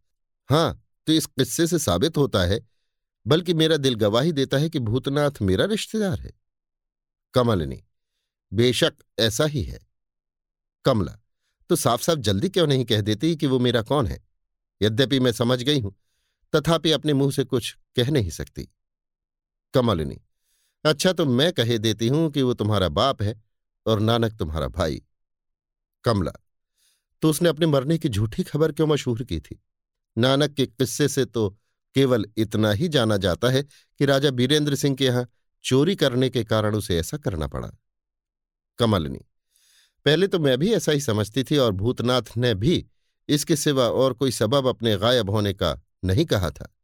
[0.49, 2.61] हाँ तो इस किस्से से साबित होता है,
[3.27, 6.33] बल्कि मेरा दिल गवाही देता है कि भूतनाथ मेरा रिश्तेदार है।
[7.35, 7.83] कमलनी
[8.53, 9.79] बेशक ऐसा ही है।
[10.85, 11.19] कमला
[11.71, 14.21] तो साफ़ साफ़ जल्दी क्यों नहीं कह देती कि वो मेरा कौन है?
[14.83, 15.95] यद्यपि मैं समझ गई हूँ,
[16.53, 18.69] तथापि अपने मुँह से कुछ कह नहीं सकती।
[19.75, 20.21] कमलिनी
[20.85, 23.41] अच्छा तो मैं कहे देती हूँ कि वो तुम्हारा बाप है
[23.87, 25.03] और नानक तुम्हारा भाई।
[26.05, 26.33] कमला
[27.23, 29.61] तो उसने अपने मरने की झूठी खबर क्यों मशहूर की थी?
[30.19, 31.49] नानक के किस्से से तो
[31.95, 35.27] केवल इतना ही जाना जाता है कि राजा बीरेंद्र सिंह के यहाँ
[35.65, 37.71] चोरी करने के कारण उसे ऐसा करना पड़ा।
[38.79, 39.21] कमलनी,
[40.05, 42.87] पहले तो मैं भी ऐसा ही समझती थी और भूतनाथ ने भी
[43.29, 46.77] इसके सिवा और कोई सबब अपने गायब होने का नहीं कहा था।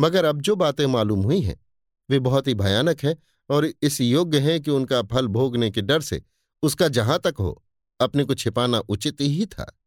[0.00, 1.66] मगर अब जो बातें मालूम हुई हैं,
[2.10, 3.16] वे बहुत ही भयानक हैं
[3.50, 6.22] और इस योग्य हैं कि उनका फल भोगने के डर से
[6.62, 7.64] उसका जहाँ तक हो,
[8.00, 9.78] अपने को छिपाना उचित ही था।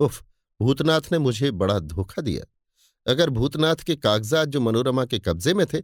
[0.00, 0.24] उफ,
[0.62, 2.44] भूतनाथ ने मुझे बड़ा धोखा दिया।
[3.12, 5.78] अगर भूतनाथ के कागजात जो मनोरमा के कब्जे में थे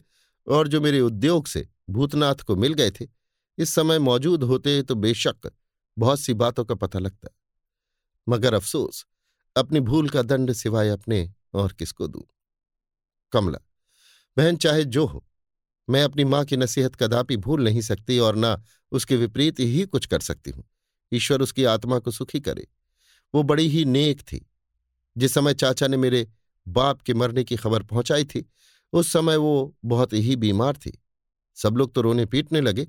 [0.46, 3.06] और जो मेरे उद्योग से भूतनाथ को मिल गए थे,
[3.58, 5.52] इस समय मौजूद होते तो बेशक
[5.98, 7.28] बहुत सी बातों का पता लगता।
[8.28, 9.06] मगर अफसोस,
[9.56, 12.22] अपनी भूल का दंड सिवाय अपने और किसको दूँ?
[13.32, 13.58] कमला,
[14.36, 15.26] बहन चाहे जो हो,
[15.90, 18.62] मैं अपनी माँ की नसीहत कदापि भूल नहीं सकती और ना
[18.92, 20.64] उसके विपरीत ही कुछ कर सकती हूँ।
[21.12, 22.68] ईश्वर उसकी आत्मा को सुखी करे।
[23.34, 24.50] वो बड़ी ही नेक थी।
[25.18, 26.28] जिस समय चाचा ने मेरे
[26.68, 28.50] बाप के मरने की खबर पहुंचाई थी
[28.94, 30.98] उस समय वो बहुत ही बीमार थी।
[31.56, 32.86] सब लोग तो रोने पीटने लगे,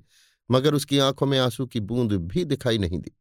[0.50, 3.12] मगर उसकी आँखों में आँसू की बूंद भी दिखाई नहीं दी।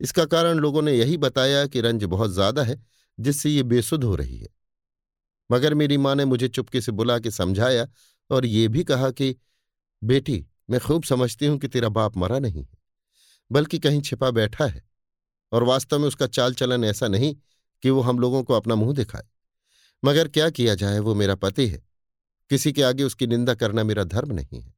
[0.00, 2.80] इसका कारण लोगों ने यही बताया कि रंज बहुत ज़्यादा है,
[3.18, 4.48] जिससे ये बेसुध हो रही है।
[5.50, 7.86] मगर मेरी माँ ने मुझे चुपके से बुला के समझाया
[8.30, 9.34] और ये भी कहा कि,
[10.02, 12.78] बेटी, मैं खूब समझती हूँ कि तेरा बाप मरा नहीं है,
[13.50, 14.82] बल्कि कहीं छिपा बैठा है,
[15.52, 17.34] और वास्तव में उसका चाल चलन ऐसा नहीं
[17.82, 19.26] कि वो हम लोगों को अपना मुँह दिखाए।
[20.02, 21.82] मगर क्या किया जाए, वो मेरा पति है।
[22.50, 24.74] किसी के आगे उसकी निंदा करना मेरा धर्म नहीं है।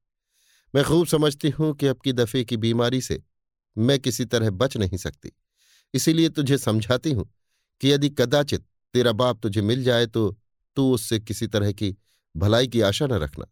[0.75, 3.23] मैं खूब समझती हूँ कि अब की दफे की बीमारी से
[3.79, 5.33] मैं किसी तरह बच नहीं सकती।
[5.95, 7.35] इसीलिए तुझे समझाती हूँ
[7.81, 10.39] कि यदि कदाचित तेरा बाप तुझे मिल जाए तो
[10.77, 11.97] तू उससे किसी तरह की
[12.37, 13.47] भलाई की आशा न रखना।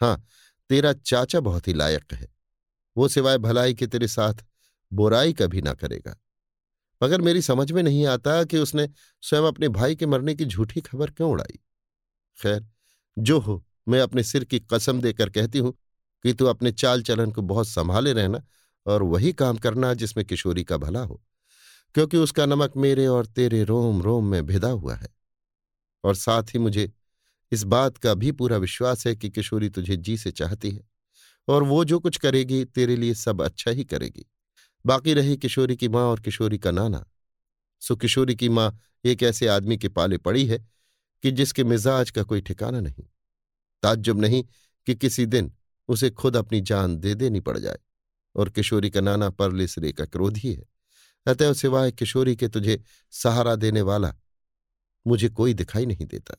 [0.00, 0.26] हाँ
[0.68, 2.28] तेरा चाचा बहुत ही लायक है।
[2.96, 4.34] वो सिवाय भलाई के तेरे साथ
[4.92, 6.16] बुराई कभी ना करेगा।
[7.02, 8.88] मगर मेरी समझ में नहीं आता कि उसने
[9.22, 11.58] स्वयं अपने भाई के मरने की झूठी खबर क्यों उड़ाई।
[12.38, 12.66] खैर
[13.16, 15.72] जो हो, मैं अपने सिर की कसम देकर कहती हूँ
[16.24, 18.42] कि तू अपने चाल चलन को बहुत संभाले रहना
[18.86, 21.20] और वही काम करना जिसमें किशोरी का भला हो,
[21.94, 25.08] क्योंकि उसका नमक मेरे और तेरे रोम रोम में भिदा हुआ है।
[26.04, 26.90] और साथ ही मुझे
[27.52, 30.80] इस बात का भी पूरा विश्वास है कि किशोरी तुझे जी से चाहती है
[31.48, 34.24] और वो जो कुछ करेगी तेरे लिए सब अच्छा ही करेगी।
[34.86, 37.04] बाकी रही किशोरी की माँ और किशोरी का नाना।
[37.82, 40.66] सो किशोरी की माँ एक ऐसे आदमी के पाले पड़ी है
[41.22, 43.04] कि जिसके मिजाज का कोई ठिकाना नहीं,
[43.82, 44.44] ताज्जुब नहीं
[44.86, 45.52] कि किसी दिन
[45.88, 47.78] उसे खुद अपनी जान दे देनी पड़ जाए।
[48.36, 50.66] और किशोरी का नाना परलिस रे का क्रोधी है।
[51.26, 54.14] अतएव सिवाय किशोरी के तुझे सहारा देने वाला
[55.06, 56.34] मुझे कोई दिखाई नहीं देता।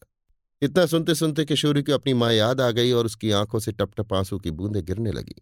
[0.62, 4.14] इतना सुनते सुनते किशोरी को अपनी माँ याद आ गई और उसकी आँखों से टपटप
[4.14, 5.36] आँसू की बूंदें गिरने लगी।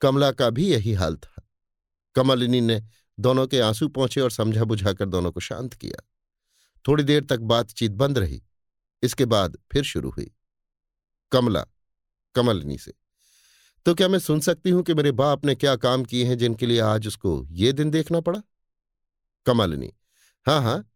[0.00, 1.48] कमला का भी यही हाल था।
[2.14, 2.82] कमलिनी ने
[3.20, 6.02] दोनों के आँसू पहुँचे और समझा बुझाकर दोनों को शांत किया।
[6.88, 8.42] थोड़ी देर तक बातचीत बंद रही।
[9.02, 10.30] इसके बाद फिर शुरू हुई।
[11.32, 11.64] कमला,
[12.34, 12.92] कमलिनी से।
[13.86, 16.66] तो क्या मैं सुन सकती हूँ कि मेरे बाप ने क्या काम किए हैं जिनके
[16.66, 18.42] लिए आज उसको ये दिन देखना पड़ा?
[19.46, 19.92] कमलिनी
[20.46, 20.90] हाँ हाँ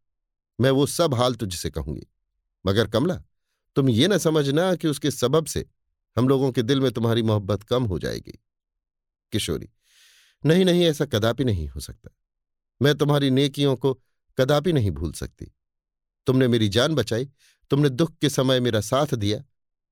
[0.61, 2.07] मैं वो सब हाल तुझसे कहूँगी।
[2.67, 3.23] मगर कमला,
[3.77, 5.67] तुम ये ना समझना कि उसके सबब से
[6.17, 8.39] हम लोगों के दिल में तुम्हारी मोहब्बत कम हो जाएगी।
[9.33, 9.69] किशोरी,
[10.47, 12.11] नहीं नहीं, ऐसा कदापि नहीं हो सकता।
[12.83, 13.95] मैं तुम्हारी नेकियों को
[14.39, 15.55] कदापि नहीं भूल सकती।
[16.27, 17.29] तुमने मेरी जान बचाई
[17.71, 19.43] तुमने दुख के समय मेरा साथ दिया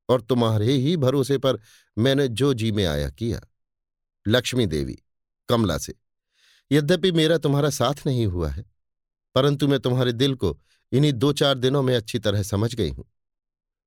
[0.09, 1.59] और तुम्हारे ही भरोसे पर
[1.96, 3.40] मैंने जो जी में आया किया।
[4.26, 4.96] लक्ष्मी देवी,
[5.48, 5.94] कमला से,
[6.70, 8.64] यद्यपि मेरा तुम्हारा साथ नहीं हुआ है,
[9.36, 10.59] परंतु मैं तुम्हारे दिल को
[10.92, 13.05] इन्हीं दो चार दिनों में अच्छी तरह समझ गई हूँ।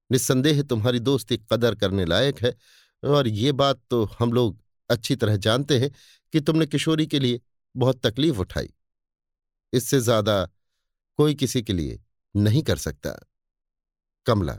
[0.09, 2.55] निस्संदेह तुम्हारी दोस्ती कदर करने लायक है
[3.03, 4.57] और ये बात तो हम लोग
[4.89, 5.89] अच्छी तरह जानते हैं
[6.33, 7.39] कि तुमने किशोरी के लिए
[7.75, 8.69] बहुत तकलीफ़ उठाई।
[9.73, 10.43] इससे ज़्यादा
[11.19, 11.99] कोई किसी के लिए
[12.35, 13.17] नहीं कर सकता।
[14.25, 14.57] कमला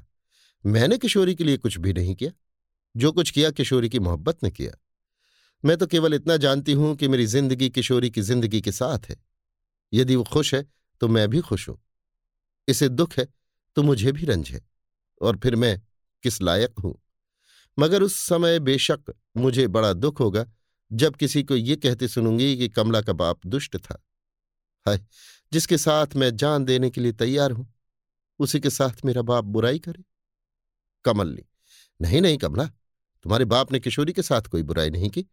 [0.65, 2.31] मैंने किशोरी के लिए कुछ भी नहीं किया।
[2.97, 4.73] जो कुछ किया, किशोरी की मोहब्बत ने किया।
[5.65, 9.17] मैं तो केवल इतना जानती हूँ कि मेरी ज़िंदगी किशोरी की ज़िंदगी के साथ है।
[9.93, 10.67] यदि वो खुश है
[11.01, 11.79] तो मैं भी खुश हूँ।
[12.69, 13.29] इसे दुख है
[13.77, 14.61] तो मुझे भी रंज है।
[15.21, 15.81] और फिर मैं
[16.23, 16.99] किस लायक हूँ?
[17.79, 20.47] मगर उस समय बेशक मुझे बड़ा दुख होगा,
[20.93, 24.03] जब किसी को ये कहते सुनूँगी कि कमला का बाप दुष्ट था।
[24.87, 25.01] हाय,
[25.53, 27.72] जिसके साथ मैं जान देने के लिए तैयार हूँ।
[28.43, 30.05] उसी के साथ मेरा बाप बुराई करे?
[31.05, 31.45] कमलनी
[32.01, 32.65] नहीं नहीं कमला,
[33.25, 35.25] तुम्हारे बाप ने किशोरी के साथ कोई बुराई नहीं की,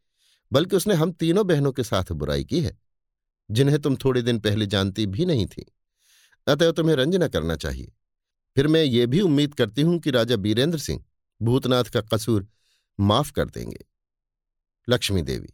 [0.52, 2.78] बल्कि उसने हम तीनों बहनों के साथ बुराई की है,
[3.52, 5.66] जिन्हें तुम थोड़े दिन पहले जानती भी नहीं थी।
[6.48, 7.92] अतएव तुम्हें रंज न करना चाहिए।
[8.56, 11.04] फिर मैं ये भी उम्मीद करती हूँ कि राजा बीरेंद्र सिंह
[11.42, 12.48] भूतनाथ का कसूर
[13.00, 13.86] माफ़ कर देंगे।
[14.88, 15.54] लक्ष्मी देवी,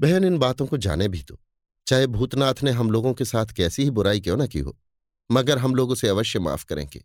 [0.00, 1.38] बहन इन बातों को जाने भी दो।
[1.86, 4.76] चाहे भूतनाथ ने हम लोगों के साथ कैसी ही बुराई क्यों ना की हो
[5.30, 7.04] मगर हम लोग उसे अवश्य माफ़ करेंगे,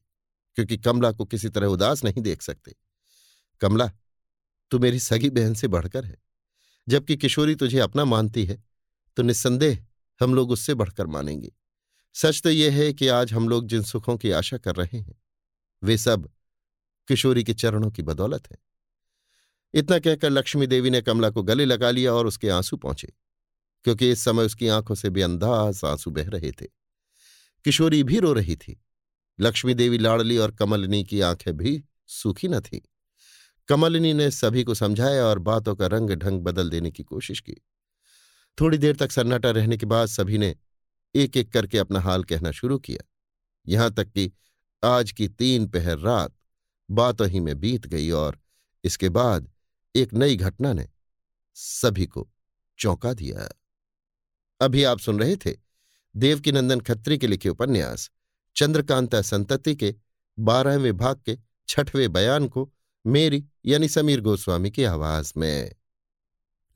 [0.58, 2.76] क्योंकि कमला को किसी तरह उदास नहीं देख सकते।
[3.62, 3.92] कमला,
[4.72, 6.18] तू मेरी सगी बहन से बढ़कर है।
[6.88, 8.64] जबकि किशोरी तुझे अपना मानती है
[9.18, 9.86] तो निस्संदेह
[10.22, 11.52] हम लोग उससे बढ़कर मानेंगे।
[12.16, 15.16] सच तो यह है कि आज हम लोग जिन सुखों की आशा कर रहे हैं,
[15.84, 16.30] वे सब
[17.08, 18.58] किशोरी के चरणों की बदौलत है।
[19.74, 23.12] इतना कहकर लक्ष्मी देवी ने कमला को गले लगा लिया और उसके आँसू पहुँचे,
[23.86, 26.68] क्योंकि इस समय उसकी आँखों से भी अंदाज आँसू बह रहे थे।
[27.66, 28.84] किशोरी भी रो रही थी।
[29.40, 32.80] लक्ष्मी देवी लाड़ली और कमलिनी की आँखें भी सूखी न थीं।
[33.68, 37.54] कमलिनी ने सभी को समझाया और बातों का रंग ढंग बदल देने की कोशिश की।
[38.62, 40.56] थोड़ी देर तक सन्नाटा रहने के बाद सभी ने
[41.16, 43.06] एक एक करके अपना हाल कहना शुरू किया।
[43.68, 44.32] यहाँ तक कि
[44.84, 46.36] आज की तीन पहर रात
[46.92, 48.40] बातों ही में बीत गई और
[48.84, 49.52] इसके बाद
[49.96, 50.88] एक नई घटना ने
[51.54, 52.30] सभी को
[52.78, 53.50] चौंका दिया।
[54.62, 55.66] अभी आप सुन रहे थे
[56.18, 58.12] देवकीनंदन खत्री के लिखे उपन्यास,
[58.56, 59.96] चंद्रकांता संतति के
[60.40, 61.38] बारहवें भाग के
[61.68, 62.74] छठवें बयान को
[63.08, 65.76] मेरी यानी समीर गोस्वामी की आवाज़ में।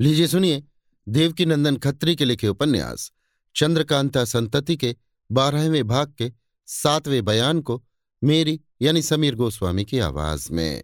[0.02, 0.64] लीजिए सुनिए
[1.10, 3.11] देवकीनंदन खत्री के लिखे उपन्यास,
[3.56, 4.95] चंद्रकांता संतति के
[5.32, 6.32] बारहवें भाग के
[6.66, 7.86] सातवें बयान को
[8.24, 10.84] मेरी यानी समीर गोस्वामी की आवाज़ में।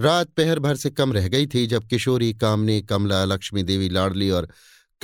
[0.00, 4.30] रात पहर भर से कम रह गई थी जब किशोरी, कामनी, कमला, लक्ष्मी देवी, लाडली
[4.30, 4.48] और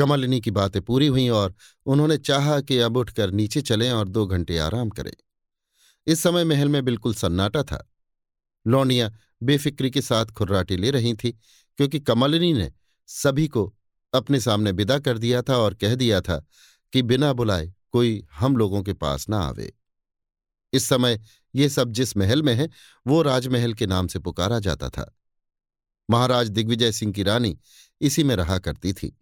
[0.00, 1.54] कमलिनी की बातें पूरी हुई और
[1.86, 5.12] उन्होंने चाहा कि अब उठकर नीचे चलें और दो घंटे आराम करें।
[6.06, 7.92] इस समय महल में बिल्कुल सन्नाटा था।
[8.66, 9.12] लौंडियाँ
[9.42, 11.30] बेफिक्री के साथ खुर्राटी ले रही थी,
[11.76, 12.72] क्योंकि कमलिनी ने
[13.06, 13.76] सभी को
[14.14, 16.46] अपने सामने विदा कर दिया था और कह दिया था
[16.92, 19.72] कि बिना बुलाए कोई हम लोगों के पास ना आवे।
[20.72, 21.20] इस समय
[21.54, 22.68] ये सब जिस महल में है,
[23.06, 25.18] वो राजमहल के नाम से पुकारा जाता था।
[26.10, 27.58] महाराज दिग्विजय सिंह की रानी
[28.00, 29.19] इसी में रहा करती थी।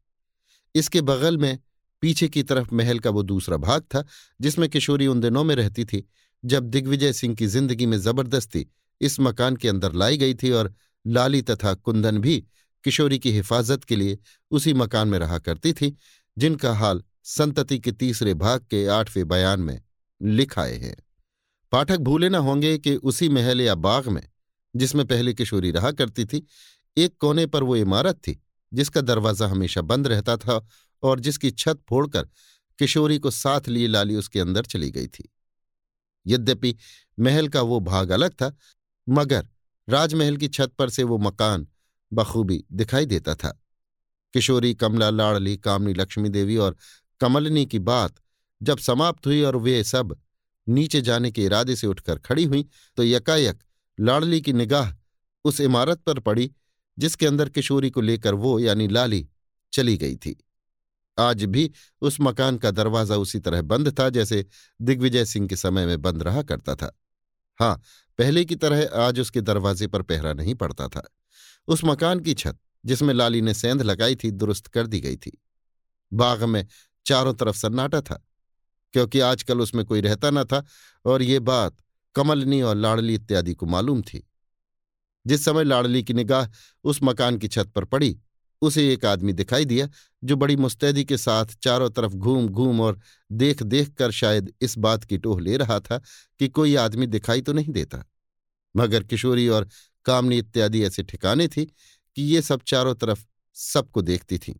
[0.75, 1.59] इसके बगल में
[2.03, 4.05] पीछे की तरफ़ महल का वो दूसरा भाग था,
[4.41, 6.09] जिसमें किशोरी उन दिनों में रहती थी,
[6.45, 8.67] जब दिग्विजय सिंह की ज़िंदगी में ज़बरदस्ती
[9.01, 10.75] इस मकान के अंदर लाई गई थी और
[11.07, 12.45] लाली तथा कुंदन भी
[12.85, 14.19] किशोरी की हिफाजत के लिए
[14.51, 15.97] उसी मकान में रहा करती थी,
[16.39, 19.81] जिनका हाल संतति के तीसरे भाग के आठवें बयान में
[20.23, 20.97] लिखाए हैं।
[21.73, 24.23] पाठक भूले न होंगे कि उसी महल या बाग में,
[24.77, 26.47] जिसमें पहले किशोरी रहा करती थी,
[26.97, 28.43] एक कोने पर वो इमारत थी
[28.73, 30.67] जिसका दरवाज़ा हमेशा बंद रहता था
[31.03, 32.29] और जिसकी छत फोड़कर
[32.79, 35.29] किशोरी को साथ लिए लाली उसके अंदर चली गई थी।
[36.27, 36.75] यद्यपि
[37.19, 38.57] महल का वो भाग अलग था,
[39.09, 39.49] मगर
[39.89, 41.67] राजमहल की छत पर से वो मकान
[42.13, 43.51] बखूबी दिखाई देता था।
[44.35, 46.77] किशोरी, कमला, लाड़ली, कामनी, लक्ष्मी देवी और
[47.21, 48.15] कमलनी की बात
[48.63, 50.17] जब समाप्त हुई और वे सब
[50.67, 52.67] नीचे जाने के इरादे से उठकर खड़ी हुई
[52.97, 53.63] तो यकायक
[53.99, 54.93] लाड़ली की निगाह
[55.45, 56.51] उस इमारत पर पड़ी
[56.99, 59.29] जिसके अंदर किशोरी को लेकर वो, यानी लाली,
[59.73, 60.37] चली गई थी।
[61.19, 61.71] आज भी
[62.01, 64.47] उस मकान का दरवाज़ा उसी तरह बंद था, जैसे
[64.81, 66.99] दिग्विजय सिंह के समय में बंद रहा करता था।
[67.59, 67.83] हाँ
[68.19, 71.03] पहले की तरह आज उसके दरवाजे पर पहरा नहीं पड़ता था।
[71.69, 75.39] उस मकान की छत, जिसमें लाली ने सेंध लगाई थी, दुरुस्त कर दी गई थी।
[76.13, 76.67] बाग में
[77.07, 78.27] चारों तरफ़ सन्नाटा था,
[78.93, 80.65] क्योंकि आजकल उसमें कोई रहता न था,
[81.05, 81.77] और ये बात
[82.15, 84.29] कमलनी और लाड़ली इत्यादि को मालूम थी।
[85.29, 86.47] जिस समय लाड़ली की निगाह
[86.85, 88.19] उस मकान की छत पर पड़ी,
[88.63, 89.89] उसे एक आदमी दिखाई दिया,
[90.25, 93.01] जो बड़ी मुस्तैदी के साथ चारों तरफ़ घूम घूम और
[93.33, 95.99] देख देख कर शायद इस बात की टोह ले रहा था
[96.39, 98.05] कि कोई आदमी दिखाई तो नहीं देता।
[98.77, 99.69] मगर किशोरी और
[100.05, 101.65] कामनी इत्यादि ऐसे ठिकाने थी
[102.17, 103.25] कि ये सब चारों तरफ़
[103.55, 104.55] सबको देखती थीं।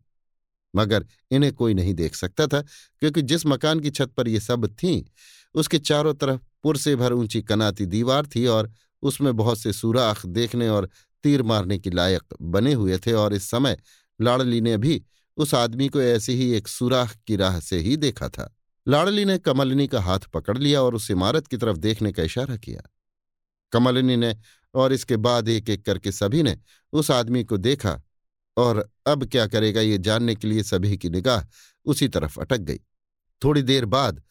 [0.75, 2.61] मगर इन्हें कोई नहीं देख सकता था,
[2.99, 5.03] क्योंकि जिस मकान की छत पर ये सब थीं,
[5.55, 8.71] उसके चारों तरफ़ पुरसे भर ऊँची कनाती दीवार थी और
[9.01, 10.89] उसमें बहुत से सुराख देखने और
[11.23, 13.77] तीर मारने के लायक बने हुए थे और इस समय
[14.21, 15.01] लाड़ली ने भी
[15.37, 18.55] उस आदमी को ऐसे ही एक सुराख की राह से ही देखा था।
[18.87, 22.57] लाड़ली ने कमलिनी का हाथ पकड़ लिया और उस इमारत की तरफ़ देखने का इशारा
[22.57, 22.81] किया।
[23.71, 24.35] कमलिनी ने
[24.75, 26.57] और इसके बाद एक एक करके सभी ने
[26.93, 28.01] उस आदमी को देखा
[28.57, 31.45] और अब क्या करेगा ये जानने के लिए सभी की निगाह
[31.85, 32.79] उसी तरफ़ अटक गई।
[33.43, 34.23] थोड़ी देर बाद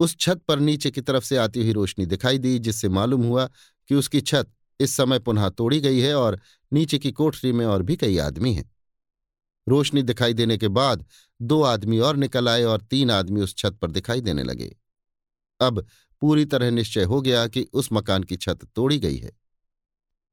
[0.00, 3.48] उस छत पर नीचे की तरफ़ से आती हुई रोशनी दिखाई दी जिससे मालूम हुआ
[3.88, 6.40] कि उसकी छत इस समय पुनः तोड़ी गई है और
[6.72, 8.76] नीचे की कोठरी में और भी कई आदमी हैं।
[9.68, 11.06] रोशनी दिखाई देने के बाद
[11.42, 14.76] दो आदमी और निकल आए और तीन आदमी उस छत पर दिखाई देने लगे।
[15.60, 15.86] अब
[16.20, 19.32] पूरी तरह निश्चय हो गया कि उस मकान की छत तोड़ी गई है।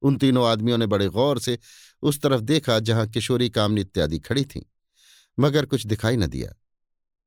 [0.02, 1.60] उन तीनों आदमियों ने बड़े गौर से
[2.02, 4.62] उस तरफ़ देखा जहाँ किशोरी, कामनी इत्यादि खड़ी थीं,
[5.40, 6.54] मगर कुछ दिखाई न दिया।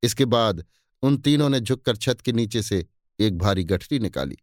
[0.03, 0.65] इसके बाद
[1.03, 2.86] उन तीनों ने झुककर छत के नीचे से
[3.20, 4.36] एक भारी गठरी निकाली।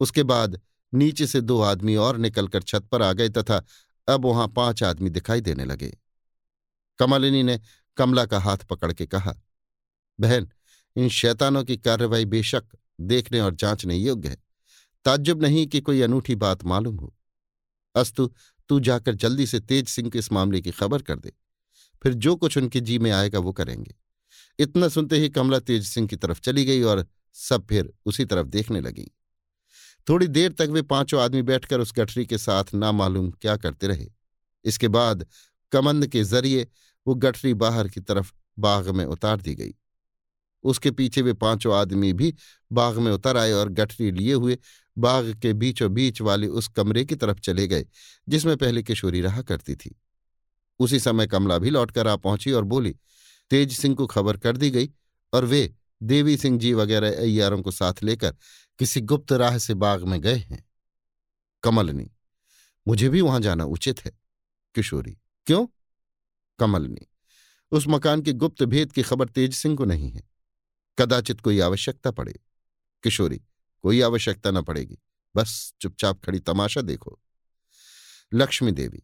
[0.00, 0.60] उसके बाद
[0.94, 3.64] नीचे से दो आदमी और निकलकर छत पर आ गए तथा
[4.08, 5.98] अब वहाँ पाँच आदमी दिखाई देने लगे।
[6.98, 7.60] कमलिनी ने
[7.96, 9.34] कमला का हाथ पकड़ के कहा,
[10.20, 10.48] बहन,
[10.96, 12.64] इन शैतानों की कार्रवाई बेशक
[13.00, 14.36] देखने और जांचने योग्य है।
[15.04, 17.14] ताज्जुब नहीं कि कोई अनूठी बात मालूम हो।
[17.94, 18.32] अस्तु,
[18.68, 21.32] तू जाकर जल्दी से तेज सिंह के इस मामले की खबर कर दे।
[22.02, 23.94] फिर जो कुछ उनके जी में आएगा वो करेंगे।
[24.58, 28.46] इतना सुनते ही कमला तेज सिंह की तरफ़ चली गई और सब फिर उसी तरफ़
[28.46, 29.10] देखने लगी।
[30.08, 33.86] थोड़ी देर तक वे पाँचों आदमी बैठकर उस गठरी के साथ ना मालूम क्या करते
[33.86, 34.06] रहे।
[34.64, 35.26] इसके बाद
[35.72, 36.66] कमंद के ज़रिए
[37.06, 39.74] वो गठरी बाहर की तरफ़ बाग में उतार दी गई।
[40.64, 42.34] उसके पीछे वे पाँचों आदमी भी
[42.72, 44.58] बाग में उतर आए और गठरी लिए हुए
[44.96, 47.86] बाग के बीचों बीच वाले उस कमरे की तरफ़ चले गए,
[48.28, 49.94] जिसमें पहले किशोरी रहा करती थी।
[50.80, 52.94] उसी समय कमला भी लौटकर आ पहुँची और बोली,
[53.50, 54.90] तेज सिंह को खबर कर दी गई
[55.32, 55.74] और वे
[56.04, 58.36] देवी सिंह जी वगैरह अय्यारों को साथ लेकर
[58.78, 60.64] किसी गुप्त राह से बाग में गए हैं।
[61.62, 62.10] कमलनी,
[62.88, 64.12] मुझे भी वहाँ जाना उचित है।
[64.74, 65.66] किशोरी, क्यों?
[66.58, 67.06] कमलनी,
[67.72, 70.22] उस मकान के गुप्त भेद की खबर तेज सिंह को नहीं है।
[70.98, 72.40] कदाचित कोई आवश्यकता पड़े।
[73.04, 73.40] किशोरी,
[73.84, 74.98] कोई आवश्यकता न पड़ेगी।
[75.36, 77.18] बस चुपचाप खड़ी तमाशा देखो।
[78.34, 79.02] लक्ष्मी देवी,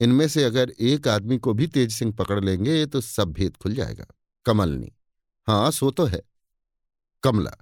[0.00, 3.74] इनमें से अगर एक आदमी को भी तेज सिंह पकड़ लेंगे तो सब भेद खुल
[3.74, 4.06] जाएगा।
[4.46, 4.92] कमलनी
[5.46, 6.22] हाँ सो तो है।
[7.24, 7.52] कमला,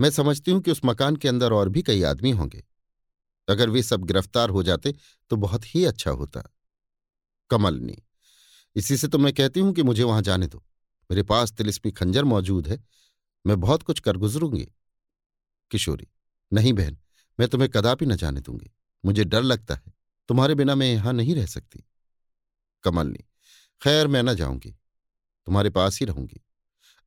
[0.00, 2.64] मैं समझती हूँ कि उस मकान के अंदर और भी कई आदमी होंगे।
[3.48, 4.94] अगर वे सब गिरफ़्तार हो जाते
[5.30, 6.42] तो बहुत ही अच्छा होता।
[7.50, 7.96] कमलनी,
[8.76, 10.64] इसी से तो मैं कहती हूँ कि मुझे वहाँ जाने दो।
[11.10, 12.78] मेरे पास तिलिस्मी खंजर मौजूद है।
[13.46, 14.66] मैं बहुत कुछ कर गुजरूँगी।
[15.70, 16.06] किशोरी,
[16.52, 16.98] नहीं बहन,
[17.38, 18.70] मैं तुम्हें कदापि न जाने दूँगी।
[19.04, 19.92] मुझे डर लगता है।
[20.28, 21.84] तुम्हारे बिना मैं यहाँ नहीं रह सकती।
[22.84, 23.24] कमलनी,
[23.82, 24.70] खैर मैं न जाऊँगी।
[25.46, 26.40] तुम्हारे पास ही रहूँगी।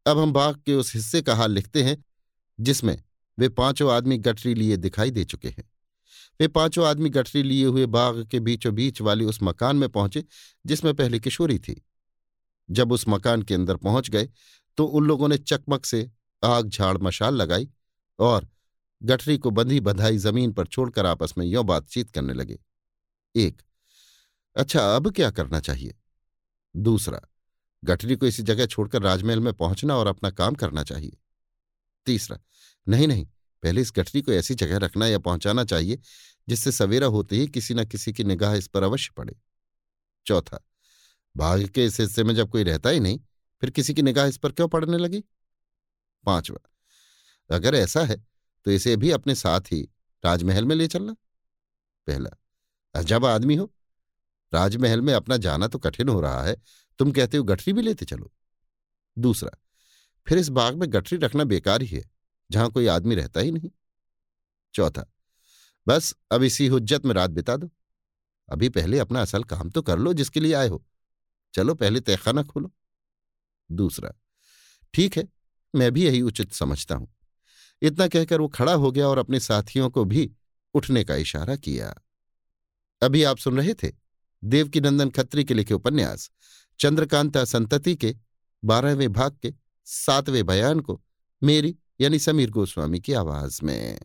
[0.10, 2.04] अब हम बाग के उस हिस्से का हाल लिखते हैं,
[2.60, 3.02] जिसमें
[3.38, 5.70] वे पाँचों आदमी गठरी लिए दिखाई दे चुके हैं।
[6.40, 10.24] वे पाँचों आदमी गठरी लिए हुए बाग के बीचों बीच वाले उस मकान में पहुँचे,
[10.66, 11.82] जिसमें पहले किशोरी थी।
[12.70, 14.30] जब उस मकान के अंदर पहुँच गए
[14.78, 16.10] तो उन लोगों ने चकमक से
[16.44, 17.70] आग झाड़ मशाल लगाई
[18.20, 18.48] और
[19.02, 22.60] गठरी को बंधी बंधाई ज़मीन पर छोड़कर आपस में यों बातचीत करने लगे।
[23.36, 23.62] एक
[24.56, 25.96] अच्छा अब क्या करना चाहिए?
[26.76, 27.22] दूसरा
[27.84, 31.18] गठरी को इसी जगह छोड़कर राजमहल में पहुँचना और अपना काम करना चाहिए।
[32.08, 32.40] तीसरा,
[32.88, 33.26] नहीं नहीं,
[33.64, 36.00] पहले इस गठरी को ऐसी जगह रखना या पहुंचाना चाहिए
[36.50, 39.36] जिससे सवेरा होते ही किसी न किसी की निगाह इस पर अवश्य पड़े।
[40.26, 40.60] चौथा
[41.36, 43.20] भाग के इस हिस्से में जब कोई रहता ही नहीं,
[43.62, 45.24] फिर किसी की निगाह इस पर क्यों पड़ने लगी?
[46.26, 46.60] पांचवा,
[47.50, 48.18] अगर ऐसा है
[48.66, 49.82] तो इसे भी अपने साथ ही
[50.24, 51.14] राजमहल में ले चलना।
[52.08, 52.30] पहला
[52.96, 53.74] अजब आदमी हो,
[54.54, 56.56] राजमहल में अपना जाना तो कठिन हो रहा है
[57.00, 58.32] तुम कहते हो गठरी भी लेते चलो।
[59.18, 59.52] दूसरा,
[60.28, 62.04] फिर इस बाग में गठरी रखना बेकार ही है,
[62.50, 63.70] जहाँ कोई आदमी रहता ही नहीं।
[64.74, 65.06] चौथा,
[65.88, 67.70] बस अब इसी हुज्जत में रात बिता दो।
[68.50, 70.84] अभी पहले अपना असल काम तो कर लो जिसके लिए आए हो।
[71.54, 72.72] चलो पहले तहखाना खोलो।
[73.70, 74.14] दूसरा,
[74.94, 75.28] ठीक है,
[75.74, 77.14] मैं भी यही उचित समझता हूँ।
[77.82, 80.30] इतना कहकर वो खड़ा हो गया और अपने साथियों को भी
[80.76, 81.94] उठने का इशारा किया।
[83.02, 83.92] अभी आप सुन रहे थे
[84.44, 86.30] देवकीनंदन खत्री के लिखे उपन्यास।
[86.80, 88.16] चंद्रकांता संतति के,
[88.66, 89.54] बारहवें भाग के,
[89.86, 91.02] सातवें बयान को,
[91.44, 94.00] मेरी यानी समीर गोस्वामी की आवाज़ में।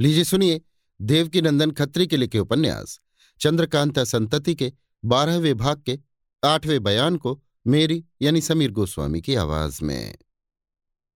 [0.00, 0.60] लीजिए सुनिए
[1.00, 3.00] देवकीनंदन खत्री के लिखे उपन्यास।
[3.40, 4.72] चंद्रकांता संतति के,
[5.04, 5.98] बारहवें भाग के,
[6.44, 10.18] आठवें बयान को, मेरी यानी समीर गोस्वामी की आवाज़ में।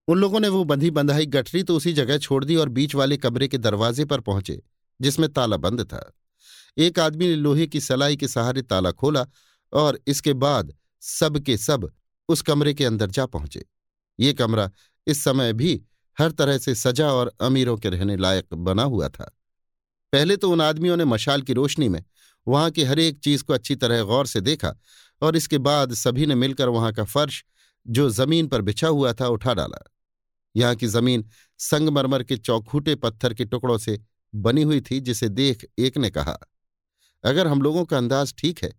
[0.09, 3.17] उन लोगों ने वो बंधी बंधाई गठरी तो उसी जगह छोड़ दी और बीच वाले
[3.17, 4.63] कमरे के दरवाजे पर पहुँचे,
[5.01, 6.13] जिसमें ताला बंद था।
[6.79, 9.27] एक आदमी ने लोहे की सलाई के सहारे ताला खोला
[9.73, 10.73] और इसके बाद
[11.03, 11.91] सब के सब
[12.29, 13.65] उस कमरे के अंदर जा पहुँचे।
[14.19, 14.71] ये कमरा
[15.07, 15.81] इस समय भी
[16.19, 19.31] हर तरह से सजा और अमीरों के रहने लायक बना हुआ था।
[20.13, 22.05] पहले तो उन आदमियों ने मशाल की रोशनी में
[22.47, 24.75] वहाँ की हर एक चीज़ को अच्छी तरह गौर से देखा
[25.23, 27.45] और इसके बाद सभी ने मिलकर वहाँ का फर्श
[27.87, 29.79] जो ज़मीन पर बिछा हुआ था उठा डाला।
[30.55, 31.25] यहाँ की ज़मीन
[31.61, 33.99] संगमरमर के चौखूटे पत्थर के टुकड़ों से
[34.35, 36.39] बनी हुई थी, जिसे देख एक ने कहा,
[37.25, 38.73] अगर हम लोगों का अंदाज ठीक है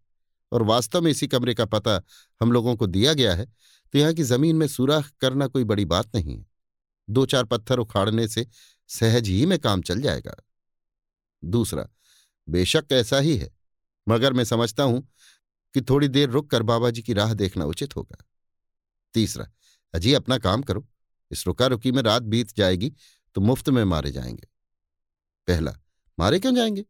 [0.51, 2.01] और वास्तव में इसी कमरे का पता
[2.41, 3.45] हम लोगों को दिया गया है
[3.93, 6.45] तो यहाँ की ज़मीन में सुराख करना कोई बड़ी बात नहीं है।
[7.07, 8.45] दो चार पत्थर उखाड़ने से
[8.89, 10.35] सहज ही में काम चल जाएगा।
[11.43, 11.87] दूसरा,
[12.47, 13.49] बेशक ऐसा ही है,
[14.07, 15.07] मगर मैं समझता हूँ
[15.75, 18.17] कि थोड़ी देर रुक कर बाबा जी की राह देखना उचित होगा।
[19.15, 19.47] तीसरा,
[19.93, 20.85] अजी अपना काम करो,
[21.31, 22.91] इस रुका रुकी में रात बीत जाएगी
[23.35, 24.47] तो मुफ़्त में मारे जाएँगे।
[25.47, 25.73] पहला,
[26.17, 26.85] मारे क्यों जाएँगे?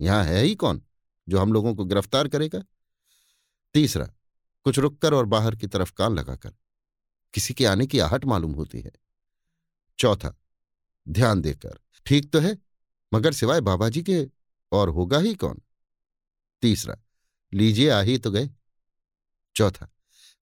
[0.00, 0.82] यहाँ है ही कौन
[1.28, 2.62] जो हम लोगों को गिरफ़्तार करेगा?
[3.76, 4.04] तीसरा,
[4.64, 6.52] कुछ रुककर और बाहर की तरफ़ कान लगाकर।
[7.34, 8.92] किसी के आने की आहट मालूम होती है।
[9.98, 10.36] चौथा,
[11.08, 12.58] ध्यान देकर, ठीक तो है,
[13.14, 14.28] मगर सिवाय बाबा जी के
[14.72, 15.60] और होगा ही कौन?
[16.62, 16.96] तीसरा,
[17.54, 18.50] लीजिए आ ही तो गए।
[19.56, 19.88] चौथा,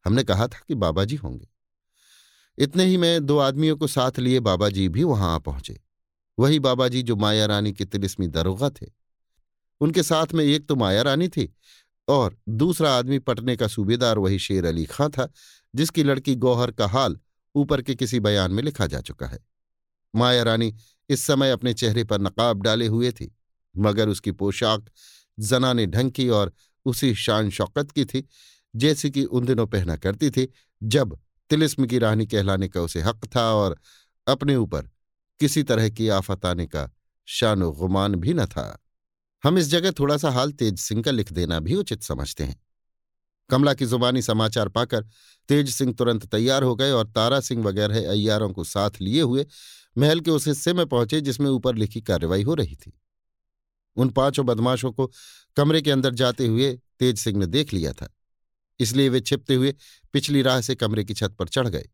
[0.04, 1.48] हमने कहा था कि बाबा जी होंगे।
[2.58, 5.80] इतने ही में दो आदमियों को साथ लिए बाबा जी भी वहाँ आ पहुँचे।
[6.38, 8.86] वही बाबा जी जो माया रानी के तिलिस्मी दरोगा थे।
[9.80, 11.54] उनके साथ में एक तो माया रानी थी
[12.08, 15.32] और दूसरा आदमी पटने का सूबेदार वही शेर अली खां था,
[15.74, 17.18] जिसकी लड़की गौहर का हाल
[17.54, 19.46] ऊपर के किसी बयान में लिखा जा चुका है।
[20.16, 20.74] माया रानी
[21.08, 23.36] इस समय अपने चेहरे पर नकाब डाले हुए थी,
[23.76, 24.90] मगर उसकी पोशाक
[25.38, 26.52] जनाने ढंग की और
[26.84, 28.28] उसी शान शौकत की थी,
[28.76, 30.48] जैसी कि उन दिनों पहना करती थी,
[30.82, 31.18] जब
[31.50, 33.80] तिलिस्म की रानी कहलाने का उसे हक था और
[34.26, 34.90] अपने ऊपर
[35.40, 36.90] किसी तरह की आफत आने का
[37.26, 38.83] शान गुमान भी न था।
[39.44, 42.62] हम इस जगह थोड़ा सा हाल तेज सिंह का लिख देना भी उचित समझते हैं।
[43.50, 45.04] कमला की जुबानी समाचार पाकर
[45.48, 49.46] तेज सिंह तुरंत तैयार हो गए और तारा सिंह वगैरह अय्यारों को साथ लिए हुए
[49.98, 52.92] महल के उस हिस्से में पहुँचे जिसमें ऊपर लिखी कार्रवाई हो रही थी।
[53.96, 55.10] उन पाँचों बदमाशों को
[55.56, 58.08] कमरे के अंदर जाते हुए तेज सिंह ने देख लिया था।
[58.80, 59.74] इसलिए वे छिपते हुए
[60.12, 61.88] पिछली राह से कमरे की छत पर चढ़ गए।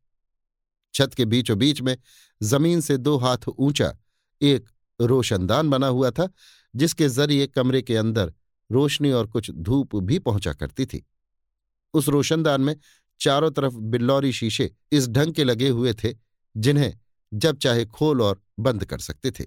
[0.95, 1.97] छत के बीचों बीच में
[2.43, 3.97] ज़मीन से दो हाथ ऊँचा
[4.43, 4.69] एक
[5.01, 6.29] रोशनदान बना हुआ था
[6.77, 8.33] जिसके ज़रिए कमरे के अंदर
[8.71, 11.07] रोशनी और कुछ धूप भी पहुँचा करती थी।
[11.95, 12.77] उस रोशनदान में
[13.21, 16.15] चारों तरफ़ बिल्लौरी शीशे इस ढंग के लगे हुए थे,
[16.57, 16.99] जिन्हें
[17.35, 19.45] जब चाहे खोल और बंद कर सकते थे।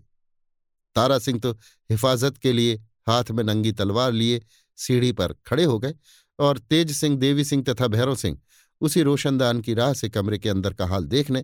[0.96, 1.52] तारा सिंह तो
[1.90, 2.76] हिफाजत के लिए
[3.08, 4.42] हाथ में नंगी तलवार लिए
[4.78, 5.96] सीढ़ी पर खड़े हो गए
[6.40, 8.40] और तेज सिंह, देवी सिंह तथा भैरव सिंह
[8.82, 11.44] उसी रोशनदान की राह से कमरे के अंदर का हाल देखने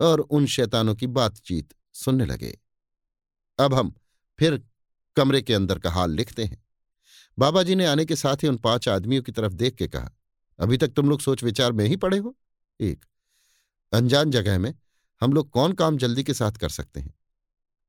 [0.00, 2.58] और उन शैतानों की बातचीत सुनने लगे।
[3.58, 3.94] अब हम
[4.38, 4.62] फिर
[5.16, 6.62] कमरे के अंदर का हाल लिखते हैं।
[7.38, 10.10] बाबा जी ने आने के साथ ही उन पाँच आदमियों की तरफ़ देख के कहा,
[10.58, 12.34] अभी तक तुम लोग सोच विचार में ही पड़े हो?
[12.80, 13.04] एक,
[13.92, 14.74] अनजान जगह में
[15.20, 17.14] हम लोग कौन काम जल्दी के साथ कर सकते हैं?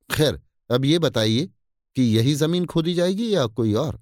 [0.09, 1.45] खैर, अब ये बताइए
[1.95, 3.99] कि यही ज़मीन खोदी जाएगी या कोई और?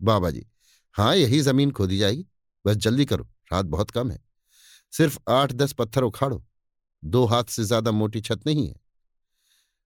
[0.00, 0.46] बाबा जी
[0.94, 2.26] हाँ यही ज़मीन खोदी जाएगी।
[2.64, 4.18] बस जल्दी करो, रात बहुत कम है।
[4.92, 6.42] सिर्फ़ आठ दस पत्थर उखाड़ो।
[7.02, 8.74] दो हाथ से ज़्यादा मोटी छत नहीं है।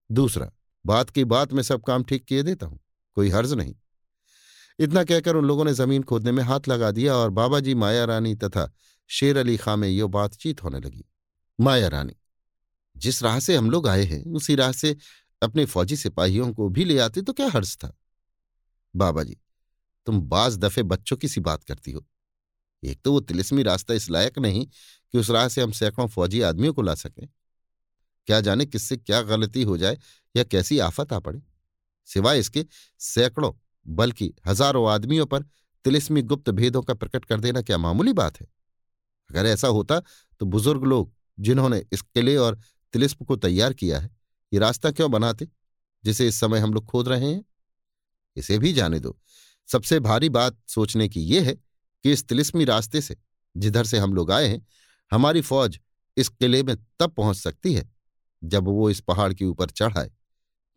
[0.09, 0.51] दूसरा
[0.85, 2.79] बात की बात में सब काम ठीक किए देता हूँ,
[3.17, 3.75] कोई हर्ज नहीं।
[4.79, 8.05] इतना कहकर उन लोगों ने ज़मीन खोदने में हाथ लगा दिया और बाबा जी माया
[8.05, 8.71] रानी तथा
[9.09, 11.03] शेर अली खां में यो बातचीत होने लगी।
[11.59, 12.15] माया रानी,
[12.95, 14.95] जिस राह से हम लोग आए हैं, उसी राह से
[15.41, 17.93] अपने फौजी सिपाहियों को भी ले आते तो क्या हर्ज था?
[18.93, 19.37] बाबा जी
[20.07, 22.05] तुम बाज दफे बच्चों की सी बात करती हो।
[22.83, 26.41] एक तो वो तिलिस्मी रास्ता इस लायक नहीं कि उस राह से हम सैकड़ों फौजी
[26.41, 27.27] आदमियों को ला सकें।
[28.27, 29.97] क्या जाने किससे क्या गलती हो जाए
[30.35, 31.41] या कैसी आफत आ पड़े।
[32.07, 32.65] सिवाय इसके,
[32.99, 33.51] सैकड़ों,
[33.85, 35.43] बल्कि हज़ारों आदमियों पर
[35.85, 38.47] तिलिस्मी गुप्त भेदों का प्रकट कर देना क्या मामूली बात है?
[39.29, 39.99] अगर ऐसा होता
[40.41, 42.59] तो बुज़ुर्ग लोग, जिन्होंने इस किले और
[42.93, 44.09] तिलिस्म को तैयार किया है,
[44.53, 45.47] ये रास्ता क्यों बनाते,
[46.03, 47.43] जिसे इस समय हम लोग खोद रहे हैं?
[48.35, 49.17] इसे भी जाने दो।
[49.69, 53.15] सबसे भारी बात सोचने की यह है कि इस तिलिस्मी रास्ते से
[53.55, 54.65] जिधर से हम लोग आए हैं,
[55.11, 55.79] हमारी फौज
[56.17, 57.92] इस किले में तब पहुँच सकती है
[58.43, 60.11] जब वो इस पहाड़ के ऊपर चढ़ाए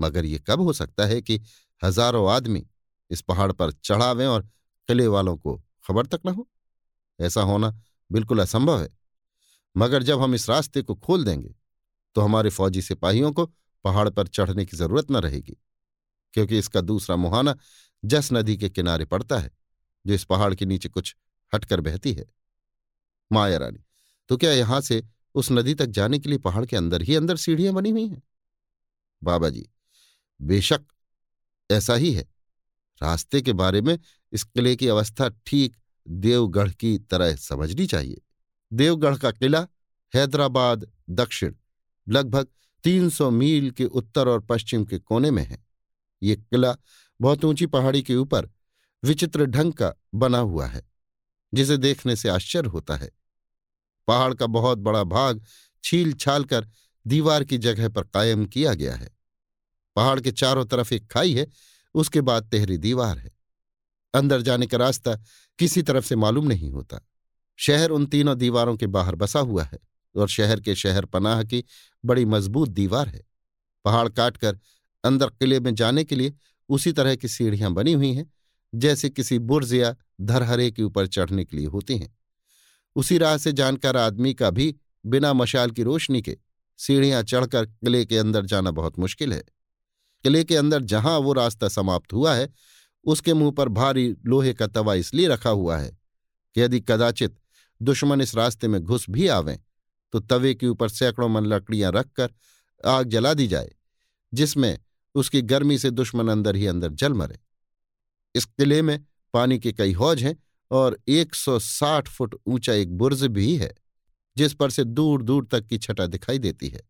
[0.01, 1.41] मगर ये कब हो सकता है कि
[1.83, 2.65] हज़ारों आदमी
[3.11, 4.43] इस पहाड़ पर चढ़ावें और
[4.89, 6.49] किले वालों को खबर तक न हो?
[7.19, 7.71] ऐसा होना
[8.11, 8.89] बिल्कुल असंभव है।
[9.77, 11.55] मगर जब हम इस रास्ते को खोल देंगे
[12.17, 13.47] तो हमारे फौजी सिपाहियों को
[13.85, 15.57] पहाड़ पर चढ़ने की ज़रूरत न रहेगी,
[16.35, 17.57] क्योंकि इसका दूसरा मुहाना
[18.03, 19.51] जस नदी के किनारे पड़ता है,
[20.05, 21.15] जो इस पहाड़ के नीचे कुछ
[21.53, 22.25] हटकर बहती है।
[23.31, 23.85] माया रानी
[24.31, 25.03] तो क्या यहाँ से
[25.37, 28.23] उस नदी तक जाने के लिए पहाड़ के अंदर ही अंदर सीढ़ियाँ बनी हुई हैं।
[29.23, 29.67] बाबा जी,
[30.41, 30.85] बेशक
[31.71, 32.23] ऐसा ही है।
[33.03, 33.99] रास्ते के बारे में
[34.33, 35.77] इस किले की अवस्था ठीक
[36.09, 38.21] देवगढ़ की तरह समझनी चाहिए।
[38.73, 39.67] देवगढ़ का किला
[40.15, 41.55] हैदराबाद दक्षिण,
[42.09, 42.47] लगभग
[42.85, 45.65] 300 मील के उत्तर और पश्चिम के कोने में है।
[46.23, 46.77] ये किला
[47.21, 48.51] बहुत ऊँची पहाड़ी के ऊपर
[49.05, 50.83] विचित्र ढंग का बना हुआ है,
[51.55, 53.11] जिसे देखने से आश्चर्य होता है।
[54.07, 55.45] पहाड़ का बहुत बड़ा भाग
[55.85, 56.69] छील छाल कर
[57.07, 59.11] दीवार की जगह पर कायम किया गया है।
[59.97, 61.47] पहाड़ के चारों तरफ़ एक खाई है,
[61.95, 63.37] उसके बाद तेहरी दीवार है।
[64.15, 65.15] अंदर जाने का रास्ता
[65.59, 67.01] किसी तरफ़ से मालूम नहीं होता।
[67.57, 69.79] शहर उन तीनों दीवारों के बाहर बसा हुआ है
[70.17, 71.65] और शहर के शहर पनाह की
[72.05, 73.25] बड़ी मज़बूत दीवार है।
[73.85, 74.59] पहाड़ काटकर
[75.05, 76.35] अंदर किले में जाने के लिए
[76.69, 78.33] उसी तरह की सीढ़ियाँ बनी हुई हैं,
[78.75, 82.17] जैसे किसी बुर्ज या धरहरे के ऊपर चढ़ने के लिए होती हैं।
[82.97, 84.75] उसी राह से जानकार आदमी का भी
[85.05, 86.37] बिना मशाल की रोशनी के
[86.79, 89.43] सीढ़ियाँ चढ़कर किले के अंदर जाना बहुत मुश्किल है।
[90.25, 92.49] किले के अंदर जहाँ वो रास्ता समाप्त हुआ है,
[93.05, 95.91] उसके मुँह पर भारी लोहे का तवा इसलिए रखा हुआ है
[96.57, 97.37] कि यदि कदाचित
[97.81, 99.59] दुश्मन इस रास्ते में घुस भी आवें
[100.13, 102.33] तो तवे के ऊपर सैकड़ों मन लकड़ियाँ रखकर
[102.85, 103.71] आग जला दी जाए,
[104.33, 104.79] जिसमें
[105.15, 107.39] उसकी गर्मी से दुश्मन अंदर ही अंदर जल मरे।
[108.35, 108.99] इस किले में
[109.35, 110.37] पानी के कई हौज हैं
[110.71, 113.75] और 160 फुट ऊँचा एक बुर्ज भी है,
[114.37, 116.81] जिस पर से दूर दूर तक की छटा दिखाई देती है।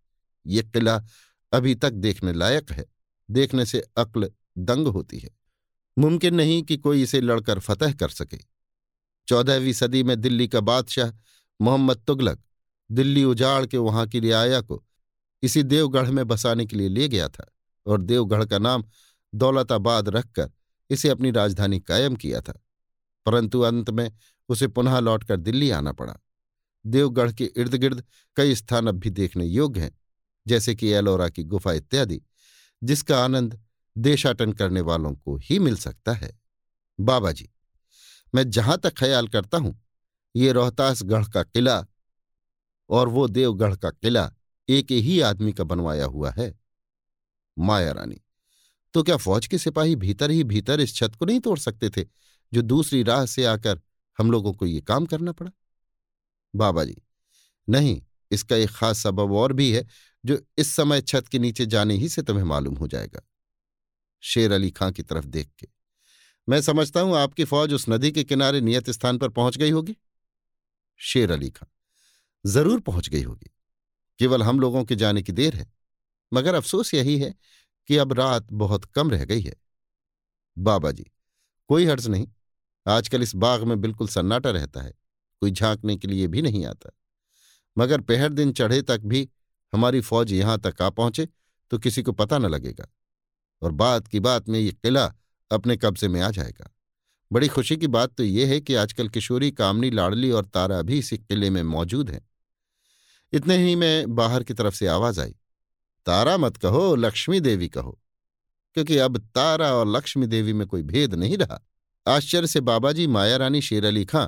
[0.47, 1.05] ये किला
[1.53, 2.85] अभी तक देखने लायक है,
[3.31, 5.31] देखने से अक्ल दंग होती है।
[5.99, 8.39] मुमकिन नहीं कि कोई इसे लड़कर फतह कर सके।
[9.29, 11.13] चौदहवीं सदी में दिल्ली का बादशाह
[11.61, 12.43] मोहम्मद तुगलक
[12.91, 14.85] दिल्ली उजाड़ के वहाँ की रियाया को
[15.43, 17.47] इसी देवगढ़ में बसाने के लिए ले गया था
[17.87, 18.85] और देवगढ़ का नाम
[19.35, 20.51] दौलताबाद रखकर
[20.91, 22.66] इसे अपनी राजधानी कायम किया था।
[23.27, 24.11] परंतु अंत में
[24.49, 26.17] उसे पुनः लौटकर दिल्ली आना पड़ा।
[26.85, 28.03] देवगढ़ के इर्द गिर्द
[28.37, 29.91] कई स्थान अब भी देखने योग्य हैं,
[30.47, 32.21] जैसे कि एलोरा की गुफा इत्यादि,
[32.83, 33.59] जिसका आनंद
[33.97, 36.31] देशाटन करने वालों को ही मिल सकता है।
[36.99, 37.49] बाबा जी,
[38.35, 39.81] मैं जहाँ तक ख्याल करता हूँ,
[40.35, 41.85] ये रोहतासगढ़ का किला
[42.91, 44.31] और वो देवगढ़ का किला
[44.69, 46.55] एक ही आदमी का बनवाया हुआ है।
[47.57, 48.21] माया रानी
[48.95, 52.05] तो क्या फौज के सिपाही भीतर ही भीतर इस छत को नहीं तोड़ सकते थे?
[52.57, 53.81] जो दूसरी राह से आकर
[54.19, 55.51] हम लोगों को ये काम करना पड़ा।
[56.55, 56.97] बाबा जी,
[57.69, 58.01] नहीं,
[58.31, 59.87] इसका एक खास सबब और भी है,
[60.25, 63.23] जो इस समय छत के नीचे जाने ही से तुम्हें मालूम हो जाएगा।
[64.23, 65.69] शेर अली खां की तरफ़ देख के,
[66.49, 69.97] मैं समझता हूँ आपकी फौज उस नदी के किनारे नियत स्थान पर पहुँच गई होगी।
[71.01, 71.69] शेर अली खां,
[72.45, 73.51] ज़रूर पहुँच गई होगी।
[74.21, 75.71] केवल हम लोगों के जाने की देर है,
[76.33, 77.35] मगर अफसोस यही है
[77.89, 79.55] कि अब रात बहुत कम रह गई है।
[80.57, 81.07] बाबा जी,
[81.71, 82.27] कोई हर्ज नहीं
[82.87, 84.93] आजकल इस बाग में बिल्कुल सन्नाटा रहता है,
[85.43, 86.91] कोई झांकने के लिए भी नहीं आता।
[87.77, 89.29] मगर पहर दिन चढ़े तक भी
[89.73, 91.29] हमारी फौज यहाँ तक आ पहुँचे
[91.73, 92.87] तो किसी को पता न लगेगा
[93.63, 95.05] और बात की बात में ये किला
[95.51, 96.71] अपने कब्जे में आ जाएगा।
[97.31, 100.99] बड़ी खुशी की बात तो ये है कि आजकल किशोरी, कामनी, लाडली और तारा भी
[100.99, 102.21] इसी किले में मौजूद हैं।
[103.33, 105.35] इतने ही में बाहर की तरफ़ से आवाज़ आई,
[106.07, 107.99] तारा मत कहो, लक्ष्मी देवी कहो,
[108.77, 111.61] क्योंकि अब तारा और लक्ष्मी देवी में कोई भेद नहीं रहा।
[112.09, 114.27] आश्चर्य से बाबाजी माया रानी शेर अली खां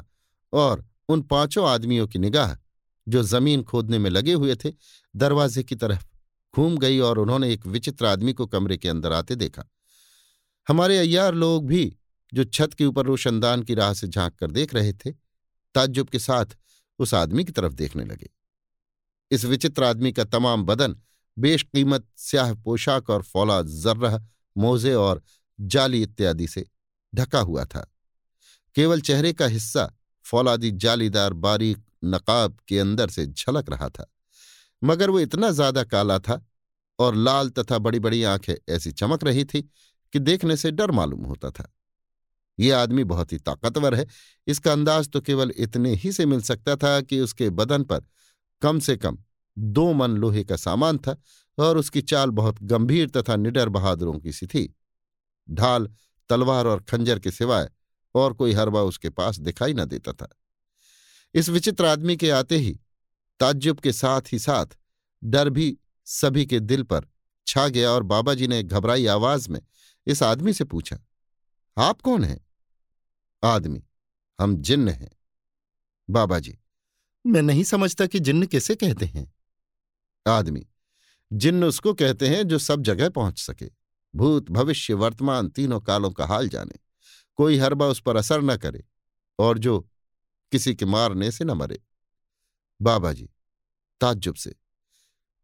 [0.52, 2.56] और उन पाँचों आदमियों की निगाह,
[3.08, 4.72] जो ज़मीन खोदने में लगे हुए थे,
[5.16, 6.06] दरवाजे की तरफ़
[6.54, 9.64] घूम गई और उन्होंने एक विचित्र आदमी को कमरे के अंदर आते देखा।
[10.68, 11.96] हमारे अय्यार लोग भी,
[12.34, 15.10] जो छत के ऊपर रोशनदान की राह से झाँक कर देख रहे थे,
[15.74, 16.46] ताज्जुब के साथ
[16.98, 18.30] उस आदमी की तरफ़ देखने लगे।
[19.30, 20.96] इस विचित्र आदमी का तमाम बदन,
[21.38, 24.26] बेशकीमत स्याह पोशाक और फौलाद जर्रह,
[24.56, 25.22] मोजे और
[25.60, 26.66] जाली इत्यादि से
[27.18, 27.80] ढका हुआ था।
[28.76, 29.90] केवल चेहरे का हिस्सा
[30.24, 34.06] फौलादी जालीदार बारीक नकाब के अंदर से झलक रहा था,
[34.82, 36.44] मगर वो इतना ज़्यादा काला था
[36.98, 39.62] और लाल तथा बड़ी बड़ी आँखें ऐसी चमक रही थी
[40.12, 41.72] कि देखने से डर मालूम होता था।
[42.58, 44.06] ये आदमी बहुत ही ताकतवर है,
[44.46, 48.00] इसका अंदाज तो केवल इतने ही से मिल सकता था कि उसके बदन पर
[48.62, 49.18] कम से कम
[49.56, 51.16] दो मन लोहे का सामान था
[51.58, 54.68] और उसकी चाल बहुत गंभीर तथा निडर बहादुरों की सी थी।
[55.48, 55.88] ढाल
[56.28, 57.70] तलवार और खंजर के सिवाय
[58.14, 60.28] और कोई हरबा उसके पास दिखाई न देता था।
[61.34, 62.80] इस विचित्र आदमी के आते ही,
[63.40, 64.66] ताज्जुब के साथ ही साथ,
[65.24, 67.06] डर भी सभी के दिल पर
[67.46, 69.60] छा गया और बाबा जी ने घबराई आवाज़ में
[70.06, 70.98] इस आदमी से पूछा,
[71.76, 72.46] आप कौन हैं?
[73.44, 73.84] आदमी,
[74.38, 75.10] हम जिन्न हैं।
[76.10, 76.58] बाबा जी
[77.26, 79.32] मैं नहीं समझता कि जिन्न किसे कहते हैं।
[80.26, 80.66] आदमी,
[81.32, 83.70] जिन्न उसको कहते हैं जो सब जगह पहुँच सके।
[84.14, 86.78] भूत, भविष्य, वर्तमान तीनों कालों का हाल जाने।
[87.36, 88.84] कोई हरबा उस पर असर न करे
[89.38, 89.80] और जो
[90.52, 91.80] किसी के मारने से न मरे।
[92.80, 93.28] बाबा जी,
[94.00, 94.54] ताज्जुब से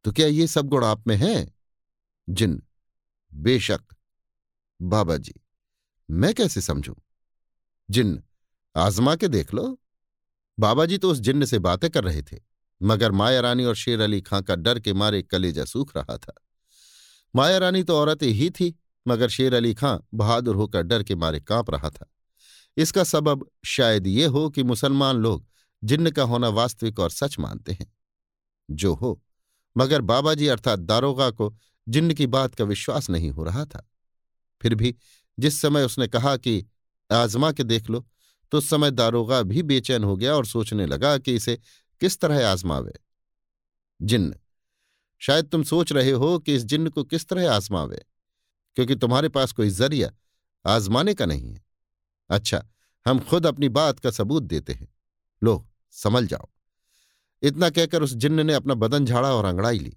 [0.05, 1.55] तो क्या ये सब गुण आप में हैं?
[2.29, 2.63] जिन,
[3.35, 3.81] बेशक।
[4.83, 5.35] बाबा जी,
[6.11, 6.95] मैं कैसे समझूं?
[7.91, 8.23] जिन्न
[8.77, 9.79] आजमा के देख लो।
[10.59, 12.41] बाबा जी तो उस जिन्न से बातें कर रहे थे,
[12.83, 16.35] मगर माया रानी और शेर अली खां का डर के मारे कलेजा सूख रहा था।
[17.37, 18.75] माया रानी तो औरतें ही थी,
[19.09, 22.11] मगर शेर अली खां बहादुर होकर डर के मारे काँप रहा था।
[22.77, 25.47] इसका सबब शायद ये हो कि मुसलमान लोग
[25.85, 27.95] जिन्न का होना वास्तविक और सच मानते हैं।
[28.71, 29.23] जो हो,
[29.77, 31.57] मगर बाबा जी अर्थात दारोगा को
[31.89, 33.91] जिन्न की बात का विश्वास नहीं हो रहा था।
[34.63, 34.95] फिर भी
[35.39, 36.67] जिस समय उसने कहा कि,
[37.13, 38.07] आजमा के देख लो
[38.53, 41.59] तो उस समय दारोगा भी बेचैन हो गया और सोचने लगा कि इसे
[42.01, 42.93] किस तरह आजमावे।
[44.03, 44.35] जिन्न
[45.25, 48.01] शायद तुम सोच रहे हो कि इस जिन्न को किस तरह आजमावे,
[48.77, 50.11] क्योंकि तुम्हारे पास कोई ज़रिया
[50.65, 51.63] आजमाने का नहीं है।
[52.31, 52.65] अच्छा
[53.07, 54.89] हम खुद अपनी बात का सबूत देते हैं।
[55.43, 56.49] लो समझ जाओ।
[57.43, 59.97] इतना कहकर उस जिन्न ने अपना बदन झाड़ा और अंगड़ाई ली।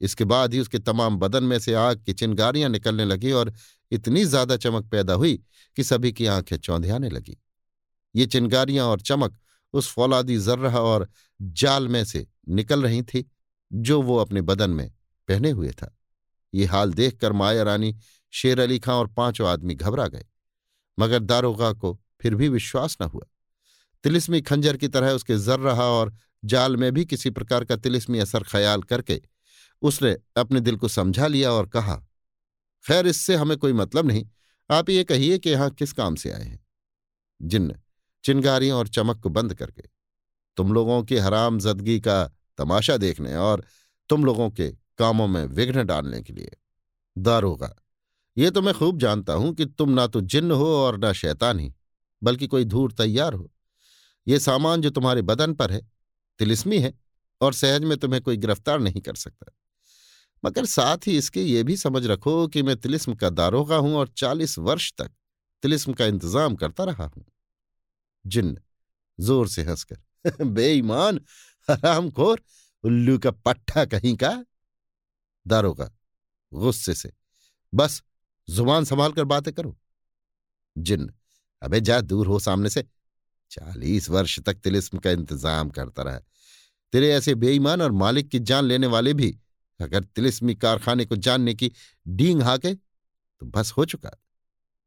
[0.00, 3.52] इसके बाद ही उसके तमाम बदन में से आग की चिनगारियाँ निकलने लगी और
[3.92, 5.34] इतनी ज़्यादा चमक पैदा हुई
[5.76, 7.36] कि सभी की आँखें चौंधियाने लगी।
[8.14, 9.38] ये चिनगारियाँ और चमक
[9.74, 11.08] उस फौलादी जर्रा और
[11.40, 13.30] जाल में से निकल रही थी।
[13.72, 14.92] जो वो अपने बदन में
[15.28, 15.98] पहने हुए था।
[16.54, 17.98] ये हाल देखकर माया रानी,
[18.30, 20.24] शेर अली खां और पाँचों आदमी घबरा गए।
[20.98, 23.24] मगर दारोगा को फिर भी विश्वास न हुआ।
[24.04, 26.14] तिलिस्मी खंजर की तरह उसके जर रहा और
[26.44, 29.22] जाल में भी किसी प्रकार का तिलिस्मी असर ख्याल करके
[29.82, 31.96] उसने अपने दिल को समझा लिया और कहा,
[32.86, 34.26] खैर, इससे हमें कोई मतलब नहीं।
[34.70, 36.66] आप ये कहिए कि यहाँ किस काम से आए हैं?
[37.42, 37.74] जिन्न
[38.24, 39.82] चिंगारियों और चमक को बंद करके
[40.56, 43.64] तुम लोगों की हराम जदगी का तमाशा देखने और
[44.10, 46.56] तुम लोगों के कामों में विघ्न डालने के लिए।
[47.16, 47.74] दारोगा
[48.36, 51.60] ये तो मैं खूब जानता हूँ कि तुम ना तो जिन्न हो और ना शैतान
[51.60, 51.72] ही
[52.22, 53.50] बल्कि कोई धूर तैयार हो।
[54.26, 55.80] ये सामान जो तुम्हारे बदन पर है,
[56.38, 56.92] तिलिस्मी है
[57.40, 59.52] और सहज में तुम्हें कोई गिरफ़्तार नहीं कर सकता।
[60.44, 64.08] मगर साथ ही इसके ये भी समझ रखो कि मैं तिलिस्म का दारोगा हूँ और
[64.08, 65.10] चालीस वर्ष तक
[65.62, 67.24] तिलिस्म का इंतज़ाम करता रहा हूँ।
[68.26, 68.58] जिन्न,
[69.20, 69.96] ज़ोर से हंसकर,
[70.44, 71.20] बेईमान
[71.70, 72.40] हरामखोर,
[72.84, 74.44] उल्लू का पट्टा कहीं का?
[75.46, 75.90] दारोगा,
[76.52, 77.12] गुस्से से।
[77.72, 78.02] बस,
[78.48, 79.76] ज़ुबान संभाल कर बातें करो।
[80.76, 81.12] जिन्न,
[81.62, 82.84] अबे जा दूर हो सामने से।
[83.50, 86.20] चालीस वर्ष तक तिलिस्म का इंतज़ाम करता रहा।
[86.92, 89.38] तेरे ऐसे बेईमान और मालिक की जान लेने वाले भी,
[89.80, 91.70] अगर तिलिस्मी कारखाने को जानने की
[92.06, 94.10] डींग हाके तो बस हो चुका।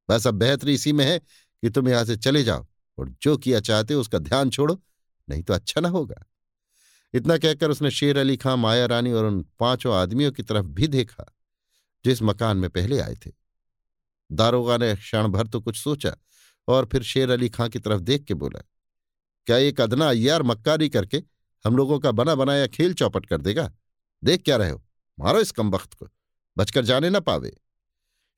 [0.10, 2.66] बस अब बेहतरी इसी में है कि तुम यहाँ से चले जाओ
[2.98, 4.82] और जो किया चाहते हो उसका ध्यान छोड़ो,
[5.28, 6.24] नहीं तो अच्छा ना होगा।
[7.14, 10.88] इतना कहकर उसने शेर अली खां, माया रानी और उन पाँचों आदमियों की तरफ़ भी
[10.88, 11.26] देखा,
[12.06, 13.32] जिस मकान में पहले आए थे।
[14.30, 16.16] दारोगा ने क्षण भर तो कुछ सोचा
[16.68, 18.62] और फिर शेर अली खां की तरफ़ देख के बोला,
[19.48, 21.24] क्या एक अदना अय्यार मक्कारी करके
[21.66, 23.72] हम लोगों का बना बनाया खेल चौपट कर देगा?
[24.24, 24.84] देख क्या रहे हो,
[25.18, 26.08] मारो इस कम वक्त को,
[26.58, 27.56] बचकर जाने ना पावे।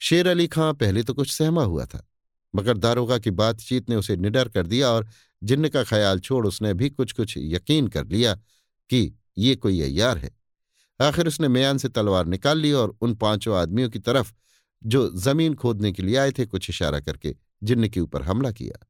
[0.02, 2.08] शेर अली खां पहले तो कुछ सहमा हुआ था,
[2.54, 5.08] मगर दारोगा की बातचीत ने उसे निडर कर दिया और
[5.42, 8.38] जिन्न का ख्याल छोड़ उसने भी कुछ कुछ यकीन कर लिया
[8.90, 10.32] कि ये कोई अय्यार है।
[11.02, 14.34] आखिर उसने म्यान से तलवार निकाल ली और उन पाँचों आदमियों की तरफ़,
[14.84, 18.86] जो ज़मीन खोदने के लिए आए थे, कुछ इशारा करके जिन्न के ऊपर हमला किया।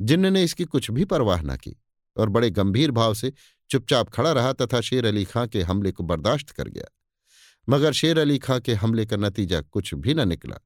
[0.00, 1.76] जिन्न ने इसकी कुछ भी परवाह न की
[2.16, 3.32] और बड़े गंभीर भाव से
[3.70, 6.84] चुपचाप खड़ा रहा तथा शेर अली खां के हमले को बर्दाश्त कर गया।
[7.68, 10.56] मगर शेर अली खां के हमले का नतीजा कुछ भी न निकला,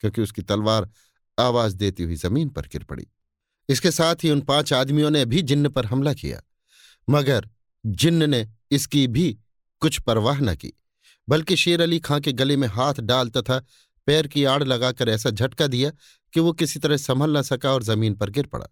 [0.00, 0.90] क्योंकि उसकी तलवार
[1.38, 3.06] आवाज़ देती हुई ज़मीन पर गिर पड़ी।
[3.68, 6.40] इसके साथ ही उन पाँच आदमियों ने भी जिन्न पर हमला किया।
[7.08, 7.48] मगर
[7.84, 9.30] जिन्न ने इसकी भी
[9.82, 10.72] कुछ परवाह न की,
[11.28, 13.58] बल्कि शेर अली खां के गले में हाथ डाल तथा
[14.06, 15.90] पैर की आड़ लगाकर ऐसा झटका दिया
[16.34, 18.66] कि वो किसी तरह संभल न सका और ज़मीन पर गिर पड़ा।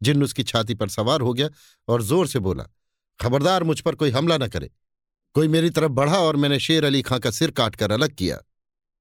[0.00, 1.48] जिन्न उसकी छाती पर सवार हो गया
[1.88, 2.64] और ज़ोर से बोला,
[3.20, 4.70] खबरदार, मुझ पर कोई हमला न करे।
[5.34, 8.38] कोई मेरी तरफ़ बढ़ा और मैंने शेर अली खां का सिर काटकर अलग किया।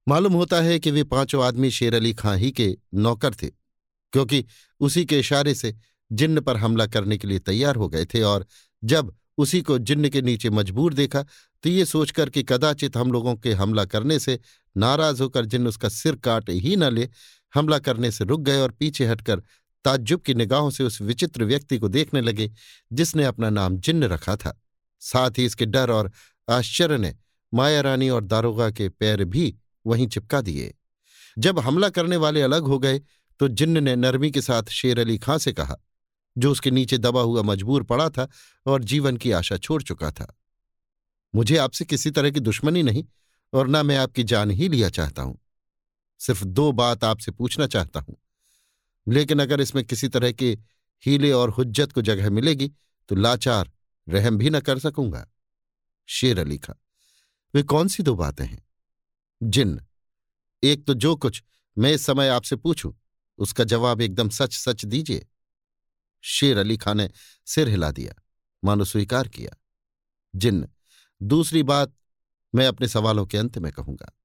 [0.07, 3.47] मालूम होता है कि वे पाँचों आदमी शेर अली खां ही के नौकर थे,
[4.13, 4.45] क्योंकि
[4.81, 5.73] उसी के इशारे से
[6.11, 8.45] जिन्न पर हमला करने के लिए तैयार हो गए थे और
[8.83, 11.23] जब उसी को जिन्न के नीचे मजबूर देखा
[11.63, 14.39] तो ये सोचकर कि कदाचित हम लोगों के हमला करने से
[14.77, 17.09] नाराज़ होकर जिन्न उसका सिर काट ही न ले,
[17.53, 19.41] हमला करने से रुक गए और पीछे हटकर
[19.85, 22.51] ताज्जुब की निगाहों से उस विचित्र व्यक्ति को देखने लगे,
[22.93, 24.59] जिसने अपना नाम जिन्न रखा था।
[25.01, 26.11] साथ ही इसके डर और
[26.49, 27.15] आश्चर्य ने
[27.53, 29.55] माया रानी और दारोगा के पैर भी
[29.85, 30.73] वहीं चिपका दिए।
[31.37, 33.01] जब हमला करने वाले अलग हो गए
[33.39, 35.77] तो जिन्न ने नरमी के साथ शेर अली खां से कहा
[36.37, 38.27] जो उसके नीचे दबा हुआ मजबूर पड़ा था
[38.65, 40.39] और जीवन की आशा छोड़ चुका था।
[41.35, 43.03] मुझे आपसे किसी तरह की दुश्मनी नहीं
[43.53, 45.39] और ना मैं आपकी जान ही लिया चाहता हूँ।
[46.19, 48.17] सिर्फ़ दो बात आपसे पूछना चाहता हूँ।
[49.07, 50.57] लेकिन अगर इसमें किसी तरह के
[51.05, 52.71] हीले और हुज्जत को जगह मिलेगी
[53.09, 53.71] तो लाचार,
[54.09, 55.27] रहम भी न कर सकूँगा।
[56.07, 56.73] शेर अली खा
[57.55, 58.67] वे कौन सी दो बातें हैं?
[59.43, 59.81] जिन।
[60.63, 61.43] एक तो जो कुछ
[61.77, 62.93] मैं इस समय आपसे पूछूँ,
[63.37, 65.27] उसका जवाब एकदम सच सच दीजिए।
[66.21, 67.09] शेर अली खान ने
[67.45, 68.21] सिर हिला दिया,
[68.63, 69.57] मानो स्वीकार किया।
[70.35, 70.67] जिन
[71.23, 71.93] दूसरी बात
[72.55, 74.19] मैं अपने सवालों के अंत में कहूँगा।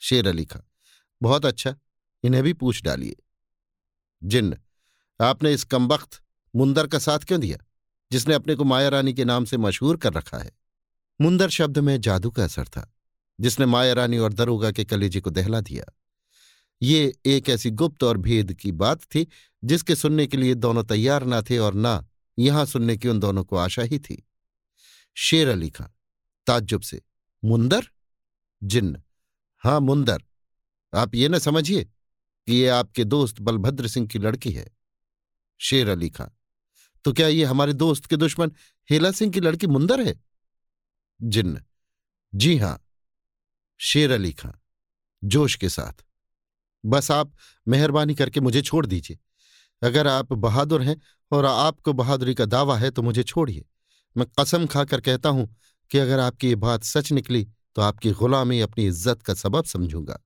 [0.00, 0.60] शेर अली खां
[1.22, 1.76] बहुत अच्छा
[2.22, 3.16] इन्हें भी पूछ डालिए।
[4.24, 4.58] जिन्न,
[5.20, 6.22] आपने इस कमबख्त
[6.56, 7.58] मुंदर का साथ क्यों दिया,
[8.12, 10.52] जिसने अपने को माया रानी के नाम से मशहूर कर रखा है?
[11.20, 12.94] मुंदर शब्द में जादू का असर था,
[13.40, 15.97] जिसने माया रानी और दरोगा के कलेजे को दहला दिया।
[16.82, 19.26] ये एक ऐसी गुप्त और भेद की बात थी,
[19.64, 22.06] जिसके सुनने के लिए दोनों तैयार ना थे और ना
[22.38, 24.22] यहाँ सुनने की उन दोनों को आशा ही थी।
[25.16, 25.86] शेर अली खां
[26.46, 27.02] ताज्जुब से,
[27.44, 27.88] मुंदर?
[28.62, 29.02] जिन्न,
[29.62, 30.22] हाँ मुंदर,
[30.92, 34.68] आप ये न समझिए कि ये आपके दोस्त बलभद्र सिंह की लड़की है।
[35.60, 36.26] शेर अली खां
[37.04, 38.52] तो क्या ये हमारे दोस्त के दुश्मन
[38.90, 40.14] हेला सिंह की लड़की मुंदर है?
[41.22, 41.62] जिन्न,
[42.34, 42.84] जी हाँ,
[43.80, 44.52] शेर अली खां
[45.22, 46.04] जोश के साथ
[46.84, 47.32] बस आप
[47.66, 49.18] मेहरबानी करके मुझे छोड़ दीजिए।
[49.82, 50.96] अगर आप बहादुर हैं
[51.32, 53.64] और आपको बहादुरी का दावा है तो मुझे छोड़िए।
[54.16, 55.48] मैं कसम खाकर कहता हूँ
[55.90, 57.46] कि अगर आपकी ये बात सच निकली
[57.76, 60.18] तो आपकी गुलामी अपनी इज़्ज़त का सबब समझूँगा।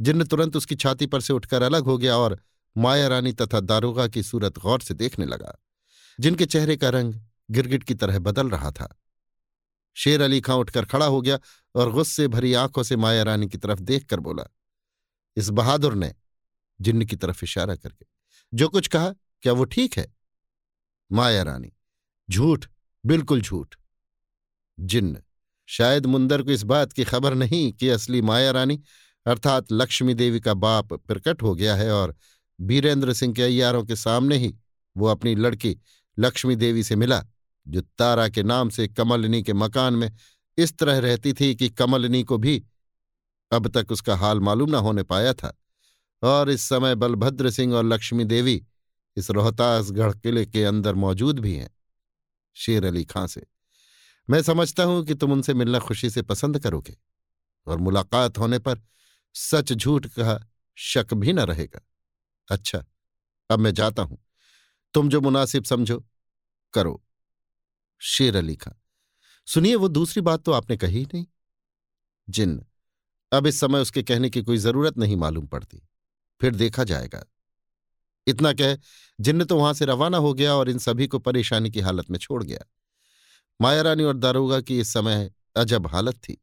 [0.00, 2.38] जिन्न तुरंत उसकी छाती पर से उठकर अलग हो गया और
[2.76, 5.56] माया रानी तथा दारोगा की सूरत गौर से देखने लगा,
[6.18, 7.14] जिनके चेहरे का रंग
[7.50, 8.88] गिरगिट की तरह बदल रहा था।
[9.96, 11.38] शेर अली खां उठकर खड़ा हो गया
[11.74, 14.44] और गुस्से भरी आँखों से माया रानी की तरफ़ देखकर बोला
[15.36, 16.14] इस बहादुर ने
[16.80, 18.06] जिन्न की तरफ़ इशारा करके।
[18.54, 20.14] जो कुछ कहा, क्या वो ठीक है?
[21.12, 21.72] माया रानी,
[22.30, 22.66] झूठ,
[23.06, 23.74] बिल्कुल झूठ।
[24.80, 25.22] जिन्न,
[25.66, 28.82] शायद मुंदर को इस बात की खबर नहीं कि असली माया रानी,
[29.26, 32.16] अर्थात लक्ष्मी देवी का बाप प्रकट हो गया है और
[32.60, 34.54] बीरेंद्र सिंह के अयारों के सामने ही
[34.96, 35.76] वो अपनी लड़की
[36.18, 37.24] लक्ष्मी देवी से मिला,
[37.68, 40.12] जो तारा के नाम से कमलनी के मकान में
[40.58, 42.64] इस तरह रहती थी कि कमलनी को भी
[43.52, 45.56] अब तक उसका हाल मालूम न होने पाया था।
[46.22, 48.64] और इस समय बलभद्र सिंह और लक्ष्मी देवी
[49.16, 51.70] इस रोहतासगढ़ किले के अंदर मौजूद भी हैं,
[52.56, 53.46] शेर अली खां से।
[54.28, 56.96] मैं समझता हूँ कि तुम उनसे मिलना खुशी से पसंद करोगे,
[57.66, 58.80] और मुलाकात होने पर
[59.34, 60.38] सच झूठ का
[60.78, 61.80] शक भी न रहेगा।
[62.48, 62.84] अच्छा
[63.50, 64.18] अब मैं जाता हूँ।
[64.94, 66.04] तुम जो मुनासिब समझो,
[66.72, 67.02] करो,
[68.00, 68.72] शेर अली खां।
[69.48, 71.26] सुनिए, वो दूसरी बात तो आपने कही नहीं।
[72.28, 72.60] जिन
[73.32, 75.88] अब इस समय उसके कहने की कोई ज़रूरत नहीं मालूम पड़ती।
[76.40, 77.24] फिर देखा जाएगा।
[78.26, 78.78] इतना कह
[79.20, 82.18] जिन्न तो वहाँ से रवाना हो गया और इन सभी को परेशानी की हालत में
[82.18, 82.60] छोड़ गया।
[83.60, 86.42] मायारानी और दारोगा की इस समय अजब हालत थी।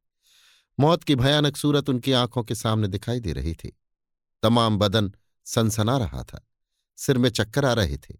[0.79, 3.77] मौत की भयानक सूरत उनकी आँखों के सामने दिखाई दे रही थी।
[4.43, 5.11] तमाम बदन
[5.45, 6.47] सनसना रहा था।
[6.97, 8.15] सिर में चक्कर आ रहे थे।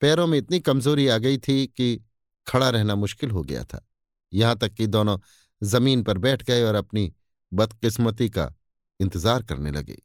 [0.00, 2.04] पैरों में इतनी कमज़ोरी आ गई थी कि
[2.46, 3.88] खड़ा रहना मुश्किल हो गया था।
[4.32, 5.18] यहाँ तक कि दोनों
[5.62, 7.14] ज़मीन पर बैठ गए और अपनी
[7.52, 8.52] बदकिस्मती का
[9.00, 9.96] इंतज़ार करने लगे।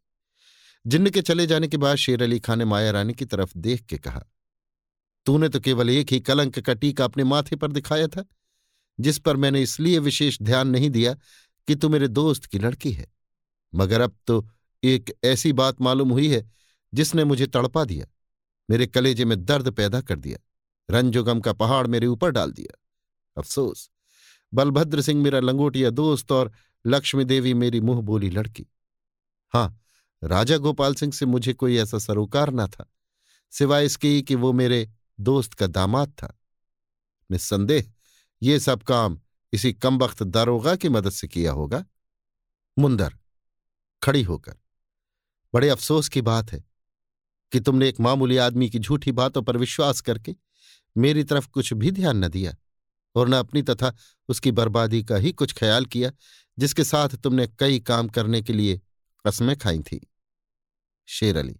[0.85, 3.85] जिन्न के चले जाने के बाद शेर अली खान ने माया रानी की तरफ़ देख
[3.85, 4.23] के कहा,
[5.25, 8.25] तूने तो केवल एक ही कलंक का टीका अपने माथे पर दिखाया था,
[8.99, 11.13] जिस पर मैंने इसलिए विशेष ध्यान नहीं दिया
[11.67, 13.07] कि तू मेरे दोस्त की लड़की है।
[13.73, 14.45] मगर अब तो
[14.83, 16.49] एक ऐसी बात मालूम हुई है,
[16.93, 18.05] जिसने मुझे तड़पा दिया,
[18.69, 20.37] मेरे कलेजे में दर्द पैदा कर दिया,
[20.89, 22.77] रंजोगम का पहाड़ मेरे ऊपर डाल दिया।
[23.37, 23.89] अफसोस,
[24.53, 26.51] बलभद्र सिंह मेरा लंगोटिया दोस्त और
[26.85, 28.65] लक्ष्मी देवी मेरी मुँह बोली लड़की।
[29.53, 29.81] हाँ,
[30.23, 32.91] राजा गोपाल सिंह से मुझे कोई ऐसा सरोकार न था,
[33.51, 34.89] सिवाय इसके कि वो मेरे
[35.19, 36.37] दोस्त का दामाद था।
[37.31, 37.91] निस्संदेह,
[38.41, 39.19] ये सब काम
[39.53, 41.85] इसी कमबख्त दारोगा की मदद से किया होगा।
[42.79, 43.17] मुंदर,
[44.03, 44.55] खड़ी होकर।
[45.53, 46.63] बड़े अफसोस की बात है
[47.51, 50.35] कि तुमने एक मामूली आदमी की झूठी बातों पर विश्वास करके
[50.97, 52.55] मेरी तरफ़ कुछ भी ध्यान न दिया
[53.15, 53.95] और न अपनी तथा
[54.29, 56.11] उसकी बर्बादी का ही कुछ ख्याल किया
[56.59, 58.81] जिसके साथ तुमने कई काम करने के लिए
[59.27, 60.11] कस्में खाई थी।
[61.05, 61.53] शेर अली,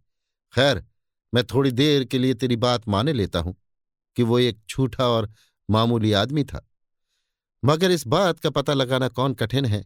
[0.54, 0.86] खैर,
[1.34, 3.56] मैं थोड़ी देर के लिए तेरी बात माने लेता हूँ
[4.16, 5.32] कि वो एक झूठा और
[5.70, 6.68] मामूली आदमी था।
[7.66, 9.86] मगर इस बात का पता लगाना कौन कठिन है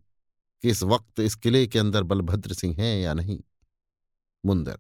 [0.62, 3.40] कि इस वक्त इस किले के अंदर बलभद्र सिंह हैं या नहीं?
[4.46, 4.80] मुंदर,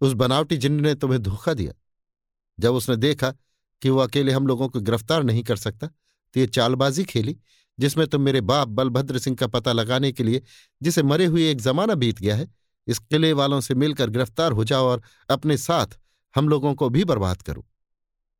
[0.00, 1.72] उस बनावटी जिन्न ने तुम्हें धोखा दिया?
[2.60, 3.30] जब उसने देखा
[3.82, 5.86] कि वो अकेले हम लोगों को गिरफ़्तार नहीं कर सकता
[6.34, 7.36] तो ये चालबाजी खेली
[7.80, 10.42] जिसमें तुम मेरे बाप बलभद्र सिंह का पता लगाने के लिए,
[10.80, 12.48] जिसे मरे हुए एक जमाना बीत गया है,
[12.86, 15.98] इस किले वालों से मिलकर गिरफ़्तार हो जाओ और अपने साथ
[16.34, 17.66] हम लोगों को भी बर्बाद करो।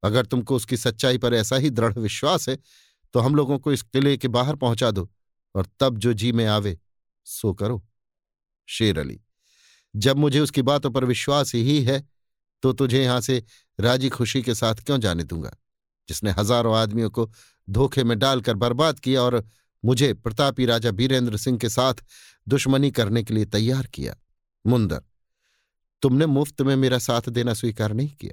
[0.03, 2.59] अगर तुमको उसकी सच्चाई पर ऐसा ही दृढ़ विश्वास है
[3.15, 5.09] तो हम लोगों को इस किले के बाहर पहुँचा दो
[5.55, 6.79] और तब जो जी में आवे,
[7.27, 7.83] सो करो।
[8.69, 9.21] शेर अली,
[9.95, 12.03] जब मुझे उसकी बातों पर विश्वास ही है
[12.63, 13.43] तो तुझे यहाँ से
[13.79, 15.51] राज़ी खुशी के साथ क्यों जाने दूँगा?
[16.11, 17.31] जिसने हज़ारों आदमियों को
[17.69, 19.43] धोखे में डालकर बर्बाद किया और
[19.85, 22.03] मुझे प्रतापी राजा बीरेंद्र सिंह के साथ
[22.47, 24.15] दुश्मनी करने के लिए तैयार किया।
[24.65, 25.03] मुंदर,
[26.03, 28.33] तुमने मुफ़्त में मेरा साथ देना स्वीकार नहीं किया।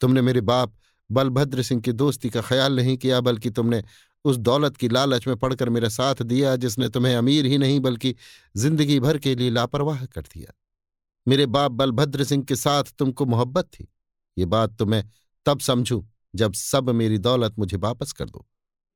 [0.00, 0.74] तुमने मेरे बाप
[1.10, 3.82] बलभद्र सिंह की दोस्ती का ख्याल नहीं किया, बल्कि तुमने
[4.24, 8.14] उस दौलत की लालच में पड़कर मेरा साथ दिया, जिसने तुम्हें अमीर ही नहीं, बल्कि
[8.54, 10.52] ज़िंदगी भर के लिए लापरवाह कर दिया।
[11.26, 13.88] मेरे बाप बलभद्र सिंह के साथ तुमको मोहब्बत थी।
[14.36, 15.04] ये बात तो मैं
[15.46, 18.46] तब समझू जब सब मेरी दौलत मुझे वापस कर दो।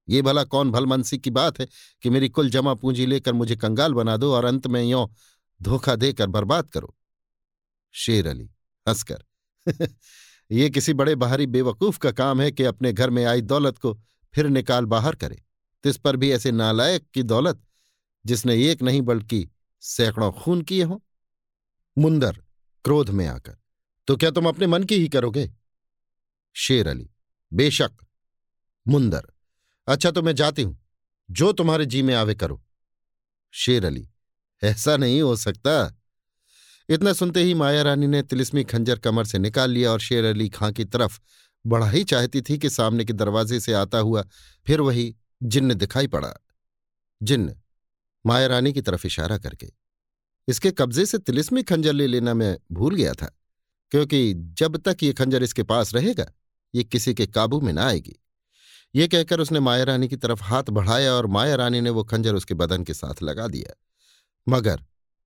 [0.09, 1.69] ये भला कौन भलमनसी की बात है
[2.03, 5.09] कि मेरी कुल जमा पूंजी लेकर मुझे कंगाल बना दो और अंत में यों
[5.63, 6.97] धोखा देकर बर्बाद करो?
[7.93, 8.51] शेर अली,
[8.89, 9.25] हंसकर।
[10.51, 14.01] ये किसी बड़े बाहरी बेवकूफ़ का काम है कि अपने घर में आई दौलत को
[14.35, 15.43] फिर निकाल बाहर करे।
[15.83, 17.63] तिस पर भी ऐसे नालायक की दौलत,
[18.27, 19.49] जिसने एक नहीं बल्कि
[19.81, 20.99] सैकड़ों खून किए हों।
[21.99, 22.43] मुंदर,
[22.85, 23.57] क्रोध में आकर
[24.07, 25.53] तो क्या तुम अपने मन की ही करोगे?
[26.55, 27.11] शेर अली
[27.53, 27.91] बेशक।
[28.89, 29.23] मुंदर।
[29.89, 30.79] अच्छा तो मैं जाती हूँ।
[31.31, 32.63] जो तुम्हारे जी में आवे करो।
[33.51, 34.09] शेर अली।
[34.63, 36.03] ऐसा नहीं हो सकता।
[36.89, 40.49] इतना सुनते ही माया रानी ने तिलिस्मी खंजर कमर से निकाल लिया और शेर अली
[40.49, 41.19] खां की तरफ़
[41.67, 44.25] बढ़ा ही चाहती थी कि सामने के दरवाजे से आता हुआ
[44.67, 46.35] फिर वही जिन्न दिखाई पड़ा।
[47.23, 47.55] जिन्न
[48.27, 49.71] माया रानी की तरफ़ इशारा करके।
[50.49, 53.39] इसके कब्जे से तिलिस्मी खंजर ले लेना मैं भूल गया था,
[53.91, 56.33] क्योंकि जब तक ये खंजर इसके पास रहेगा
[56.75, 58.17] ये किसी के काबू में ना आएगी।
[58.95, 62.35] ये कहकर उसने माया रानी की तरफ़ हाथ बढ़ाया और माया रानी ने वो खंजर
[62.35, 63.75] उसके बदन के साथ लगा दिया।
[64.49, 64.85] मगर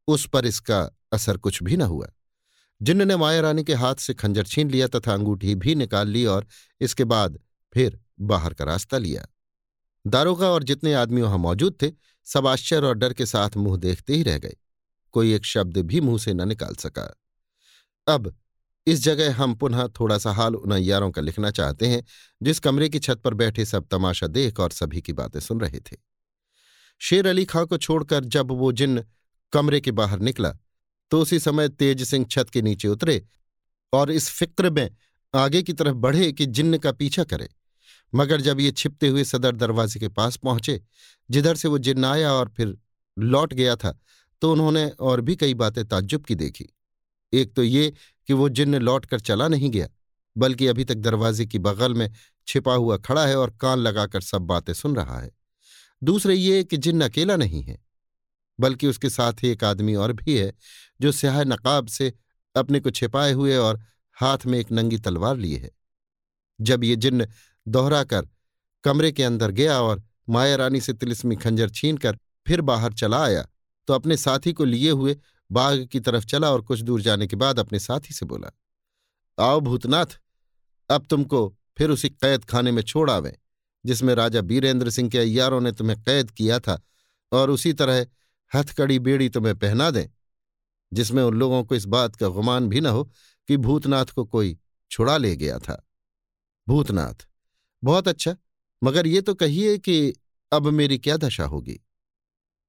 [0.09, 2.09] उस पर इसका असर कुछ भी न हुआ।
[2.83, 6.27] जिन्न ने माया रानी के हाथ से खंजर छीन लिया तथा अंगूठी भी निकाल ली
[6.27, 6.47] और
[6.81, 7.39] इसके बाद
[7.75, 9.27] फिर बाहर का रास्ता लिया।
[10.07, 11.93] दारोगा और जितने आदमी वहाँ मौजूद थे,
[12.25, 14.57] सब आश्चर्य और डर के साथ मुँह देखते ही रह गए।
[15.13, 17.21] कोई एक शब्द भी मुँह से न निकाल सका।
[18.09, 18.37] अब
[18.87, 22.03] इस जगह हम पुनः थोड़ा सा हाल उन अयारों का लिखना चाहते हैं,
[22.41, 25.81] जिस कमरे की छत पर बैठे सब तमाशा देख और सभी की बातें सुन रहे
[25.81, 25.97] थे।
[27.01, 29.03] शेर अली खां को छोड़कर जब वो जिन
[29.53, 30.53] कमरे के बाहर निकला
[31.11, 33.23] तो उसी समय तेज सिंह छत के नीचे उतरे
[33.93, 34.89] और इस फ़िक्र में
[35.35, 37.49] आगे की तरफ़ बढ़े कि जिन्न का पीछा करे।
[38.13, 40.81] मगर जब ये छिपते हुए सदर दरवाजे के पास पहुँचे,
[41.31, 42.77] जिधर से वो जिन्न आया और फिर
[43.17, 43.99] लौट गया था
[44.43, 46.69] तो उन्होंने और भी कई बातें ताज्जुब की देखी।
[47.35, 47.93] एक तो ये
[48.29, 49.89] कि वो जिन्न लौट कर चला नहीं गया,
[50.37, 52.11] बल्कि अभी तक दरवाजे की बगल में
[52.49, 55.31] छिपा हुआ खड़ा है और कान लगाकर सब बातें सुन रहा है।
[56.03, 57.79] दूसरे ये कि जिन्न अकेला नहीं है,
[58.59, 60.53] बल्कि उसके साथ ही एक आदमी और भी है,
[61.01, 62.13] जो स्याह नकाब से
[62.55, 63.81] अपने को छिपाए हुए और
[64.17, 65.71] हाथ में एक नंगी तलवार लिए है।
[66.61, 67.27] जब ये जिन्न
[67.67, 68.29] दोहराकर
[68.85, 73.47] कमरे के अंदर गया और माया रानी से तिलिस्मी खंजर छीनकर फिर बाहर चला आया
[73.89, 75.17] तो अपने साथी को लिए हुए
[75.51, 78.51] बाग की तरफ़ चला और कुछ दूर जाने के बाद अपने साथी से बोला,
[79.39, 80.07] आओ भूतनाथ,
[80.91, 83.39] अब तुमको फिर उसी कैद खाने में छोड़ आवे,
[83.87, 86.81] जिसमें राजा बीरेंद्र सिंह के अयारों ने तुम्हें कैद किया था
[87.33, 88.07] और उसी तरह
[88.55, 90.07] हथकड़ी बेड़ी तुम्हें पहना दें,
[90.93, 93.05] जिसमें उन लोगों को इस बात का गुमान भी न हो
[93.49, 94.59] कि भूतनाथ को कोई
[94.91, 95.83] छुड़ा ले गया था।
[96.69, 97.27] भूतनाथ,
[97.85, 98.37] बहुत अच्छा
[98.85, 100.15] मगर ये तो कहिए कि
[100.53, 101.81] अब मेरी क्या दशा होगी?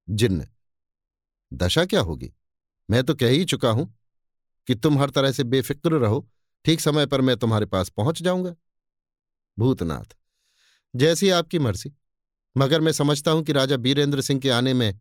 [0.09, 0.47] जिन्न,
[1.53, 2.33] दशा क्या होगी?
[2.89, 3.93] मैं तो कह ही चुका हूँ
[4.67, 6.27] कि तुम हर तरह से बेफिक्र रहो।
[6.65, 8.55] ठीक समय पर मैं तुम्हारे पास पहुँच जाऊँगा।
[9.57, 10.15] भूतनाथ,
[10.93, 11.91] जैसी आपकी मर्ज़ी,
[12.55, 14.99] मगर मैं समझता हूँ कि राजा बीरेंद्र सिंह के आने में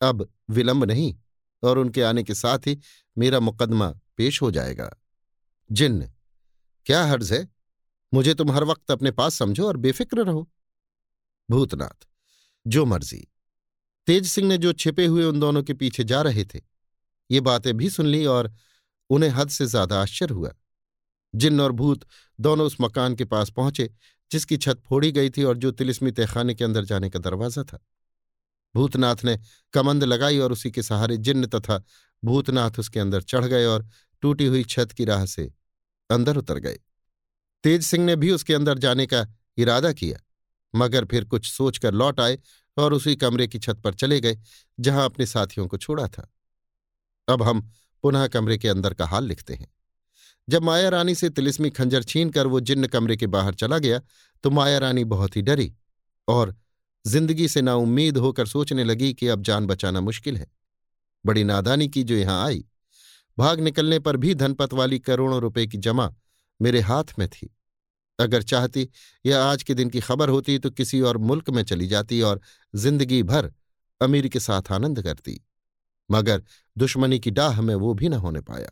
[0.00, 1.14] अब विलंब नहीं,
[1.62, 2.78] और उनके आने के साथ ही
[3.16, 4.90] मेरा मुकदमा पेश हो जाएगा।
[5.70, 6.10] जिन्न,
[6.86, 7.48] क्या हर्ज है?
[8.12, 10.48] मुझे तुम हर वक्त अपने पास समझो और बेफिक्र रहो।
[11.48, 12.06] भूतनाथ,
[12.66, 13.26] जो मर्ज़ी।
[14.06, 16.60] तेज सिंह ने जो छिपे हुए उन दोनों के पीछे जा रहे थे
[17.30, 18.52] ये बातें भी सुन ली और
[19.10, 20.52] उन्हें हद से ज़्यादा आश्चर्य हुआ।
[21.34, 22.04] जिन्न और भूत
[22.38, 23.90] दोनों उस मकान के पास पहुँचे,
[24.30, 27.78] जिसकी छत फोड़ी गई थी और जो तिलिस्मी तहखाने के अंदर जाने का दरवाज़ा था।
[28.74, 29.38] भूतनाथ ने
[29.74, 31.82] कमंद लगाई और उसी के सहारे जिन्न तथा
[32.22, 33.88] भूतनाथ उसके अंदर चढ़ गए और
[34.22, 35.50] टूटी हुई छत की राह से
[36.10, 36.78] अंदर उतर गए।
[37.64, 39.26] तेज सिंह ने भी उसके अंदर जाने का
[39.58, 40.18] इरादा किया,
[40.74, 42.38] मगर फिर कुछ सोचकर लौट आए
[42.76, 44.38] और उसी कमरे की छत पर चले गए,
[44.78, 46.30] जहाँ अपने साथियों को छोड़ा था।
[47.28, 47.60] अब हम
[48.04, 49.66] पुनः कमरे के अंदर का हाल लिखते हैं।
[50.48, 54.00] जब माया रानी से तिलिस्मी खंजर छीन कर वो जिन्न कमरे के बाहर चला गया
[54.44, 55.72] तो माया रानी बहुत ही डरी
[56.28, 56.54] और
[57.04, 60.46] ज़िंदगी से नाउम्मीद होकर सोचने लगी कि अब जान बचाना मुश्किल है।
[61.24, 62.64] बड़ी नादानी की जो यहाँ आई,
[63.38, 66.08] भाग निकलने पर भी धनपत वाली करोड़ों रुपए की जमा
[66.60, 67.50] मेरे हाथ में थी।
[68.18, 68.88] अगर चाहती
[69.24, 72.40] या आज के दिन की खबर होती तो किसी और मुल्क में चली जाती और
[72.74, 73.52] ज़िंदगी भर
[74.00, 75.40] अमीर के साथ आनंद करती।
[76.10, 76.42] मगर
[76.76, 78.70] दुश्मनी की डाह में वो भी न होने पाया।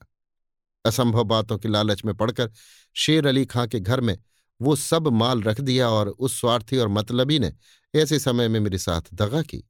[0.84, 2.50] असंभव बातों के लालच में पड़कर
[2.96, 4.18] शेर अली खां के घर में
[4.60, 7.52] वो सब माल रख दिया और उस स्वार्थी और मतलबी ने
[7.94, 9.64] ऐसे समय में मेरे साथ दगा की।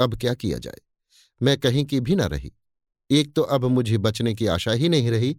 [0.00, 0.80] अब क्या किया जाए?
[1.40, 2.52] मैं कहीं की भी न रही।
[3.10, 5.36] एक तो अब मुझे बचने की आशा ही नहीं रही।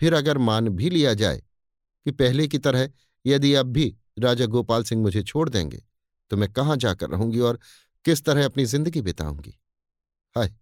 [0.00, 1.38] फिर अगर मान भी लिया जाए
[2.06, 2.88] कि पहले की तरह
[3.26, 5.82] यदि अब भी राजा गोपाल सिंह मुझे छोड़ देंगे
[6.30, 7.58] तो मैं कहाँ जाकर रहूँगी और
[8.04, 9.58] किस तरह अपनी ज़िंदगी बिताऊँगी?
[10.36, 10.54] हाय!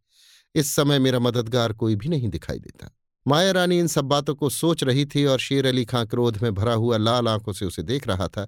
[0.57, 2.91] इस समय मेरा मददगार कोई भी नहीं दिखाई देता।
[3.29, 6.55] माया रानी इन सब बातों को सोच रही थी और शेर अली खां क्रोध में
[6.55, 8.45] भरा हुआ लाल आँखों से उसे देख रहा था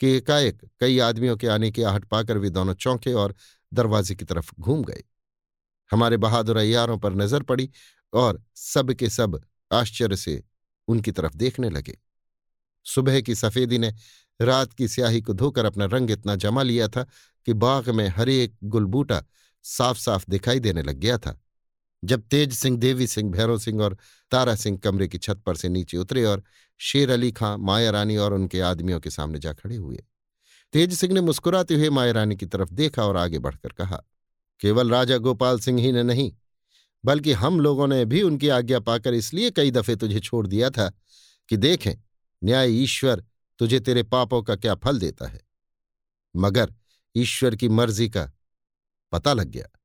[0.00, 3.34] कि एकाएक कई आदमियों के आने की आहट पाकर वे दोनों चौंके और
[3.74, 5.04] दरवाजे की तरफ़ घूम गए।
[5.92, 7.70] हमारे बहादुर अयारों पर नज़र पड़ी
[8.12, 9.40] और सब के सब
[9.72, 10.42] आश्चर्य से
[10.88, 11.98] उनकी तरफ़ देखने लगे।
[12.84, 13.94] सुबह की सफेदी ने
[14.40, 17.02] रात की स्याही को धोकर अपना रंग इतना जमा लिया था
[17.46, 19.24] कि बाग में हरेक गुलबूटा
[19.62, 21.40] साफ़ साफ़ दिखाई देने लग गया था।
[22.04, 23.96] जब तेज सिंह, देवी सिंह, भैरव सिंह और
[24.30, 26.42] तारा सिंह कमरे की छत पर से नीचे उतरे और
[26.78, 30.04] शेर अली खां, माया रानी और उनके आदमियों के सामने जा खड़े हुए।
[30.72, 34.02] तेज सिंह ने मुस्कुराते हुए माया रानी की तरफ़ देखा और आगे बढ़कर कहा,
[34.60, 36.32] केवल राजा गोपाल सिंह ही ने नहीं,
[37.04, 40.92] बल्कि हम लोगों ने भी उनकी आज्ञा पाकर इसलिए कई दफे तुझे छोड़ दिया था
[41.48, 41.94] कि देखें,
[42.44, 43.24] न्याय ईश्वर
[43.58, 45.40] तुझे तेरे पापों का क्या फल देता है।
[46.36, 46.74] मगर
[47.16, 48.30] ईश्वर की मर्ज़ी का
[49.12, 49.77] पता लग गया।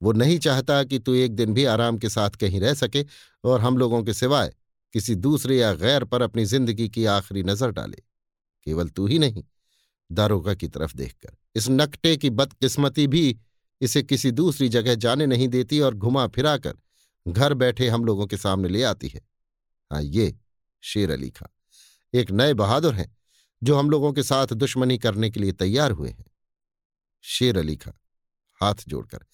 [0.00, 3.04] वो नहीं चाहता कि तू एक दिन भी आराम के साथ कहीं रह सके
[3.44, 4.54] और हम लोगों के सिवाय
[4.94, 8.02] किसी दूसरे या गैर पर अपनी ज़िंदगी की आखिरी नज़र डाले।
[8.66, 9.42] केवल तू ही नहीं,
[10.10, 13.38] दारोगा की तरफ़ देखकर। इस नकटे की बदकिस्मती भी
[13.80, 16.74] इसे किसी दूसरी जगह जाने नहीं देती और घुमा फिराकर
[17.26, 19.20] घर बैठे हम लोगों के सामने ले आती है।
[19.90, 20.34] हाँ ये
[20.82, 21.48] शेर अली खां,
[22.12, 23.16] एक नए बहादुर हैं
[23.62, 26.24] जो हम लोगों के साथ दुश्मनी करने के लिए तैयार हुए हैं।
[27.24, 27.92] शेर अली खां,
[28.60, 29.24] हाथ जोड़कर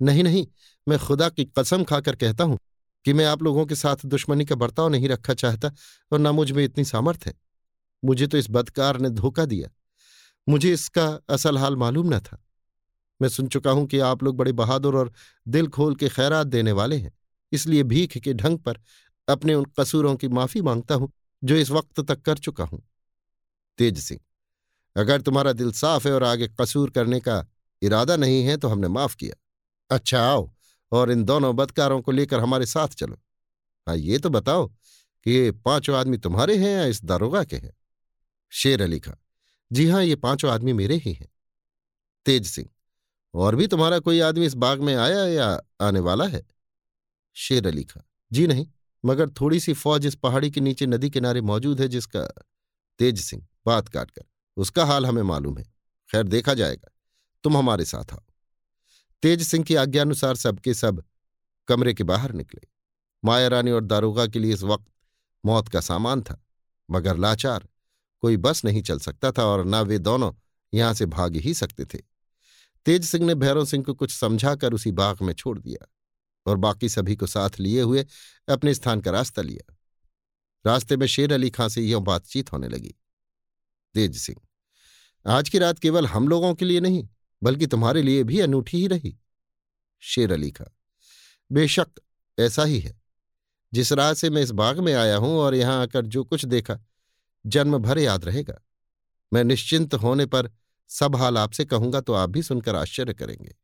[0.00, 0.46] नहीं नहीं,
[0.86, 2.58] मैं खुदा की कसम खाकर कहता हूँ
[3.04, 5.70] कि मैं आप लोगों के साथ दुश्मनी का बर्ताव नहीं रखा चाहता
[6.12, 7.34] और न मुझमें इतनी सामर्थ है।
[8.02, 9.68] मुझे तो इस बदकार ने धोखा दिया।
[10.46, 12.42] मुझे इसका असल हाल मालूम न था।
[13.20, 15.12] मैं सुन चुका हूँ कि आप लोग बड़े बहादुर और
[15.46, 17.12] दिल खोल के खैरात देने वाले हैं।
[17.52, 18.78] इसलिए भीख के ढंग पर
[19.28, 21.10] अपने उन कसूरों की माफ़ी माँगता हूँ
[21.42, 22.82] जो इस वक्त तक कर चुका हूँ।
[23.78, 24.20] तेज सिंह,
[24.96, 27.44] अगर तुम्हारा दिल साफ़ है और आगे कसूर करने का
[27.82, 29.34] इरादा नहीं है तो हमने माफ़ किया।
[29.90, 30.50] अच्छा आओ
[30.92, 33.16] और इन दोनों बदकारों को लेकर हमारे साथ चलो।
[33.86, 37.72] हाँ ये तो बताओ कि ये पाँचों आदमी तुम्हारे हैं या इस दारोगा के हैं?
[38.52, 39.14] शेर अली खां,
[39.70, 41.28] जी हाँ ये पाँचों आदमी मेरे ही हैं।
[42.26, 42.68] तेज सिंह,
[43.34, 45.48] और भी तुम्हारा कोई आदमी इस बाग में आया या
[45.80, 46.44] आने वाला है?
[47.36, 48.66] शेर अली खां, जी नहीं,
[49.04, 52.26] मगर थोड़ी सी फौज इस पहाड़ी के नीचे नदी किनारे मौजूद है जिसका
[53.00, 54.24] तेज सिंह बात काटकर,
[54.56, 55.64] उसका हाल हमें मालूम है।
[56.10, 56.90] खैर, देखा जाएगा,
[57.44, 58.22] तुम हमारे साथ आओ।
[59.22, 61.02] तेज सिंह की आज्ञानुसार सबके सब
[61.68, 62.60] कमरे के बाहर निकले।
[63.24, 64.86] माया रानी और दारोगा के लिए इस वक्त
[65.44, 66.42] मौत का सामान था,
[66.88, 67.68] मगर लाचार,
[68.22, 70.32] कोई बस नहीं चल सकता था और न वे दोनों
[70.72, 71.98] यहाँ से भाग ही सकते थे।
[72.86, 75.86] तेज सिंह ने भैरव सिंह को कुछ समझाकर उसी बाग में छोड़ दिया
[76.46, 78.04] और बाकी सभी को साथ लिए हुए
[78.48, 79.74] अपने स्थान का रास्ता लिया।
[80.64, 82.94] रास्ते में शेर अली खां से यों बातचीत होने लगी।
[83.94, 84.40] तेज सिंह,
[85.26, 87.06] आज की रात केवल हम लोगों के लिए नहीं
[87.42, 89.16] बल्कि तुम्हारे लिए भी अनूठी ही रही।
[90.02, 90.66] शेर अली खां
[91.50, 92.00] बेशक
[92.38, 92.94] ऐसा ही है।
[93.72, 96.78] जिस राह से मैं इस बाग में आया हूँ और यहाँ आकर जो कुछ देखा,
[97.44, 98.60] जन्म भर याद रहेगा।
[99.32, 100.50] मैं निश्चिंत होने पर
[100.90, 103.54] सब हाल आपसे कहूँगा तो आप भी सुनकर आश्चर्य करेंगे।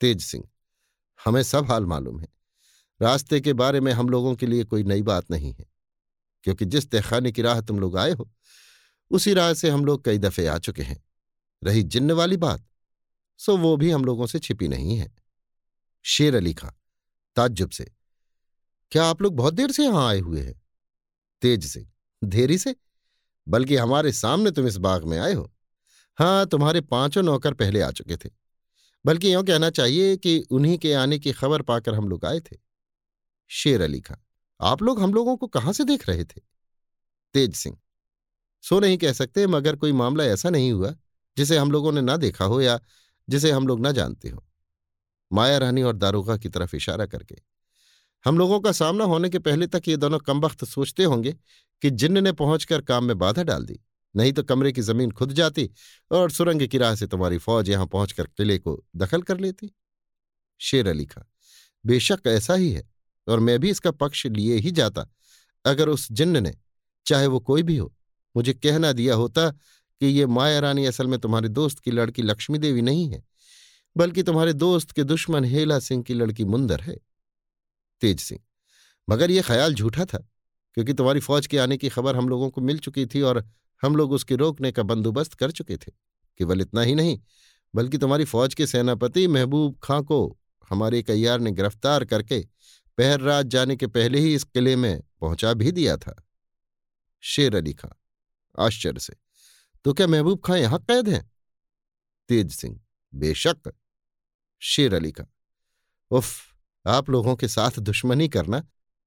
[0.00, 0.44] तेज सिंह,
[1.20, 2.28] हमें सब हाल मालूम है।
[3.00, 5.66] रास्ते के बारे में हम लोगों के लिए कोई नई बात नहीं है,
[6.44, 8.30] क्योंकि जिस तहखाने की राह तुम लोग आए हो,
[9.10, 11.02] उसी राह से हम लोग कई दफे आ चुके हैं।
[11.62, 12.64] रही जिन्न वाली बात
[13.40, 15.10] सो वो भी हम लोगों से छिपी नहीं है।
[16.04, 16.70] शेर अली खां,
[17.36, 17.84] ताज्जुब से,
[18.92, 20.60] क्या आप लोग बहुत देर से यहाँ आए हुए हैं?
[21.42, 21.86] तेज सिंह
[22.22, 22.74] देरी से?
[23.46, 25.50] बल्कि हमारे सामने तुम इस बाग में आए हो।
[26.18, 28.30] हाँ तुम्हारे पाँचों नौकर पहले आ चुके थे।
[29.04, 32.56] बल्कि यूँ कहना चाहिए कि उन्हीं के आने की खबर पाकर हम लोग आए थे।
[33.50, 34.16] शेर अली खां,
[34.60, 36.40] आप लोग हम लोगों को कहाँ से देख रहे थे?
[37.34, 37.78] तेज सिंह,
[38.64, 40.94] सो नहीं कह सकते, मगर कोई मामला ऐसा नहीं हुआ
[41.36, 42.78] जिसे हम लोगों ने ना देखा हो या
[43.30, 44.44] जिसे हम लोग ना जानते हो।
[45.30, 47.36] माया रानी और दारोगा की तरफ़ इशारा करके।
[48.24, 51.32] हम लोगों का सामना होने के पहले तक ये दोनों कमबख्त सोचते होंगे
[51.82, 53.78] कि जिन्न ने पहुंचकर काम में बाधा डाल दी,
[54.14, 55.68] नहीं तो कमरे की ज़मीन खुद जाती
[56.10, 59.70] और सुरंग की राह से तुम्हारी फौज यहाँ पहुंचकर किले को दखल कर लेती।
[60.60, 61.22] शेर अली खां,
[61.84, 62.88] बेशक ऐसा ही है
[63.26, 65.06] और मैं भी इसका पक्ष लिए ही जाता,
[65.64, 66.54] अगर उस जिन्न ने,
[67.06, 67.92] चाहे वो कोई भी हो,
[68.34, 69.50] मुझे कहना दिया होता
[70.00, 73.22] कि ये माया रानी असल में तुम्हारे दोस्त की लड़की लक्ष्मी देवी नहीं है,
[73.96, 76.96] बल्कि तुम्हारे दोस्त के दुश्मन हेला सिंह की लड़की मुंदर है।
[78.02, 78.40] तेज सिंह,
[79.08, 80.18] मगर यह ख्याल झूठा था,
[80.76, 83.44] क्योंकि तुम्हारी फौज के आने की खबर हम लोगों को मिल चुकी थी और
[83.82, 85.92] हम लोग उसके रोकने का बंदोबस्त कर चुके थे।
[86.40, 87.18] केवल इतना ही नहीं,
[87.74, 90.36] बल्कि तुम्हारी फौज के सेनापति महबूब खां को
[90.70, 92.40] हमारे कयार ने गिरफ़्तार करके
[92.98, 96.14] पहर रात जाने के पहले ही इस किले में पहुँचा भी दिया था।
[97.22, 97.90] शेर अली खां,
[98.58, 99.14] आश्चर्य से
[99.84, 101.30] तो क्या महबूब खां यहाँ कैद हैं?
[102.28, 102.80] तेज सिंह,
[103.12, 103.72] बेशक।
[104.62, 105.26] शेर अली खां
[106.10, 106.54] उफ,
[106.86, 108.62] आप लोगों के साथ दुश्मनी करना,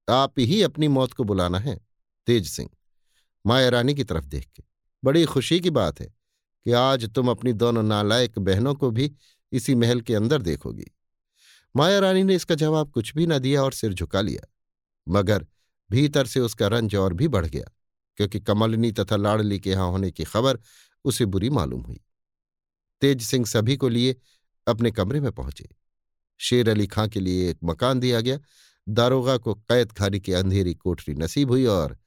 [0.08, 1.78] आप ही अपनी मौत को बुलाना है।
[2.26, 2.70] तेज सिंह,
[3.44, 4.62] माया रानी की तरफ़ देख के,
[5.02, 9.12] बड़ी खुशी की बात है कि आज तुम अपनी दोनों नालायक बहनों को भी
[9.52, 10.90] इसी महल के अंदर देखोगी।
[11.74, 14.46] माया रानी ने इसका जवाब कुछ भी न दिया और सिर झुका लिया,
[15.06, 15.46] मगर
[15.90, 17.64] भीतर से उसका रंज और भी बढ़ गया।
[18.16, 20.58] क्योंकि कमलनी तथा लाड़ली के यहाँ होने की खबर
[21.04, 22.00] उसे बुरी मालूम हुई।
[23.00, 24.16] तेज सिंह सभी को लिए
[24.68, 25.68] अपने कमरे में पहुँचे।
[26.38, 28.38] शेर अली खां के लिए एक मकान दिया गया।
[28.88, 31.98] दारोगा को कैद खानी की अंधेरी कोठरी नसीब हुई और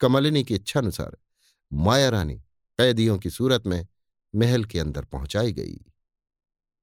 [0.00, 1.16] कमलिनी की इच्छानुसार
[1.72, 2.36] माया रानी
[2.78, 3.86] कैदियों की सूरत में
[4.34, 5.80] महल के अंदर पहुंचाई गई।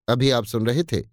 [0.07, 1.03] अभी आप सुन रहे थे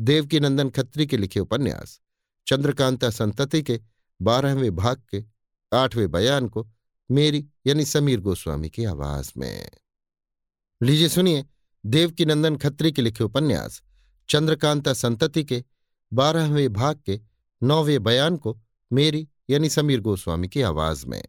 [0.00, 2.00] देवकी नंदन खत्री के लिखे उपन्यास,
[2.46, 3.80] चंद्रकांता संतति के
[4.22, 5.24] बारहवें भाग के
[5.72, 6.68] आठवें बयान को
[7.10, 9.70] मेरी, यानी समीर गोस्वामी की आवाज़ में।
[10.82, 11.44] लीजिए सुनिए
[11.86, 13.82] देवकी नंदन खत्री के लिखे उपन्यास,
[14.28, 15.64] चंद्रकांता संतति के,
[16.12, 17.20] बारहवें भाग के,
[17.62, 18.58] नौवें बयान को
[18.92, 21.22] मेरी, यानी समीर गोस्वामी की आवाज़ में।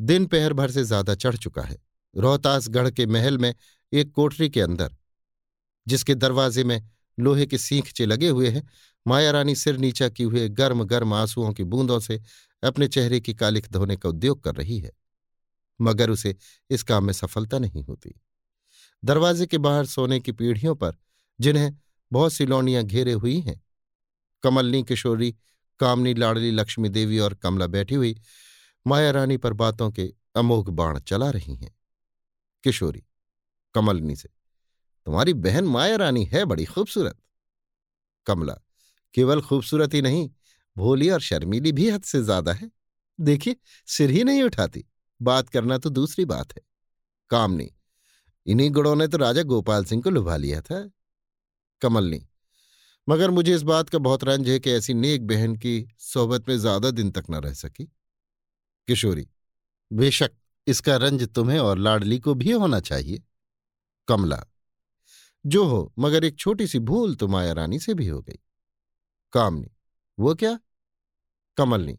[0.00, 1.78] दिन पहर भर से ज़्यादा चढ़ चुका है,
[2.16, 3.54] रोहतासगढ़ के महल में
[3.92, 4.96] एक कोठरी के अंदर,
[5.86, 8.68] जिसके दरवाजे में लोहे के सींखचे लगे हुए हैं
[9.06, 12.20] माया रानी सिर नीचा की हुए गर्म गर्म आंसुओं की बूंदों से
[12.62, 14.92] अपने चेहरे की कालिख धोने का उद्योग कर रही है,
[15.80, 16.36] मगर उसे
[16.70, 18.14] इस काम में सफलता नहीं होती।
[19.04, 20.96] दरवाजे के बाहर सोने की पीढ़ियों पर,
[21.40, 21.72] जिन्हें
[22.12, 23.60] बहुत सी लौनियाँ घेरे हुई हैं,
[24.42, 25.34] कमलनी, किशोरी,
[25.80, 28.20] कामनी, लाडली, लक्ष्मी देवी और कमला बैठी हुई
[28.86, 31.74] माया रानी पर बातों के अमोघ बाण चला रही हैं।
[32.64, 33.02] किशोरी,
[33.74, 34.28] कमलनी से,
[35.06, 37.18] तुम्हारी बहन माया रानी है बड़ी खूबसूरत।
[38.26, 38.54] कमला,
[39.14, 40.28] केवल खूबसूरत ही नहीं
[40.76, 42.70] भोली और शर्मीली भी हद से ज़्यादा है।
[43.18, 43.56] देखिए,
[43.88, 44.84] सिर ही नहीं उठाती।
[45.20, 46.62] बात करना तो दूसरी बात है।
[47.30, 47.70] कामनी
[48.46, 50.90] इन्हीं गुणों ने तो राजा गोपाल सिंह को लुभा लिया था।
[51.82, 52.26] कमलनी
[53.08, 56.56] मगर मुझे इस बात का बहुत रंज है कि ऐसी नेक बहन की सोहबत में
[56.58, 57.84] ज़्यादा दिन तक न रह सकी।
[58.88, 59.26] किशोरी,
[59.90, 60.30] बेशक
[60.66, 63.22] इसका रंज तुम्हें और लाडली को भी होना चाहिए।
[64.08, 64.44] कमला,
[65.44, 68.38] जो हो, मगर एक छोटी सी भूल तो माया रानी से भी हो गई।
[69.32, 69.70] कामनी
[70.20, 70.58] वो क्या?
[71.56, 71.98] कमलनी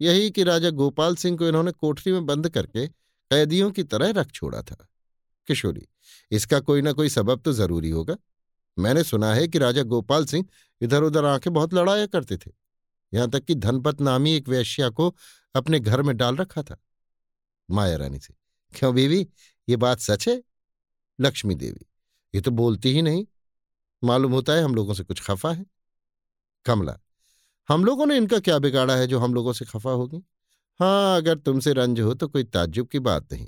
[0.00, 4.30] यही कि राजा गोपाल सिंह को इन्होंने कोठरी में बंद करके कैदियों की तरह रख
[4.30, 4.88] छोड़ा था।
[5.48, 5.86] किशोरी,
[6.30, 8.16] इसका कोई ना कोई सबब तो ज़रूरी होगा।
[8.78, 10.46] मैंने सुना है कि राजा गोपाल सिंह
[10.80, 12.50] इधर उधर आँखें बहुत लड़ाया करते थे।
[13.12, 15.14] यहाँ तक कि धनपत नामी एक वैश्या को
[15.54, 16.76] अपने घर में डाल रखा था।
[17.68, 18.34] माया रानी से,
[18.72, 19.26] क्यों बीवी,
[19.68, 20.42] ये बात सच है?
[21.18, 21.86] लक्ष्मी देवी,
[22.34, 23.26] ये तो बोलती ही नहीं।
[24.02, 25.66] मालूम होता है हम लोगों से कुछ खफा है।
[26.66, 26.98] कमला
[27.68, 30.22] हम लोगों ने इनका क्या बिगाड़ा है जो हम लोगों से खफा होगी?
[30.80, 33.46] हाँ अगर तुमसे रंज हो तो कोई ताज्जुब की बात नहीं,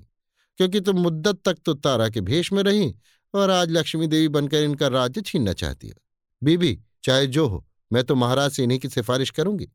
[0.59, 2.95] क्योंकि तुम मुद्दत तक तो तारा के भेष में रही
[3.35, 5.95] और आज लक्ष्मी देवी बनकर इनका राज्य छीनना चाहती हो।
[6.43, 9.69] बीबी, चाहे जो हो, मैं तो महाराज से इन्हीं की सिफारिश करूँगी।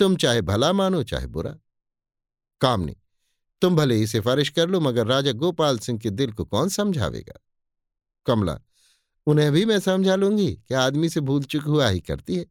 [0.00, 1.54] तुम चाहे भला मानो, चाहे बुरा।
[2.60, 2.96] कामनी
[3.62, 7.38] तुम भले ही सिफारिश कर लो, मगर राजा गोपाल सिंह के दिल को कौन समझावेगा?
[8.26, 8.58] कमला,
[9.26, 12.46] उन्हें भी मैं समझा लूँगी कि आदमी से भूल चुक हुआ ही करती है।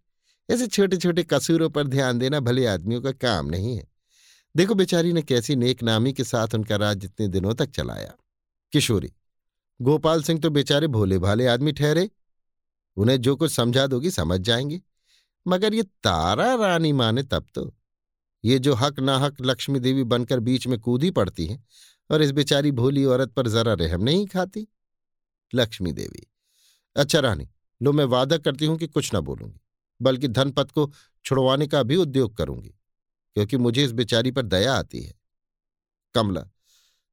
[0.50, 3.88] ऐसे छोटे छोटे कसूरों पर ध्यान देना भले आदमियों का काम नहीं है।
[4.56, 8.14] देखो बेचारी ने कैसी नेक नामी के साथ उनका राज इतने दिनों तक चलाया।
[8.74, 9.12] किशोरी,
[9.82, 12.10] गोपाल सिंह तो बेचारे भोले भाले आदमी ठहरे।
[12.98, 14.82] उन्हें जो कुछ समझा दोगी समझ जाएँगे।
[15.48, 17.76] मगर ये तारा रानी माने तब तो।
[18.46, 21.64] ये जो हक ना हक लक्ष्मी देवी बनकर बीच में कूदी पड़ती है
[22.12, 24.68] और इस बेचारी भोली औरत पर जरा रहम नहीं खाती।
[25.56, 26.28] लक्ष्मी देवी
[26.96, 27.50] अच्छा रानी,
[27.82, 29.60] लो मैं वादा करती हूँ कि कुछ ना बोलूँगी।
[30.02, 30.92] बल्कि धनपत को
[31.26, 32.70] छुड़वाने का भी उद्योग करूँगी,
[33.36, 35.14] क्योंकि मुझे इस बेचारी पर दया आती है।
[36.16, 36.46] कमला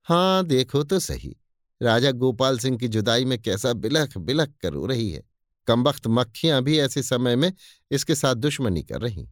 [0.06, 1.36] हाँ देखो तो सही,
[1.80, 5.22] राजा गोपाल सिंह की जुदाई में कैसा बिलख बिलख कर रो रही है।
[5.68, 7.52] कमबख्त मक्खियाँ भी ऐसे समय में
[7.90, 9.26] इसके साथ दुश्मनी कर रही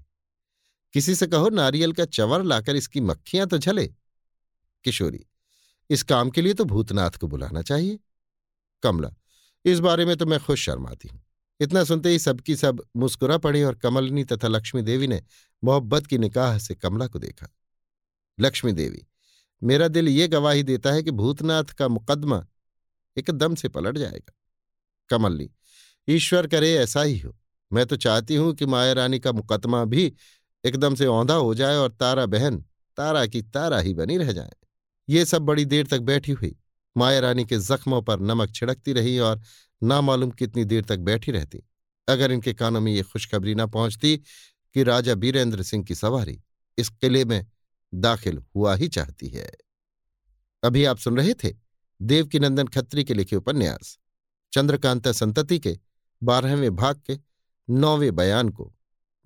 [0.94, 3.86] किसी से कहो, नारियल का चवर लाकर इसकी मक्खियाँ तो झले।
[4.84, 5.24] किशोरी,
[5.90, 7.98] इस काम के लिए तो भूतनाथ को बुलाना चाहिए।
[8.82, 9.10] कमला,
[9.64, 11.23] इस बारे में तो मैं खुश शर्माती हूँ।
[11.60, 15.22] इतना सुनते ही सबकी सब मुस्कुरा पड़ी और कमलनी तथा लक्ष्मी देवी ने
[15.62, 17.48] मोहब्बत की निकाह से कमला को देखा।
[18.38, 19.06] लक्ष्मी देवी,
[19.62, 22.44] मेरा दिल ये गवाही देता है कि भूतनाथ का मुकदमा
[23.16, 24.32] एकदम से पलट जाएगा।
[25.10, 25.50] कमलनी,
[26.08, 27.36] ईश्वर करे ऐसा ही हो।
[27.72, 30.12] मैं तो चाहती हूँ कि माया रानी का मुकदमा भी
[30.64, 32.64] एकदम से औंधा हो जाए और तारा बहन
[32.96, 34.52] तारा की तारा ही बनी रह जाए।
[35.08, 36.56] ये सब बड़ी देर तक बैठी हुई।
[36.96, 39.40] माया रानी के जख्मों पर नमक छिड़कती रही और
[39.84, 41.62] नामालूम कितनी देर तक बैठी रहती।
[42.08, 44.16] अगर इनके कानों में ये खुशखबरी ना पहुँचती
[44.74, 46.40] कि राजा बीरेंद्र सिंह की सवारी
[46.78, 47.46] इस किले में
[47.94, 49.50] दाखिल हुआ ही चाहती है।
[50.62, 51.54] अभी आप सुन रहे थे
[52.02, 53.98] देवकी नंदन खत्री के लिखे उपन्यास,
[54.52, 55.78] चंद्रकांता संतति के
[56.22, 57.18] बारहवें भाग के
[57.68, 58.74] नौवें बयान को,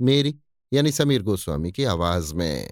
[0.00, 0.36] मेरी
[0.72, 2.70] यानी समीर गोस्वामी की आवाज़ में।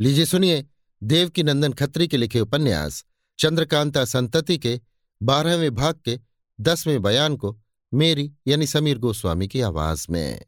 [0.00, 0.64] लीजिए सुनिए
[1.02, 3.04] देवकी नंदन खत्री के लिखे उपन्यास,
[3.38, 4.80] चंद्रकांता संतति के
[5.22, 6.27] बारहवें भाग के
[6.60, 7.60] दसवें बयान को
[7.94, 10.40] मेरी यानी समीर गोस्वामी की आवाज़ में।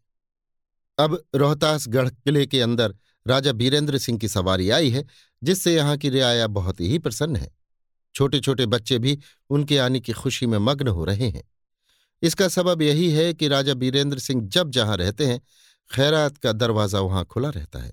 [0.99, 2.95] अब रोहतासगढ़ किले के अंदर
[3.27, 5.05] राजा बीरेंद्र सिंह की सवारी आई है,
[5.45, 7.57] जिससे यहाँ की रियाया बहुत ही प्रसन्न है।
[8.15, 9.19] छोटे छोटे बच्चे भी
[9.51, 11.43] उनके आने की खुशी में मग्न हो रहे हैं।
[12.23, 15.41] इसका सबब यही है कि राजा बीरेंद्र सिंह जब जहाँ रहते हैं,
[15.95, 17.93] खैरात का दरवाज़ा वहाँ खुला रहता है।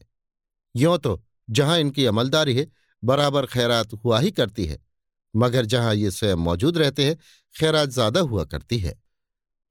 [0.75, 2.67] यों तो जहाँ इनकी अमलदारी है,
[3.03, 4.87] बराबर खैरात हुआ ही करती है।
[5.35, 7.17] मगर जहाँ ये स्वयं मौजूद रहते हैं
[7.57, 8.93] खैरात ज़्यादा हुआ करती है।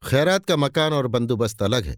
[0.02, 1.96] खैरात का मकान और बंदोबस्त अलग है।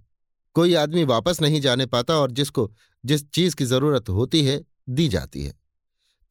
[0.56, 2.70] कोई आदमी वापस नहीं जाने पाता और जिसको,
[3.04, 5.52] जिस चीज़ की ज़रूरत होती है, दी जाती है।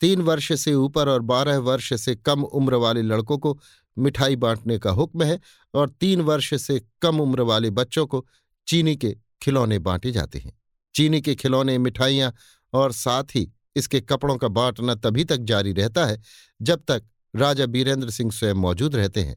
[0.01, 3.57] तीन वर्ष से ऊपर और बारह वर्ष से कम उम्र वाले लड़कों को
[3.97, 5.39] मिठाई बांटने का हुक्म है
[5.73, 8.25] और तीन वर्ष से कम उम्र वाले बच्चों को
[8.67, 10.51] चीनी के खिलौने बांटे जाते हैं।
[10.95, 12.33] चीनी के खिलौने, मिठाइयाँ
[12.73, 16.21] और साथ ही इसके कपड़ों का बांटना तभी तक जारी रहता है
[16.61, 17.03] जब तक
[17.33, 19.35] राजा बीरेंद्र सिंह स्वयं मौजूद रहते हैं।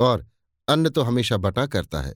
[0.00, 0.26] और
[0.68, 2.14] अन्न तो हमेशा बटा करता है।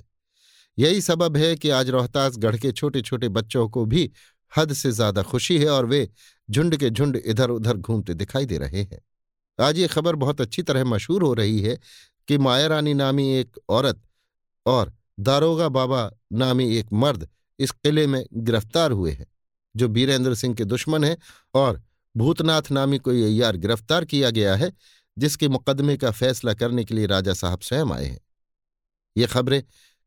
[0.78, 4.10] यही सबब है कि आज रोहतासगढ़ के छोटे छोटे बच्चों को भी
[4.52, 6.08] हद से ज़्यादा खुशी है और वे
[6.48, 9.00] झुंड के झुंड इधर उधर घूमते दिखाई दे रहे हैं।
[9.58, 11.78] आज ये खबर बहुत अच्छी तरह मशहूर हो रही है
[12.28, 14.00] कि माया रानी नामी एक औरत
[14.66, 17.28] और दारोगा बाबा नामी एक मर्द
[17.58, 19.26] इस किले में गिरफ़्तार हुए हैं,
[19.74, 21.16] जो बीरेंद्र सिंह के दुश्मन हैं
[21.54, 21.82] और
[22.14, 24.72] भूतनाथ नामी को यार गिरफ़्तार किया गया है
[25.16, 28.20] जिसके मुकदमे का फैसला करने के लिए राजा साहब स्वयं आए हैं।
[29.16, 29.62] ये खबरें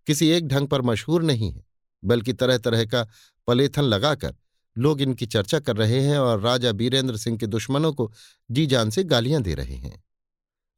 [0.07, 1.63] किसी एक ढंग पर मशहूर नहीं है,
[2.03, 3.07] बल्कि तरह तरह का
[3.47, 4.35] पलेथन लगाकर
[4.75, 8.11] लोग इनकी चर्चा कर रहे हैं और राजा बीरेंद्र सिंह के दुश्मनों को
[8.51, 10.03] जी जान से गालियाँ दे रहे हैं।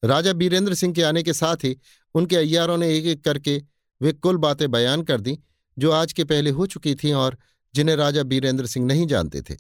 [0.04, 1.76] राजा बीरेंद्र सिंह के आने के साथ ही
[2.16, 3.62] उनके अय्यारों ने एक एक करके
[4.02, 5.38] वे कुल बातें बयान कर दी,
[5.78, 7.38] जो आज के पहले हो चुकी थीं और
[7.76, 9.56] जिन्हें राजा बीरेंद्र सिंह नहीं जानते थे।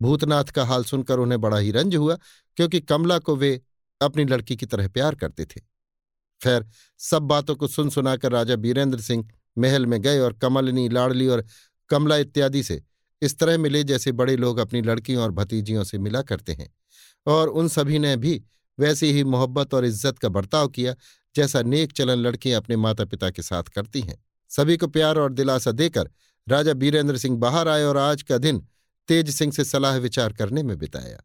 [0.00, 2.16] भूतनाथ का हाल सुनकर उन्हें बड़ा ही रंज हुआ,
[2.56, 3.60] क्योंकि कमला को वे
[4.00, 5.60] अपनी लड़की की तरह प्यार करते थे।
[6.40, 6.66] खैर,
[7.00, 11.44] सब बातों को सुन सुनाकर राजा बीरेंद्र सिंह महल में गए और कमलनी, लाडली और
[11.90, 12.82] कमला इत्यादि से
[13.22, 16.68] इस तरह मिले जैसे बड़े लोग अपनी लड़कियों और भतीजियों से मिला करते हैं।
[17.26, 18.42] और उन सभी ने भी
[18.78, 20.94] वैसी ही मोहब्बत और इज़्ज़त का बर्ताव किया
[21.34, 24.16] जैसा नेक चलन लड़कियाँ अपने माता पिता के साथ करती हैं।
[24.50, 26.10] सभी को प्यार और दिलासा देकर
[26.46, 28.66] राजा बीरेंद्र सिंह बाहर आए और आज का दिन
[29.08, 31.18] तेज सिंह से सलाह विचार करने में बिताया।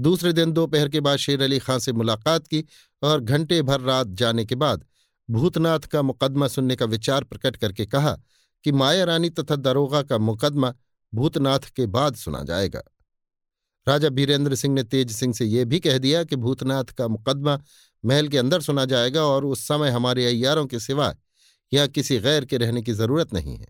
[0.00, 2.64] दूसरे दिन दोपहर के बाद शेर अली खां से मुलाकात की
[3.02, 4.84] और घंटे भर रात जाने के बाद
[5.30, 8.18] भूतनाथ का मुकदमा सुनने का विचार प्रकट करके कहा
[8.64, 10.74] कि माया रानी तथा दरोगा का मुकदमा
[11.14, 12.82] भूतनाथ के बाद सुना जाएगा।
[13.88, 17.58] राजा बीरेंद्र सिंह ने तेज सिंह से यह भी कह दिया कि भूतनाथ का मुकदमा
[18.04, 21.16] महल के अंदर सुना जाएगा और उस समय हमारे अय्यारों के सिवाय
[21.72, 23.66] या किसी गैर के रहने की ज़रूरत नहीं है।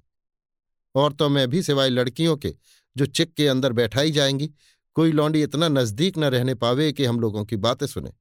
[0.95, 2.55] औरतों में भी सिवाय लड़कियों के
[2.97, 4.51] जो चिक के अंदर बैठाई जाएँगी
[4.97, 8.13] कोई लौंडी इतना नज़दीक न रहने पावे कि हम लोगों की बातें सुने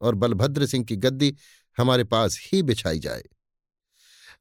[0.00, 1.34] और बलभद्र सिंह की गद्दी
[1.78, 3.22] हमारे पास ही बिछाई जाए।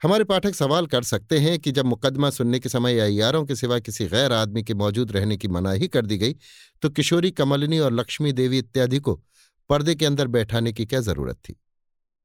[0.03, 3.80] हमारे पाठक सवाल कर सकते हैं कि जब मुकदमा सुनने के समय अयारों के सिवा
[3.80, 6.35] किसी गैर आदमी के मौजूद रहने की मनाही कर दी गई
[6.81, 9.22] तो किशोरी, कमलिनी और लक्ष्मी देवी इत्यादि को
[9.69, 11.55] पर्दे के अंदर बैठाने की क्या ज़रूरत थी?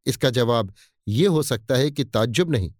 [0.07, 0.75] इसका जवाब
[1.09, 2.73] ये हो सकता है कि ताज्जुब नहीं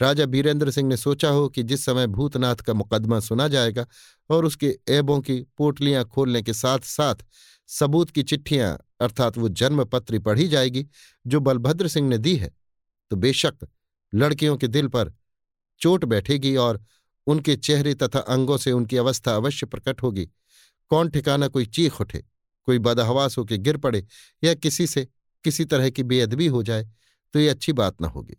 [0.00, 3.86] राजा बीरेंद्र सिंह ने सोचा हो कि जिस समय भूतनाथ का मुकदमा सुना जाएगा
[4.30, 7.24] और उसके ऐबों की पोटलियाँ खोलने के साथ साथ
[7.68, 10.86] सबूत की चिट्ठियाँ, अर्थात वो जन्मपत्री पढ़ी जाएगी
[11.26, 12.50] जो बलभद्र सिंह ने दी है
[13.10, 13.66] तो बेशक
[14.12, 15.12] लड़कियों के दिल पर
[15.80, 16.84] चोट बैठेगी और
[17.26, 20.28] उनके चेहरे तथा अंगों से उनकी अवस्था अवश्य प्रकट होगी।
[20.90, 22.24] कौन ठिकाना कोई चीख उठे,
[22.68, 24.06] कोई बदहवास होकर गिर पड़े
[24.42, 25.06] या किसी से
[25.44, 26.88] किसी तरह की बेअदबी हो जाए
[27.34, 28.36] तो ये अच्छी बात न होगी।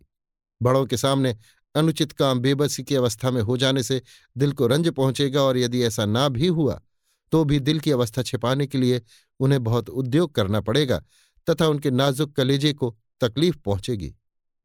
[0.62, 1.36] बड़ों के सामने
[1.74, 4.02] अनुचित काम बेबसी की अवस्था में हो जाने से
[4.38, 6.80] दिल को रंज पहुंचेगा और यदि ऐसा ना भी हुआ
[7.32, 9.02] तो भी दिल की अवस्था छिपाने के लिए
[9.40, 11.02] उन्हें बहुत उद्योग करना पड़ेगा
[11.50, 14.14] तथा उनके नाजुक कलेजे को तकलीफ़ पहुंचेगी,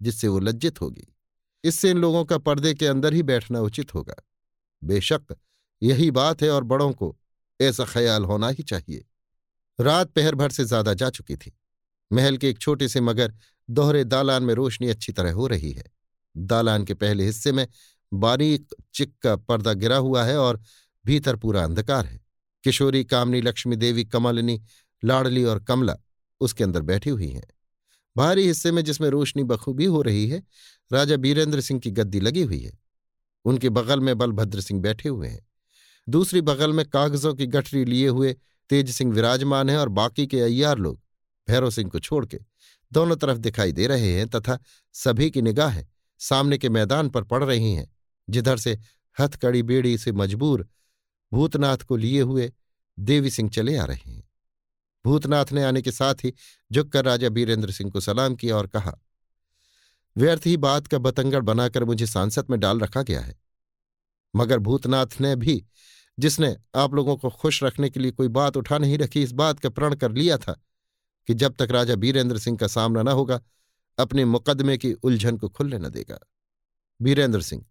[0.01, 1.07] जिससे वो लज्जित होगी।
[1.63, 4.15] इससे इन लोगों का पर्दे के अंदर ही बैठना उचित होगा।
[4.81, 5.35] बेशक
[5.81, 7.15] यही बात है और बड़ों को
[7.59, 9.05] ऐसा ख्याल होना ही चाहिए।
[9.79, 11.51] रात पहर भर से ज़्यादा जा चुकी थी।
[12.11, 13.33] महल के एक छोटे से मगर
[13.71, 15.83] दोहरे दालान में रोशनी अच्छी तरह हो रही है।
[16.37, 17.67] दालान के पहले हिस्से में
[18.13, 20.61] बारीक चिक का पर्दा गिरा हुआ है और
[21.05, 22.21] भीतर पूरा अंधकार है।
[22.63, 24.61] किशोरी, कामनी, लक्ष्मी देवी, कमलनी,
[25.05, 25.97] लाडली और कमला
[26.39, 27.47] उसके अंदर बैठी हुई हैं।
[28.17, 30.43] बाहरी हिस्से में जिसमें रोशनी बखूबी हो रही है,
[30.93, 32.79] राजा बीरेंद्र सिंह की गद्दी लगी हुई है।
[33.45, 35.47] उनके बगल में बलभद्र सिंह बैठे हुए हैं।
[36.09, 38.35] दूसरी बगल में कागजों की गठरी लिए हुए
[38.69, 41.01] तेज सिंह विराजमान है और बाकी के अय्यार लोग
[41.47, 42.50] भैरव सिंह को छोड़ के
[42.93, 44.59] दोनों तरफ़ दिखाई दे रहे हैं तथा
[44.93, 45.87] सभी की निगाहें
[46.19, 47.95] सामने के मैदान पर पड़ रही हैं,
[48.29, 48.79] जिधर से
[49.19, 50.67] हथकड़ी बेड़ी से मजबूर
[51.33, 52.51] भूतनाथ को लिए हुए
[52.99, 54.29] देवी सिंह चले आ रहे हैं।
[55.05, 56.33] भूतनाथ ने आने के साथ ही
[56.73, 58.97] झुककर राजा बीरेंद्र सिंह को सलाम किया और कहा,
[60.17, 63.39] व्यर्थ ही बात का बतंगड़ बनाकर मुझे सांसद में डाल रखा गया है।
[64.35, 65.65] मगर भूतनाथ ने भी,
[66.19, 69.59] जिसने आप लोगों को खुश रखने के लिए कोई बात उठा नहीं रखी, इस बात
[69.59, 70.59] का प्रण कर लिया था
[71.27, 73.39] कि जब तक राजा बीरेंद्र सिंह का सामना न होगा,
[73.97, 76.19] अपने मुकदमे की उलझन को खुलने न देगा।
[76.99, 77.65] बीरेंद्र सिंह,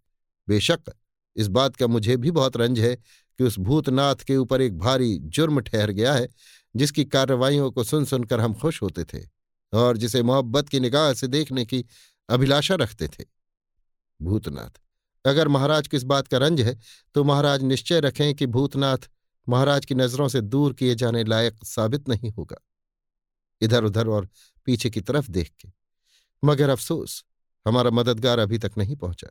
[0.49, 0.93] बेशक,
[1.37, 5.19] इस बात का मुझे भी बहुत रंज है कि उस भूतनाथ के ऊपर एक भारी
[5.19, 6.29] जुर्म ठहर गया है,
[6.75, 9.25] जिसकी कार्रवाइयों को सुन सुनकर हम खुश होते थे
[9.73, 11.85] और जिसे मोहब्बत की निगाह से देखने की
[12.29, 13.25] अभिलाषा रखते थे।
[14.21, 14.81] भूतनाथ,
[15.25, 16.79] अगर महाराज को इस बात का रंज है
[17.15, 19.09] तो महाराज निश्चय रखें कि भूतनाथ
[19.47, 22.57] महाराज की नज़रों से दूर किए जाने लायक साबित नहीं होगा।
[23.61, 24.29] इधर उधर और
[24.65, 25.69] पीछे की तरफ़ देख के।
[26.45, 27.25] मगर अफसोस,
[27.67, 29.31] हमारा मददगार अभी तक नहीं पहुँचा।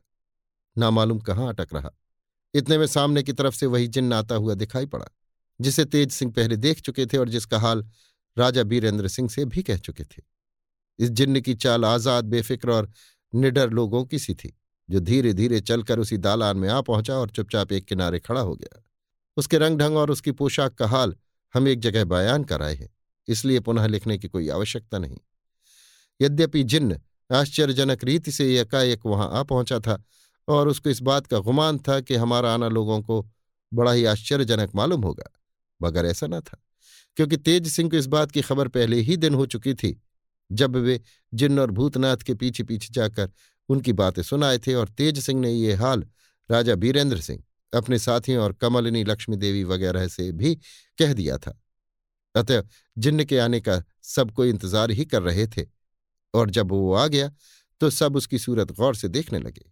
[0.78, 1.92] ना मालूम कहाँ अटक रहा।
[2.54, 5.06] इतने में सामने की तरफ़ से वही जिन्न आता हुआ दिखाई पड़ा,
[5.60, 7.84] जिसे तेज सिंह पहले देख चुके थे और जिसका हाल
[8.38, 10.22] राजा बीरेंद्र सिंह से भी कह चुके थे।
[11.00, 12.92] इस जिन्न की चाल आज़ाद, बेफिक्र और
[13.34, 14.58] निडर लोगों की सी थी,
[14.90, 18.56] जो धीरे धीरे चलकर उसी दालान में आ पहुँचा और चुपचाप एक किनारे खड़ा हो
[18.56, 18.84] गया।
[19.38, 21.16] उसके रंग ढंग और उसकी पोशाक का हाल
[21.54, 22.90] हम एक जगह बयान कराए हैं।
[23.30, 25.18] इसलिए पुनः लिखने की कोई आवश्यकता नहीं।
[26.22, 27.00] यद्यपि जिन्न
[27.30, 30.02] आश्चर्यजनक रीति से एकाएक वहाँ आ पहुँचा था
[30.48, 33.26] और उसको इस बात का गुमान था कि हमारा आना लोगों को
[33.72, 35.30] बड़ा ही आश्चर्यजनक मालूम होगा,
[35.82, 36.58] मगर ऐसा न था,
[37.18, 40.02] क्योंकि तेज सिंह को इस बात की खबर पहले ही दिन हो चुकी थी,
[40.52, 41.00] जब वे
[41.34, 43.32] जिन्न और भूतनाथ के पीछे पीछे जाकर
[43.70, 46.06] उनकी बातें सुनाए थे और तेज सिंह ने ये हाल
[46.50, 47.44] राजा बीरेंद्र सिंह,
[47.74, 50.56] अपने साथियों और कमलिनी लक्ष्मी देवी वगैरह से भी
[50.98, 51.60] कह दिया था।
[52.36, 52.64] अतः
[52.98, 55.66] जिन्न के आने का सब कोई इंतज़ार ही कर रहे थे
[56.34, 57.32] और जब वो आ गया
[57.82, 59.66] तो सब उसकी सूरत गौर से देखने लगे।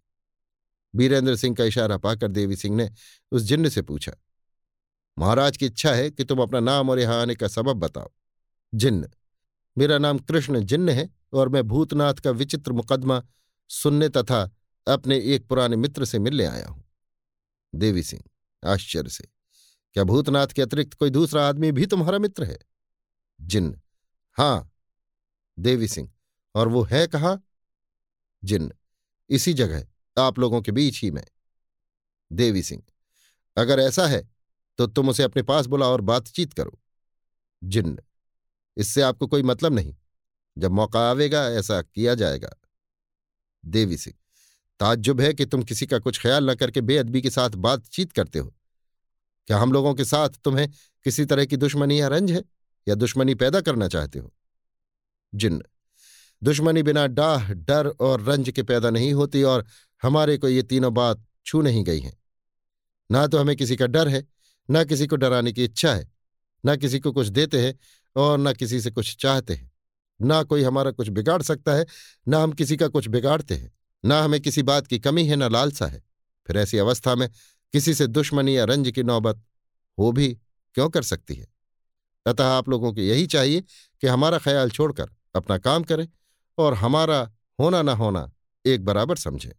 [0.93, 2.89] बीरेंद्र सिंह का इशारा पाकर देवी सिंह ने
[3.31, 4.11] उस जिन्न से पूछा,
[5.17, 8.11] महाराज की इच्छा है कि तुम अपना नाम और यहाँ आने का सबब बताओ।
[8.73, 9.09] जिन्न,
[9.77, 13.21] मेरा नाम कृष्ण जिन्न है और मैं भूतनाथ का विचित्र मुकदमा
[13.69, 14.41] सुनने तथा
[14.87, 16.83] अपने एक पुराने मित्र से मिलने आया हूँ।
[17.73, 18.23] देवी सिंह
[18.63, 19.27] आश्चर्य से
[19.97, 22.57] क्या भूतनाथ के अतिरिक्त कोई दूसरा आदमी भी तुम्हारा मित्र है?
[23.41, 23.81] जिन्न
[24.37, 24.71] हाँ,
[25.59, 26.11] देवी सिंह।
[26.55, 27.37] और वो है कहा?
[28.43, 28.73] जिन्न
[29.29, 31.23] इसी जगह, आप लोगों के बीच ही में।
[32.31, 32.83] देवी सिंह,
[33.57, 34.29] अगर ऐसा है
[34.77, 36.79] तो तुम उसे अपने पास बुलाओ और बातचीत करो।
[37.63, 37.99] जिन्न
[38.77, 39.95] इससे आपको कोई मतलब नहीं।
[40.57, 42.53] जब मौका आवेगा, ऐसा किया जाएगा।
[43.65, 44.15] देवी सिंह,
[44.79, 48.39] ताज्जुब है कि तुम किसी का कुछ ख्याल न करके बेअदबी के साथ बातचीत करते
[48.39, 48.56] हो।
[49.47, 50.69] क्या हम लोगों के साथ तुम्हें
[51.03, 52.43] किसी तरह की दुश्मनी या रंज है?
[52.87, 54.33] या दुश्मनी पैदा करना चाहते हो?
[55.35, 55.61] जिन्न,
[56.43, 59.65] दुश्मनी बिना डाह, डर और रंज के पैदा नहीं होती और
[60.01, 62.17] हमारे को ये तीनों बात छू नहीं गई हैं।
[63.11, 64.27] ना तो हमें किसी का डर है,
[64.69, 66.11] ना किसी को डराने की इच्छा है,
[66.65, 67.79] ना किसी को कुछ देते हैं
[68.15, 69.71] और ना किसी से कुछ चाहते हैं।
[70.21, 71.85] ना कोई हमारा कुछ बिगाड़ सकता है,
[72.27, 73.71] ना हम किसी का कुछ बिगाड़ते हैं,
[74.05, 76.03] ना हमें किसी बात की कमी है, ना लालसा है।
[76.47, 77.29] फिर ऐसी अवस्था में
[77.77, 79.41] किसी से दुश्मनी या रंज की नौबत
[79.99, 80.39] हो भी
[80.73, 81.47] क्यों कर सकती है?
[82.25, 83.61] अतः आप लोगों को यही चाहिए
[84.01, 86.07] कि हमारा ख्याल छोड़कर अपना काम करें
[86.57, 88.31] और हमारा होना ना होना
[88.65, 89.51] एक बराबर समझें।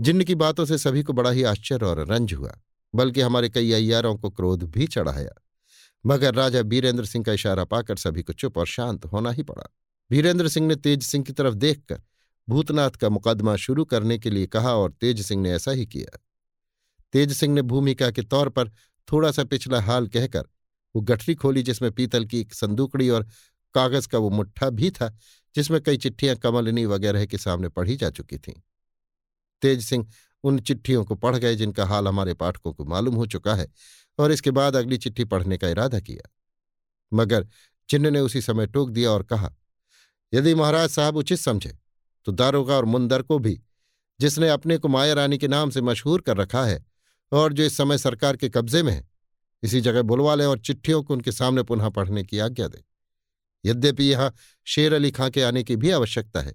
[0.00, 2.58] जिन की बातों से सभी को बड़ा ही आश्चर्य और रंज हुआ,
[2.94, 5.42] बल्कि हमारे कई अयारों को क्रोध भी चढ़ाया।
[6.06, 9.74] मगर राजा बीरेंद्र सिंह का इशारा पाकर सभी को चुप और शांत होना ही पड़ा।
[10.10, 12.02] बीरेंद्र सिंह ने तेज सिंह की तरफ़ देखकर
[12.48, 16.18] भूतनाथ का मुकदमा शुरू करने के लिए कहा और तेज सिंह ने ऐसा ही किया।
[17.12, 18.68] तेज सिंह ने भूमिका के तौर पर
[19.08, 20.44] थोड़ा सा पिछला हाल कहकर,
[20.94, 23.26] वो गठरी खोली जिसमें पीतल की एक संदूकड़ी और
[23.74, 25.16] कागज़ का वो मुट्ठा भी था,
[25.54, 28.54] जिसमें कई चिट्ठियाँ कमलिनी वगैरह के सामने पढ़ी जा चुकी थीं।
[29.62, 30.06] तेज सिंह
[30.44, 33.68] उन चिट्ठियों को पढ़ गए जिनका हाल हमारे पाठकों को मालूम हो चुका है
[34.18, 36.30] और इसके बाद अगली चिट्ठी पढ़ने का इरादा किया।
[37.12, 37.46] मगर
[37.88, 39.52] चिन्ह ने उसी समय टोक दिया और कहा,
[40.32, 41.76] यदि महाराज साहब उचित समझे
[42.26, 43.60] तो दारोगा और मुंदर को भी,
[44.20, 46.84] जिसने अपने को माया रानी के नाम से मशहूर कर रखा है
[47.32, 49.08] और जो इस समय सरकार के कब्जे में है,
[49.62, 52.82] इसी जगह बुलवा लें और चिट्ठियों को उनके सामने पुनः पढ़ने की आज्ञा दें।
[53.64, 54.32] यद्यपि यहाँ
[54.66, 56.54] शेर अली खां के आने की भी आवश्यकता है,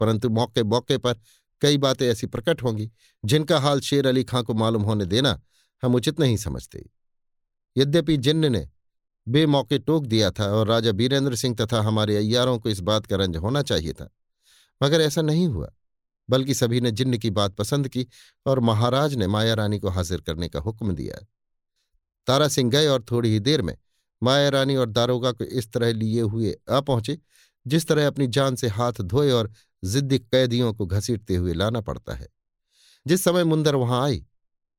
[0.00, 1.20] परंतु मौके मौके पर
[1.62, 2.90] कई बातें ऐसी प्रकट होंगी,
[3.24, 5.40] जिनका हाल शेर अली खां को मालूम होने देना
[5.82, 6.84] हम उचित नहीं समझते।
[7.76, 8.68] यद्यपि जिन्न ने
[9.26, 13.16] बेमौके टोक दिया था और राजा बीरेंद्र सिंह तथा हमारे अय्यारों को इस बात का
[13.16, 14.08] रंज होना चाहिए था,
[14.80, 15.72] मगर ऐसा नहीं हुआ।
[16.30, 18.06] बल्कि सभी ने जिन्न की बात पसंद की
[18.46, 21.24] और महाराज ने माया रानी को हाजिर करने का हुक्म दिया।
[22.26, 23.76] तारा सिंह गए और थोड़ी ही देर में
[24.22, 27.18] माया रानी और दारोगा को इस तरह लिए हुए आ पहुँचे,
[27.66, 29.52] जिस तरह अपनी जान से हाथ धोए और
[29.84, 32.28] जिद्दी कैदियों को घसीटते हुए लाना पड़ता है।
[33.06, 34.24] जिस समय मुंदर वहाँ आई,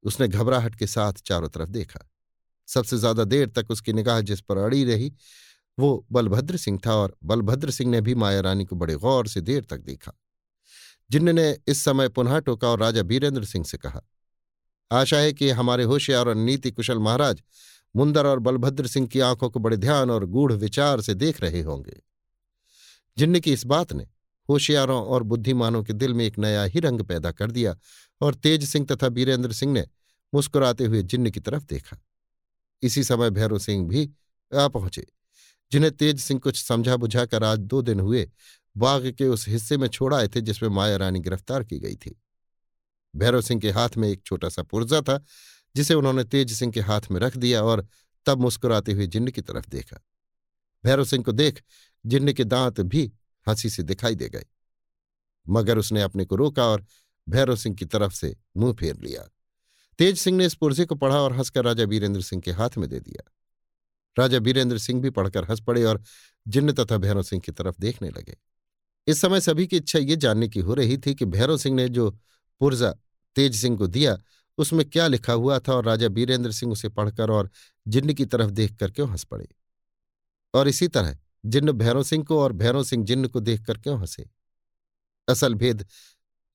[0.03, 1.99] उसने घबराहट के साथ चारों तरफ़ देखा।
[2.67, 5.11] सबसे ज़्यादा देर तक उसकी निगाह जिस पर अड़ी रही,
[5.77, 9.41] वो बलभद्र सिंह था और बलभद्र सिंह ने भी माया रानी को बड़े गौर से
[9.41, 10.11] देर तक देखा।
[11.11, 14.01] जिन्न ने इस समय पुनः टोका और राजा बीरेंद्र सिंह से कहा,
[14.91, 17.41] आशा है कि हमारे होशियार और नीति कुशल महाराज
[17.95, 21.61] मुंदर और बलभद्र सिंह की आँखों को बड़े ध्यान और गूढ़ विचार से देख रहे
[21.61, 22.01] होंगे।
[23.17, 24.07] जिन्न की इस बात ने
[24.49, 27.75] होशियारों और बुद्धिमानों के दिल में एक नया ही रंग पैदा कर दिया
[28.21, 29.85] और तेज सिंह तथा बीरेंद्र सिंह ने
[30.33, 31.97] मुस्कुराते हुए जिन्न की तरफ़ देखा।
[32.83, 34.09] इसी समय भैरव सिंह भी
[34.51, 35.05] आ पहुँचे,
[35.71, 38.29] जिन्हें तेज सिंह कुछ समझा बुझा कर आज दो दिन हुए
[38.77, 42.21] बाग के उस हिस्से में छोड़ आए थे जिसमें माया रानी गिरफ़्तार की गई थी।
[43.15, 45.23] भैरव सिंह के हाथ में एक छोटा सा पुर्जा था,
[45.75, 47.87] जिसे उन्होंने तेज सिंह के हाथ में रख दिया और
[48.25, 50.05] तब मुस्कुराते हुए जिन्न की तरफ़ देखा।
[50.85, 51.63] भैरव सिंह को देख
[52.05, 53.11] जिन्न के दांत भी
[53.47, 54.45] हँसी से दिखाई दे गए।
[55.49, 56.85] मगर उसने अपने को रोका और
[57.29, 59.29] भैरव सिंह की तरफ़ से मुँह फेर लिया।
[59.97, 62.89] तेज सिंह ने इस पुर्जे को पढ़ा और हंसकर राजा बीरेंद्र सिंह के हाथ में
[62.89, 63.31] दे दिया।
[64.19, 66.03] राजा बीरेंद्र सिंह भी पढ़कर हंस पड़े और
[66.47, 68.37] जिन्न तथा भैरव सिंह की तरफ़ देखने लगे।
[69.09, 71.89] इस समय सभी की इच्छा ये जानने की हो रही थी कि भैरव सिंह ने
[71.89, 72.11] जो
[72.59, 72.91] पुर्जा
[73.35, 74.17] तेज सिंह को दिया,
[74.57, 77.49] उसमें क्या लिखा हुआ था और राजा बीरेंद्र सिंह उसे पढ़कर और
[77.87, 79.47] जिन्न की तरफ़ देखकर क्यों हंस पड़े?
[80.53, 84.29] और इसी तरह जिन्न भैरव सिंह को और भैरव सिंह जिन्न को देखकर क्यों हंसे?
[85.29, 85.87] असल भेद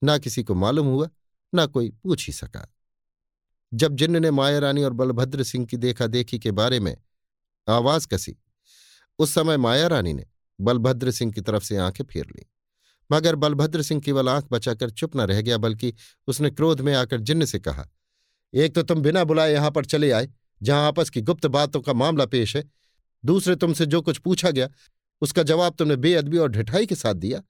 [0.03, 1.09] ना किसी को मालूम हुआ,
[1.53, 2.73] ना कोई पूछ ही सका।
[3.73, 6.97] जब जिन्न ने माया रानी और बलभद्र सिंह की देखा देखी के बारे में
[7.69, 8.37] आवाज़ कसी,
[9.19, 10.25] उस समय माया रानी ने
[10.59, 12.45] बलभद्र सिंह की तरफ़ से आँखें फेर ली।
[13.11, 15.93] मगर बलभद्र सिंह केवल आँख बचाकर चुप न रह गया, बल्कि
[16.27, 17.87] उसने क्रोध में आकर जिन्न से कहा,
[18.53, 20.29] एक तो तुम बिना बुलाए यहाँ पर चले आए,
[20.61, 22.63] जहाँ आपस की गुप्त बातों का मामला पेश है।
[23.23, 24.69] दूसरे तुमसे जो कुछ पूछा गया,
[25.21, 27.41] उसका जवाब तुमने बेअदबी और ढिठाई के साथ दिया।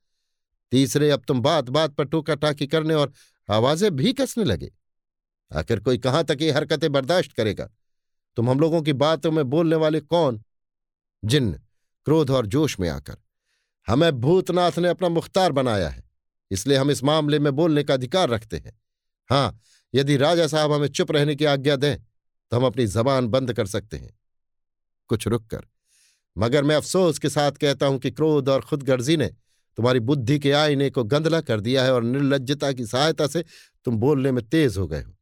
[0.71, 3.11] तीसरे अब तुम बात बात पर टोका टाकी करने और
[3.49, 4.71] आवाज़ें भी कसने लगे।
[5.51, 7.69] आखिर कोई कहाँ तक ये हरकतें बर्दाश्त करेगा?
[8.37, 10.43] तुम हम लोगों की बातों में बोलने वाले कौन?
[11.23, 11.59] जिन्न
[12.07, 13.15] क्रोध और जोश में आकर,
[13.87, 16.03] हमें भूतनाथ ने अपना मुख्तार बनाया है,
[16.51, 18.79] इसलिए हम इस मामले में बोलने का अधिकार रखते हैं।
[19.29, 19.59] हाँ,
[19.93, 21.97] यदि राजा साहब हमें चुप रहने की आज्ञा दें
[22.51, 24.13] तो हम अपनी जबान बंद कर सकते हैं।
[25.09, 25.65] कुछ रुक कर
[26.35, 29.27] मगर मैं अफसोस के साथ कहता हूँ कि क्रोध और खुदगर्जी ने
[29.77, 33.43] तुम्हारी बुद्धि के आईने को गंदला कर दिया है और निर्लजता की सहायता से
[33.85, 35.15] तुम बोलने में तेज हो गए हो।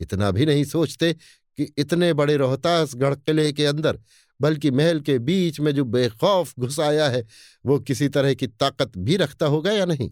[0.00, 3.98] इतना भी नहीं सोचते कि इतने बड़े रोहतासगढ़ किले के अंदर
[4.40, 7.26] बल्कि महल के बीच में जो बेखौफ घुस आया है,
[7.66, 10.10] वो किसी तरह की ताकत भी रखता होगा या नहीं?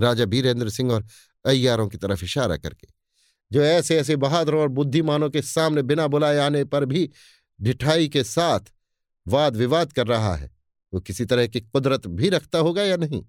[0.00, 1.06] राजा बीरेंद्र सिंह और
[1.46, 2.88] अय्यारों की तरफ़ इशारा करके।
[3.52, 7.10] जो ऐसे ऐसे बहादुरों और बुद्धिमानों के सामने बिना बुलाए आने पर भी
[7.62, 8.60] ढिठाई के साथ
[9.28, 10.50] वाद विवाद कर रहा है,
[10.94, 13.20] वो किसी तरह की कुदरत भी रखता होगा या नहीं?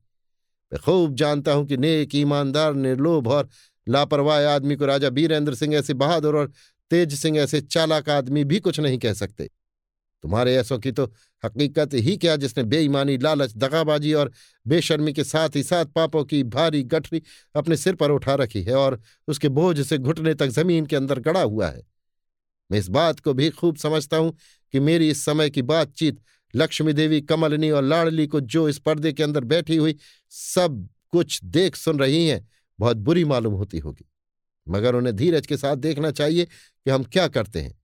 [0.74, 3.50] मैं खूब जानता हूँ कि नेक, ईमानदार, निर्लोभ और
[3.90, 6.52] लापरवाह आदमी को राजा बीरेंद्र सिंह ऐसे बहादुर और
[6.90, 9.50] तेज सिंह ऐसे चालाक आदमी भी कुछ नहीं कह सकते।
[10.24, 11.06] तुम्हारे ऐसों की तो
[11.44, 14.32] हकीकत ही क्या जिसने बेईमानी, लालच, दगाबाजी और
[14.68, 17.22] बेशर्मी के साथ ही साथ पापों की भारी गठरी
[17.56, 21.20] अपने सिर पर उठा रखी है और उसके बोझ से घुटने तक ज़मीन के अंदर
[21.20, 21.84] गड़ा हुआ है।
[22.72, 24.36] मैं इस बात को भी खूब समझता हूँ
[24.74, 26.22] कि मेरी इस समय की बातचीत
[26.54, 29.96] लक्ष्मी देवी, कमलनी और लाड़ली को जो इस पर्दे के अंदर बैठी हुई
[30.30, 32.48] सब कुछ देख सुन रही हैं,
[32.80, 34.06] बहुत बुरी मालूम होती होगी।
[34.68, 37.78] मगर उन्हें धीरज के साथ देखना चाहिए कि हम क्या करते हैं।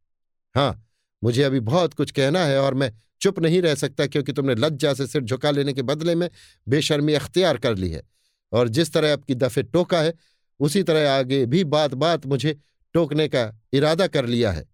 [0.56, 0.86] हाँ
[1.24, 2.92] मुझे अभी बहुत कुछ कहना है और मैं
[3.22, 6.30] चुप नहीं रह सकता क्योंकि तुमने लज्जा से सिर झुका लेने के बदले में
[6.68, 8.04] बेशर्मी अख्तियार कर ली है।
[8.52, 10.14] और जिस तरह आपकी दफे टोका है,
[10.60, 12.58] उसी तरह आगे भी बात बात मुझे
[12.94, 14.66] टोकने का इरादा कर लिया है।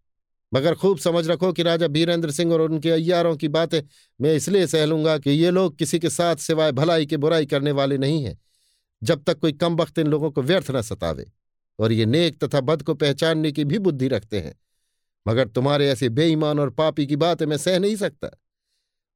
[0.53, 3.82] मगर खूब समझ रखो कि राजा बीरेंद्र सिंह और उनके अय्यारों की बातें
[4.22, 7.72] मैं इसलिए सह लूँगा कि ये लोग किसी के साथ सिवाय भलाई की बुराई करने
[7.72, 8.38] वाले नहीं हैं,
[9.03, 11.25] जब तक कोई कम वक्त इन लोगों को व्यर्थ न सतावे।
[11.80, 14.53] और ये नेक तथा बद को पहचानने की भी बुद्धि रखते हैं।
[15.26, 18.30] मगर तुम्हारे ऐसे बेईमान और पापी की बात मैं सह नहीं सकता।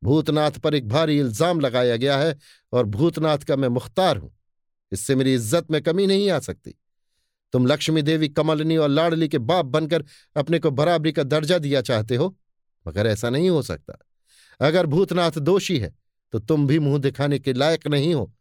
[0.02, 2.38] भूतनाथ पर एक भारी इल्ज़ाम लगाया गया है
[2.74, 4.32] और भूतनाथ का मैं मुख्तार हूँ।
[4.92, 6.76] इससे मेरी इज़्ज़त में कमी नहीं आ सकती।
[7.54, 10.04] तुम लक्ष्मी देवी कमलनी और लाडली के बाप बनकर
[10.36, 12.36] अपने को बराबरी का दर्जा दिया चाहते हो,
[12.86, 13.98] मगर ऐसा नहीं हो सकता।
[14.60, 15.94] अगर भूतनाथ दोषी है
[16.34, 18.32] तो तुम भी मुँह दिखाने के लायक नहीं हो।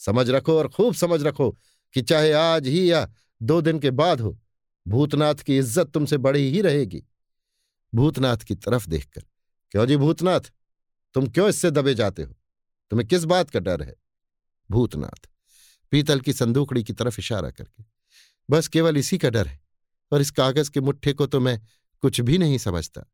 [0.00, 1.50] समझ रखो और खूब समझ रखो
[1.94, 3.06] कि चाहे आज ही या
[3.40, 4.36] दो दिन के बाद हो
[4.86, 7.02] भूतनाथ की इज़्ज़त तुमसे बड़ी ही रहेगी।
[7.92, 9.22] भूतनाथ की तरफ़ देखकर,
[9.74, 10.40] क्यों जी भूतनाथ?
[11.14, 12.34] तुम क्यों इससे दबे जाते हो?
[12.90, 13.94] तुम्हें किस बात का डर है?
[14.70, 15.28] भूतनाथ,
[15.92, 17.84] पीतल की संदूकड़ी की तरफ़ इशारा करके,
[18.48, 19.60] बस केवल इसी का डर है,
[20.12, 21.60] और इस कागज़ के मुट्ठे को तो मैं
[22.02, 23.04] कुछ भी नहीं समझता।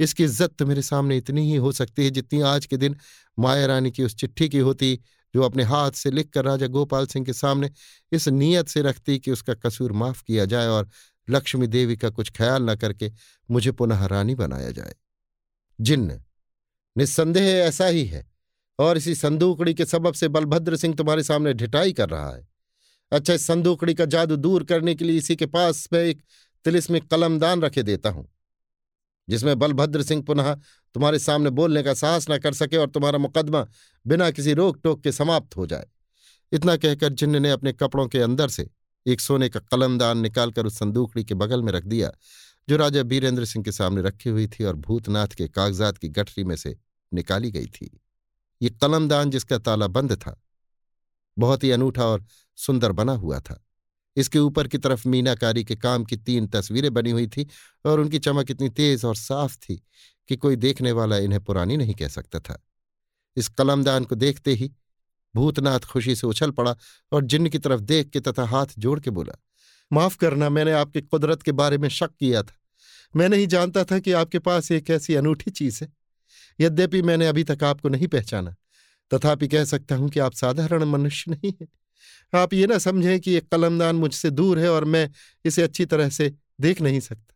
[0.00, 2.96] इसकी इज़्ज़त तो मेरे सामने इतनी ही हो सकती है जितनी आज के दिन
[3.38, 4.98] माया रानी की उस चिट्ठी की होती
[5.34, 7.70] जो अपने हाथ से लिखकर राजा गोपाल सिंह के सामने
[8.12, 10.88] इस नीयत से रखती कि उसका कसूर माफ़ किया जाए और
[11.30, 13.12] लक्ष्मी देवी का कुछ ख्याल न करके
[13.50, 14.94] मुझे पुनः रानी बनाया जाए।
[15.80, 16.20] जिन्न,
[16.96, 18.26] निस्संदेह ऐसा ही है
[18.78, 22.48] और इसी संदूकड़ी के सबब से बलभद्र सिंह तुम्हारे सामने ढिटाई कर रहा है।
[23.12, 26.22] अच्छा इस संदूकड़ी का जादू दूर करने के लिए इसी के पास मैं एक
[26.64, 28.28] तिलिस्मिक कलमदान रखे देता हूँ।
[29.28, 30.54] जिसमें बलभद्र सिंह पुनः
[30.94, 33.66] तुम्हारे सामने बोलने का साहस न कर सके और तुम्हारा मुकदमा
[34.06, 35.86] बिना किसी रोक टोक के समाप्त हो जाए।
[36.52, 38.68] इतना कहकर जिन्न ने अपने कपड़ों के अंदर से
[39.06, 42.10] एक सोने का कलमदान निकालकर उस संदूकड़ी के बगल में रख दिया,
[42.68, 46.44] जो राजा बीरेंद्र सिंह के सामने रखी हुई थी और भूतनाथ के कागजात की गठरी
[46.44, 46.76] में से
[47.12, 47.90] निकाली गई थी।
[48.60, 50.40] ये कलमदान जिसका ताला बंद था,
[51.36, 52.24] बहुत ही अनूठा और
[52.58, 53.64] सुंदर बना हुआ था।
[54.18, 57.46] इसके ऊपर की तरफ़ मीनाकारी के काम की तीन तस्वीरें बनी हुई थी
[57.84, 59.76] और उनकी चमक इतनी तेज और साफ़ थी
[60.28, 62.62] कि कोई देखने वाला इन्हें पुरानी नहीं कह सकता था।
[63.36, 64.70] इस कलमदान को देखते ही
[65.34, 66.76] भूतनाथ खुशी से उछल पड़ा
[67.12, 69.34] और जिन्न की तरफ़ देख के तथा हाथ जोड़ के बोला,
[69.90, 72.54] माफ़ करना, मैंने आपकी कुदरत के बारे में शक किया था।
[73.16, 75.92] मैं नहीं जानता था कि आपके पास एक ऐसी अनूठी चीज़ है।
[76.60, 78.54] यद्यपि मैंने अभी तक आपको नहीं पहचाना,
[79.10, 81.68] तथापि कह सकता हूँ कि आप साधारण मनुष्य नहीं हैं।
[82.34, 85.10] आप ये ना समझें कि ये कलमदान मुझसे दूर है और मैं
[85.44, 87.34] इसे अच्छी तरह से देख नहीं सकता।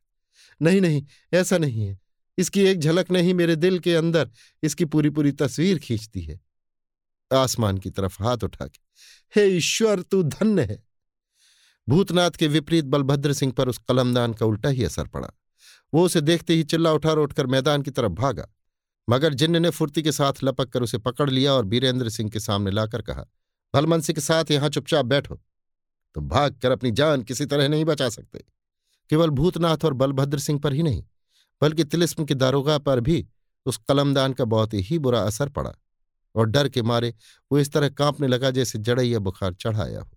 [0.62, 2.00] नहीं नहीं, ऐसा नहीं है।
[2.38, 4.30] इसकी एक झलक नहीं मेरे दिल के अंदर
[4.62, 6.40] इसकी पूरी पूरी तस्वीर खींचती है।
[7.32, 8.78] आसमान की तरफ़ हाथ उठा के,
[9.36, 10.84] हे ईश्वर, तू धन्य है।
[11.88, 15.28] भूतनाथ के विपरीत बलभद्र सिंह पर उस कलमदान का उल्टा ही असर पड़ा।
[15.94, 18.48] वो उसे देखते ही चिल्ला उठा उठकर मैदान की तरफ़ भागा।
[19.10, 22.40] मगर जिन्न ने फुर्ती के साथ लपक कर उसे पकड़ लिया और बीरेंद्र सिंह के
[22.40, 23.26] सामने लाकर कहा
[23.74, 25.40] भलमनसी के साथ यहाँ चुपचाप बैठो।
[26.16, 28.44] तो भाग कर अपनी जान किसी तरह नहीं बचा सकते।
[29.10, 31.02] केवल भूतनाथ और बलभद्र सिंह पर ही नहीं,
[31.62, 33.26] बल्कि तिलिस्म के दारोगा पर भी
[33.66, 35.72] उस कलमदान का बहुत ही बुरा असर पड़ा
[36.34, 37.14] और डर के मारे
[37.50, 40.10] वो इस तरह कांपने लगा जैसे जड़ैया बुखार चढ़ाया हो।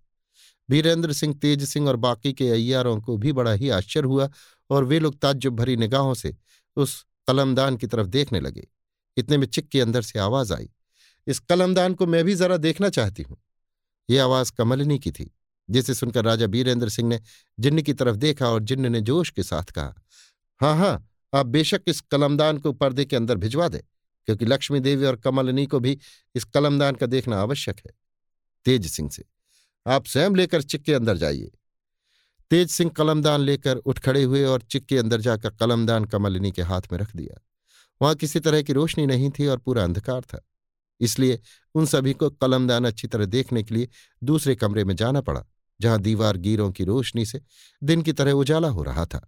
[0.68, 4.28] वीरेंद्र सिंह, तेज सिंह और बाकी के अय्यारों को भी बड़ा ही आश्चर्य हुआ
[4.70, 6.34] और वे लोग ताज्जुब भरी निगाहों से
[6.76, 8.66] उस कलमदान की तरफ़ देखने लगे।
[9.16, 10.68] इतने में चिक के अंदर से आवाज़ आई,
[11.26, 13.36] इस कलमदान को मैं भी जरा देखना चाहती हूँ।
[14.08, 15.30] ये आवाज़ कमलिनी की थी,
[15.68, 17.20] जिसे सुनकर राजा बीरेंद्र सिंह ने
[17.58, 19.94] जिन्न की तरफ़ देखा और जिन्न ने जोश के साथ कहा
[20.60, 23.78] हाँ हाँ आप बेशक इस कलमदान को पर्दे के अंदर भिजवा दे,
[24.28, 25.98] क्योंकि लक्ष्मी देवी और कमलनी को भी
[26.34, 27.92] इस कलमदान का देखना आवश्यक है।
[28.66, 29.24] तेज सिंह से,
[29.86, 31.50] आप स्वयं लेकर चिक के अंदर जाइए।
[32.50, 36.62] तेज सिंह कलमदान लेकर उठ खड़े हुए और चिक के अंदर जाकर कलमदान कमलिनी के
[36.62, 37.40] हाथ में रख दिया।
[38.00, 40.40] वहाँ किसी तरह की रोशनी नहीं थी और पूरा अंधकार था।
[41.00, 41.40] इसलिए
[41.74, 43.88] उन सभी को कलमदान अच्छी तरह देखने के लिए
[44.22, 45.44] दूसरे कमरे में जाना पड़ा,
[45.80, 47.40] जहाँ दीवार गीरों की रोशनी से
[47.82, 49.26] दिन की तरह उजाला हो रहा था।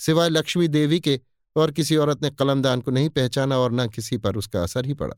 [0.00, 1.20] सिवाय लक्ष्मी देवी के
[1.56, 4.94] और किसी औरत ने कलमदान को नहीं पहचाना और न किसी पर उसका असर ही
[4.94, 5.14] पड़ा।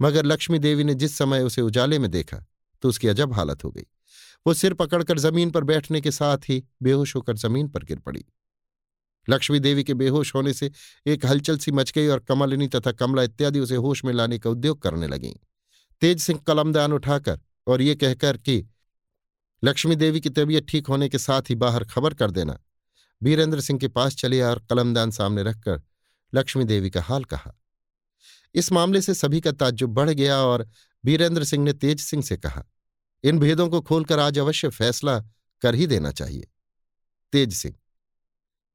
[0.00, 2.44] मगर लक्ष्मी देवी ने जिस समय उसे उजाले में देखा
[2.82, 3.86] तो उसकी अजब हालत हो गई।
[4.46, 8.24] वो सिर पकड़कर ज़मीन पर बैठने के साथ ही बेहोश होकर ज़मीन पर गिर पड़ी।
[9.30, 10.70] लक्ष्मी देवी के बेहोश होने से
[11.06, 14.50] एक हलचल सी मच गई और कमलिनी तथा कमला इत्यादि उसे होश में लाने का
[14.50, 15.34] उद्योग करने लगीं।
[16.00, 18.66] तेज सिंह कलमदान उठाकर और ये कहकर कि,
[19.64, 22.58] लक्ष्मी देवी की तबीयत ठीक होने के साथ ही बाहर खबर कर देना।
[23.22, 25.82] बीरेंद्र सिंह के पास चले और कलमदान सामने रखकर
[26.34, 27.52] लक्ष्मी देवी का हाल कहा।
[28.54, 30.68] इस मामले से सभी का ताज्जुब बढ़ गया और
[31.04, 32.64] बीरेंद्र सिंह ने तेज सिंह से कहा,
[33.24, 35.18] इन भेदों को खोलकर आज अवश्य फैसला
[35.62, 36.48] कर ही देना चाहिए।
[37.32, 37.74] तेज सिंह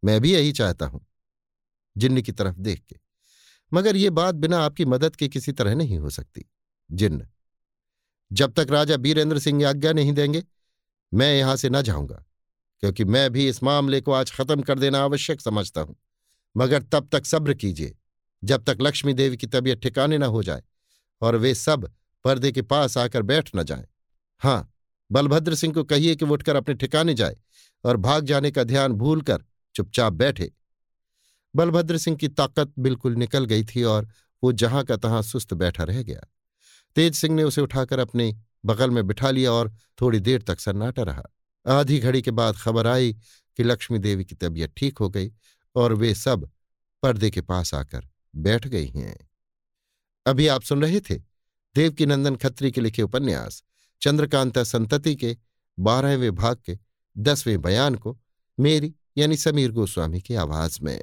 [0.05, 1.05] मैं भी यही चाहता हूँ,
[1.95, 2.95] जिन्न की तरफ़ देख के।
[3.71, 6.45] मगर यह बात बिना आपकी मदद के किसी तरह नहीं हो सकती,
[6.89, 7.27] जिन्न।
[8.31, 10.43] जब तक राजा बीरेंद्र सिंह आज्ञा नहीं देंगे,
[11.11, 12.23] मैं यहाँ से न जाऊँगा,
[12.83, 15.95] क्योंकि मैं भी इस मामले को आज खत्म कर देना आवश्यक समझता हूँ।
[16.55, 17.95] मगर तब तक सब्र कीजिए,
[18.43, 20.63] जब तक लक्ष्मी देवी की तबीयत ठिकाने न हो जाए
[21.21, 21.91] और वे सब
[22.25, 23.87] पर्दे के पास आकर बैठ न जाए।
[24.41, 24.73] हाँ,
[25.09, 27.37] बलभद्र सिंह को कहिए कि उठकर अपने ठिकाने जाए
[27.83, 29.43] और भाग जाने का ध्यान भूलकर
[29.75, 30.51] चुपचाप बैठे।
[31.55, 34.09] बलभद्र सिंह की ताकत बिल्कुल निकल गई थी और
[34.43, 36.21] वो जहाँ का तहां सुस्त बैठा रह गया।
[36.95, 41.03] तेज सिंह ने उसे उठाकर अपने बगल में बिठा लिया और थोड़ी देर तक सन्नाटा
[41.03, 41.23] रहा।
[41.67, 43.13] आधी घड़ी के बाद खबर आई
[43.57, 45.31] कि लक्ष्मी देवी की तबीयत ठीक हो गई
[45.75, 46.49] और वे सब
[47.03, 49.29] पर्दे के पास आकर बैठ गई हैं।
[50.25, 51.15] अभी आप सुन रहे थे
[51.75, 53.63] देवकीनंदन खत्री के लिखे उपन्यास,
[54.01, 55.37] चंद्रकांता संतति के
[55.79, 56.77] बारहवें भाग के
[57.17, 58.17] दसवें बयान को।
[58.59, 61.01] मेरी यानी समीर गोस्वामी की आवाज़ में।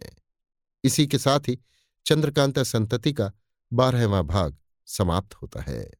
[0.85, 1.59] इसी के साथ ही
[2.07, 3.33] चंद्रकांता संतति का
[3.73, 5.91] बारहवा भाग समाप्त होता है।